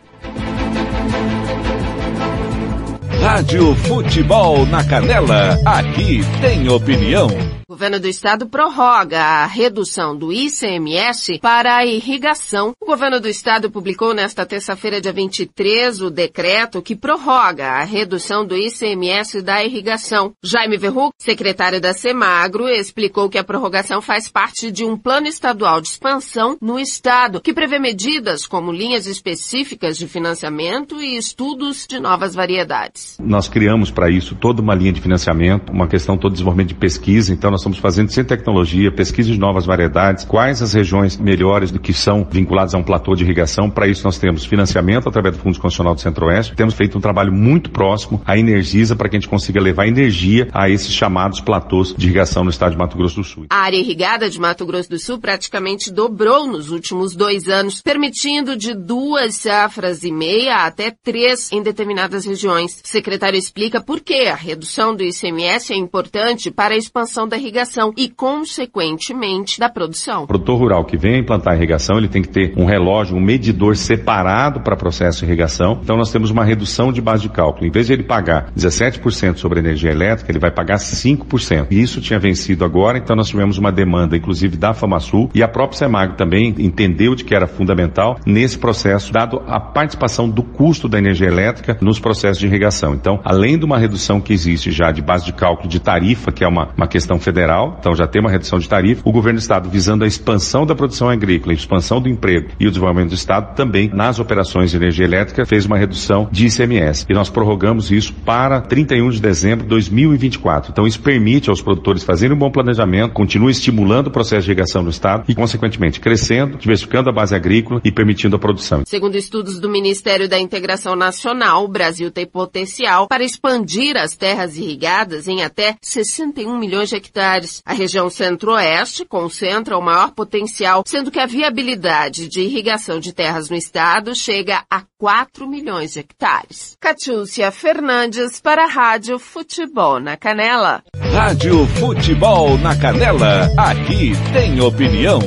Rádio 3.18 3.74
Futebol 3.74 4.64
na 4.66 4.84
Canela, 4.84 5.58
aqui 5.66 6.20
tem 6.40 6.68
opinião. 6.68 7.28
O 7.68 7.72
governo 7.80 8.00
do 8.00 8.08
estado 8.08 8.48
prorroga 8.48 9.22
a 9.22 9.46
redução 9.46 10.16
do 10.16 10.32
ICMS 10.32 11.38
para 11.38 11.76
a 11.76 11.86
irrigação. 11.86 12.72
O 12.80 12.84
governo 12.84 13.20
do 13.20 13.28
estado 13.28 13.70
publicou 13.70 14.12
nesta 14.12 14.44
terça-feira, 14.44 15.00
dia 15.00 15.12
23, 15.12 16.02
o 16.02 16.10
decreto 16.10 16.82
que 16.82 16.96
prorroga 16.96 17.68
a 17.68 17.84
redução 17.84 18.44
do 18.44 18.56
ICMS 18.56 19.40
da 19.40 19.64
irrigação. 19.64 20.32
Jaime 20.42 20.76
Verruc, 20.76 21.12
secretário 21.16 21.80
da 21.80 21.94
Semagro, 21.94 22.68
explicou 22.68 23.30
que 23.30 23.38
a 23.38 23.44
prorrogação 23.44 24.02
faz 24.02 24.28
parte 24.28 24.72
de 24.72 24.84
um 24.84 24.98
plano 24.98 25.28
estadual 25.28 25.80
de 25.80 25.88
expansão 25.88 26.58
no 26.60 26.76
estado, 26.76 27.40
que 27.40 27.54
prevê 27.54 27.78
medidas 27.78 28.48
como 28.48 28.72
linhas 28.72 29.06
específicas 29.06 29.96
de 29.96 30.08
financiamento 30.08 31.00
e 31.00 31.16
estudos 31.16 31.86
de 31.86 32.00
novas 32.00 32.34
variedades. 32.34 32.99
Nós 33.22 33.48
criamos 33.48 33.90
para 33.90 34.10
isso 34.10 34.34
toda 34.34 34.62
uma 34.62 34.74
linha 34.74 34.92
de 34.92 35.00
financiamento, 35.00 35.70
uma 35.70 35.86
questão 35.86 36.16
todo 36.16 36.32
desenvolvimento 36.32 36.68
de 36.68 36.74
pesquisa, 36.74 37.32
então 37.32 37.50
nós 37.50 37.60
estamos 37.60 37.78
fazendo 37.78 38.10
sem 38.10 38.24
tecnologia, 38.24 38.90
pesquisa 38.90 39.30
de 39.30 39.38
novas 39.38 39.66
variedades, 39.66 40.24
quais 40.24 40.62
as 40.62 40.72
regiões 40.72 41.16
melhores 41.16 41.70
do 41.70 41.78
que 41.78 41.92
são 41.92 42.26
vinculadas 42.30 42.74
a 42.74 42.78
um 42.78 42.82
platô 42.82 43.14
de 43.14 43.24
irrigação. 43.24 43.70
Para 43.70 43.86
isso 43.86 44.04
nós 44.04 44.18
temos 44.18 44.44
financiamento 44.44 45.08
através 45.08 45.36
do 45.36 45.42
Fundo 45.42 45.58
Constitucional 45.58 45.94
do 45.94 46.00
Centro-Oeste, 46.00 46.54
temos 46.54 46.74
feito 46.74 46.96
um 46.96 47.00
trabalho 47.00 47.32
muito 47.32 47.70
próximo 47.70 48.22
à 48.24 48.38
Energisa 48.38 48.96
para 48.96 49.08
que 49.08 49.16
a 49.16 49.20
gente 49.20 49.28
consiga 49.28 49.60
levar 49.60 49.86
energia 49.86 50.48
a 50.52 50.68
esses 50.68 50.92
chamados 50.92 51.40
platôs 51.40 51.94
de 51.96 52.06
irrigação 52.06 52.44
no 52.44 52.50
estado 52.50 52.72
de 52.72 52.78
Mato 52.78 52.96
Grosso 52.96 53.16
do 53.16 53.24
Sul. 53.24 53.46
A 53.50 53.56
área 53.56 53.76
irrigada 53.76 54.30
de 54.30 54.40
Mato 54.40 54.64
Grosso 54.64 54.88
do 54.88 54.98
Sul 54.98 55.18
praticamente 55.18 55.92
dobrou 55.92 56.46
nos 56.46 56.70
últimos 56.70 57.14
dois 57.14 57.48
anos, 57.48 57.80
permitindo 57.82 58.56
de 58.56 58.74
duas 58.74 59.34
safras 59.34 60.02
e 60.02 60.10
meia 60.10 60.66
até 60.66 60.90
três 60.90 61.50
em 61.52 61.62
determinadas 61.62 62.24
regiões. 62.24 62.80
Secretário 62.90 63.38
explica 63.38 63.80
por 63.80 64.00
que 64.00 64.26
a 64.26 64.34
redução 64.34 64.94
do 64.94 65.02
ICMS 65.02 65.72
é 65.72 65.76
importante 65.76 66.50
para 66.50 66.74
a 66.74 66.76
expansão 66.76 67.28
da 67.28 67.36
irrigação 67.36 67.50
irrigação 67.50 67.92
e, 67.96 68.08
consequentemente, 68.08 69.58
da 69.58 69.68
produção. 69.68 70.24
O 70.24 70.26
produtor 70.26 70.58
rural 70.58 70.84
que 70.84 70.96
vem 70.96 71.20
implantar 71.20 71.56
irrigação, 71.56 71.98
ele 71.98 72.08
tem 72.08 72.22
que 72.22 72.28
ter 72.28 72.54
um 72.56 72.64
relógio, 72.64 73.16
um 73.16 73.20
medidor 73.20 73.76
separado 73.76 74.60
para 74.60 74.76
processo 74.76 75.20
de 75.20 75.26
irrigação. 75.26 75.78
Então 75.82 75.96
nós 75.96 76.10
temos 76.10 76.30
uma 76.30 76.44
redução 76.44 76.92
de 76.92 77.00
base 77.00 77.22
de 77.22 77.28
cálculo. 77.28 77.66
Em 77.66 77.70
vez 77.70 77.86
de 77.86 77.92
ele 77.92 78.04
pagar 78.04 78.50
17% 78.56 79.36
sobre 79.36 79.58
a 79.58 79.62
energia 79.62 79.90
elétrica, 79.90 80.30
ele 80.30 80.38
vai 80.38 80.50
pagar 80.50 80.78
5%. 80.78 81.66
E 81.70 81.82
isso 81.82 82.00
tinha 82.00 82.18
vencido 82.18 82.64
agora, 82.64 82.98
então 82.98 83.16
nós 83.16 83.28
tivemos 83.28 83.58
uma 83.58 83.72
demanda, 83.72 84.16
inclusive 84.16 84.56
da 84.56 84.72
FamaSul, 84.72 85.30
e 85.34 85.42
a 85.42 85.48
própria 85.48 85.78
Semag 85.78 86.16
também 86.16 86.54
entendeu 86.58 87.14
de 87.14 87.24
que 87.24 87.34
era 87.34 87.46
fundamental 87.46 88.18
nesse 88.24 88.58
processo, 88.58 89.12
dado 89.12 89.42
a 89.46 89.60
participação 89.60 90.28
do 90.28 90.42
custo 90.42 90.88
da 90.88 90.98
energia 90.98 91.26
elétrica 91.26 91.76
nos 91.80 91.98
processos 91.98 92.38
de 92.38 92.46
irrigação. 92.46 92.79
Então, 92.88 93.20
além 93.24 93.58
de 93.58 93.64
uma 93.64 93.78
redução 93.78 94.20
que 94.20 94.32
existe 94.32 94.70
já 94.70 94.90
de 94.90 95.02
base 95.02 95.24
de 95.24 95.32
cálculo 95.32 95.68
de 95.68 95.78
tarifa, 95.80 96.32
que 96.32 96.44
é 96.44 96.48
uma, 96.48 96.70
uma 96.76 96.86
questão 96.86 97.18
federal, 97.18 97.76
então 97.78 97.94
já 97.94 98.06
tem 98.06 98.20
uma 98.20 98.30
redução 98.30 98.58
de 98.58 98.68
tarifa, 98.68 99.02
o 99.04 99.12
governo 99.12 99.38
do 99.38 99.42
estado 99.42 99.68
visando 99.68 100.04
a 100.04 100.06
expansão 100.06 100.64
da 100.64 100.74
produção 100.74 101.08
agrícola, 101.08 101.52
a 101.52 101.54
expansão 101.54 102.00
do 102.00 102.08
emprego 102.08 102.48
e 102.58 102.66
o 102.66 102.70
desenvolvimento 102.70 103.10
do 103.10 103.14
estado 103.14 103.54
também 103.54 103.90
nas 103.92 104.18
operações 104.18 104.70
de 104.70 104.76
energia 104.76 105.04
elétrica 105.04 105.44
fez 105.44 105.66
uma 105.66 105.76
redução 105.76 106.28
de 106.30 106.46
ICMS. 106.46 107.06
E 107.08 107.14
nós 107.14 107.28
prorrogamos 107.28 107.90
isso 107.90 108.12
para 108.24 108.60
31 108.60 109.10
de 109.10 109.20
dezembro 109.20 109.64
de 109.64 109.70
2024. 109.70 110.70
Então 110.72 110.86
isso 110.86 111.00
permite 111.00 111.50
aos 111.50 111.60
produtores 111.60 112.02
fazerem 112.02 112.34
um 112.34 112.38
bom 112.38 112.50
planejamento, 112.50 113.12
continue 113.12 113.52
estimulando 113.52 114.06
o 114.06 114.10
processo 114.10 114.44
de 114.44 114.50
irrigação 114.50 114.82
no 114.82 114.90
estado 114.90 115.24
e 115.28 115.34
consequentemente 115.34 116.00
crescendo, 116.00 116.56
diversificando 116.56 117.10
a 117.10 117.12
base 117.12 117.34
agrícola 117.34 117.80
e 117.84 117.92
permitindo 117.92 118.36
a 118.36 118.38
produção. 118.38 118.82
Segundo 118.86 119.16
estudos 119.16 119.60
do 119.60 119.68
Ministério 119.68 120.28
da 120.28 120.38
Integração 120.38 120.96
Nacional, 120.96 121.64
o 121.64 121.68
Brasil 121.68 122.10
tem 122.10 122.26
potencial 122.26 122.69
para 123.08 123.24
expandir 123.24 123.96
as 123.96 124.16
terras 124.16 124.56
irrigadas 124.56 125.28
em 125.28 125.42
até 125.42 125.76
61 125.82 126.58
milhões 126.58 126.88
de 126.88 126.96
hectares. 126.96 127.62
A 127.64 127.72
região 127.72 128.10
centro-oeste 128.10 129.04
concentra 129.04 129.76
o 129.76 129.82
maior 129.82 130.12
potencial, 130.12 130.82
sendo 130.86 131.10
que 131.10 131.18
a 131.18 131.26
viabilidade 131.26 132.28
de 132.28 132.40
irrigação 132.40 133.00
de 133.00 133.12
terras 133.12 133.48
no 133.50 133.56
estado 133.56 134.14
chega 134.14 134.64
a 134.70 134.82
4 134.98 135.48
milhões 135.48 135.92
de 135.92 136.00
hectares. 136.00 136.76
Catiúcia 136.80 137.50
Fernandes 137.50 138.40
para 138.40 138.64
a 138.64 138.68
Rádio 138.68 139.18
Futebol 139.18 139.98
na 139.98 140.16
Canela. 140.16 140.82
Rádio 141.12 141.66
Futebol 141.78 142.58
na 142.58 142.76
Canela, 142.76 143.50
aqui 143.56 144.12
tem 144.32 144.60
opinião. 144.60 145.20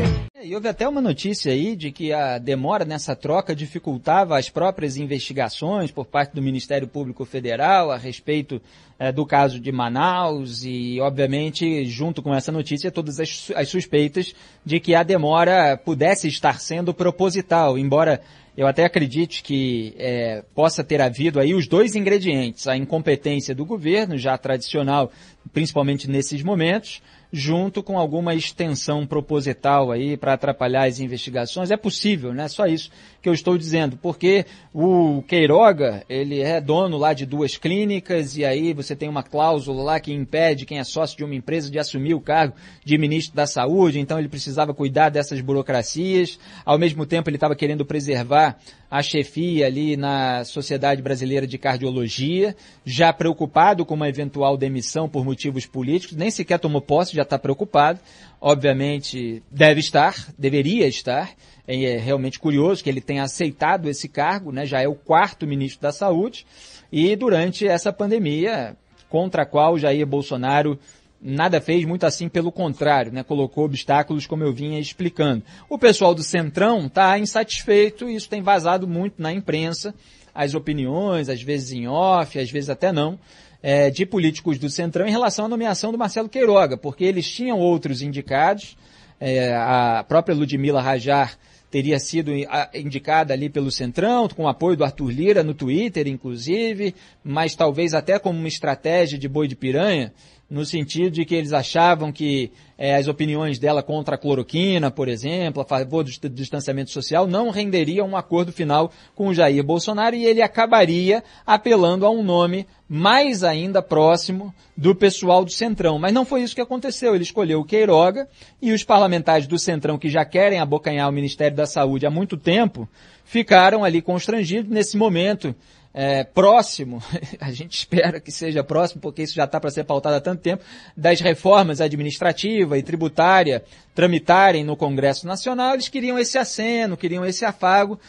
E 0.45 0.53
houve 0.53 0.67
até 0.67 0.85
uma 0.85 0.99
notícia 0.99 1.53
aí 1.53 1.73
de 1.73 1.89
que 1.89 2.11
a 2.11 2.37
demora 2.37 2.83
nessa 2.83 3.15
troca 3.15 3.55
dificultava 3.55 4.37
as 4.37 4.49
próprias 4.49 4.97
investigações 4.97 5.89
por 5.89 6.05
parte 6.05 6.35
do 6.35 6.41
Ministério 6.41 6.85
Público 6.85 7.23
Federal 7.23 7.89
a 7.89 7.95
respeito 7.95 8.61
eh, 8.99 9.09
do 9.09 9.25
caso 9.25 9.57
de 9.57 9.71
Manaus 9.71 10.65
e, 10.65 10.99
obviamente, 10.99 11.85
junto 11.85 12.21
com 12.21 12.35
essa 12.35 12.51
notícia, 12.51 12.91
todas 12.91 13.21
as, 13.21 13.51
as 13.55 13.69
suspeitas 13.69 14.35
de 14.65 14.81
que 14.81 14.93
a 14.93 15.01
demora 15.01 15.77
pudesse 15.77 16.27
estar 16.27 16.59
sendo 16.59 16.93
proposital, 16.93 17.77
embora 17.77 18.19
eu 18.57 18.67
até 18.67 18.83
acredite 18.83 19.41
que 19.41 19.95
é, 19.97 20.43
possa 20.53 20.83
ter 20.83 21.01
havido 21.01 21.39
aí 21.39 21.55
os 21.55 21.67
dois 21.67 21.95
ingredientes, 21.95 22.67
a 22.67 22.77
incompetência 22.77 23.55
do 23.55 23.65
governo, 23.65 24.17
já 24.17 24.37
tradicional, 24.37 25.09
principalmente 25.53 26.07
nesses 26.09 26.43
momentos, 26.43 27.01
junto 27.35 27.81
com 27.81 27.97
alguma 27.97 28.35
extensão 28.35 29.07
proposital 29.07 29.91
aí 29.91 30.15
para 30.15 30.33
atrapalhar 30.33 30.83
as 30.83 30.99
investigações. 30.99 31.71
É 31.71 31.75
possível, 31.75 32.31
né? 32.31 32.47
Só 32.47 32.67
isso 32.67 32.91
que 33.23 33.27
eu 33.29 33.33
estou 33.33 33.57
dizendo, 33.57 33.97
porque 33.97 34.45
o 34.73 35.23
Queiroga, 35.23 36.03
ele 36.09 36.41
é 36.41 36.59
dono 36.59 36.97
lá 36.97 37.13
de 37.13 37.25
duas 37.25 37.57
clínicas 37.57 38.37
e 38.37 38.43
aí 38.43 38.73
você 38.73 38.95
tem 38.95 39.07
uma 39.07 39.23
cláusula 39.23 39.81
lá 39.81 39.99
que 39.99 40.13
impede 40.13 40.65
quem 40.65 40.77
é 40.77 40.83
sócio 40.83 41.17
de 41.17 41.23
uma 41.23 41.33
empresa 41.33 41.71
de 41.71 41.79
assumir 41.79 42.13
o 42.13 42.21
cargo 42.21 42.53
de 42.83 42.97
ministro 42.97 43.33
da 43.33 43.47
Saúde, 43.47 43.97
então 43.97 44.19
ele 44.19 44.27
precisava 44.27 44.73
cuidar 44.73 45.09
dessas 45.09 45.39
burocracias. 45.39 46.37
Ao 46.65 46.77
mesmo 46.77 47.05
tempo 47.05 47.29
ele 47.29 47.37
estava 47.37 47.55
querendo 47.55 47.85
preservar 47.85 48.59
a 48.91 49.01
chefia 49.01 49.65
ali 49.65 49.97
na 49.97 50.43
Sociedade 50.43 51.01
Brasileira 51.01 51.47
de 51.47 51.57
Cardiologia, 51.57 52.55
já 52.85 53.11
preocupado 53.11 53.83
com 53.85 53.95
uma 53.95 54.07
eventual 54.07 54.55
demissão 54.55 55.09
por 55.09 55.25
motivos 55.25 55.65
políticos, 55.65 56.15
nem 56.15 56.29
sequer 56.29 56.59
tomou 56.59 56.79
posse, 56.79 57.15
já 57.15 57.22
está 57.23 57.39
preocupado. 57.39 57.99
Obviamente 58.39 59.41
deve 59.49 59.79
estar, 59.79 60.15
deveria 60.37 60.87
estar. 60.87 61.31
É 61.67 61.97
realmente 61.97 62.39
curioso 62.39 62.83
que 62.83 62.89
ele 62.89 63.01
tenha 63.01 63.23
aceitado 63.23 63.89
esse 63.89 64.07
cargo, 64.07 64.51
né? 64.51 64.65
já 64.65 64.81
é 64.81 64.87
o 64.87 64.95
quarto 64.95 65.47
ministro 65.47 65.81
da 65.81 65.93
Saúde, 65.93 66.45
e 66.91 67.15
durante 67.15 67.67
essa 67.67 67.91
pandemia, 67.91 68.75
contra 69.09 69.43
a 69.43 69.45
qual 69.45 69.79
Jair 69.79 70.05
Bolsonaro 70.05 70.77
nada 71.23 71.61
fez, 71.61 71.85
muito 71.85 72.05
assim 72.05 72.27
pelo 72.27 72.51
contrário, 72.51 73.11
né? 73.11 73.23
Colocou 73.23 73.63
obstáculos, 73.63 74.27
como 74.27 74.43
eu 74.43 74.51
vinha 74.51 74.77
explicando. 74.77 75.41
O 75.69 75.79
pessoal 75.79 76.13
do 76.13 76.21
Centrão 76.21 76.87
está 76.87 77.17
insatisfeito, 77.17 78.09
e 78.09 78.15
isso 78.15 78.29
tem 78.29 78.41
vazado 78.41 78.85
muito 78.85 79.21
na 79.21 79.31
imprensa, 79.31 79.95
as 80.35 80.53
opiniões, 80.53 81.29
às 81.29 81.41
vezes 81.41 81.71
em 81.71 81.87
off, 81.87 82.37
às 82.37 82.51
vezes 82.51 82.69
até 82.69 82.91
não, 82.91 83.17
é, 83.63 83.89
de 83.89 84.05
políticos 84.05 84.59
do 84.59 84.69
Centrão 84.69 85.07
em 85.07 85.11
relação 85.11 85.45
à 85.45 85.47
nomeação 85.47 85.93
do 85.93 85.97
Marcelo 85.97 86.27
Queiroga, 86.27 86.75
porque 86.75 87.05
eles 87.05 87.25
tinham 87.25 87.57
outros 87.57 88.01
indicados, 88.01 88.77
é, 89.19 89.55
a 89.55 90.03
própria 90.05 90.35
Ludmila 90.35 90.81
Rajar 90.81 91.37
teria 91.71 91.97
sido 91.97 92.31
indicada 92.75 93.33
ali 93.33 93.49
pelo 93.49 93.71
Centrão, 93.71 94.27
com 94.27 94.43
o 94.43 94.47
apoio 94.47 94.77
do 94.77 94.83
Arthur 94.83 95.09
Lira 95.09 95.41
no 95.41 95.55
Twitter, 95.55 96.07
inclusive, 96.07 96.93
mas 97.23 97.55
talvez 97.55 97.95
até 97.95 98.19
como 98.19 98.37
uma 98.37 98.47
estratégia 98.47 99.17
de 99.17 99.27
boi 99.27 99.47
de 99.47 99.55
piranha, 99.55 100.13
no 100.53 100.63
sentido 100.63 101.13
de 101.13 101.25
que 101.25 101.33
eles 101.33 101.51
achavam 101.51 102.11
que 102.11 102.51
é, 102.77 102.95
as 102.95 103.07
opiniões 103.07 103.57
dela 103.57 103.81
contra 103.81 104.13
a 104.13 104.17
cloroquina, 104.19 104.91
por 104.91 105.07
exemplo, 105.07 105.63
a 105.63 105.65
favor 105.65 106.03
do 106.03 106.29
distanciamento 106.29 106.91
social, 106.91 107.25
não 107.25 107.49
renderiam 107.49 108.07
um 108.07 108.15
acordo 108.15 108.51
final 108.51 108.91
com 109.15 109.29
o 109.29 109.33
Jair 109.33 109.63
Bolsonaro 109.63 110.15
e 110.15 110.23
ele 110.23 110.43
acabaria 110.43 111.23
apelando 111.43 112.05
a 112.05 112.11
um 112.11 112.21
nome 112.23 112.67
mais 112.87 113.43
ainda 113.43 113.81
próximo 113.81 114.53
do 114.77 114.93
pessoal 114.93 115.43
do 115.43 115.51
Centrão. 115.51 115.97
Mas 115.97 116.13
não 116.13 116.23
foi 116.23 116.43
isso 116.43 116.53
que 116.53 116.61
aconteceu. 116.61 117.15
Ele 117.15 117.23
escolheu 117.23 117.61
o 117.61 117.65
Queiroga 117.65 118.29
e 118.61 118.71
os 118.73 118.83
parlamentares 118.83 119.47
do 119.47 119.57
Centrão, 119.57 119.97
que 119.97 120.07
já 120.07 120.23
querem 120.23 120.59
abocanhar 120.59 121.09
o 121.09 121.13
Ministério 121.13 121.57
da 121.57 121.65
Saúde 121.65 122.05
há 122.05 122.11
muito 122.11 122.37
tempo, 122.37 122.87
ficaram 123.25 123.83
ali 123.83 124.03
constrangidos 124.03 124.69
nesse 124.69 124.97
momento 124.97 125.55
é, 125.93 126.23
próximo, 126.23 127.03
a 127.39 127.51
gente 127.51 127.77
espera 127.77 128.19
que 128.19 128.31
seja 128.31 128.63
próximo, 128.63 128.99
porque 128.99 129.21
isso 129.21 129.35
já 129.35 129.43
está 129.43 129.59
para 129.59 129.69
ser 129.69 129.83
pautado 129.83 130.15
há 130.15 130.21
tanto 130.21 130.41
tempo, 130.41 130.63
das 130.97 131.21
reformas 131.21 131.79
administrativa 131.79 132.77
e 132.77 132.83
tributária 132.83 133.63
tramitarem 133.93 134.63
no 134.63 134.75
Congresso 134.75 135.27
Nacional, 135.27 135.75
eles 135.75 135.89
queriam 135.89 136.17
esse 136.17 136.37
aceno, 136.37 136.97
queriam 136.97 137.23
esse 137.23 137.45
afago 137.45 137.99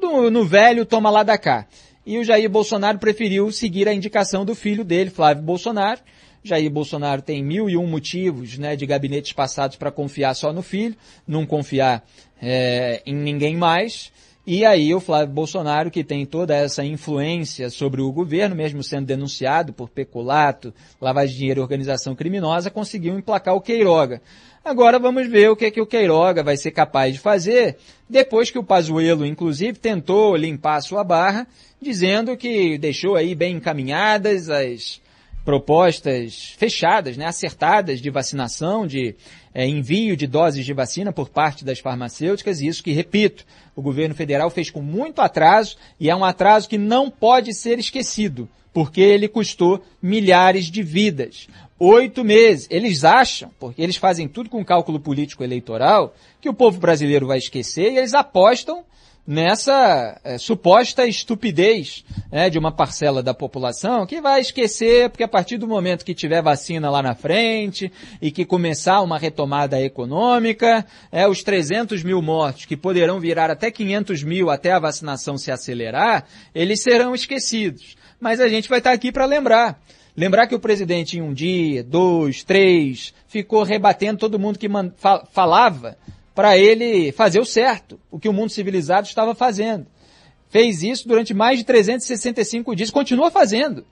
do, 0.00 0.30
no 0.30 0.44
velho 0.44 0.86
toma 0.86 1.10
lá 1.10 1.22
da 1.22 1.36
cá. 1.36 1.66
E 2.06 2.18
o 2.18 2.24
Jair 2.24 2.48
Bolsonaro 2.50 2.98
preferiu 2.98 3.50
seguir 3.50 3.88
a 3.88 3.94
indicação 3.94 4.44
do 4.44 4.54
filho 4.54 4.84
dele, 4.84 5.10
Flávio 5.10 5.42
Bolsonaro. 5.42 6.00
Jair 6.42 6.70
Bolsonaro 6.70 7.22
tem 7.22 7.42
mil 7.42 7.70
e 7.70 7.76
um 7.76 7.86
motivos 7.86 8.58
né, 8.58 8.76
de 8.76 8.84
gabinetes 8.84 9.32
passados 9.32 9.76
para 9.76 9.90
confiar 9.90 10.34
só 10.34 10.52
no 10.52 10.60
filho, 10.60 10.94
não 11.26 11.46
confiar 11.46 12.06
é, 12.40 13.02
em 13.06 13.14
ninguém 13.14 13.56
mais. 13.56 14.12
E 14.46 14.62
aí 14.62 14.94
o 14.94 15.00
Flávio 15.00 15.32
Bolsonaro, 15.32 15.90
que 15.90 16.04
tem 16.04 16.26
toda 16.26 16.54
essa 16.54 16.84
influência 16.84 17.70
sobre 17.70 18.02
o 18.02 18.12
governo, 18.12 18.54
mesmo 18.54 18.82
sendo 18.82 19.06
denunciado 19.06 19.72
por 19.72 19.88
peculato, 19.88 20.74
lavagem 21.00 21.32
de 21.32 21.38
dinheiro 21.38 21.60
e 21.60 21.62
organização 21.62 22.14
criminosa, 22.14 22.70
conseguiu 22.70 23.18
emplacar 23.18 23.54
o 23.54 23.60
Queiroga. 23.60 24.20
Agora 24.62 24.98
vamos 24.98 25.26
ver 25.28 25.50
o 25.50 25.56
que, 25.56 25.64
é 25.64 25.70
que 25.70 25.80
o 25.80 25.86
Queiroga 25.86 26.42
vai 26.42 26.58
ser 26.58 26.72
capaz 26.72 27.14
de 27.14 27.20
fazer, 27.20 27.78
depois 28.08 28.50
que 28.50 28.58
o 28.58 28.64
Pazuello, 28.64 29.24
inclusive, 29.24 29.78
tentou 29.78 30.36
limpar 30.36 30.82
sua 30.82 31.02
barra, 31.02 31.46
dizendo 31.80 32.36
que 32.36 32.76
deixou 32.76 33.16
aí 33.16 33.34
bem 33.34 33.56
encaminhadas 33.56 34.50
as 34.50 35.02
propostas 35.44 36.54
fechadas, 36.56 37.16
né, 37.16 37.26
acertadas 37.26 38.00
de 38.00 38.08
vacinação, 38.08 38.86
de 38.86 39.14
é, 39.54 39.66
envio 39.66 40.16
de 40.16 40.26
doses 40.26 40.66
de 40.66 40.72
vacina 40.72 41.12
por 41.12 41.28
parte 41.28 41.64
das 41.64 41.78
farmacêuticas, 41.78 42.60
e 42.60 42.66
isso 42.66 42.82
que, 42.82 42.92
repito, 42.92 43.46
o 43.76 43.80
governo 43.80 44.14
federal 44.14 44.50
fez 44.50 44.68
com 44.68 44.82
muito 44.82 45.20
atraso, 45.20 45.76
e 45.98 46.10
é 46.10 46.16
um 46.16 46.24
atraso 46.24 46.68
que 46.68 46.76
não 46.76 47.08
pode 47.08 47.54
ser 47.54 47.78
esquecido, 47.78 48.48
porque 48.72 49.00
ele 49.00 49.28
custou 49.28 49.82
milhares 50.02 50.66
de 50.66 50.82
vidas. 50.82 51.46
Oito 51.78 52.24
meses. 52.24 52.66
Eles 52.70 53.04
acham, 53.04 53.50
porque 53.58 53.80
eles 53.80 53.96
fazem 53.96 54.26
tudo 54.26 54.50
com 54.50 54.64
cálculo 54.64 54.98
político 54.98 55.44
eleitoral, 55.44 56.14
que 56.40 56.48
o 56.48 56.54
povo 56.54 56.80
brasileiro 56.80 57.26
vai 57.26 57.38
esquecer, 57.38 57.92
e 57.92 57.98
eles 57.98 58.14
apostam 58.14 58.84
nessa 59.26 60.20
é, 60.22 60.36
suposta 60.38 61.06
estupidez 61.06 62.04
né, 62.30 62.50
de 62.50 62.58
uma 62.58 62.70
parcela 62.70 63.22
da 63.22 63.32
população 63.32 64.06
que 64.06 64.20
vai 64.20 64.40
esquecer, 64.40 65.08
porque 65.10 65.24
a 65.24 65.28
partir 65.28 65.56
do 65.56 65.66
momento 65.66 66.04
que 66.04 66.14
tiver 66.14 66.42
vacina 66.42 66.90
lá 66.90 67.02
na 67.02 67.14
frente 67.14 67.90
e 68.20 68.30
que 68.30 68.44
começar 68.44 69.00
uma 69.00 69.18
retomada 69.18 69.80
econômica, 69.80 70.84
é, 71.10 71.26
os 71.26 71.42
300 71.42 72.02
mil 72.02 72.20
mortos, 72.20 72.66
que 72.66 72.76
poderão 72.76 73.18
virar 73.18 73.50
até 73.50 73.70
500 73.70 74.22
mil 74.22 74.50
até 74.50 74.72
a 74.72 74.78
vacinação 74.78 75.38
se 75.38 75.50
acelerar, 75.50 76.26
eles 76.54 76.80
serão 76.80 77.14
esquecidos. 77.14 77.96
Mas 78.20 78.40
a 78.40 78.48
gente 78.48 78.68
vai 78.68 78.78
estar 78.78 78.92
aqui 78.92 79.10
para 79.10 79.24
lembrar 79.24 79.80
Lembrar 80.16 80.46
que 80.46 80.54
o 80.54 80.60
presidente 80.60 81.18
em 81.18 81.20
um 81.20 81.34
dia, 81.34 81.82
dois, 81.82 82.44
três, 82.44 83.12
ficou 83.26 83.64
rebatendo 83.64 84.20
todo 84.20 84.38
mundo 84.38 84.60
que 84.60 84.68
falava 85.32 85.98
para 86.34 86.58
ele 86.58 87.12
fazer 87.12 87.40
o 87.40 87.44
certo, 87.44 87.98
o 88.10 88.18
que 88.18 88.28
o 88.28 88.32
mundo 88.32 88.50
civilizado 88.50 89.06
estava 89.06 89.34
fazendo. 89.34 89.86
Fez 90.48 90.82
isso 90.82 91.06
durante 91.06 91.32
mais 91.32 91.58
de 91.58 91.64
365 91.64 92.74
dias, 92.74 92.90
continua 92.90 93.30
fazendo. 93.30 93.84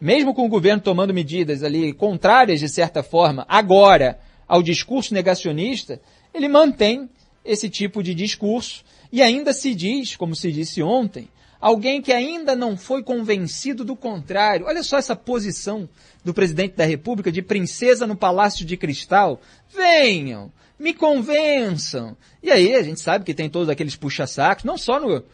Mesmo 0.00 0.34
com 0.34 0.46
o 0.46 0.48
governo 0.48 0.82
tomando 0.82 1.12
medidas 1.12 1.62
ali 1.62 1.92
contrárias, 1.92 2.60
de 2.60 2.68
certa 2.68 3.02
forma, 3.02 3.44
agora 3.48 4.18
ao 4.46 4.62
discurso 4.62 5.12
negacionista, 5.12 6.00
ele 6.32 6.48
mantém 6.48 7.08
esse 7.44 7.68
tipo 7.68 8.02
de 8.02 8.14
discurso 8.14 8.84
e 9.10 9.22
ainda 9.22 9.52
se 9.52 9.74
diz, 9.74 10.16
como 10.16 10.36
se 10.36 10.52
disse 10.52 10.82
ontem, 10.82 11.28
alguém 11.60 12.00
que 12.00 12.12
ainda 12.12 12.54
não 12.54 12.76
foi 12.76 13.02
convencido 13.02 13.84
do 13.84 13.96
contrário. 13.96 14.66
Olha 14.66 14.82
só 14.82 14.98
essa 14.98 15.16
posição 15.16 15.88
do 16.24 16.32
presidente 16.32 16.76
da 16.76 16.84
República 16.84 17.32
de 17.32 17.42
princesa 17.42 18.06
no 18.06 18.16
Palácio 18.16 18.64
de 18.64 18.76
Cristal. 18.76 19.40
Venham, 19.74 20.52
me 20.78 20.94
convençam. 20.94 22.16
E 22.42 22.50
aí 22.50 22.74
a 22.74 22.82
gente 22.82 23.00
sabe 23.00 23.24
que 23.24 23.34
tem 23.34 23.50
todos 23.50 23.68
aqueles 23.68 23.96
puxa-sacos, 23.96 24.64
não 24.64 24.78
só 24.78 25.00
no, 25.00 25.24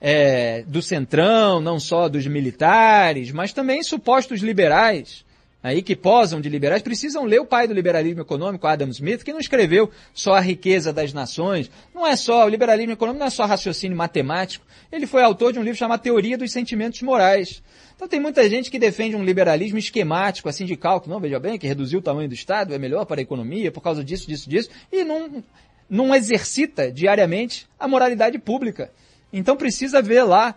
é, 0.00 0.62
do 0.66 0.82
centrão, 0.82 1.60
não 1.60 1.78
só 1.78 2.08
dos 2.08 2.26
militares, 2.26 3.30
mas 3.30 3.52
também 3.52 3.82
supostos 3.82 4.40
liberais, 4.40 5.24
aí 5.62 5.82
que 5.82 5.96
posam 5.96 6.40
de 6.40 6.48
liberais, 6.48 6.82
precisam 6.82 7.24
ler 7.24 7.40
o 7.40 7.46
pai 7.46 7.66
do 7.66 7.74
liberalismo 7.74 8.20
econômico, 8.20 8.66
Adam 8.66 8.88
Smith, 8.88 9.22
que 9.22 9.32
não 9.32 9.40
escreveu 9.40 9.90
só 10.12 10.34
a 10.34 10.40
riqueza 10.40 10.92
das 10.92 11.12
nações, 11.12 11.70
não 11.94 12.06
é 12.06 12.16
só, 12.16 12.44
o 12.44 12.48
liberalismo 12.48 12.92
econômico 12.92 13.20
não 13.20 13.26
é 13.28 13.30
só 13.30 13.46
raciocínio 13.46 13.96
matemático, 13.96 14.66
ele 14.92 15.06
foi 15.06 15.22
autor 15.22 15.52
de 15.52 15.58
um 15.58 15.62
livro 15.62 15.78
chamado 15.78 16.02
Teoria 16.02 16.38
dos 16.38 16.52
Sentimentos 16.52 17.00
Morais. 17.02 17.62
Então 17.96 18.08
tem 18.08 18.20
muita 18.20 18.48
gente 18.50 18.70
que 18.70 18.78
defende 18.78 19.14
um 19.14 19.24
liberalismo 19.24 19.78
esquemático, 19.78 20.48
assim 20.48 20.64
de 20.64 20.76
cálculo, 20.76 21.14
não, 21.14 21.20
veja 21.20 21.38
bem, 21.38 21.58
que 21.58 21.66
reduzir 21.66 21.96
o 21.96 22.02
tamanho 22.02 22.28
do 22.28 22.34
Estado 22.34 22.74
é 22.74 22.78
melhor 22.78 23.04
para 23.06 23.20
a 23.20 23.22
economia, 23.22 23.70
por 23.70 23.80
causa 23.80 24.02
disso, 24.02 24.26
disso, 24.26 24.50
disso, 24.50 24.70
e 24.90 25.04
não, 25.04 25.42
não 25.88 26.14
exercita 26.14 26.90
diariamente 26.90 27.66
a 27.78 27.86
moralidade 27.86 28.38
pública. 28.38 28.90
Então 29.32 29.56
precisa 29.56 30.02
ver 30.02 30.24
lá 30.24 30.56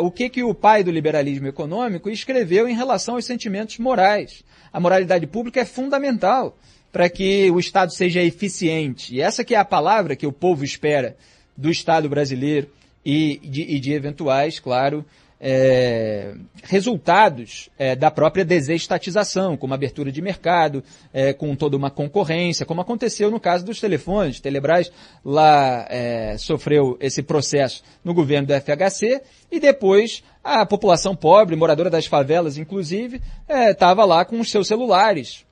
o 0.00 0.10
que, 0.10 0.28
que 0.28 0.42
o 0.42 0.54
pai 0.54 0.82
do 0.82 0.90
liberalismo 0.90 1.46
econômico 1.46 2.08
escreveu 2.08 2.68
em 2.68 2.74
relação 2.74 3.16
aos 3.16 3.26
sentimentos 3.26 3.78
morais. 3.78 4.42
A 4.72 4.80
moralidade 4.80 5.26
pública 5.26 5.60
é 5.60 5.64
fundamental 5.64 6.56
para 6.90 7.08
que 7.08 7.50
o 7.50 7.58
Estado 7.58 7.92
seja 7.92 8.22
eficiente. 8.22 9.14
E 9.14 9.20
essa 9.20 9.44
que 9.44 9.54
é 9.54 9.58
a 9.58 9.64
palavra 9.64 10.16
que 10.16 10.26
o 10.26 10.32
povo 10.32 10.64
espera 10.64 11.16
do 11.56 11.70
Estado 11.70 12.08
brasileiro 12.08 12.70
e 13.04 13.38
de, 13.42 13.62
e 13.62 13.78
de 13.78 13.92
eventuais, 13.92 14.58
claro, 14.58 15.04
é, 15.40 16.34
resultados 16.64 17.68
é, 17.78 17.94
da 17.94 18.10
própria 18.10 18.44
desestatização, 18.44 19.56
como 19.56 19.74
abertura 19.74 20.10
de 20.10 20.20
mercado, 20.20 20.82
é, 21.12 21.32
com 21.32 21.54
toda 21.54 21.76
uma 21.76 21.90
concorrência, 21.90 22.66
como 22.66 22.80
aconteceu 22.80 23.30
no 23.30 23.38
caso 23.38 23.64
dos 23.64 23.80
telefones. 23.80 24.40
Telebrás 24.40 24.90
lá 25.24 25.86
é, 25.88 26.36
sofreu 26.38 26.96
esse 27.00 27.22
processo 27.22 27.82
no 28.04 28.12
governo 28.12 28.48
do 28.48 28.54
FHC 28.54 29.22
e 29.50 29.60
depois 29.60 30.22
a 30.42 30.64
população 30.66 31.14
pobre, 31.14 31.56
moradora 31.56 31.90
das 31.90 32.06
favelas 32.06 32.58
inclusive, 32.58 33.20
estava 33.48 34.04
lá 34.04 34.24
com 34.24 34.40
os 34.40 34.50
seus 34.50 34.66
celulares, 34.66 35.44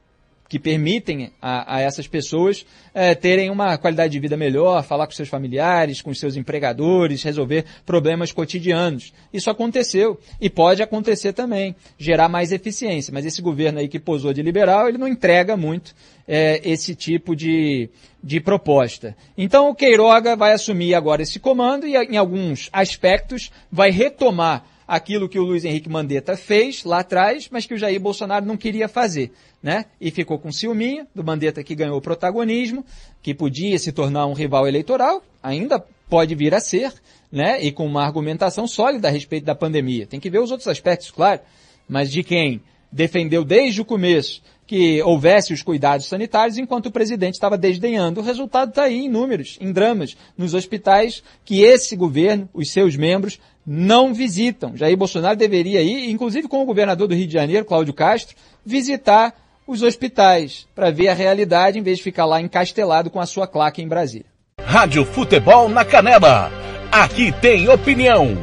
que 0.48 0.59
permitem 0.59 1.31
a, 1.40 1.77
a 1.77 1.81
essas 1.81 2.06
pessoas 2.06 2.64
eh, 2.94 3.14
terem 3.14 3.51
uma 3.51 3.77
qualidade 3.77 4.12
de 4.12 4.20
vida 4.20 4.36
melhor, 4.36 4.82
falar 4.82 5.06
com 5.06 5.12
seus 5.12 5.28
familiares, 5.28 6.01
com 6.01 6.14
seus 6.14 6.36
empregadores, 6.36 7.23
resolver 7.23 7.64
problemas 7.85 8.32
cotidianos. 8.32 9.12
Isso 9.32 9.51
aconteceu 9.51 10.18
e 10.40 10.48
pode 10.48 10.82
acontecer 10.82 11.32
também, 11.32 11.74
gerar 11.98 12.28
mais 12.28 12.52
eficiência. 12.52 13.12
Mas 13.12 13.27
esse 13.27 13.43
governo 13.43 13.78
aí 13.78 13.89
que 13.89 13.98
posou 13.98 14.32
de 14.32 14.43
liberal, 14.43 14.89
ele 14.89 14.98
não 14.98 15.09
entrega 15.09 15.56
muito 15.56 15.94
eh, 16.28 16.60
esse 16.64 16.94
tipo 16.94 17.35
de, 17.35 17.90
de 18.23 18.40
proposta. 18.40 19.16
Então 19.36 19.68
o 19.68 19.74
Queiroga 19.74 20.36
vai 20.36 20.52
assumir 20.52 20.94
agora 20.94 21.23
esse 21.23 21.40
comando 21.40 21.86
e 21.86 21.97
em 21.97 22.16
alguns 22.16 22.68
aspectos 22.73 23.51
vai 23.70 23.90
retomar 23.90 24.64
aquilo 24.86 25.28
que 25.28 25.38
o 25.38 25.44
Luiz 25.44 25.64
Henrique 25.64 25.88
Mandetta 25.88 26.36
fez 26.36 26.84
lá 26.84 27.00
atrás, 27.00 27.48
mas 27.50 27.66
que 27.66 27.74
o 27.74 27.78
Jair 27.78 28.00
Bolsonaro 28.00 28.46
não 28.46 28.56
queria 28.56 28.88
fazer, 28.88 29.32
né? 29.62 29.86
E 30.00 30.10
ficou 30.10 30.38
com 30.38 30.52
ciúminho 30.52 31.06
do 31.14 31.24
Mandetta 31.24 31.62
que 31.62 31.74
ganhou 31.74 32.00
protagonismo, 32.00 32.84
que 33.22 33.34
podia 33.34 33.78
se 33.78 33.92
tornar 33.92 34.26
um 34.26 34.32
rival 34.32 34.68
eleitoral, 34.68 35.22
ainda 35.42 35.84
pode 36.08 36.34
vir 36.34 36.54
a 36.54 36.60
ser, 36.60 36.92
né? 37.32 37.62
E 37.62 37.72
com 37.72 37.86
uma 37.86 38.04
argumentação 38.04 38.66
sólida 38.66 39.08
a 39.08 39.10
respeito 39.10 39.44
da 39.44 39.54
pandemia. 39.54 40.06
Tem 40.06 40.20
que 40.20 40.30
ver 40.30 40.38
os 40.38 40.50
outros 40.50 40.68
aspectos, 40.68 41.10
claro, 41.10 41.40
mas 41.88 42.10
de 42.10 42.22
quem 42.22 42.60
defendeu 42.92 43.44
desde 43.44 43.80
o 43.80 43.84
começo 43.84 44.40
que 44.66 45.00
houvesse 45.02 45.52
os 45.52 45.62
cuidados 45.62 46.06
sanitários, 46.06 46.58
enquanto 46.58 46.86
o 46.86 46.90
presidente 46.90 47.34
estava 47.34 47.56
desdenhando. 47.56 48.20
O 48.20 48.24
resultado 48.24 48.70
está 48.70 48.84
aí 48.84 49.04
em 49.04 49.08
números, 49.08 49.56
em 49.60 49.70
dramas, 49.70 50.16
nos 50.36 50.54
hospitais 50.54 51.22
que 51.44 51.62
esse 51.62 51.94
governo, 51.94 52.48
os 52.52 52.72
seus 52.72 52.96
membros, 52.96 53.38
não 53.66 54.14
visitam. 54.14 54.76
Jair 54.76 54.97
Bolsonaro 54.97 55.36
deveria 55.36 55.82
ir, 55.82 56.10
inclusive 56.10 56.47
com 56.47 56.62
o 56.62 56.66
governador 56.66 57.09
do 57.09 57.14
Rio 57.14 57.26
de 57.26 57.32
Janeiro, 57.32 57.64
Cláudio 57.64 57.93
Castro, 57.93 58.36
visitar 58.64 59.34
os 59.66 59.82
hospitais 59.82 60.68
para 60.74 60.93
ver 60.93 61.09
a 61.09 61.14
realidade 61.14 61.78
em 61.78 61.82
vez 61.82 61.98
de 61.98 62.05
ficar 62.05 62.24
lá 62.24 62.40
encastelado 62.40 63.10
com 63.10 63.20
a 63.20 63.26
sua 63.26 63.48
claque 63.48 63.82
em 63.82 63.88
Brasília. 63.88 64.26
Rádio 64.60 65.05
Futebol 65.05 65.68
na 65.68 65.84
Canela. 65.84 66.51
Aqui 66.93 67.32
tem 67.40 67.68
opinião. 67.68 68.36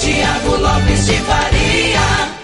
Tiago 0.00 0.56
Lopes 0.56 1.06
de 1.06 1.18
Faria. 1.18 2.38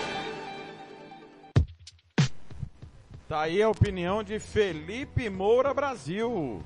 Tá 3.26 3.42
aí 3.42 3.62
a 3.62 3.68
opinião 3.70 4.22
de 4.22 4.38
Felipe 4.38 5.30
Moura 5.30 5.72
Brasil. 5.72 6.62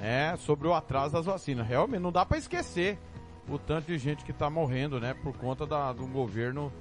É, 0.00 0.34
sobre 0.38 0.66
o 0.66 0.74
atraso 0.74 1.14
das 1.14 1.26
vacinas. 1.26 1.66
Realmente, 1.66 2.00
não 2.00 2.10
dá 2.10 2.26
para 2.26 2.38
esquecer 2.38 2.98
o 3.48 3.58
tanto 3.58 3.86
de 3.86 3.98
gente 3.98 4.24
que 4.24 4.32
tá 4.32 4.48
morrendo, 4.48 5.00
né? 5.00 5.14
Por 5.14 5.36
conta 5.36 5.66
da, 5.66 5.92
de 5.92 6.00
um 6.02 6.10
governo 6.10 6.72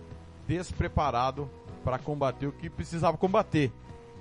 despreparado 0.48 1.50
para 1.84 1.98
combater 1.98 2.48
o 2.48 2.52
que 2.52 2.70
precisava 2.70 3.18
combater, 3.18 3.72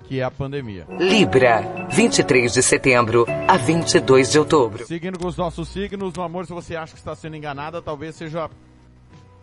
que 0.03 0.19
é 0.19 0.23
a 0.23 0.31
pandemia. 0.31 0.87
Libra, 0.89 1.87
23 1.89 2.53
de 2.53 2.63
setembro 2.63 3.25
a 3.47 3.57
22 3.57 4.31
de 4.31 4.39
outubro. 4.39 4.85
Seguindo 4.85 5.19
com 5.19 5.27
os 5.27 5.37
nossos 5.37 5.69
signos, 5.69 6.13
no 6.13 6.23
amor, 6.23 6.45
se 6.45 6.53
você 6.53 6.75
acha 6.75 6.93
que 6.93 6.99
está 6.99 7.15
sendo 7.15 7.35
enganada, 7.35 7.81
talvez 7.81 8.15
seja. 8.15 8.49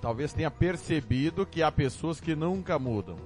Talvez 0.00 0.32
tenha 0.32 0.50
percebido 0.50 1.44
que 1.44 1.60
há 1.60 1.72
pessoas 1.72 2.20
que 2.20 2.36
nunca 2.36 2.78
mudam. 2.78 3.16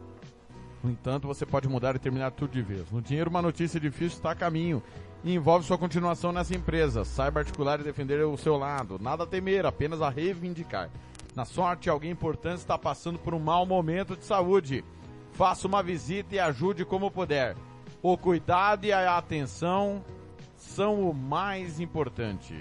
No 0.82 0.90
entanto, 0.90 1.28
você 1.28 1.44
pode 1.44 1.68
mudar 1.68 1.94
e 1.94 1.98
terminar 1.98 2.30
tudo 2.30 2.52
de 2.52 2.62
vez. 2.62 2.90
No 2.90 3.02
dinheiro, 3.02 3.28
uma 3.28 3.42
notícia 3.42 3.78
difícil 3.78 4.16
está 4.16 4.30
a 4.30 4.34
caminho 4.34 4.82
e 5.24 5.34
envolve 5.34 5.66
sua 5.66 5.78
continuação 5.78 6.32
nessa 6.32 6.54
empresa. 6.54 7.04
Saiba 7.04 7.40
articular 7.40 7.80
e 7.80 7.84
defender 7.84 8.24
o 8.24 8.36
seu 8.36 8.56
lado. 8.56 8.98
Nada 9.00 9.24
a 9.24 9.26
temer, 9.26 9.66
apenas 9.66 10.02
a 10.02 10.08
reivindicar. 10.08 10.90
Na 11.34 11.44
sorte, 11.44 11.88
alguém 11.88 12.10
importante 12.10 12.58
está 12.58 12.76
passando 12.76 13.18
por 13.18 13.32
um 13.32 13.38
mau 13.38 13.64
momento 13.64 14.16
de 14.16 14.24
saúde. 14.24 14.84
Faça 15.32 15.66
uma 15.66 15.82
visita 15.82 16.34
e 16.34 16.38
ajude 16.38 16.84
como 16.84 17.10
puder. 17.10 17.56
O 18.02 18.18
cuidado 18.18 18.84
e 18.84 18.92
a 18.92 19.16
atenção 19.16 20.04
são 20.62 21.08
o 21.10 21.12
mais 21.14 21.80
importante. 21.80 22.54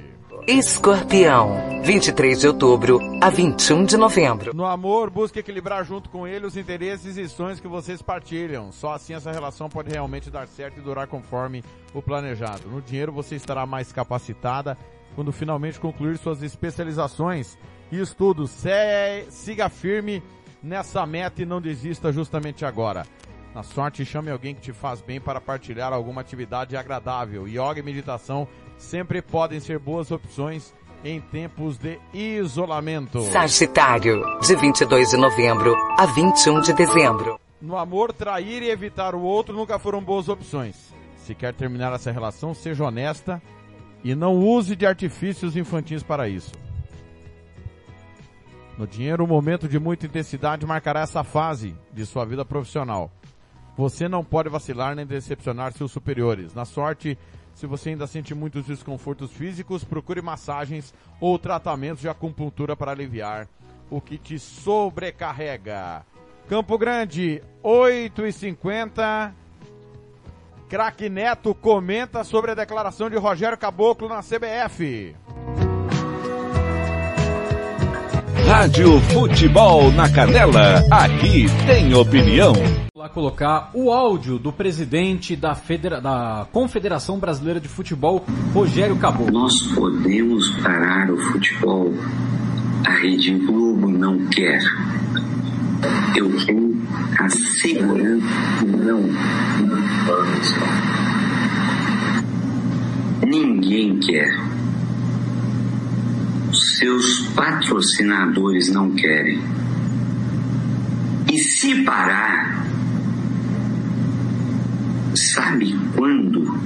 Escorpião, 0.47 1.81
23 1.83 2.39
de 2.41 2.47
outubro 2.47 2.99
a 3.21 3.29
21 3.29 3.85
de 3.85 3.95
novembro. 3.95 4.53
No 4.55 4.65
amor, 4.65 5.09
busque 5.09 5.39
equilibrar 5.39 5.85
junto 5.85 6.09
com 6.09 6.27
ele 6.27 6.45
os 6.45 6.57
interesses 6.57 7.15
e 7.17 7.29
sonhos 7.29 7.59
que 7.59 7.67
vocês 7.67 8.01
partilham. 8.01 8.71
Só 8.71 8.93
assim 8.93 9.13
essa 9.13 9.31
relação 9.31 9.69
pode 9.69 9.91
realmente 9.91 10.29
dar 10.29 10.47
certo 10.47 10.79
e 10.79 10.81
durar 10.81 11.07
conforme 11.07 11.63
o 11.93 12.01
planejado. 12.01 12.67
No 12.67 12.81
dinheiro, 12.81 13.11
você 13.11 13.35
estará 13.35 13.65
mais 13.65 13.91
capacitada 13.93 14.77
quando 15.15 15.31
finalmente 15.31 15.79
concluir 15.79 16.17
suas 16.17 16.41
especializações 16.43 17.57
e 17.91 17.99
estudos. 17.99 18.49
Se- 18.51 19.25
Siga 19.29 19.69
firme 19.69 20.21
nessa 20.61 21.05
meta 21.05 21.41
e 21.41 21.45
não 21.45 21.61
desista 21.61 22.11
justamente 22.11 22.65
agora. 22.65 23.05
Na 23.53 23.63
sorte, 23.63 24.05
chame 24.05 24.31
alguém 24.31 24.55
que 24.55 24.61
te 24.61 24.73
faz 24.73 25.01
bem 25.01 25.19
para 25.19 25.41
partilhar 25.41 25.91
alguma 25.91 26.21
atividade 26.21 26.77
agradável. 26.77 27.47
Yoga 27.47 27.79
e 27.79 27.83
meditação 27.83 28.47
sempre 28.77 29.21
podem 29.21 29.59
ser 29.59 29.77
boas 29.77 30.09
opções 30.09 30.73
em 31.03 31.19
tempos 31.19 31.77
de 31.77 31.99
isolamento. 32.13 33.21
Sagitário, 33.23 34.21
de 34.39 34.55
22 34.55 35.09
de 35.09 35.17
novembro 35.17 35.75
a 35.97 36.05
21 36.05 36.61
de 36.61 36.73
dezembro. 36.73 37.39
No 37.61 37.77
amor, 37.77 38.13
trair 38.13 38.63
e 38.63 38.69
evitar 38.69 39.13
o 39.13 39.21
outro 39.21 39.53
nunca 39.53 39.77
foram 39.77 40.01
boas 40.01 40.29
opções. 40.29 40.93
Se 41.17 41.35
quer 41.35 41.53
terminar 41.53 41.93
essa 41.93 42.11
relação, 42.11 42.53
seja 42.53 42.85
honesta 42.85 43.41
e 44.03 44.15
não 44.15 44.35
use 44.35 44.75
de 44.75 44.85
artifícios 44.85 45.57
infantis 45.57 46.01
para 46.01 46.27
isso. 46.27 46.53
No 48.77 48.87
dinheiro, 48.87 49.23
um 49.23 49.27
momento 49.27 49.67
de 49.67 49.77
muita 49.77 50.05
intensidade 50.05 50.65
marcará 50.65 51.01
essa 51.01 51.23
fase 51.23 51.75
de 51.93 52.05
sua 52.05 52.25
vida 52.25 52.43
profissional. 52.43 53.11
Você 53.77 54.07
não 54.07 54.23
pode 54.23 54.49
vacilar 54.49 54.95
nem 54.95 55.05
decepcionar 55.05 55.73
seus 55.73 55.91
superiores. 55.91 56.53
Na 56.53 56.65
sorte, 56.65 57.17
se 57.53 57.65
você 57.65 57.89
ainda 57.89 58.07
sente 58.07 58.33
muitos 58.33 58.65
desconfortos 58.65 59.31
físicos, 59.31 59.83
procure 59.83 60.21
massagens 60.21 60.93
ou 61.19 61.37
tratamentos 61.39 62.01
de 62.01 62.09
acupuntura 62.09 62.75
para 62.75 62.91
aliviar 62.91 63.47
o 63.89 64.01
que 64.01 64.17
te 64.17 64.39
sobrecarrega. 64.39 66.05
Campo 66.47 66.77
Grande, 66.77 67.41
8 67.63 68.25
e 68.25 68.33
50 68.33 69.35
Craque 70.71 71.09
Neto 71.09 71.53
comenta 71.53 72.23
sobre 72.23 72.51
a 72.51 72.55
declaração 72.55 73.09
de 73.09 73.17
Rogério 73.17 73.57
Caboclo 73.57 74.07
na 74.07 74.21
CBF. 74.21 75.13
Rádio 78.45 78.99
Futebol 79.01 79.91
na 79.91 80.09
Canela, 80.09 80.83
aqui 80.91 81.45
tem 81.65 81.93
opinião. 81.93 82.53
Vou 82.53 83.03
lá 83.03 83.09
colocar 83.09 83.71
o 83.73 83.91
áudio 83.91 84.37
do 84.37 84.51
presidente 84.51 85.35
da, 85.35 85.55
Federa 85.55 86.01
da 86.01 86.45
Confederação 86.51 87.19
Brasileira 87.19 87.59
de 87.59 87.67
Futebol, 87.67 88.25
Rogério 88.53 88.95
Caboclo. 88.97 89.31
Nós 89.31 89.61
podemos 89.73 90.49
parar 90.61 91.09
o 91.09 91.17
futebol. 91.17 91.93
A 92.85 92.91
Rede 92.95 93.31
Globo 93.45 93.87
não 93.87 94.27
quer. 94.27 94.61
Eu 96.15 96.45
tenho 96.45 96.81
a 97.19 97.29
segurança 97.29 98.25
que 98.59 98.65
não. 98.65 99.09
Ninguém 103.25 103.97
quer. 103.99 104.60
Seus 106.61 107.21
patrocinadores 107.33 108.71
não 108.71 108.91
querem. 108.91 109.41
E 111.31 111.39
se 111.39 111.83
parar, 111.83 112.67
sabe 115.15 115.75
quando 115.95 116.59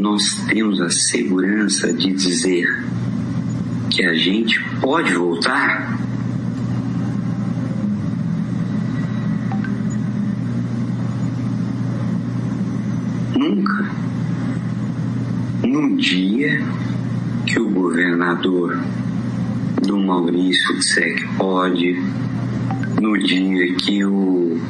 nós 0.00 0.36
temos 0.46 0.80
a 0.80 0.88
segurança 0.88 1.92
de 1.92 2.12
dizer 2.12 2.84
que 3.90 4.04
a 4.04 4.14
gente 4.14 4.62
pode 4.80 5.12
voltar? 5.12 5.98
Nunca. 13.36 13.90
No 15.64 15.96
dia 15.96 16.64
que 17.46 17.60
o 17.60 17.70
governador 17.70 18.76
do 19.82 19.98
Maurício 19.98 20.82
que 21.16 21.28
pode, 21.36 21.94
no 23.00 23.16
dia 23.18 23.72
que 23.76 24.04
o 24.04 24.60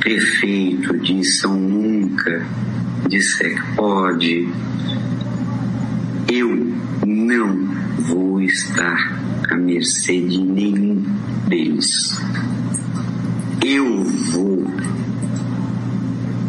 prefeito 0.00 0.98
de 0.98 1.22
São 1.24 1.54
Nunca 1.56 2.44
disser 3.08 3.54
que 3.54 3.76
pode, 3.76 4.48
eu 6.32 6.74
não 7.06 7.56
vou 8.08 8.42
estar 8.42 9.16
à 9.48 9.54
mercê 9.54 10.20
de 10.20 10.42
nenhum 10.42 11.04
deles. 11.46 12.20
Eu 13.64 14.04
vou, 14.32 14.66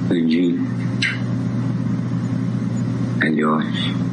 Andinho, 0.09 0.65
Alhote, 3.21 4.06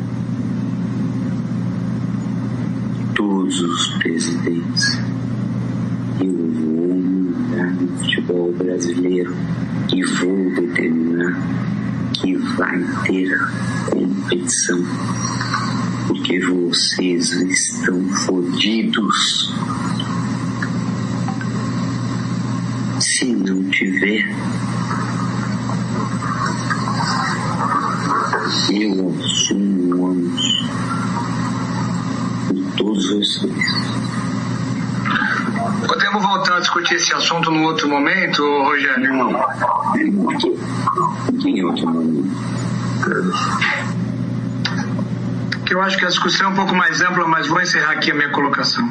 todos 3.15 3.61
os 3.61 3.89
presidentes. 3.99 4.99
Eu 6.21 6.51
vou 6.53 6.95
mudar 6.95 7.75
no 7.75 7.99
futebol 7.99 8.53
brasileiro 8.53 9.35
e 9.93 10.05
vou 10.05 10.51
determinar 10.55 11.41
que 12.13 12.35
vai 12.57 12.83
ter 13.07 13.39
competição. 13.91 14.83
Porque 16.09 16.41
vocês 16.41 17.31
estão 17.33 18.03
fodidos. 18.27 19.55
Se 23.01 23.27
não 23.27 23.63
tiver, 23.71 24.25
eu 28.71 29.15
assumo 29.21 29.95
o 29.95 30.11
ônus 30.11 30.65
todos 32.95 33.11
vocês. 33.11 33.41
Podemos 35.87 36.23
voltar 36.23 36.57
a 36.57 36.61
discutir 36.61 36.95
esse 36.95 37.13
assunto 37.13 37.51
num 37.51 37.65
outro 37.65 37.89
momento, 37.89 38.43
Rogério? 38.43 39.13
Não. 39.13 39.31
Em 41.47 41.65
outro 41.65 41.87
momento. 41.87 42.35
Que 45.67 45.75
eu 45.75 45.83
acho 45.83 45.99
que 45.99 46.05
a 46.05 46.09
discussão 46.09 46.47
é 46.47 46.51
um 46.51 46.55
pouco 46.55 46.75
mais 46.75 47.01
ampla, 47.01 47.27
mas 47.27 47.49
vou 47.49 47.61
encerrar 47.61 47.93
aqui 47.93 48.11
a 48.13 48.15
minha 48.15 48.31
colocação. 48.31 48.85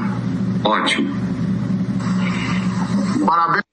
Ótimo. 0.64 1.14
Parabéns. 3.26 3.64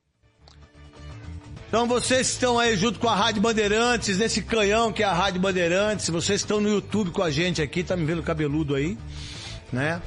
Então 1.69 1.87
vocês 1.87 2.31
estão 2.31 2.59
aí 2.59 2.77
junto 2.77 2.99
com 2.99 3.09
a 3.09 3.15
Rádio 3.15 3.41
Bandeirantes, 3.41 4.19
nesse 4.19 4.43
canhão 4.43 4.93
que 4.93 5.05
é 5.05 5.07
a 5.07 5.13
Rádio 5.13 5.41
Bandeirantes, 5.41 6.11
vocês 6.11 6.41
estão 6.41 6.61
no 6.61 6.69
YouTube 6.69 7.13
com 7.13 7.23
a 7.23 7.31
gente 7.31 7.63
aqui, 7.63 7.85
tá 7.85 7.97
me 7.97 8.05
vendo 8.05 8.25
cabeludo 8.25 8.75
aí, 8.75 8.99
né? 9.73 10.01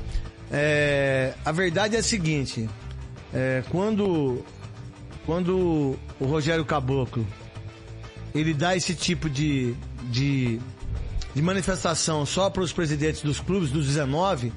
É, 0.52 1.34
a 1.44 1.52
verdade 1.52 1.96
é 1.96 2.00
a 2.00 2.04
seguinte, 2.04 2.70
é, 3.34 3.64
quando, 3.70 4.46
quando 5.26 5.98
o 6.20 6.26
Rogério 6.26 6.64
Caboclo, 6.64 7.26
ele 8.34 8.54
dá 8.54 8.76
esse 8.76 8.94
tipo 8.94 9.30
de, 9.30 9.76
de, 10.04 10.60
de 11.34 11.42
manifestação 11.42 12.26
só 12.26 12.50
para 12.50 12.64
os 12.64 12.72
presidentes 12.74 13.22
dos 13.22 13.40
clubes, 13.40 13.72
dos 13.72 13.88
19, 13.88 14.52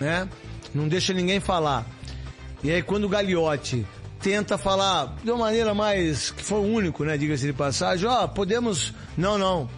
né? 0.00 0.28
Não 0.74 0.88
deixa 0.88 1.12
ninguém 1.12 1.40
falar. 1.40 1.86
E 2.62 2.70
aí 2.70 2.82
quando 2.82 3.04
o 3.04 3.08
Gagliotti 3.08 3.86
tenta 4.20 4.56
falar 4.56 5.16
de 5.22 5.30
uma 5.30 5.38
maneira 5.46 5.74
mais. 5.74 6.30
que 6.30 6.42
foi 6.42 6.60
único, 6.60 7.04
né? 7.04 7.18
Diga-se 7.18 7.46
de 7.46 7.52
passagem, 7.52 8.08
ó, 8.08 8.26
podemos. 8.26 8.94
Não, 9.16 9.36
não. 9.36 9.68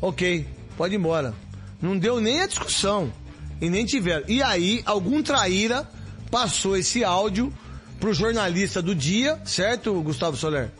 Ok, 0.00 0.46
pode 0.76 0.94
ir 0.94 0.98
embora. 0.98 1.34
Não 1.82 1.98
deu 1.98 2.20
nem 2.20 2.40
a 2.40 2.46
discussão. 2.46 3.12
E 3.60 3.68
nem 3.68 3.84
tiveram. 3.84 4.24
E 4.28 4.42
aí, 4.42 4.82
algum 4.86 5.22
traíra 5.22 5.88
passou 6.30 6.76
esse 6.76 7.04
áudio 7.04 7.52
pro 7.98 8.14
jornalista 8.14 8.80
do 8.80 8.94
dia, 8.94 9.38
certo, 9.44 10.00
Gustavo 10.02 10.36
Soler? 10.36 10.70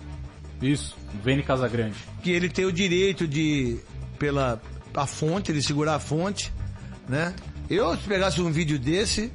Isso, 0.62 0.96
Vene 1.22 1.42
Casagrande. 1.42 1.96
Que 2.22 2.30
ele 2.30 2.48
tem 2.48 2.64
o 2.64 2.72
direito 2.72 3.26
de, 3.26 3.78
pela 4.18 4.60
a 4.94 5.06
fonte, 5.06 5.52
ele 5.52 5.62
segurar 5.62 5.96
a 5.96 6.00
fonte, 6.00 6.52
né? 7.08 7.34
Eu, 7.68 7.96
se 7.96 8.02
pegasse 8.02 8.40
um 8.40 8.50
vídeo 8.50 8.78
desse, 8.78 9.30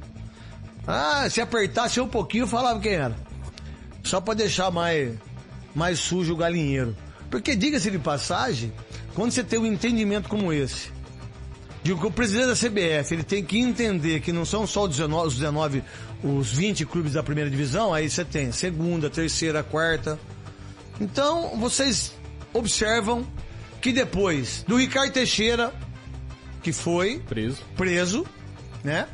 ah, 0.86 1.28
se 1.30 1.40
apertasse 1.40 2.00
um 2.00 2.08
pouquinho, 2.08 2.42
eu 2.42 2.48
falava 2.48 2.78
quem 2.80 2.92
era. 2.92 3.16
Só 4.04 4.20
para 4.20 4.34
deixar 4.34 4.70
mais, 4.70 5.14
mais 5.74 5.98
sujo 5.98 6.34
o 6.34 6.36
galinheiro. 6.36 6.96
Porque, 7.30 7.56
diga-se 7.56 7.90
de 7.90 7.98
passagem, 7.98 8.72
quando 9.14 9.32
você 9.32 9.42
tem 9.42 9.58
um 9.58 9.66
entendimento 9.66 10.28
como 10.28 10.52
esse, 10.52 10.90
de 11.86 11.94
que 11.94 12.06
o 12.06 12.10
presidente 12.10 12.48
da 12.48 12.54
CBF 12.54 13.14
ele 13.14 13.22
tem 13.22 13.44
que 13.44 13.58
entender 13.58 14.20
que 14.20 14.32
não 14.32 14.44
são 14.44 14.66
só 14.66 14.84
os 14.84 14.90
19, 14.90 15.28
os 15.28 15.34
19, 15.34 15.84
os 16.24 16.52
20 16.52 16.84
clubes 16.84 17.12
da 17.12 17.22
primeira 17.22 17.48
divisão, 17.48 17.94
aí 17.94 18.10
você 18.10 18.24
tem 18.24 18.50
segunda, 18.50 19.08
terceira, 19.08 19.62
quarta. 19.62 20.18
Então, 21.00 21.56
vocês 21.60 22.12
observam 22.52 23.24
que 23.80 23.92
depois 23.92 24.64
do 24.66 24.76
Ricardo 24.76 25.12
Teixeira, 25.12 25.72
que 26.60 26.72
foi 26.72 27.20
preso, 27.20 27.62
preso, 27.76 28.26
né? 28.82 29.06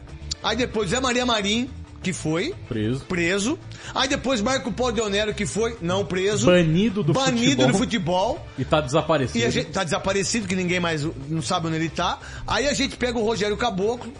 Aí 0.42 0.56
depois 0.56 0.88
Zé 0.88 0.98
Maria 0.98 1.26
Marim, 1.26 1.68
que 2.02 2.12
foi 2.12 2.54
preso. 2.68 3.04
preso. 3.04 3.58
Aí 3.94 4.08
depois 4.08 4.40
Marco 4.40 4.72
Polo 4.72 4.92
Deonero, 4.92 5.32
que 5.32 5.46
foi 5.46 5.76
não 5.80 6.04
preso. 6.04 6.46
Banido 6.46 7.02
do 7.02 7.12
Banido 7.12 7.62
futebol. 7.62 7.66
do 7.72 7.78
futebol. 7.78 8.46
E 8.58 8.64
tá 8.64 8.80
desaparecido. 8.80 9.38
E 9.38 9.46
a 9.46 9.50
gente 9.50 9.70
tá 9.70 9.84
desaparecido, 9.84 10.48
que 10.48 10.56
ninguém 10.56 10.80
mais 10.80 11.06
não 11.28 11.42
sabe 11.42 11.68
onde 11.68 11.76
ele 11.76 11.88
tá. 11.88 12.18
Aí 12.46 12.68
a 12.68 12.74
gente 12.74 12.96
pega 12.96 13.18
o 13.18 13.24
Rogério 13.24 13.56
Caboclo, 13.56 14.12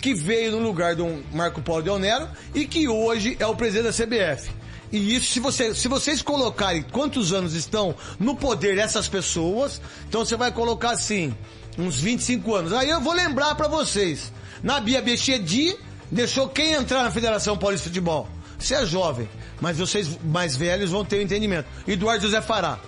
que 0.00 0.14
veio 0.14 0.52
no 0.52 0.58
lugar 0.58 0.94
do 0.94 1.22
Marco 1.32 1.60
Polo 1.60 1.82
Deonero 1.82 2.28
e 2.54 2.66
que 2.66 2.86
hoje 2.88 3.36
é 3.40 3.46
o 3.46 3.56
presidente 3.56 3.84
da 3.84 3.92
CBF. 3.92 4.50
E 4.92 5.16
isso, 5.16 5.32
se, 5.32 5.40
você, 5.40 5.74
se 5.74 5.88
vocês 5.88 6.22
colocarem 6.22 6.82
quantos 6.82 7.32
anos 7.32 7.54
estão 7.54 7.96
no 8.20 8.36
poder 8.36 8.76
dessas 8.76 9.08
pessoas, 9.08 9.80
então 10.08 10.24
você 10.24 10.36
vai 10.36 10.52
colocar 10.52 10.90
assim, 10.90 11.34
uns 11.76 11.98
25 12.00 12.54
anos. 12.54 12.72
Aí 12.72 12.90
eu 12.90 13.00
vou 13.00 13.12
lembrar 13.12 13.56
pra 13.56 13.66
vocês. 13.66 14.32
Na 14.62 14.78
Bia 14.78 15.02
Bechedi, 15.02 15.76
deixou 16.10 16.48
quem 16.48 16.72
entrar 16.72 17.02
na 17.02 17.10
Federação 17.10 17.56
Paulista 17.56 17.88
de 17.88 17.94
Futebol? 18.00 18.28
Você 18.58 18.74
é 18.74 18.86
jovem, 18.86 19.28
mas 19.60 19.78
vocês 19.78 20.18
mais 20.22 20.56
velhos 20.56 20.90
vão 20.90 21.04
ter 21.04 21.16
o 21.16 21.22
entendimento. 21.22 21.66
Eduardo 21.86 22.22
José 22.24 22.40
Fará. 22.40 22.78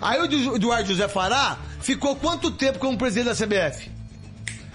Aí 0.00 0.20
o 0.20 0.54
Eduardo 0.56 0.88
José 0.88 1.08
Fará 1.08 1.58
ficou 1.80 2.16
quanto 2.16 2.50
tempo 2.50 2.78
como 2.78 2.98
presidente 2.98 3.26
da 3.26 3.34
CBF? 3.34 3.90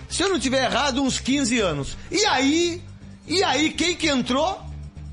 Se 0.10 0.24
eu 0.24 0.30
não 0.30 0.40
tiver 0.40 0.64
errado, 0.64 1.02
uns 1.02 1.20
15 1.20 1.60
anos. 1.60 1.98
E 2.10 2.26
aí, 2.26 2.82
e 3.28 3.44
aí 3.44 3.72
quem 3.72 3.96
que 3.96 4.08
entrou? 4.08 4.62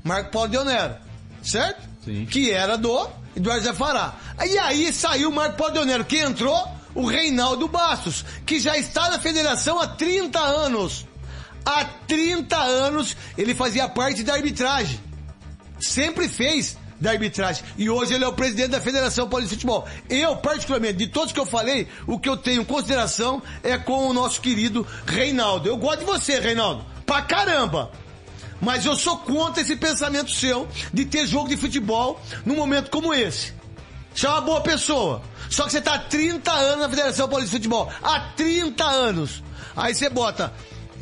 Marco 0.03 0.31
Paulo 0.31 0.49
Deonero, 0.49 0.95
certo? 1.43 1.81
Sim. 2.03 2.25
Que 2.25 2.51
era 2.51 2.77
do 2.77 3.09
Eduardo 3.35 3.65
José 3.65 3.73
Fará. 3.75 4.15
E 4.45 4.57
aí 4.57 4.93
saiu 4.93 5.29
o 5.29 5.33
Marco 5.33 5.57
Paulo 5.57 5.73
Deonero. 5.73 6.05
Quem 6.05 6.21
entrou? 6.21 6.75
O 6.93 7.05
Reinaldo 7.05 7.67
Bastos, 7.67 8.23
que 8.45 8.57
já 8.57 8.77
está 8.77 9.09
na 9.09 9.19
federação 9.19 9.79
há 9.81 9.87
30 9.87 10.39
anos. 10.39 11.05
Há 11.65 11.85
30 12.07 12.55
anos 12.55 13.17
ele 13.37 13.55
fazia 13.55 13.89
parte 13.89 14.23
da 14.23 14.33
arbitragem. 14.33 14.99
sempre 15.79 16.29
fez 16.29 16.77
da 16.99 17.11
arbitragem. 17.11 17.63
E 17.77 17.89
hoje 17.89 18.13
ele 18.13 18.23
é 18.23 18.27
o 18.27 18.33
presidente 18.33 18.69
da 18.69 18.81
Federação 18.81 19.27
Paulista 19.27 19.55
de 19.55 19.61
Futebol. 19.61 19.87
Eu, 20.09 20.37
particularmente, 20.37 20.97
de 20.97 21.07
todos 21.07 21.33
que 21.33 21.39
eu 21.39 21.45
falei, 21.45 21.87
o 22.07 22.19
que 22.19 22.29
eu 22.29 22.37
tenho 22.37 22.61
em 22.61 22.65
consideração 22.65 23.41
é 23.63 23.77
com 23.77 24.07
o 24.07 24.13
nosso 24.13 24.39
querido 24.39 24.87
Reinaldo. 25.05 25.67
Eu 25.67 25.77
gosto 25.77 25.99
de 25.99 26.05
você, 26.05 26.39
Reinaldo. 26.39 26.85
Pra 27.05 27.21
caramba! 27.21 27.91
Mas 28.61 28.85
eu 28.85 28.95
sou 28.95 29.17
contra 29.17 29.61
esse 29.61 29.75
pensamento 29.75 30.31
seu 30.31 30.67
de 30.93 31.05
ter 31.05 31.27
jogo 31.27 31.49
de 31.49 31.57
futebol 31.57 32.21
num 32.45 32.55
momento 32.55 32.89
como 32.89 33.13
esse. 33.13 33.53
Você 34.13 34.25
é 34.25 34.29
uma 34.29 34.41
boa 34.41 34.61
pessoa. 34.61 35.21
Só 35.49 35.65
que 35.65 35.73
você 35.73 35.81
tá 35.81 35.95
há 35.95 35.99
30 35.99 36.51
anos 36.51 36.79
na 36.79 36.89
Federação 36.89 37.27
Paulista 37.27 37.59
de 37.59 37.63
Futebol. 37.63 37.91
Há 38.01 38.19
30 38.37 38.83
anos. 38.83 39.43
Aí 39.75 39.93
você 39.93 40.09
bota, 40.09 40.53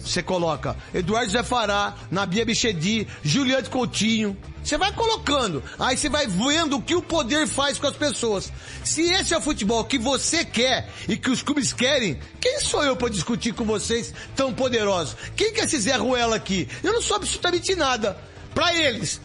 você 0.03 0.21
coloca 0.21 0.75
Eduardo 0.93 1.31
Zé 1.31 1.43
Fará, 1.43 1.95
Nabia 2.11 2.45
Bichedi, 2.45 3.07
Juliano 3.23 3.69
Coutinho. 3.69 4.37
Você 4.63 4.77
vai 4.77 4.91
colocando. 4.91 5.63
Aí 5.79 5.97
você 5.97 6.09
vai 6.09 6.27
vendo 6.27 6.77
o 6.77 6.81
que 6.81 6.95
o 6.95 7.01
poder 7.01 7.47
faz 7.47 7.77
com 7.77 7.87
as 7.87 7.95
pessoas. 7.95 8.51
Se 8.83 9.01
esse 9.01 9.33
é 9.33 9.37
o 9.37 9.41
futebol 9.41 9.83
que 9.85 9.97
você 9.97 10.43
quer 10.43 10.89
e 11.07 11.17
que 11.17 11.29
os 11.29 11.41
clubes 11.41 11.73
querem, 11.73 12.19
quem 12.39 12.59
sou 12.59 12.83
eu 12.83 12.95
para 12.95 13.09
discutir 13.09 13.53
com 13.53 13.65
vocês 13.65 14.13
tão 14.35 14.53
poderosos? 14.53 15.15
Quem 15.35 15.53
que 15.53 15.61
é 15.61 15.63
esse 15.63 15.79
Zé 15.79 15.95
Ruela 15.95 16.35
aqui? 16.35 16.67
Eu 16.83 16.93
não 16.93 17.01
sou 17.01 17.17
absolutamente 17.17 17.75
nada. 17.75 18.17
Pra 18.53 18.75
eles. 18.75 19.21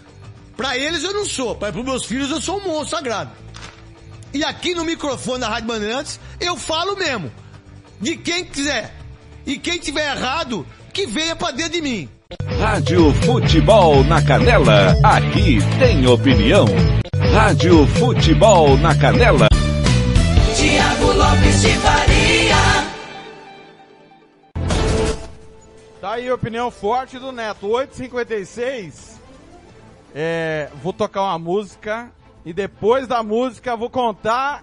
Pra 0.57 0.77
eles 0.77 1.05
eu 1.05 1.13
não 1.13 1.27
sou. 1.27 1.55
Para 1.55 1.77
os 1.77 1.85
meus 1.85 2.05
filhos 2.05 2.31
eu 2.31 2.41
sou 2.41 2.59
um 2.59 2.65
monstro 2.65 2.97
sagrado. 2.97 3.31
E 4.33 4.45
aqui 4.45 4.75
no 4.75 4.85
microfone 4.85 5.41
da 5.41 5.49
Rádio 5.49 5.69
Bandeirantes, 5.69 6.21
eu 6.41 6.57
falo 6.57 6.97
mesmo. 6.97 7.33
De 8.01 8.17
quem 8.17 8.45
quiser. 8.45 8.98
E 9.49 9.59
quem 9.59 9.79
tiver 9.79 10.15
errado, 10.15 10.67
que 10.93 11.07
venha 11.07 11.35
pra 11.35 11.51
dentro 11.51 11.73
de 11.73 11.81
mim. 11.81 12.07
Rádio 12.61 13.15
Futebol 13.15 14.05
na 14.05 14.23
Canela, 14.23 14.95
aqui 15.03 15.57
tem 15.79 16.07
opinião. 16.07 16.67
Rádio 17.33 17.87
Futebol 17.87 18.77
na 18.77 18.95
Canela. 18.95 19.49
Tiago 20.55 21.13
Lopes 21.15 21.63
de 21.63 21.71
Faria. 21.79 22.57
Tá 25.99 26.13
aí 26.13 26.29
a 26.29 26.35
opinião 26.35 26.71
forte 26.71 27.19
do 27.19 27.33
Neto. 27.33 27.69
8h56. 27.69 29.19
É, 30.15 30.69
vou 30.83 30.93
tocar 30.93 31.23
uma 31.23 31.39
música 31.39 32.13
e 32.45 32.53
depois 32.53 33.09
da 33.09 33.23
música 33.23 33.75
vou 33.75 33.89
contar 33.89 34.63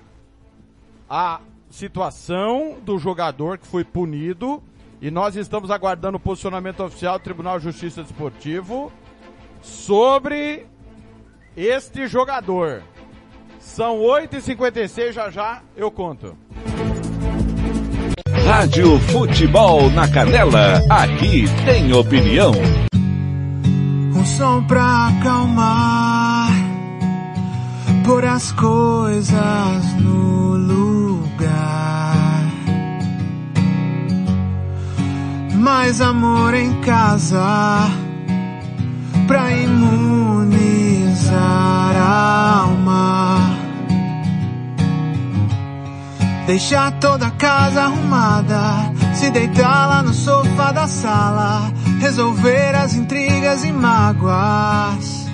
a 1.10 1.40
situação 1.72 2.78
do 2.84 3.00
jogador 3.00 3.58
que 3.58 3.66
foi 3.66 3.84
punido 3.84 4.62
e 5.06 5.12
nós 5.12 5.36
estamos 5.36 5.70
aguardando 5.70 6.18
o 6.18 6.20
posicionamento 6.20 6.84
oficial 6.84 7.20
do 7.20 7.22
Tribunal 7.22 7.60
de 7.60 7.66
Justiça 7.66 8.02
Desportivo 8.02 8.92
sobre 9.62 10.66
este 11.56 12.08
jogador. 12.08 12.82
São 13.60 14.00
8h56, 14.00 15.12
já 15.12 15.30
já 15.30 15.62
eu 15.78 15.92
conto. 15.92 16.36
Rádio 18.48 18.98
Futebol 19.02 19.92
na 19.92 20.08
Canela, 20.08 20.82
aqui 20.90 21.46
tem 21.66 21.94
opinião. 21.94 22.54
Um 24.16 24.26
som 24.26 24.64
pra 24.64 25.10
acalmar, 25.10 26.50
pôr 28.04 28.26
as 28.26 28.52
coisas 28.54 30.02
no 30.02 30.56
lugar. 30.56 31.95
Mais 35.66 36.00
amor 36.00 36.54
em 36.54 36.80
casa, 36.82 37.90
pra 39.26 39.52
imunizar 39.52 41.34
a 41.98 42.60
alma. 42.60 43.40
Deixar 46.46 46.92
toda 47.00 47.26
a 47.26 47.32
casa 47.32 47.82
arrumada, 47.82 48.94
se 49.16 49.32
deitar 49.32 49.88
lá 49.88 50.04
no 50.04 50.14
sofá 50.14 50.72
da 50.72 50.88
sala, 50.88 51.74
resolver 52.00 52.76
as 52.76 52.94
intrigas 52.94 53.66
e 53.66 53.72
mágoas. 53.72 55.26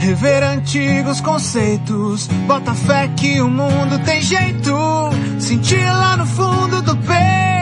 Rever 0.00 0.42
antigos 0.42 1.22
conceitos, 1.22 2.26
bota 2.46 2.74
fé 2.74 3.08
que 3.16 3.40
o 3.40 3.48
mundo 3.48 3.98
tem 4.04 4.20
jeito. 4.20 4.76
Sentir 5.38 5.82
lá 5.86 6.14
no 6.18 6.26
fundo 6.26 6.82
do 6.82 6.94
peito, 6.98 7.53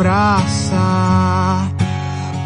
a 0.00 0.38
se 0.48 0.72
abraçar. 0.72 1.70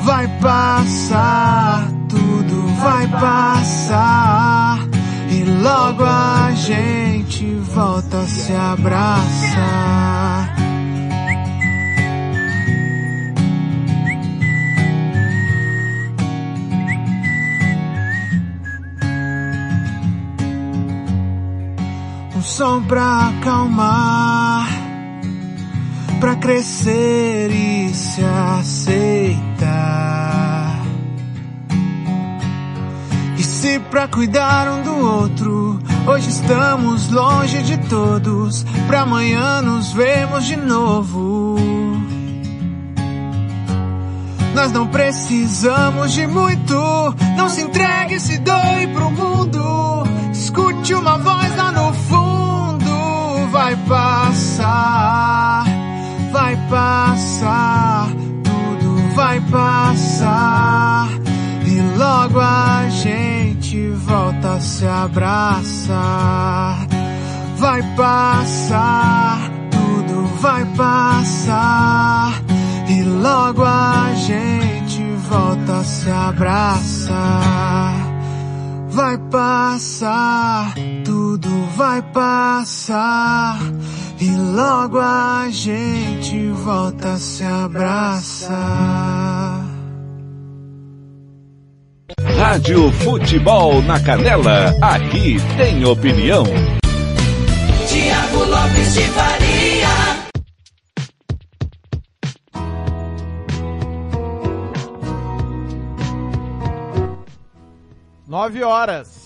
Vai 0.03 0.29
passar, 0.39 1.89
tudo 2.09 2.67
vai 2.83 3.07
passar. 3.09 4.79
E 5.31 5.45
logo 5.45 6.05
a 6.05 6.53
gente 6.55 7.47
volta 7.75 8.19
a 8.19 8.27
se 8.27 8.53
abraçar. 8.53 10.57
Um 22.37 22.43
som 22.43 22.83
pra 22.83 23.29
acalmar, 23.29 24.46
pra 26.27 26.35
crescer 26.35 27.53
e 27.53 27.95
se 27.95 28.21
aceitar. 28.59 29.63
E 33.39 33.45
se 33.45 33.79
pra 33.79 34.09
cuidar 34.09 34.67
um 34.73 34.83
do 34.83 35.07
outro, 35.07 35.79
hoje 36.05 36.31
estamos 36.31 37.13
longe 37.13 37.63
de 37.63 37.77
todos, 37.89 38.65
pra 38.89 39.03
amanhã 39.03 39.63
nos 39.63 39.93
vermos 39.93 40.45
de 40.45 40.57
novo. 40.57 41.61
Nós 44.53 44.73
não 44.73 44.89
precisamos 44.89 46.11
de 46.11 46.27
muito, 46.27 46.75
não 47.37 47.49
se 47.49 47.63
entregue, 47.63 48.19
se 48.19 48.39
doe 48.39 48.89
pro 48.93 49.13
mundo. 49.13 50.03
Escute 50.33 50.93
uma 50.93 51.19
voz 51.19 51.57
lá 51.57 51.71
no 51.71 51.93
fundo, 51.95 53.49
vai 53.53 53.77
passar, 53.87 55.67
vai 56.37 56.55
passar, 56.69 58.09
tudo 58.45 59.15
vai 59.15 59.41
passar. 59.41 61.09
E 61.65 61.81
logo 61.97 62.39
a 62.39 62.89
gente 62.91 63.89
volta 64.07 64.55
a 64.55 64.61
se 64.61 64.87
abraçar. 64.87 65.97
Vai 67.57 67.83
passar, 67.97 69.51
tudo 69.71 70.27
vai 70.43 70.65
passar. 70.77 72.43
E 72.87 73.03
logo 73.03 73.65
a 73.65 74.13
gente 74.15 75.03
volta 75.31 75.79
a 75.79 75.85
se 75.85 76.11
abraçar. 76.11 77.95
Vai 78.91 79.17
passar, 79.31 80.75
tudo 81.03 81.49
vai 81.77 82.03
passar. 82.03 83.59
E 84.19 84.31
logo 84.31 84.99
a 84.99 85.47
gente 85.51 86.49
volta 86.49 87.13
a 87.13 87.19
se 87.19 87.45
abraçar. 87.45 88.57
Rádio 92.39 92.91
Futebol 92.93 93.83
na 93.83 94.01
Canela, 94.01 94.75
aqui 94.81 95.37
tem 95.59 95.85
opinião. 95.85 96.45
Tiago 97.87 98.45
Lopes 98.45 98.95
de 98.95 99.03
Faria. 99.09 99.87
Nove 108.27 108.63
horas 108.63 109.26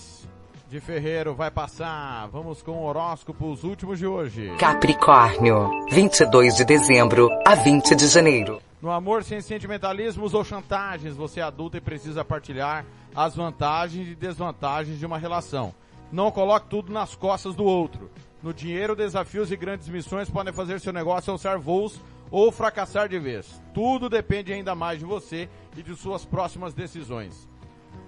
de 0.71 0.79
Ferreiro 0.79 1.35
vai 1.35 1.51
passar. 1.51 2.29
Vamos 2.29 2.63
com 2.63 2.71
o 2.71 2.85
horóscopo, 2.85 3.51
os 3.51 3.65
últimos 3.65 3.99
de 3.99 4.07
hoje. 4.07 4.55
Capricórnio, 4.57 5.69
22 5.91 6.55
de 6.55 6.63
dezembro 6.63 7.27
a 7.45 7.55
20 7.55 7.93
de 7.93 8.07
janeiro. 8.07 8.61
No 8.81 8.89
amor 8.89 9.21
sem 9.21 9.41
sentimentalismos 9.41 10.33
ou 10.33 10.45
chantagens, 10.45 11.13
você 11.13 11.41
é 11.41 11.43
adulto 11.43 11.75
e 11.75 11.81
precisa 11.81 12.23
partilhar 12.23 12.85
as 13.13 13.35
vantagens 13.35 14.07
e 14.07 14.15
desvantagens 14.15 14.97
de 14.97 15.05
uma 15.05 15.17
relação. 15.17 15.75
Não 16.09 16.31
coloque 16.31 16.69
tudo 16.69 16.89
nas 16.89 17.15
costas 17.15 17.53
do 17.53 17.65
outro. 17.65 18.09
No 18.41 18.53
dinheiro, 18.53 18.95
desafios 18.95 19.51
e 19.51 19.57
grandes 19.57 19.89
missões 19.89 20.29
podem 20.29 20.53
fazer 20.53 20.79
seu 20.79 20.93
negócio 20.93 21.33
alçar 21.33 21.59
voos 21.59 21.99
ou 22.31 22.49
fracassar 22.49 23.09
de 23.09 23.19
vez. 23.19 23.61
Tudo 23.73 24.07
depende 24.07 24.53
ainda 24.53 24.73
mais 24.73 24.99
de 24.99 25.05
você 25.05 25.49
e 25.75 25.83
de 25.83 25.93
suas 25.97 26.23
próximas 26.23 26.73
decisões. 26.73 27.50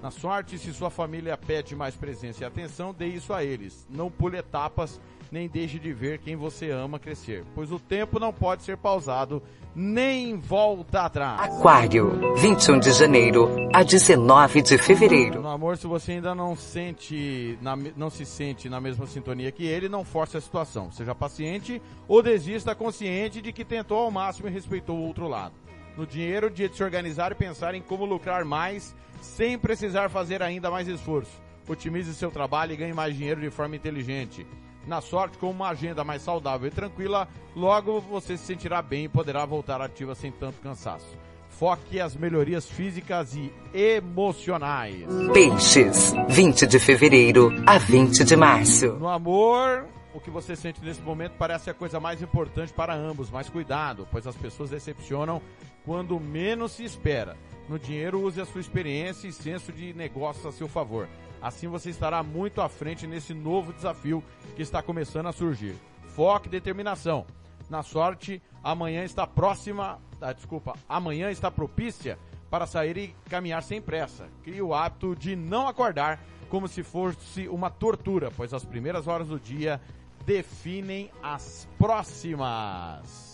Na 0.03 0.11
sorte, 0.11 0.59
se 0.59 0.73
sua 0.73 0.89
família 0.89 1.37
pede 1.37 1.77
mais 1.77 1.95
presença 1.95 2.43
e 2.43 2.45
atenção, 2.45 2.93
dê 2.93 3.07
isso 3.07 3.31
a 3.31 3.41
eles. 3.41 3.87
Não 3.89 4.11
pule 4.11 4.37
etapas, 4.37 4.99
nem 5.31 5.47
deixe 5.47 5.79
de 5.79 5.93
ver 5.93 6.19
quem 6.19 6.35
você 6.35 6.71
ama 6.71 6.99
crescer, 6.99 7.45
pois 7.55 7.71
o 7.71 7.79
tempo 7.79 8.19
não 8.19 8.33
pode 8.33 8.63
ser 8.63 8.75
pausado, 8.75 9.41
nem 9.73 10.37
volta 10.37 11.03
atrás. 11.03 11.39
Aquário, 11.39 12.35
21 12.35 12.79
de 12.79 12.91
janeiro 12.91 13.47
a 13.73 13.81
19 13.81 14.61
de 14.61 14.77
fevereiro. 14.77 15.41
No 15.41 15.47
amor, 15.47 15.77
se 15.77 15.87
você 15.87 16.11
ainda 16.11 16.35
não 16.35 16.53
sente, 16.53 17.57
na 17.61 17.73
não 17.95 18.09
se 18.09 18.25
sente 18.25 18.67
na 18.67 18.81
mesma 18.81 19.07
sintonia 19.07 19.53
que 19.53 19.65
ele, 19.65 19.87
não 19.87 20.03
force 20.03 20.35
a 20.35 20.41
situação. 20.41 20.91
Seja 20.91 21.15
paciente 21.15 21.81
ou 22.09 22.21
desista 22.21 22.75
consciente 22.75 23.41
de 23.41 23.53
que 23.53 23.63
tentou 23.63 23.99
ao 23.99 24.11
máximo 24.11 24.49
e 24.49 24.51
respeitou 24.51 24.97
o 24.97 25.07
outro 25.07 25.29
lado. 25.29 25.55
No 25.95 26.05
dinheiro, 26.05 26.49
dia 26.49 26.67
de 26.67 26.75
se 26.75 26.83
organizar 26.83 27.31
e 27.31 27.35
pensar 27.35 27.73
em 27.73 27.81
como 27.81 28.03
lucrar 28.03 28.43
mais, 28.43 28.93
sem 29.23 29.57
precisar 29.57 30.09
fazer 30.09 30.43
ainda 30.43 30.69
mais 30.69 30.87
esforço. 30.87 31.41
Otimize 31.67 32.13
seu 32.13 32.29
trabalho 32.29 32.73
e 32.73 32.77
ganhe 32.77 32.93
mais 32.93 33.15
dinheiro 33.15 33.39
de 33.39 33.49
forma 33.49 33.75
inteligente. 33.75 34.45
Na 34.85 34.99
sorte, 34.99 35.37
com 35.37 35.49
uma 35.49 35.69
agenda 35.69 36.03
mais 36.03 36.21
saudável 36.21 36.67
e 36.67 36.71
tranquila, 36.71 37.27
logo 37.55 38.01
você 38.01 38.37
se 38.37 38.45
sentirá 38.45 38.81
bem 38.81 39.05
e 39.05 39.09
poderá 39.09 39.45
voltar 39.45 39.79
ativa 39.79 40.13
sem 40.13 40.29
tanto 40.29 40.59
cansaço. 40.59 41.17
Foque 41.49 42.01
as 42.01 42.15
melhorias 42.15 42.69
físicas 42.69 43.33
e 43.35 43.53
emocionais. 43.73 45.05
Peixes, 45.33 46.13
20 46.27 46.67
de 46.67 46.79
fevereiro 46.79 47.49
a 47.65 47.77
20 47.77 48.25
de 48.25 48.35
março. 48.35 48.87
No 48.93 49.07
amor, 49.07 49.85
o 50.13 50.19
que 50.19 50.29
você 50.29 50.55
sente 50.55 50.83
nesse 50.83 51.01
momento 51.01 51.33
parece 51.37 51.69
a 51.69 51.73
coisa 51.73 51.99
mais 51.99 52.21
importante 52.21 52.73
para 52.73 52.93
ambos, 52.93 53.29
mas 53.29 53.49
cuidado, 53.49 54.05
pois 54.11 54.27
as 54.27 54.35
pessoas 54.35 54.71
decepcionam 54.71 55.41
quando 55.85 56.19
menos 56.19 56.73
se 56.73 56.83
espera. 56.83 57.37
No 57.67 57.79
dinheiro, 57.79 58.21
use 58.21 58.41
a 58.41 58.45
sua 58.45 58.61
experiência 58.61 59.27
e 59.27 59.31
senso 59.31 59.71
de 59.71 59.93
negócio 59.93 60.47
a 60.49 60.51
seu 60.51 60.67
favor. 60.67 61.07
Assim 61.41 61.67
você 61.67 61.89
estará 61.89 62.21
muito 62.23 62.61
à 62.61 62.69
frente 62.69 63.07
nesse 63.07 63.33
novo 63.33 63.73
desafio 63.73 64.23
que 64.55 64.61
está 64.61 64.81
começando 64.81 65.27
a 65.27 65.33
surgir. 65.33 65.75
Foque 66.15 66.47
e 66.47 66.51
determinação. 66.51 67.25
Na 67.69 67.83
sorte, 67.83 68.41
amanhã 68.63 69.03
está 69.03 69.25
próxima, 69.25 69.99
ah, 70.21 70.33
desculpa, 70.33 70.73
amanhã 70.87 71.31
está 71.31 71.49
propícia 71.49 72.17
para 72.49 72.67
sair 72.67 72.97
e 72.97 73.15
caminhar 73.29 73.63
sem 73.63 73.81
pressa. 73.81 74.27
Crie 74.43 74.61
o 74.61 74.73
hábito 74.73 75.15
de 75.15 75.35
não 75.35 75.67
acordar 75.67 76.19
como 76.49 76.67
se 76.67 76.83
fosse 76.83 77.47
uma 77.47 77.69
tortura, 77.69 78.29
pois 78.29 78.53
as 78.53 78.63
primeiras 78.63 79.07
horas 79.07 79.27
do 79.27 79.39
dia 79.39 79.81
definem 80.25 81.09
as 81.21 81.67
próximas. 81.77 83.33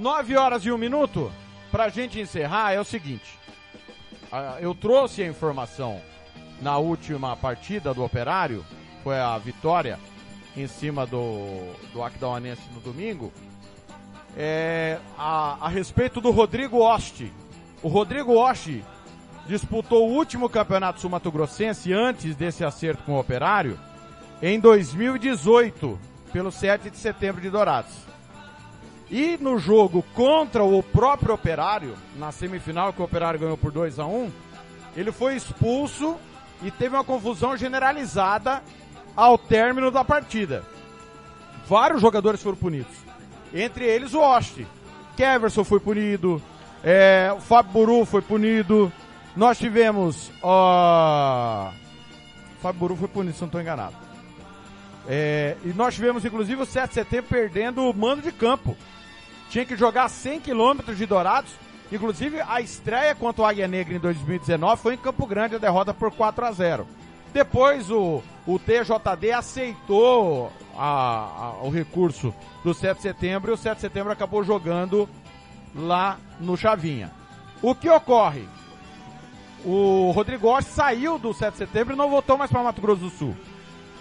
9 0.00 0.34
horas 0.36 0.64
e 0.64 0.72
um 0.72 0.78
minuto. 0.78 1.30
Pra 1.70 1.88
gente 1.88 2.18
encerrar, 2.18 2.72
é 2.72 2.80
o 2.80 2.84
seguinte. 2.84 3.38
Ah, 4.32 4.56
Eu 4.60 4.74
trouxe 4.74 5.22
a 5.22 5.26
informação 5.26 6.00
na 6.60 6.78
última 6.78 7.36
partida 7.36 7.94
do 7.94 8.02
Operário, 8.02 8.64
foi 9.04 9.18
a 9.18 9.36
vitória 9.38 9.98
em 10.56 10.66
cima 10.66 11.06
do, 11.06 11.72
do 11.92 12.02
Aquidauanense 12.02 12.62
no 12.74 12.80
domingo, 12.80 13.32
é, 14.36 14.98
a, 15.16 15.56
a 15.60 15.68
respeito 15.68 16.20
do 16.20 16.30
Rodrigo 16.30 16.78
Oste. 16.78 17.32
O 17.82 17.88
Rodrigo 17.88 18.34
Oste 18.34 18.84
disputou 19.46 20.08
o 20.08 20.12
último 20.12 20.48
campeonato 20.48 21.00
sul-mato-grossense 21.00 21.92
antes 21.92 22.36
desse 22.36 22.64
acerto 22.64 23.02
com 23.04 23.12
o 23.12 23.20
Operário 23.20 23.78
em 24.42 24.60
2018, 24.60 25.98
pelo 26.32 26.50
7 26.50 26.90
de 26.90 26.96
setembro 26.96 27.40
de 27.40 27.48
Dourados. 27.48 28.09
E 29.10 29.36
no 29.40 29.58
jogo 29.58 30.04
contra 30.14 30.62
o 30.62 30.82
próprio 30.82 31.34
Operário, 31.34 31.96
na 32.16 32.30
semifinal 32.30 32.92
que 32.92 33.02
o 33.02 33.04
Operário 33.04 33.40
ganhou 33.40 33.56
por 33.56 33.72
2 33.72 33.98
a 33.98 34.06
1 34.06 34.30
ele 34.96 35.12
foi 35.12 35.36
expulso 35.36 36.16
e 36.62 36.70
teve 36.70 36.96
uma 36.96 37.04
confusão 37.04 37.56
generalizada 37.56 38.62
ao 39.16 39.38
término 39.38 39.90
da 39.90 40.04
partida. 40.04 40.64
Vários 41.68 42.00
jogadores 42.00 42.42
foram 42.42 42.56
punidos. 42.56 42.92
Entre 43.54 43.84
eles 43.84 44.14
o 44.14 44.20
Oste. 44.20 44.66
Keverson 45.16 45.64
foi 45.64 45.80
punido, 45.80 46.42
é, 46.82 47.32
o 47.36 47.40
Fábio 47.40 47.72
Buru 47.72 48.04
foi 48.04 48.22
punido. 48.22 48.92
Nós 49.36 49.58
tivemos. 49.58 50.30
ó, 50.42 51.70
Fábio 52.60 52.80
Buru 52.80 52.96
foi 52.96 53.08
punido, 53.08 53.34
se 53.34 53.40
não 53.40 53.46
estou 53.46 53.60
enganado. 53.60 53.94
É, 55.08 55.56
e 55.64 55.68
nós 55.68 55.94
tivemos, 55.94 56.24
inclusive, 56.24 56.62
o 56.62 56.66
7 56.66 56.88
de 56.88 56.94
setembro 56.94 57.26
perdendo 57.28 57.82
o 57.82 57.94
mando 57.94 58.22
de 58.22 58.32
campo. 58.32 58.76
Tinha 59.50 59.66
que 59.66 59.76
jogar 59.76 60.08
100 60.08 60.40
quilômetros 60.40 60.96
de 60.96 61.04
Dourados. 61.04 61.52
Inclusive, 61.92 62.40
a 62.40 62.60
estreia 62.60 63.14
contra 63.14 63.42
o 63.42 63.44
Águia 63.44 63.66
Negra 63.66 63.94
em 63.94 63.98
2019 63.98 64.80
foi 64.80 64.94
em 64.94 64.98
Campo 64.98 65.26
Grande, 65.26 65.56
a 65.56 65.58
derrota 65.58 65.92
por 65.92 66.10
4 66.12 66.46
a 66.46 66.52
0 66.52 66.86
Depois 67.32 67.90
o, 67.90 68.22
o 68.46 68.58
TJD 68.60 69.32
aceitou 69.32 70.52
a- 70.76 71.56
a- 71.60 71.64
o 71.64 71.68
recurso 71.70 72.32
do 72.64 72.72
7 72.72 72.96
de 72.98 73.02
setembro 73.02 73.50
e 73.50 73.54
o 73.54 73.56
7 73.56 73.74
de 73.76 73.80
setembro 73.82 74.12
acabou 74.12 74.42
jogando 74.44 75.08
lá 75.74 76.16
no 76.40 76.56
Chavinha. 76.56 77.10
O 77.60 77.74
que 77.74 77.88
ocorre? 77.90 78.48
O 79.64 80.10
Rodrigo 80.14 80.48
Oste 80.48 80.70
saiu 80.70 81.18
do 81.18 81.34
7 81.34 81.52
de 81.52 81.58
setembro 81.58 81.94
e 81.94 81.96
não 81.96 82.08
voltou 82.08 82.38
mais 82.38 82.50
para 82.50 82.62
Mato 82.62 82.80
Grosso 82.80 83.02
do 83.02 83.10
Sul. 83.10 83.36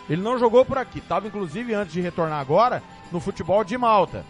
Ele 0.09 0.21
não 0.21 0.39
jogou 0.39 0.63
por 0.63 0.77
aqui. 0.77 0.99
Estava, 0.99 1.27
inclusive, 1.27 1.73
antes 1.73 1.93
de 1.93 2.01
retornar 2.01 2.39
agora, 2.39 2.81
no 3.11 3.19
futebol 3.19 3.63
de 3.63 3.77
Malta. 3.77 4.23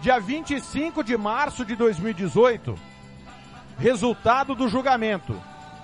Dia 0.00 0.20
25 0.20 1.02
de 1.02 1.16
março 1.16 1.64
de 1.64 1.74
2018, 1.74 2.78
resultado 3.78 4.54
do 4.54 4.68
julgamento. 4.68 5.34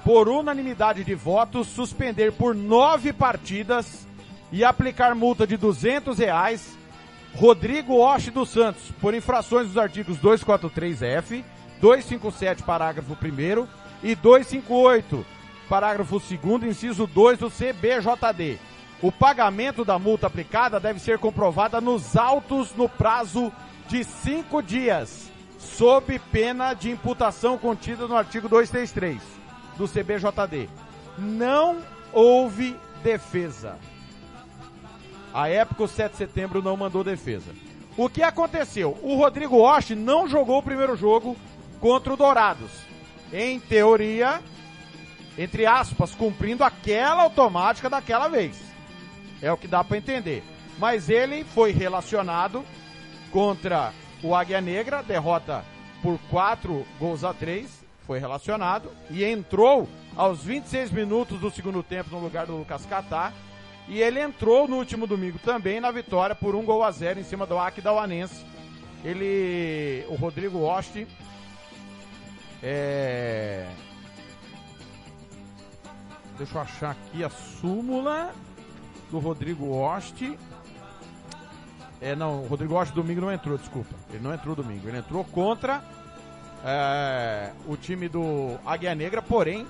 Por 0.05 0.29
unanimidade 0.29 1.03
de 1.03 1.15
votos, 1.17 1.67
suspender 1.67 2.33
por 2.33 2.55
nove 2.55 3.13
partidas 3.13 4.07
e 4.53 4.63
aplicar 4.65 5.17
multa 5.17 5.45
de 5.47 5.57
200 5.57 6.19
reais 6.19 6.79
Rodrigo 7.35 7.97
Oste 7.97 8.31
dos 8.31 8.51
Santos, 8.51 8.93
por 9.01 9.13
infrações 9.15 9.67
dos 9.67 9.79
artigos 9.79 10.17
243F, 10.19 11.43
257, 11.81 12.63
parágrafo 12.63 13.15
1 13.15 13.67
e 14.01 14.15
258, 14.15 15.27
parágrafo 15.69 16.21
2 16.21 16.63
inciso 16.71 17.09
2 17.09 17.39
do 17.41 17.51
CBJD. 17.51 18.61
O 19.03 19.11
pagamento 19.11 19.85
da 19.85 19.99
multa 19.99 20.29
aplicada 20.29 20.79
deve 20.79 21.01
ser 21.01 21.19
comprovada 21.19 21.81
nos 21.81 22.17
autos 22.17 22.73
no 22.77 22.89
prazo 22.89 23.53
de 23.89 24.05
cinco 24.05 24.63
dias, 24.63 25.31
sob 25.59 26.19
pena 26.31 26.75
de 26.75 26.91
imputação 26.91 27.59
contida 27.59 28.07
no 28.07 28.17
artigo 28.17 28.49
233 28.49 29.21
do 29.77 29.89
CBJD. 29.89 30.69
Não 31.19 31.79
houve 32.13 32.77
defesa. 33.03 33.77
A 35.33 35.49
época, 35.49 35.83
o 35.83 35.89
7 35.89 36.13
de 36.13 36.19
setembro 36.19 36.63
não 36.63 36.77
mandou 36.77 37.03
defesa. 37.03 37.53
O 37.97 38.09
que 38.09 38.23
aconteceu? 38.23 38.99
O 39.03 39.17
Rodrigo 39.17 39.59
Oste 39.59 39.95
não 39.95 40.29
jogou 40.29 40.59
o 40.59 40.63
primeiro 40.63 40.97
jogo 40.97 41.37
contra 41.81 42.13
o 42.13 42.17
Dourados. 42.17 42.71
Em 43.33 43.59
teoria, 43.59 44.41
entre 45.37 45.67
aspas, 45.67 46.13
cumprindo 46.13 46.63
aquela 46.63 47.23
automática 47.23 47.91
daquela 47.91 48.29
vez. 48.29 48.57
É 49.43 49.53
o 49.53 49.57
que 49.57 49.67
dá 49.67 49.83
para 49.83 49.99
entender. 49.99 50.43
Mas 50.79 51.09
ele 51.09 51.45
foi 51.45 51.73
relacionado 51.73 52.65
contra 53.35 53.93
o 54.23 54.33
Águia 54.33 54.61
Negra, 54.61 55.03
derrota 55.03 55.65
por 56.01 56.21
4 56.31 56.87
gols 57.01 57.25
a 57.25 57.35
3, 57.35 57.85
foi 58.07 58.21
relacionado 58.21 58.89
e 59.11 59.25
entrou 59.25 59.89
aos 60.15 60.45
26 60.45 60.93
minutos 60.93 61.41
do 61.41 61.51
segundo 61.51 61.83
tempo 61.83 62.11
no 62.11 62.21
lugar 62.21 62.47
do 62.47 62.57
Lucas 62.57 62.87
Catá. 62.87 63.33
E 63.89 64.01
ele 64.01 64.21
entrou 64.21 64.69
no 64.69 64.77
último 64.77 65.05
domingo 65.05 65.41
também 65.41 65.81
na 65.81 65.91
vitória 65.91 66.33
por 66.33 66.55
um 66.55 66.65
gol 66.65 66.85
a 66.85 66.93
zero 66.93 67.19
em 67.19 67.25
cima 67.25 67.45
do 67.45 67.59
Aquidauanense. 67.59 68.47
Ele, 69.05 70.07
o 70.09 70.15
Rodrigo 70.15 70.61
Oste, 70.61 71.05
é... 72.63 73.69
Deixa 76.39 76.57
eu 76.57 76.63
achar 76.63 76.91
aqui 76.93 77.25
a 77.25 77.29
súmula 77.29 78.33
do 79.11 79.19
Rodrigo 79.19 79.77
Oste. 79.77 80.39
É, 82.05 82.15
não, 82.15 82.43
o 82.43 82.47
Rodrigo 82.47 82.75
Oste 82.75 82.95
domingo 82.95 83.23
não 83.23 83.33
entrou, 83.33 83.57
desculpa. 83.57 83.95
Ele 84.11 84.23
não 84.23 84.35
entrou 84.35 84.55
domingo. 84.55 84.87
Ele 84.87 84.99
entrou 84.99 85.25
contra 85.25 85.83
é, 86.63 87.51
o 87.67 87.79
time 87.79 88.11
do 88.11 88.59
Águia 88.67 88.95
Negra, 88.95 89.23
porém 89.23 89.67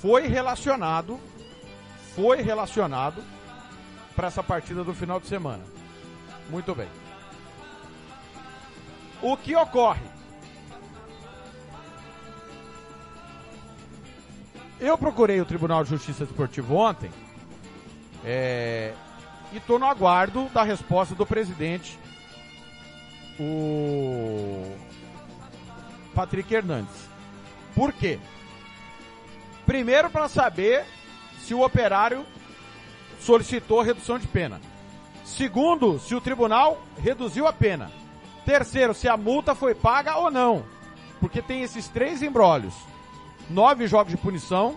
foi 0.00 0.26
relacionado, 0.26 1.20
foi 2.14 2.40
relacionado 2.40 3.22
para 4.16 4.28
essa 4.28 4.42
partida 4.42 4.82
do 4.82 4.94
final 4.94 5.20
de 5.20 5.26
semana. 5.26 5.62
Muito 6.48 6.74
bem. 6.74 6.88
O 9.20 9.36
que 9.36 9.54
ocorre? 9.54 10.06
Eu 14.80 14.96
procurei 14.96 15.38
o 15.38 15.44
Tribunal 15.44 15.84
de 15.84 15.90
Justiça 15.90 16.24
Desportivo 16.24 16.76
ontem 16.76 17.10
é, 18.24 18.94
e 19.54 19.58
estou 19.58 19.78
no 19.78 19.86
aguardo 19.86 20.48
da 20.52 20.64
resposta 20.64 21.14
do 21.14 21.24
presidente 21.24 21.96
o 23.38 24.76
Patrick 26.12 26.52
Hernandes. 26.52 27.08
Por 27.74 27.92
quê? 27.92 28.18
Primeiro 29.64 30.10
para 30.10 30.28
saber 30.28 30.84
se 31.38 31.54
o 31.54 31.64
operário 31.64 32.26
solicitou 33.20 33.80
redução 33.80 34.18
de 34.18 34.26
pena. 34.26 34.60
Segundo, 35.24 36.00
se 36.00 36.14
o 36.14 36.20
tribunal 36.20 36.82
reduziu 36.98 37.46
a 37.46 37.52
pena. 37.52 37.90
Terceiro, 38.44 38.92
se 38.92 39.08
a 39.08 39.16
multa 39.16 39.54
foi 39.54 39.74
paga 39.74 40.16
ou 40.16 40.30
não. 40.30 40.64
Porque 41.20 41.40
tem 41.40 41.62
esses 41.62 41.88
três 41.88 42.22
embrólios. 42.22 42.74
Nove 43.48 43.86
jogos 43.86 44.10
de 44.10 44.16
punição. 44.16 44.76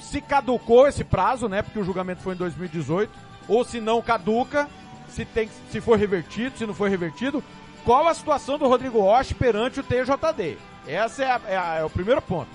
Se 0.00 0.20
caducou 0.20 0.86
esse 0.86 1.02
prazo, 1.02 1.48
né? 1.48 1.62
Porque 1.62 1.78
o 1.78 1.84
julgamento 1.84 2.22
foi 2.22 2.34
em 2.34 2.38
2018. 2.38 3.33
Ou 3.48 3.64
se 3.64 3.80
não 3.80 4.00
caduca, 4.02 4.68
se, 5.08 5.24
tem, 5.24 5.48
se 5.70 5.80
foi 5.80 5.98
revertido, 5.98 6.56
se 6.56 6.66
não 6.66 6.74
foi 6.74 6.88
revertido. 6.90 7.42
Qual 7.84 8.08
a 8.08 8.14
situação 8.14 8.58
do 8.58 8.66
Rodrigo 8.66 9.00
Rocha 9.00 9.34
perante 9.34 9.80
o 9.80 9.82
TJD? 9.82 10.56
Esse 10.86 11.22
é, 11.22 11.30
a- 11.30 11.40
é 11.46 11.56
a- 11.56 11.74
é 11.76 11.84
o 11.84 11.90
primeiro 11.90 12.22
ponto. 12.22 12.50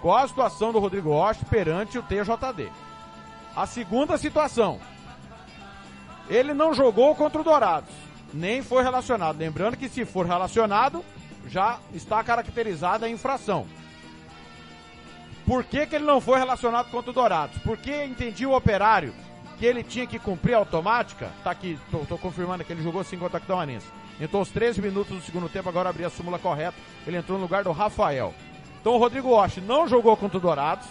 Qual 0.00 0.16
a 0.16 0.28
situação 0.28 0.72
do 0.72 0.78
Rodrigo 0.78 1.10
Rocha 1.10 1.44
perante 1.48 1.98
o 1.98 2.02
TJD? 2.02 2.68
A 3.56 3.66
segunda 3.66 4.16
situação. 4.18 4.78
Ele 6.28 6.54
não 6.54 6.72
jogou 6.72 7.14
contra 7.14 7.40
o 7.40 7.44
Dourados, 7.44 7.90
nem 8.32 8.62
foi 8.62 8.82
relacionado. 8.82 9.36
Lembrando 9.38 9.76
que 9.76 9.88
se 9.88 10.04
for 10.04 10.24
relacionado, 10.26 11.04
já 11.48 11.78
está 11.92 12.22
caracterizada 12.22 13.06
a 13.06 13.10
infração. 13.10 13.66
Por 15.46 15.64
que, 15.64 15.86
que 15.86 15.96
ele 15.96 16.04
não 16.04 16.20
foi 16.20 16.38
relacionado 16.38 16.90
contra 16.90 17.10
o 17.10 17.14
Dourados? 17.14 17.58
Porque 17.62 18.04
entendi 18.04 18.46
o 18.46 18.54
operário 18.54 19.12
que 19.60 19.66
ele 19.66 19.84
tinha 19.84 20.06
que 20.06 20.18
cumprir 20.18 20.54
automática. 20.54 21.30
Tá 21.44 21.50
aqui, 21.50 21.78
tô, 21.90 21.98
tô 21.98 22.16
confirmando 22.16 22.64
que 22.64 22.72
ele 22.72 22.82
jogou 22.82 23.04
sim 23.04 23.18
contra 23.18 23.34
o 23.34 23.36
Aquidauanense. 23.36 23.86
Entrou 24.18 24.40
aos 24.40 24.48
13 24.48 24.80
minutos 24.80 25.14
do 25.14 25.22
segundo 25.22 25.50
tempo, 25.50 25.68
agora 25.68 25.90
abri 25.90 26.02
a 26.02 26.08
súmula 26.08 26.38
correta. 26.38 26.78
Ele 27.06 27.18
entrou 27.18 27.36
no 27.36 27.44
lugar 27.44 27.62
do 27.62 27.70
Rafael. 27.70 28.34
Então 28.80 28.94
o 28.94 28.98
Rodrigo 28.98 29.28
Osh 29.28 29.58
não 29.58 29.86
jogou 29.86 30.16
contra 30.16 30.38
o 30.38 30.40
Dourados 30.40 30.88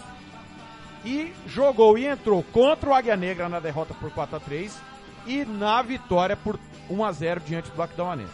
e 1.04 1.32
jogou 1.48 1.98
e 1.98 2.06
entrou 2.06 2.44
contra 2.44 2.90
o 2.90 2.94
Águia 2.94 3.16
Negra 3.16 3.48
na 3.48 3.58
derrota 3.58 3.92
por 3.92 4.08
4 4.12 4.36
a 4.36 4.40
3 4.40 4.80
e 5.26 5.44
na 5.44 5.82
vitória 5.82 6.36
por 6.36 6.56
1 6.88 7.04
a 7.04 7.10
0 7.10 7.40
diante 7.40 7.70
do 7.72 7.82
Aquidauanense. 7.82 8.32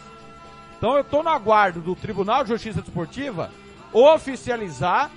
Então 0.77 0.93
eu 0.93 1.01
estou 1.01 1.23
no 1.23 1.29
aguardo 1.29 1.81
do 1.81 1.95
Tribunal 1.95 2.43
de 2.43 2.49
Justiça 2.49 2.83
Desportiva 2.83 3.49
oficializar 3.91 5.09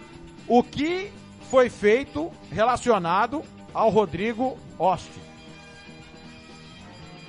o 0.48 0.62
que 0.62 1.12
foi 1.50 1.68
feito 1.68 2.32
relacionado 2.50 3.42
ao 3.74 3.90
Rodrigo 3.90 4.58
Oste. 4.78 5.20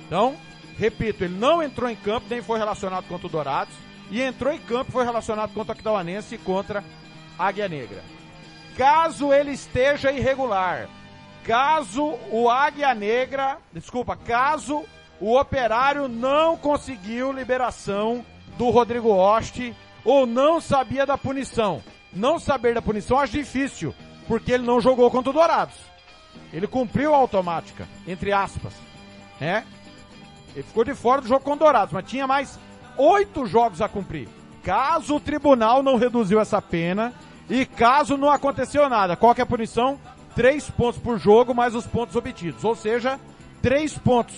Então, 0.06 0.36
repito, 0.78 1.24
ele 1.24 1.38
não 1.38 1.62
entrou 1.62 1.88
em 1.88 1.96
campo, 1.96 2.26
nem 2.28 2.42
foi 2.42 2.58
relacionado 2.58 3.06
contra 3.06 3.26
o 3.26 3.30
Dourados, 3.30 3.74
e 4.10 4.20
entrou 4.20 4.52
em 4.52 4.58
campo 4.58 4.92
foi 4.92 5.04
relacionado 5.04 5.54
contra 5.54 5.70
o 5.70 5.72
Aquidauanense 5.72 6.34
e 6.34 6.38
contra 6.38 6.84
Águia 7.38 7.68
Negra. 7.68 8.02
Caso 8.76 9.32
ele 9.32 9.52
esteja 9.52 10.12
irregular, 10.12 10.88
caso 11.44 12.18
o 12.30 12.50
Águia 12.50 12.94
Negra, 12.94 13.58
desculpa, 13.72 14.16
caso 14.16 14.84
o 15.20 15.38
operário 15.38 16.08
não 16.08 16.56
conseguiu 16.56 17.32
liberação 17.32 18.24
do 18.58 18.70
Rodrigo 18.70 19.08
Oste 19.08 19.74
ou 20.04 20.26
não 20.26 20.60
sabia 20.60 21.06
da 21.06 21.16
punição. 21.16 21.82
Não 22.12 22.38
saber 22.38 22.74
da 22.74 22.82
punição 22.82 23.18
acho 23.18 23.32
difícil, 23.32 23.94
porque 24.28 24.52
ele 24.52 24.66
não 24.66 24.80
jogou 24.80 25.10
contra 25.10 25.30
o 25.30 25.32
Dourados. 25.32 25.91
Ele 26.52 26.66
cumpriu 26.66 27.14
a 27.14 27.18
automática, 27.18 27.88
entre 28.06 28.32
aspas, 28.32 28.74
né? 29.40 29.64
Ele 30.54 30.62
ficou 30.62 30.84
de 30.84 30.94
fora 30.94 31.20
do 31.20 31.28
jogo 31.28 31.44
com 31.44 31.56
Dourados, 31.56 31.92
mas 31.92 32.08
tinha 32.08 32.26
mais 32.26 32.58
oito 32.96 33.46
jogos 33.46 33.80
a 33.80 33.88
cumprir. 33.88 34.28
Caso 34.62 35.16
o 35.16 35.20
tribunal 35.20 35.82
não 35.82 35.96
reduziu 35.96 36.38
essa 36.40 36.60
pena 36.60 37.12
e 37.48 37.64
caso 37.66 38.16
não 38.16 38.30
aconteceu 38.30 38.88
nada, 38.88 39.16
qual 39.16 39.34
que 39.34 39.40
é 39.40 39.44
a 39.44 39.46
punição? 39.46 39.98
Três 40.34 40.70
pontos 40.70 41.00
por 41.00 41.18
jogo 41.18 41.54
mais 41.54 41.74
os 41.74 41.86
pontos 41.86 42.16
obtidos, 42.16 42.64
ou 42.64 42.76
seja, 42.76 43.18
três 43.60 43.96
pontos 43.98 44.34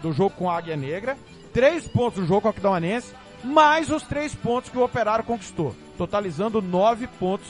do 0.00 0.12
jogo 0.12 0.34
com 0.36 0.50
a 0.50 0.56
Águia 0.56 0.76
Negra, 0.76 1.16
três 1.52 1.86
pontos 1.88 2.20
do 2.20 2.26
jogo 2.26 2.42
com 2.42 2.48
a 2.48 2.50
Aquidauanense, 2.50 3.12
mais 3.42 3.90
os 3.90 4.02
três 4.02 4.34
pontos 4.34 4.70
que 4.70 4.78
o 4.78 4.84
Operário 4.84 5.24
conquistou, 5.24 5.74
totalizando 5.96 6.62
nove 6.62 7.06
pontos 7.06 7.48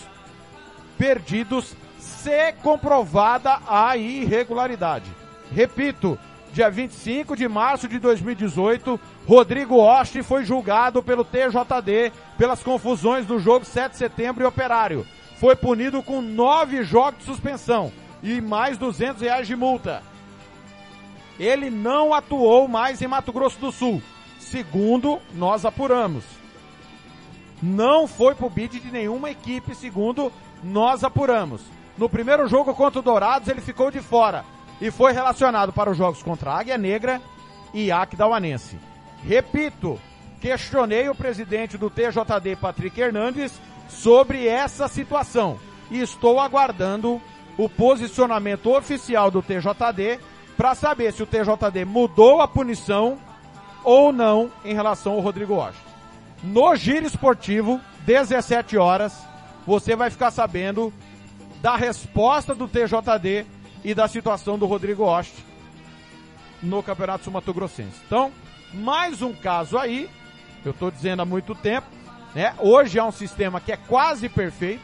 perdidos 0.97 1.77
se 2.19 2.53
comprovada 2.63 3.61
a 3.67 3.97
irregularidade. 3.97 5.11
Repito, 5.53 6.19
dia 6.53 6.71
25 6.71 7.37
de 7.37 7.47
março 7.47 7.87
de 7.87 7.99
2018, 7.99 9.01
Rodrigo 9.27 9.77
Oste 9.77 10.23
foi 10.23 10.45
julgado 10.45 11.03
pelo 11.03 11.25
TJD 11.25 12.13
pelas 12.37 12.63
confusões 12.63 13.25
do 13.25 13.39
jogo 13.39 13.65
7 13.65 13.93
de 13.93 13.99
setembro 13.99 14.43
e 14.43 14.47
Operário. 14.47 15.07
Foi 15.39 15.55
punido 15.55 16.03
com 16.03 16.21
nove 16.21 16.83
jogos 16.83 17.21
de 17.21 17.25
suspensão 17.25 17.93
e 18.23 18.41
mais 18.41 18.77
200 18.77 19.23
reais 19.23 19.47
de 19.47 19.55
multa. 19.55 20.03
Ele 21.39 21.71
não 21.71 22.13
atuou 22.13 22.67
mais 22.67 23.01
em 23.01 23.07
Mato 23.07 23.33
Grosso 23.33 23.61
do 23.61 23.71
Sul, 23.71 24.03
segundo 24.41 25.21
nós 25.35 25.65
apuramos. 25.65 26.25
Não 27.63 28.09
foi 28.09 28.35
pro 28.35 28.51
bid 28.51 28.81
de 28.81 28.91
nenhuma 28.91 29.31
equipe, 29.31 29.75
segundo 29.75 30.33
nós 30.65 31.05
apuramos. 31.05 31.78
No 31.99 32.09
primeiro 32.09 32.47
jogo 32.47 32.73
contra 32.75 33.01
o 33.01 33.03
Dourados, 33.03 33.49
ele 33.49 33.61
ficou 33.61 33.91
de 33.91 34.01
fora 34.01 34.45
e 34.81 34.89
foi 34.91 35.13
relacionado 35.13 35.73
para 35.73 35.91
os 35.91 35.97
jogos 35.97 36.23
contra 36.23 36.53
a 36.53 36.61
Águia 36.61 36.79
Negra 36.79 37.21
e 37.75 37.91
Aquidauanense. 37.91 38.79
Repito, 39.25 39.99
questionei 40.41 41.09
o 41.09 41.15
presidente 41.15 41.77
do 41.77 41.91
TJD, 41.91 42.55
Patrick 42.61 43.01
Hernandes, 43.01 43.61
sobre 43.89 44.47
essa 44.47 44.87
situação 44.87 45.59
e 45.91 46.01
estou 46.01 46.39
aguardando 46.39 47.21
o 47.57 47.69
posicionamento 47.69 48.73
oficial 48.73 49.31
do 49.31 49.43
TJD 49.43 50.21
para 50.57 50.77
saber 50.77 51.13
se 51.13 51.23
o 51.23 51.27
TJD 51.27 51.85
mudou 51.85 52.41
a 52.41 52.47
punição 52.47 53.19
ou 53.83 54.13
não 54.13 54.53
em 54.65 54.75
relação 54.75 55.15
ao 55.15 55.21
Rodrigo 55.21 55.55
Rocha. 55.55 55.79
No 56.45 56.77
Giro 56.77 57.07
Esportivo, 57.07 57.81
17 58.07 58.77
horas, 58.77 59.19
você 59.67 59.97
vai 59.97 60.11
ficar 60.11 60.31
sabendo 60.31 60.93
da 61.61 61.77
resposta 61.77 62.55
do 62.55 62.69
TJD 62.69 63.47
e 63.85 63.95
da 63.95 64.09
situação 64.09 64.59
do 64.59 64.67
Rodrigo 64.67 65.05
Oste 65.05 65.45
no 66.63 66.83
Campeonato 66.83 67.25
Sul-Mato 67.25 67.53
Grossense. 67.55 68.01
Então, 68.07 68.33
mais 68.73 69.23
um 69.23 69.33
caso 69.33 69.79
aí, 69.79 70.09
eu 70.65 70.73
estou 70.73 70.91
dizendo 70.91 71.23
há 71.23 71.25
muito 71.25 71.55
tempo, 71.55 71.87
né? 72.35 72.55
Hoje 72.59 72.99
é 72.99 73.05
um 73.05 73.13
sistema 73.13 73.61
que 73.61 73.73
é 73.73 73.77
quase 73.77 74.29
perfeito, 74.29 74.83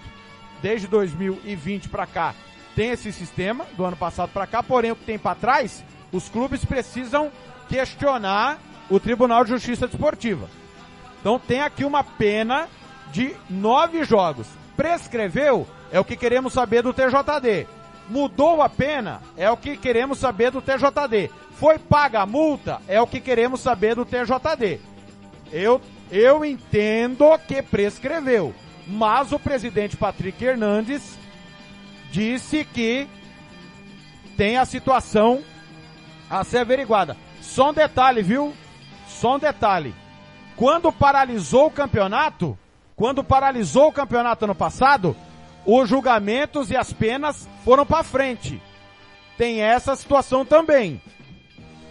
desde 0.63 0.87
2020 0.87 1.89
para 1.89 2.07
cá 2.07 2.35
tem 2.75 2.91
esse 2.91 3.13
sistema, 3.13 3.65
do 3.77 3.85
ano 3.85 3.97
passado 3.97 4.31
para 4.31 4.47
cá, 4.47 4.63
porém 4.63 4.91
o 4.91 4.97
que 4.97 5.05
tem 5.05 5.19
para 5.19 5.35
trás, 5.35 5.85
os 6.13 6.29
clubes 6.29 6.65
precisam 6.65 7.31
questionar 7.69 8.59
o 8.91 8.99
Tribunal 8.99 9.45
de 9.45 9.51
Justiça 9.51 9.87
Desportiva. 9.87 10.49
Então 11.21 11.39
tem 11.39 11.61
aqui 11.61 11.85
uma 11.85 12.05
pena 12.05 12.69
de 13.13 13.35
nove 13.49 14.05
jogos. 14.05 14.47
Prescreveu? 14.77 15.67
É 15.93 16.01
o 16.01 16.05
que 16.05 16.17
queremos 16.17 16.53
saber 16.53 16.83
do 16.83 16.93
TJD. 16.93 17.67
Mudou 18.09 18.61
a 18.61 18.69
pena? 18.69 19.23
É 19.37 19.51
o 19.51 19.57
que 19.57 19.77
queremos 19.77 20.19
saber 20.19 20.51
do 20.51 20.61
TJD. 20.61 21.31
Foi 21.53 21.79
paga 21.79 22.21
a 22.21 22.27
multa? 22.27 22.81
É 22.89 23.01
o 23.01 23.07
que 23.07 23.21
queremos 23.21 23.61
saber 23.61 23.95
do 23.95 24.05
TJD. 24.05 24.81
Eu, 25.53 25.81
eu 26.11 26.45
entendo 26.45 27.27
que 27.47 27.63
prescreveu. 27.63 28.55
Mas 28.87 29.33
o 29.33 29.39
presidente 29.39 29.97
Patrick 29.97 30.45
Hernandes 30.45 31.19
disse 32.11 32.65
que 32.65 33.09
tem 34.37 34.59
a 34.59 34.65
situação 34.65 35.43
a 36.29 36.45
ser 36.45 36.59
averiguada. 36.59 37.17
Só 37.41 37.71
um 37.71 37.73
detalhe, 37.73 38.23
viu? 38.23 38.53
Só 39.07 39.37
um 39.37 39.39
detalhe. 39.39 39.95
Quando 40.57 40.93
paralisou 40.93 41.67
o 41.67 41.71
campeonato, 41.71 42.59
quando 42.97 43.25
paralisou 43.25 43.89
o 43.89 43.93
campeonato 43.93 44.45
ano 44.45 44.55
passado, 44.55 45.17
os 45.67 45.89
julgamentos 45.89 46.71
e 46.71 46.77
as 46.77 46.93
penas 46.93 47.49
foram 47.65 47.85
para 47.85 48.05
frente. 48.05 48.61
Tem 49.37 49.61
essa 49.61 49.97
situação 49.97 50.45
também. 50.45 51.01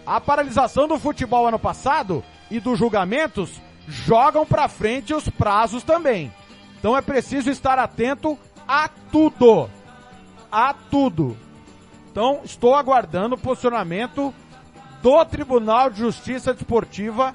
A 0.06 0.20
paralisação 0.20 0.88
do 0.88 0.98
futebol 0.98 1.46
ano 1.46 1.58
passado 1.58 2.24
e 2.50 2.60
dos 2.60 2.78
julgamentos 2.78 3.60
jogam 3.86 4.46
para 4.46 4.68
frente 4.68 5.12
os 5.12 5.28
prazos 5.28 5.82
também. 5.82 6.32
Então 6.78 6.96
é 6.96 7.02
preciso 7.02 7.50
estar 7.50 7.78
atento 7.78 8.38
a 8.66 8.88
tudo. 9.10 9.68
A 10.50 10.74
tudo. 10.90 11.36
Então 12.10 12.40
estou 12.44 12.74
aguardando 12.74 13.34
o 13.34 13.38
posicionamento 13.38 14.32
do 15.02 15.24
Tribunal 15.24 15.90
de 15.90 15.98
Justiça 15.98 16.54
Desportiva 16.54 17.34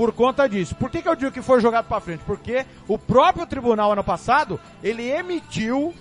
por 0.00 0.14
conta 0.14 0.48
disso. 0.48 0.74
Por 0.76 0.88
que, 0.88 1.02
que 1.02 1.08
eu 1.10 1.14
digo 1.14 1.30
que 1.30 1.42
foi 1.42 1.60
jogado 1.60 1.84
para 1.86 2.00
frente? 2.00 2.22
Porque 2.24 2.64
o 2.88 2.98
próprio 2.98 3.46
tribunal 3.46 3.92
ano 3.92 4.02
passado, 4.02 4.58
ele 4.82 5.06
emitiu, 5.10 5.94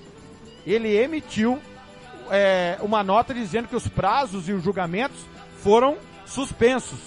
ele 0.65 0.95
emitiu 0.95 1.59
é, 2.31 2.77
uma 2.80 3.03
nota 3.03 3.34
dizendo 3.34 3.67
que 3.67 3.76
os 3.76 3.89
prazos 3.89 4.47
e 4.47 4.53
os 4.53 4.63
julgamentos 4.63 5.19
foram 5.57 5.97
suspensos. 6.26 6.97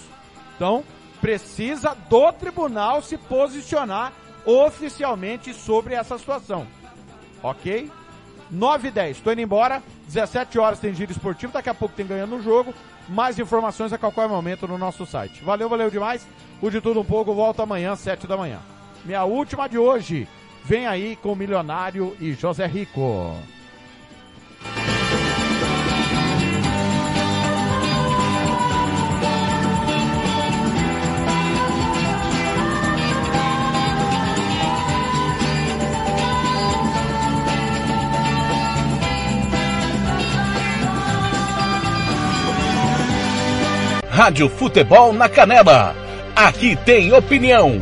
Então, 0.55 0.83
precisa 1.19 1.97
do 2.07 2.31
tribunal 2.31 3.01
se 3.01 3.17
posicionar 3.17 4.13
oficialmente 4.45 5.51
sobre 5.51 5.95
essa 5.95 6.15
situação. 6.19 6.67
Ok? 7.41 7.91
9 8.51 8.89
e 8.89 8.91
10, 8.91 9.19
tô 9.21 9.31
indo 9.31 9.41
embora. 9.41 9.81
17 10.05 10.59
horas 10.59 10.77
tem 10.77 10.93
giro 10.93 11.11
esportivo, 11.11 11.53
daqui 11.53 11.69
a 11.69 11.73
pouco 11.73 11.95
tem 11.95 12.05
ganhando 12.05 12.35
o 12.35 12.43
jogo. 12.43 12.71
Mais 13.09 13.37
informações 13.37 13.91
a 13.91 13.97
qualquer 13.97 14.27
momento 14.27 14.67
no 14.67 14.77
nosso 14.77 15.05
site. 15.05 15.43
Valeu, 15.43 15.67
valeu 15.67 15.89
demais. 15.89 16.25
O 16.61 16.69
de 16.69 16.79
tudo 16.79 17.01
um 17.01 17.05
pouco 17.05 17.33
volta 17.33 17.63
amanhã, 17.63 17.95
7 17.95 18.25
da 18.25 18.37
manhã. 18.37 18.59
Minha 19.03 19.23
última 19.25 19.67
de 19.67 19.77
hoje. 19.77 20.27
Vem 20.63 20.87
aí 20.87 21.17
com 21.17 21.33
o 21.33 21.35
Milionário 21.35 22.15
e 22.21 22.33
José 22.33 22.65
Rico. 22.65 23.35
Rádio 44.13 44.47
Futebol 44.47 45.11
na 45.11 45.27
Canela. 45.27 45.95
Aqui 46.35 46.75
tem 46.85 47.11
opinião. 47.11 47.81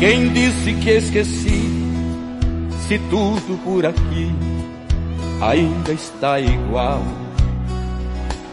Quem 0.00 0.32
disse 0.32 0.74
que 0.74 0.90
esqueci? 0.90 1.70
Se 2.88 2.98
tudo 3.08 3.56
por 3.62 3.86
aqui 3.86 4.34
ainda 5.40 5.92
está 5.92 6.40
igual. 6.40 7.29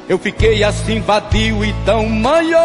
Eu 0.10 0.18
fiquei 0.18 0.64
assim 0.64 1.02
vadio 1.02 1.66
e 1.66 1.74
tão 1.86 2.08
manhoso, 2.08 2.58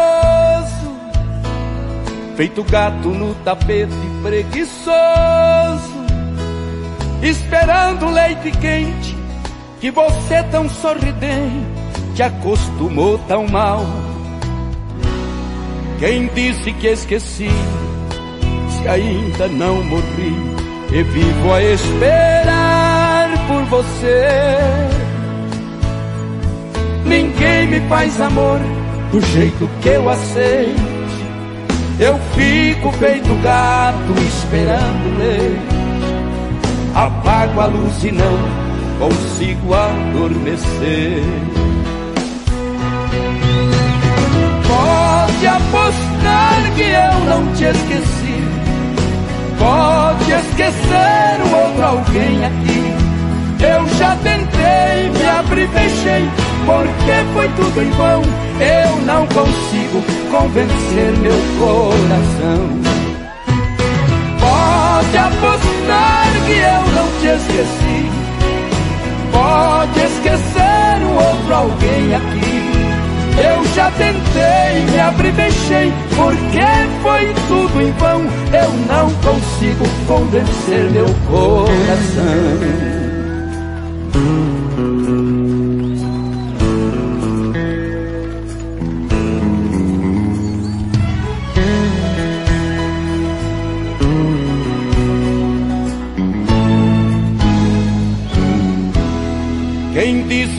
feito 2.37 2.63
gato 2.63 3.09
no 3.09 3.35
tapete 3.43 3.91
preguiçoso, 4.21 4.93
esperando 7.21 8.09
leite 8.09 8.49
quente 8.61 9.17
que 9.81 9.91
você 9.91 10.41
tão 10.51 10.69
sorridente 10.69 12.23
acostumou 12.23 13.17
tão 13.27 13.45
mal. 13.47 13.85
Quem 15.99 16.27
disse 16.27 16.71
que 16.71 16.87
esqueci? 16.87 17.49
Se 18.69 18.87
ainda 18.87 19.49
não 19.49 19.83
morri 19.83 20.35
e 20.93 21.03
vivo 21.03 21.53
a 21.53 21.61
esperar 21.61 23.29
por 23.47 23.63
você. 23.65 24.92
Ninguém 27.05 27.67
me 27.67 27.79
faz 27.89 28.19
amor 28.21 28.59
do 29.11 29.21
jeito 29.21 29.69
que 29.81 29.89
eu 29.89 30.09
aceito. 30.09 30.93
Eu 31.99 32.19
fico 32.35 32.91
feito 32.93 33.41
gato 33.43 34.13
esperando 34.27 35.19
leite. 35.19 35.83
Apago 36.95 37.61
a 37.61 37.65
luz 37.65 38.03
e 38.03 38.11
não 38.11 38.63
consigo 38.99 39.73
adormecer. 39.73 41.23
Pode 44.67 45.47
apostar 45.47 46.71
que 46.75 46.81
eu 46.81 47.19
não 47.29 47.53
te 47.53 47.63
esqueci. 47.65 48.43
Pode 49.59 50.31
esquecer 50.31 51.41
o 51.41 51.55
outro 51.55 51.83
alguém 51.85 52.45
aqui. 52.45 53.13
Eu 53.63 53.87
já 53.97 54.15
tentei, 54.17 55.09
me 55.09 55.29
abri, 55.29 55.67
fechei, 55.67 56.29
porque 56.65 57.13
foi 57.33 57.47
tudo 57.49 57.81
em 57.81 57.89
vão. 57.91 58.21
Eu 58.59 58.97
não 59.05 59.27
consigo 59.27 60.03
convencer 60.31 61.11
meu 61.19 61.39
coração. 61.59 62.69
Pode 64.39 65.17
apostar 65.17 66.31
que 66.45 66.53
eu 66.53 66.81
não 66.93 67.07
te 67.19 67.27
esqueci. 67.27 68.11
Pode 69.31 69.99
esquecer 69.99 71.03
o 71.03 71.15
outro 71.15 71.53
alguém 71.53 72.15
aqui. 72.15 72.63
Eu 73.35 73.65
já 73.73 73.89
tentei, 73.91 74.85
me 74.91 74.99
abri, 74.99 75.31
fechei, 75.31 75.91
porque 76.15 76.59
foi 77.01 77.33
tudo 77.47 77.81
em 77.81 77.91
vão. 77.93 78.21
Eu 78.53 78.69
não 78.87 79.09
consigo 79.21 79.85
convencer 80.07 80.91
meu 80.91 81.07
coração. 81.27 83.03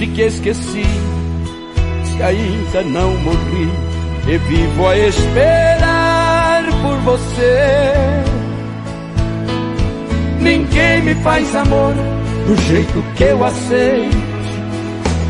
Disse 0.04 0.12
que 0.12 0.22
esqueci? 0.22 0.84
Se 2.04 2.22
ainda 2.22 2.82
não 2.82 3.16
morri 3.18 3.70
e 4.28 4.36
vivo 4.36 4.86
a 4.86 4.98
esperar 4.98 6.64
por 6.82 6.98
você. 6.98 8.22
Ninguém 10.40 11.02
me 11.02 11.14
faz 11.16 11.54
amor 11.56 11.94
do 12.46 12.56
jeito 12.68 13.02
que 13.16 13.24
eu 13.24 13.42
aceito. 13.44 14.34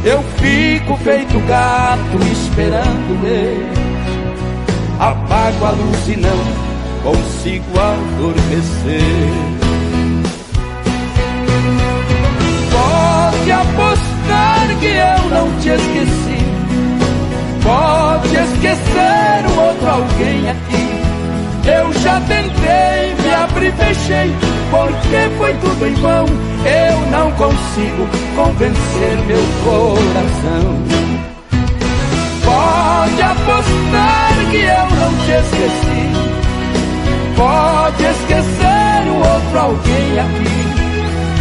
Eu 0.05 0.23
fico 0.39 0.97
feito 1.05 1.39
gato 1.47 2.19
esperando 2.33 3.27
ele. 3.27 3.69
Apago 4.99 5.67
a 5.67 5.71
luz 5.71 6.09
e 6.09 6.17
não 6.17 7.13
consigo 7.13 7.79
adormecer. 7.79 9.64
Apostar 14.35 14.69
que 14.81 14.87
eu 14.87 15.31
não 15.31 15.51
te 15.61 15.69
esqueci. 15.69 16.45
Pode 17.63 18.35
esquecer 18.35 19.47
o 19.49 19.61
outro 19.61 19.89
alguém 19.89 20.51
aqui. 20.51 20.95
Eu 21.67 21.93
já 22.01 22.21
tentei, 22.21 23.15
me 23.23 23.35
abri, 23.35 23.73
fechei, 23.73 24.35
porque 24.71 25.37
foi 25.39 25.55
tudo 25.55 25.87
em 25.87 25.95
vão. 25.95 26.27
Eu 26.67 27.11
não 27.11 27.31
consigo 27.33 28.09
convencer 28.37 29.17
meu 29.27 29.43
coração. 29.65 30.85
Pode 32.45 33.23
apostar 33.23 34.35
que 34.51 34.57
eu 34.59 34.97
não 34.99 35.15
te 35.25 35.33
esqueci. 35.33 36.05
Pode 37.37 38.05
esquecer 38.05 39.09
o 39.09 39.17
outro 39.17 39.59
alguém 39.59 40.21
aqui. 40.21 40.54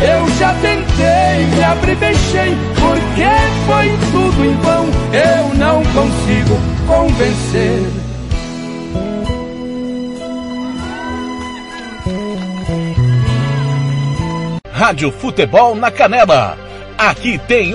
Eu 0.04 0.30
já 0.38 0.54
tentei, 0.56 1.46
me 1.56 1.64
abri, 1.64 1.96
fechei, 1.96 2.58
porque 2.76 3.24
foi 3.66 3.90
tudo 4.12 4.46
em 4.46 4.56
vão. 4.58 4.86
Eu 5.14 5.54
não 5.56 5.82
consigo 5.94 6.60
convencer. 6.86 8.04
Rádio 14.74 15.10
Futebol 15.14 15.76
na 15.76 15.90
Canela. 15.90 16.58
Aqui 16.98 17.38
tem. 17.48 17.74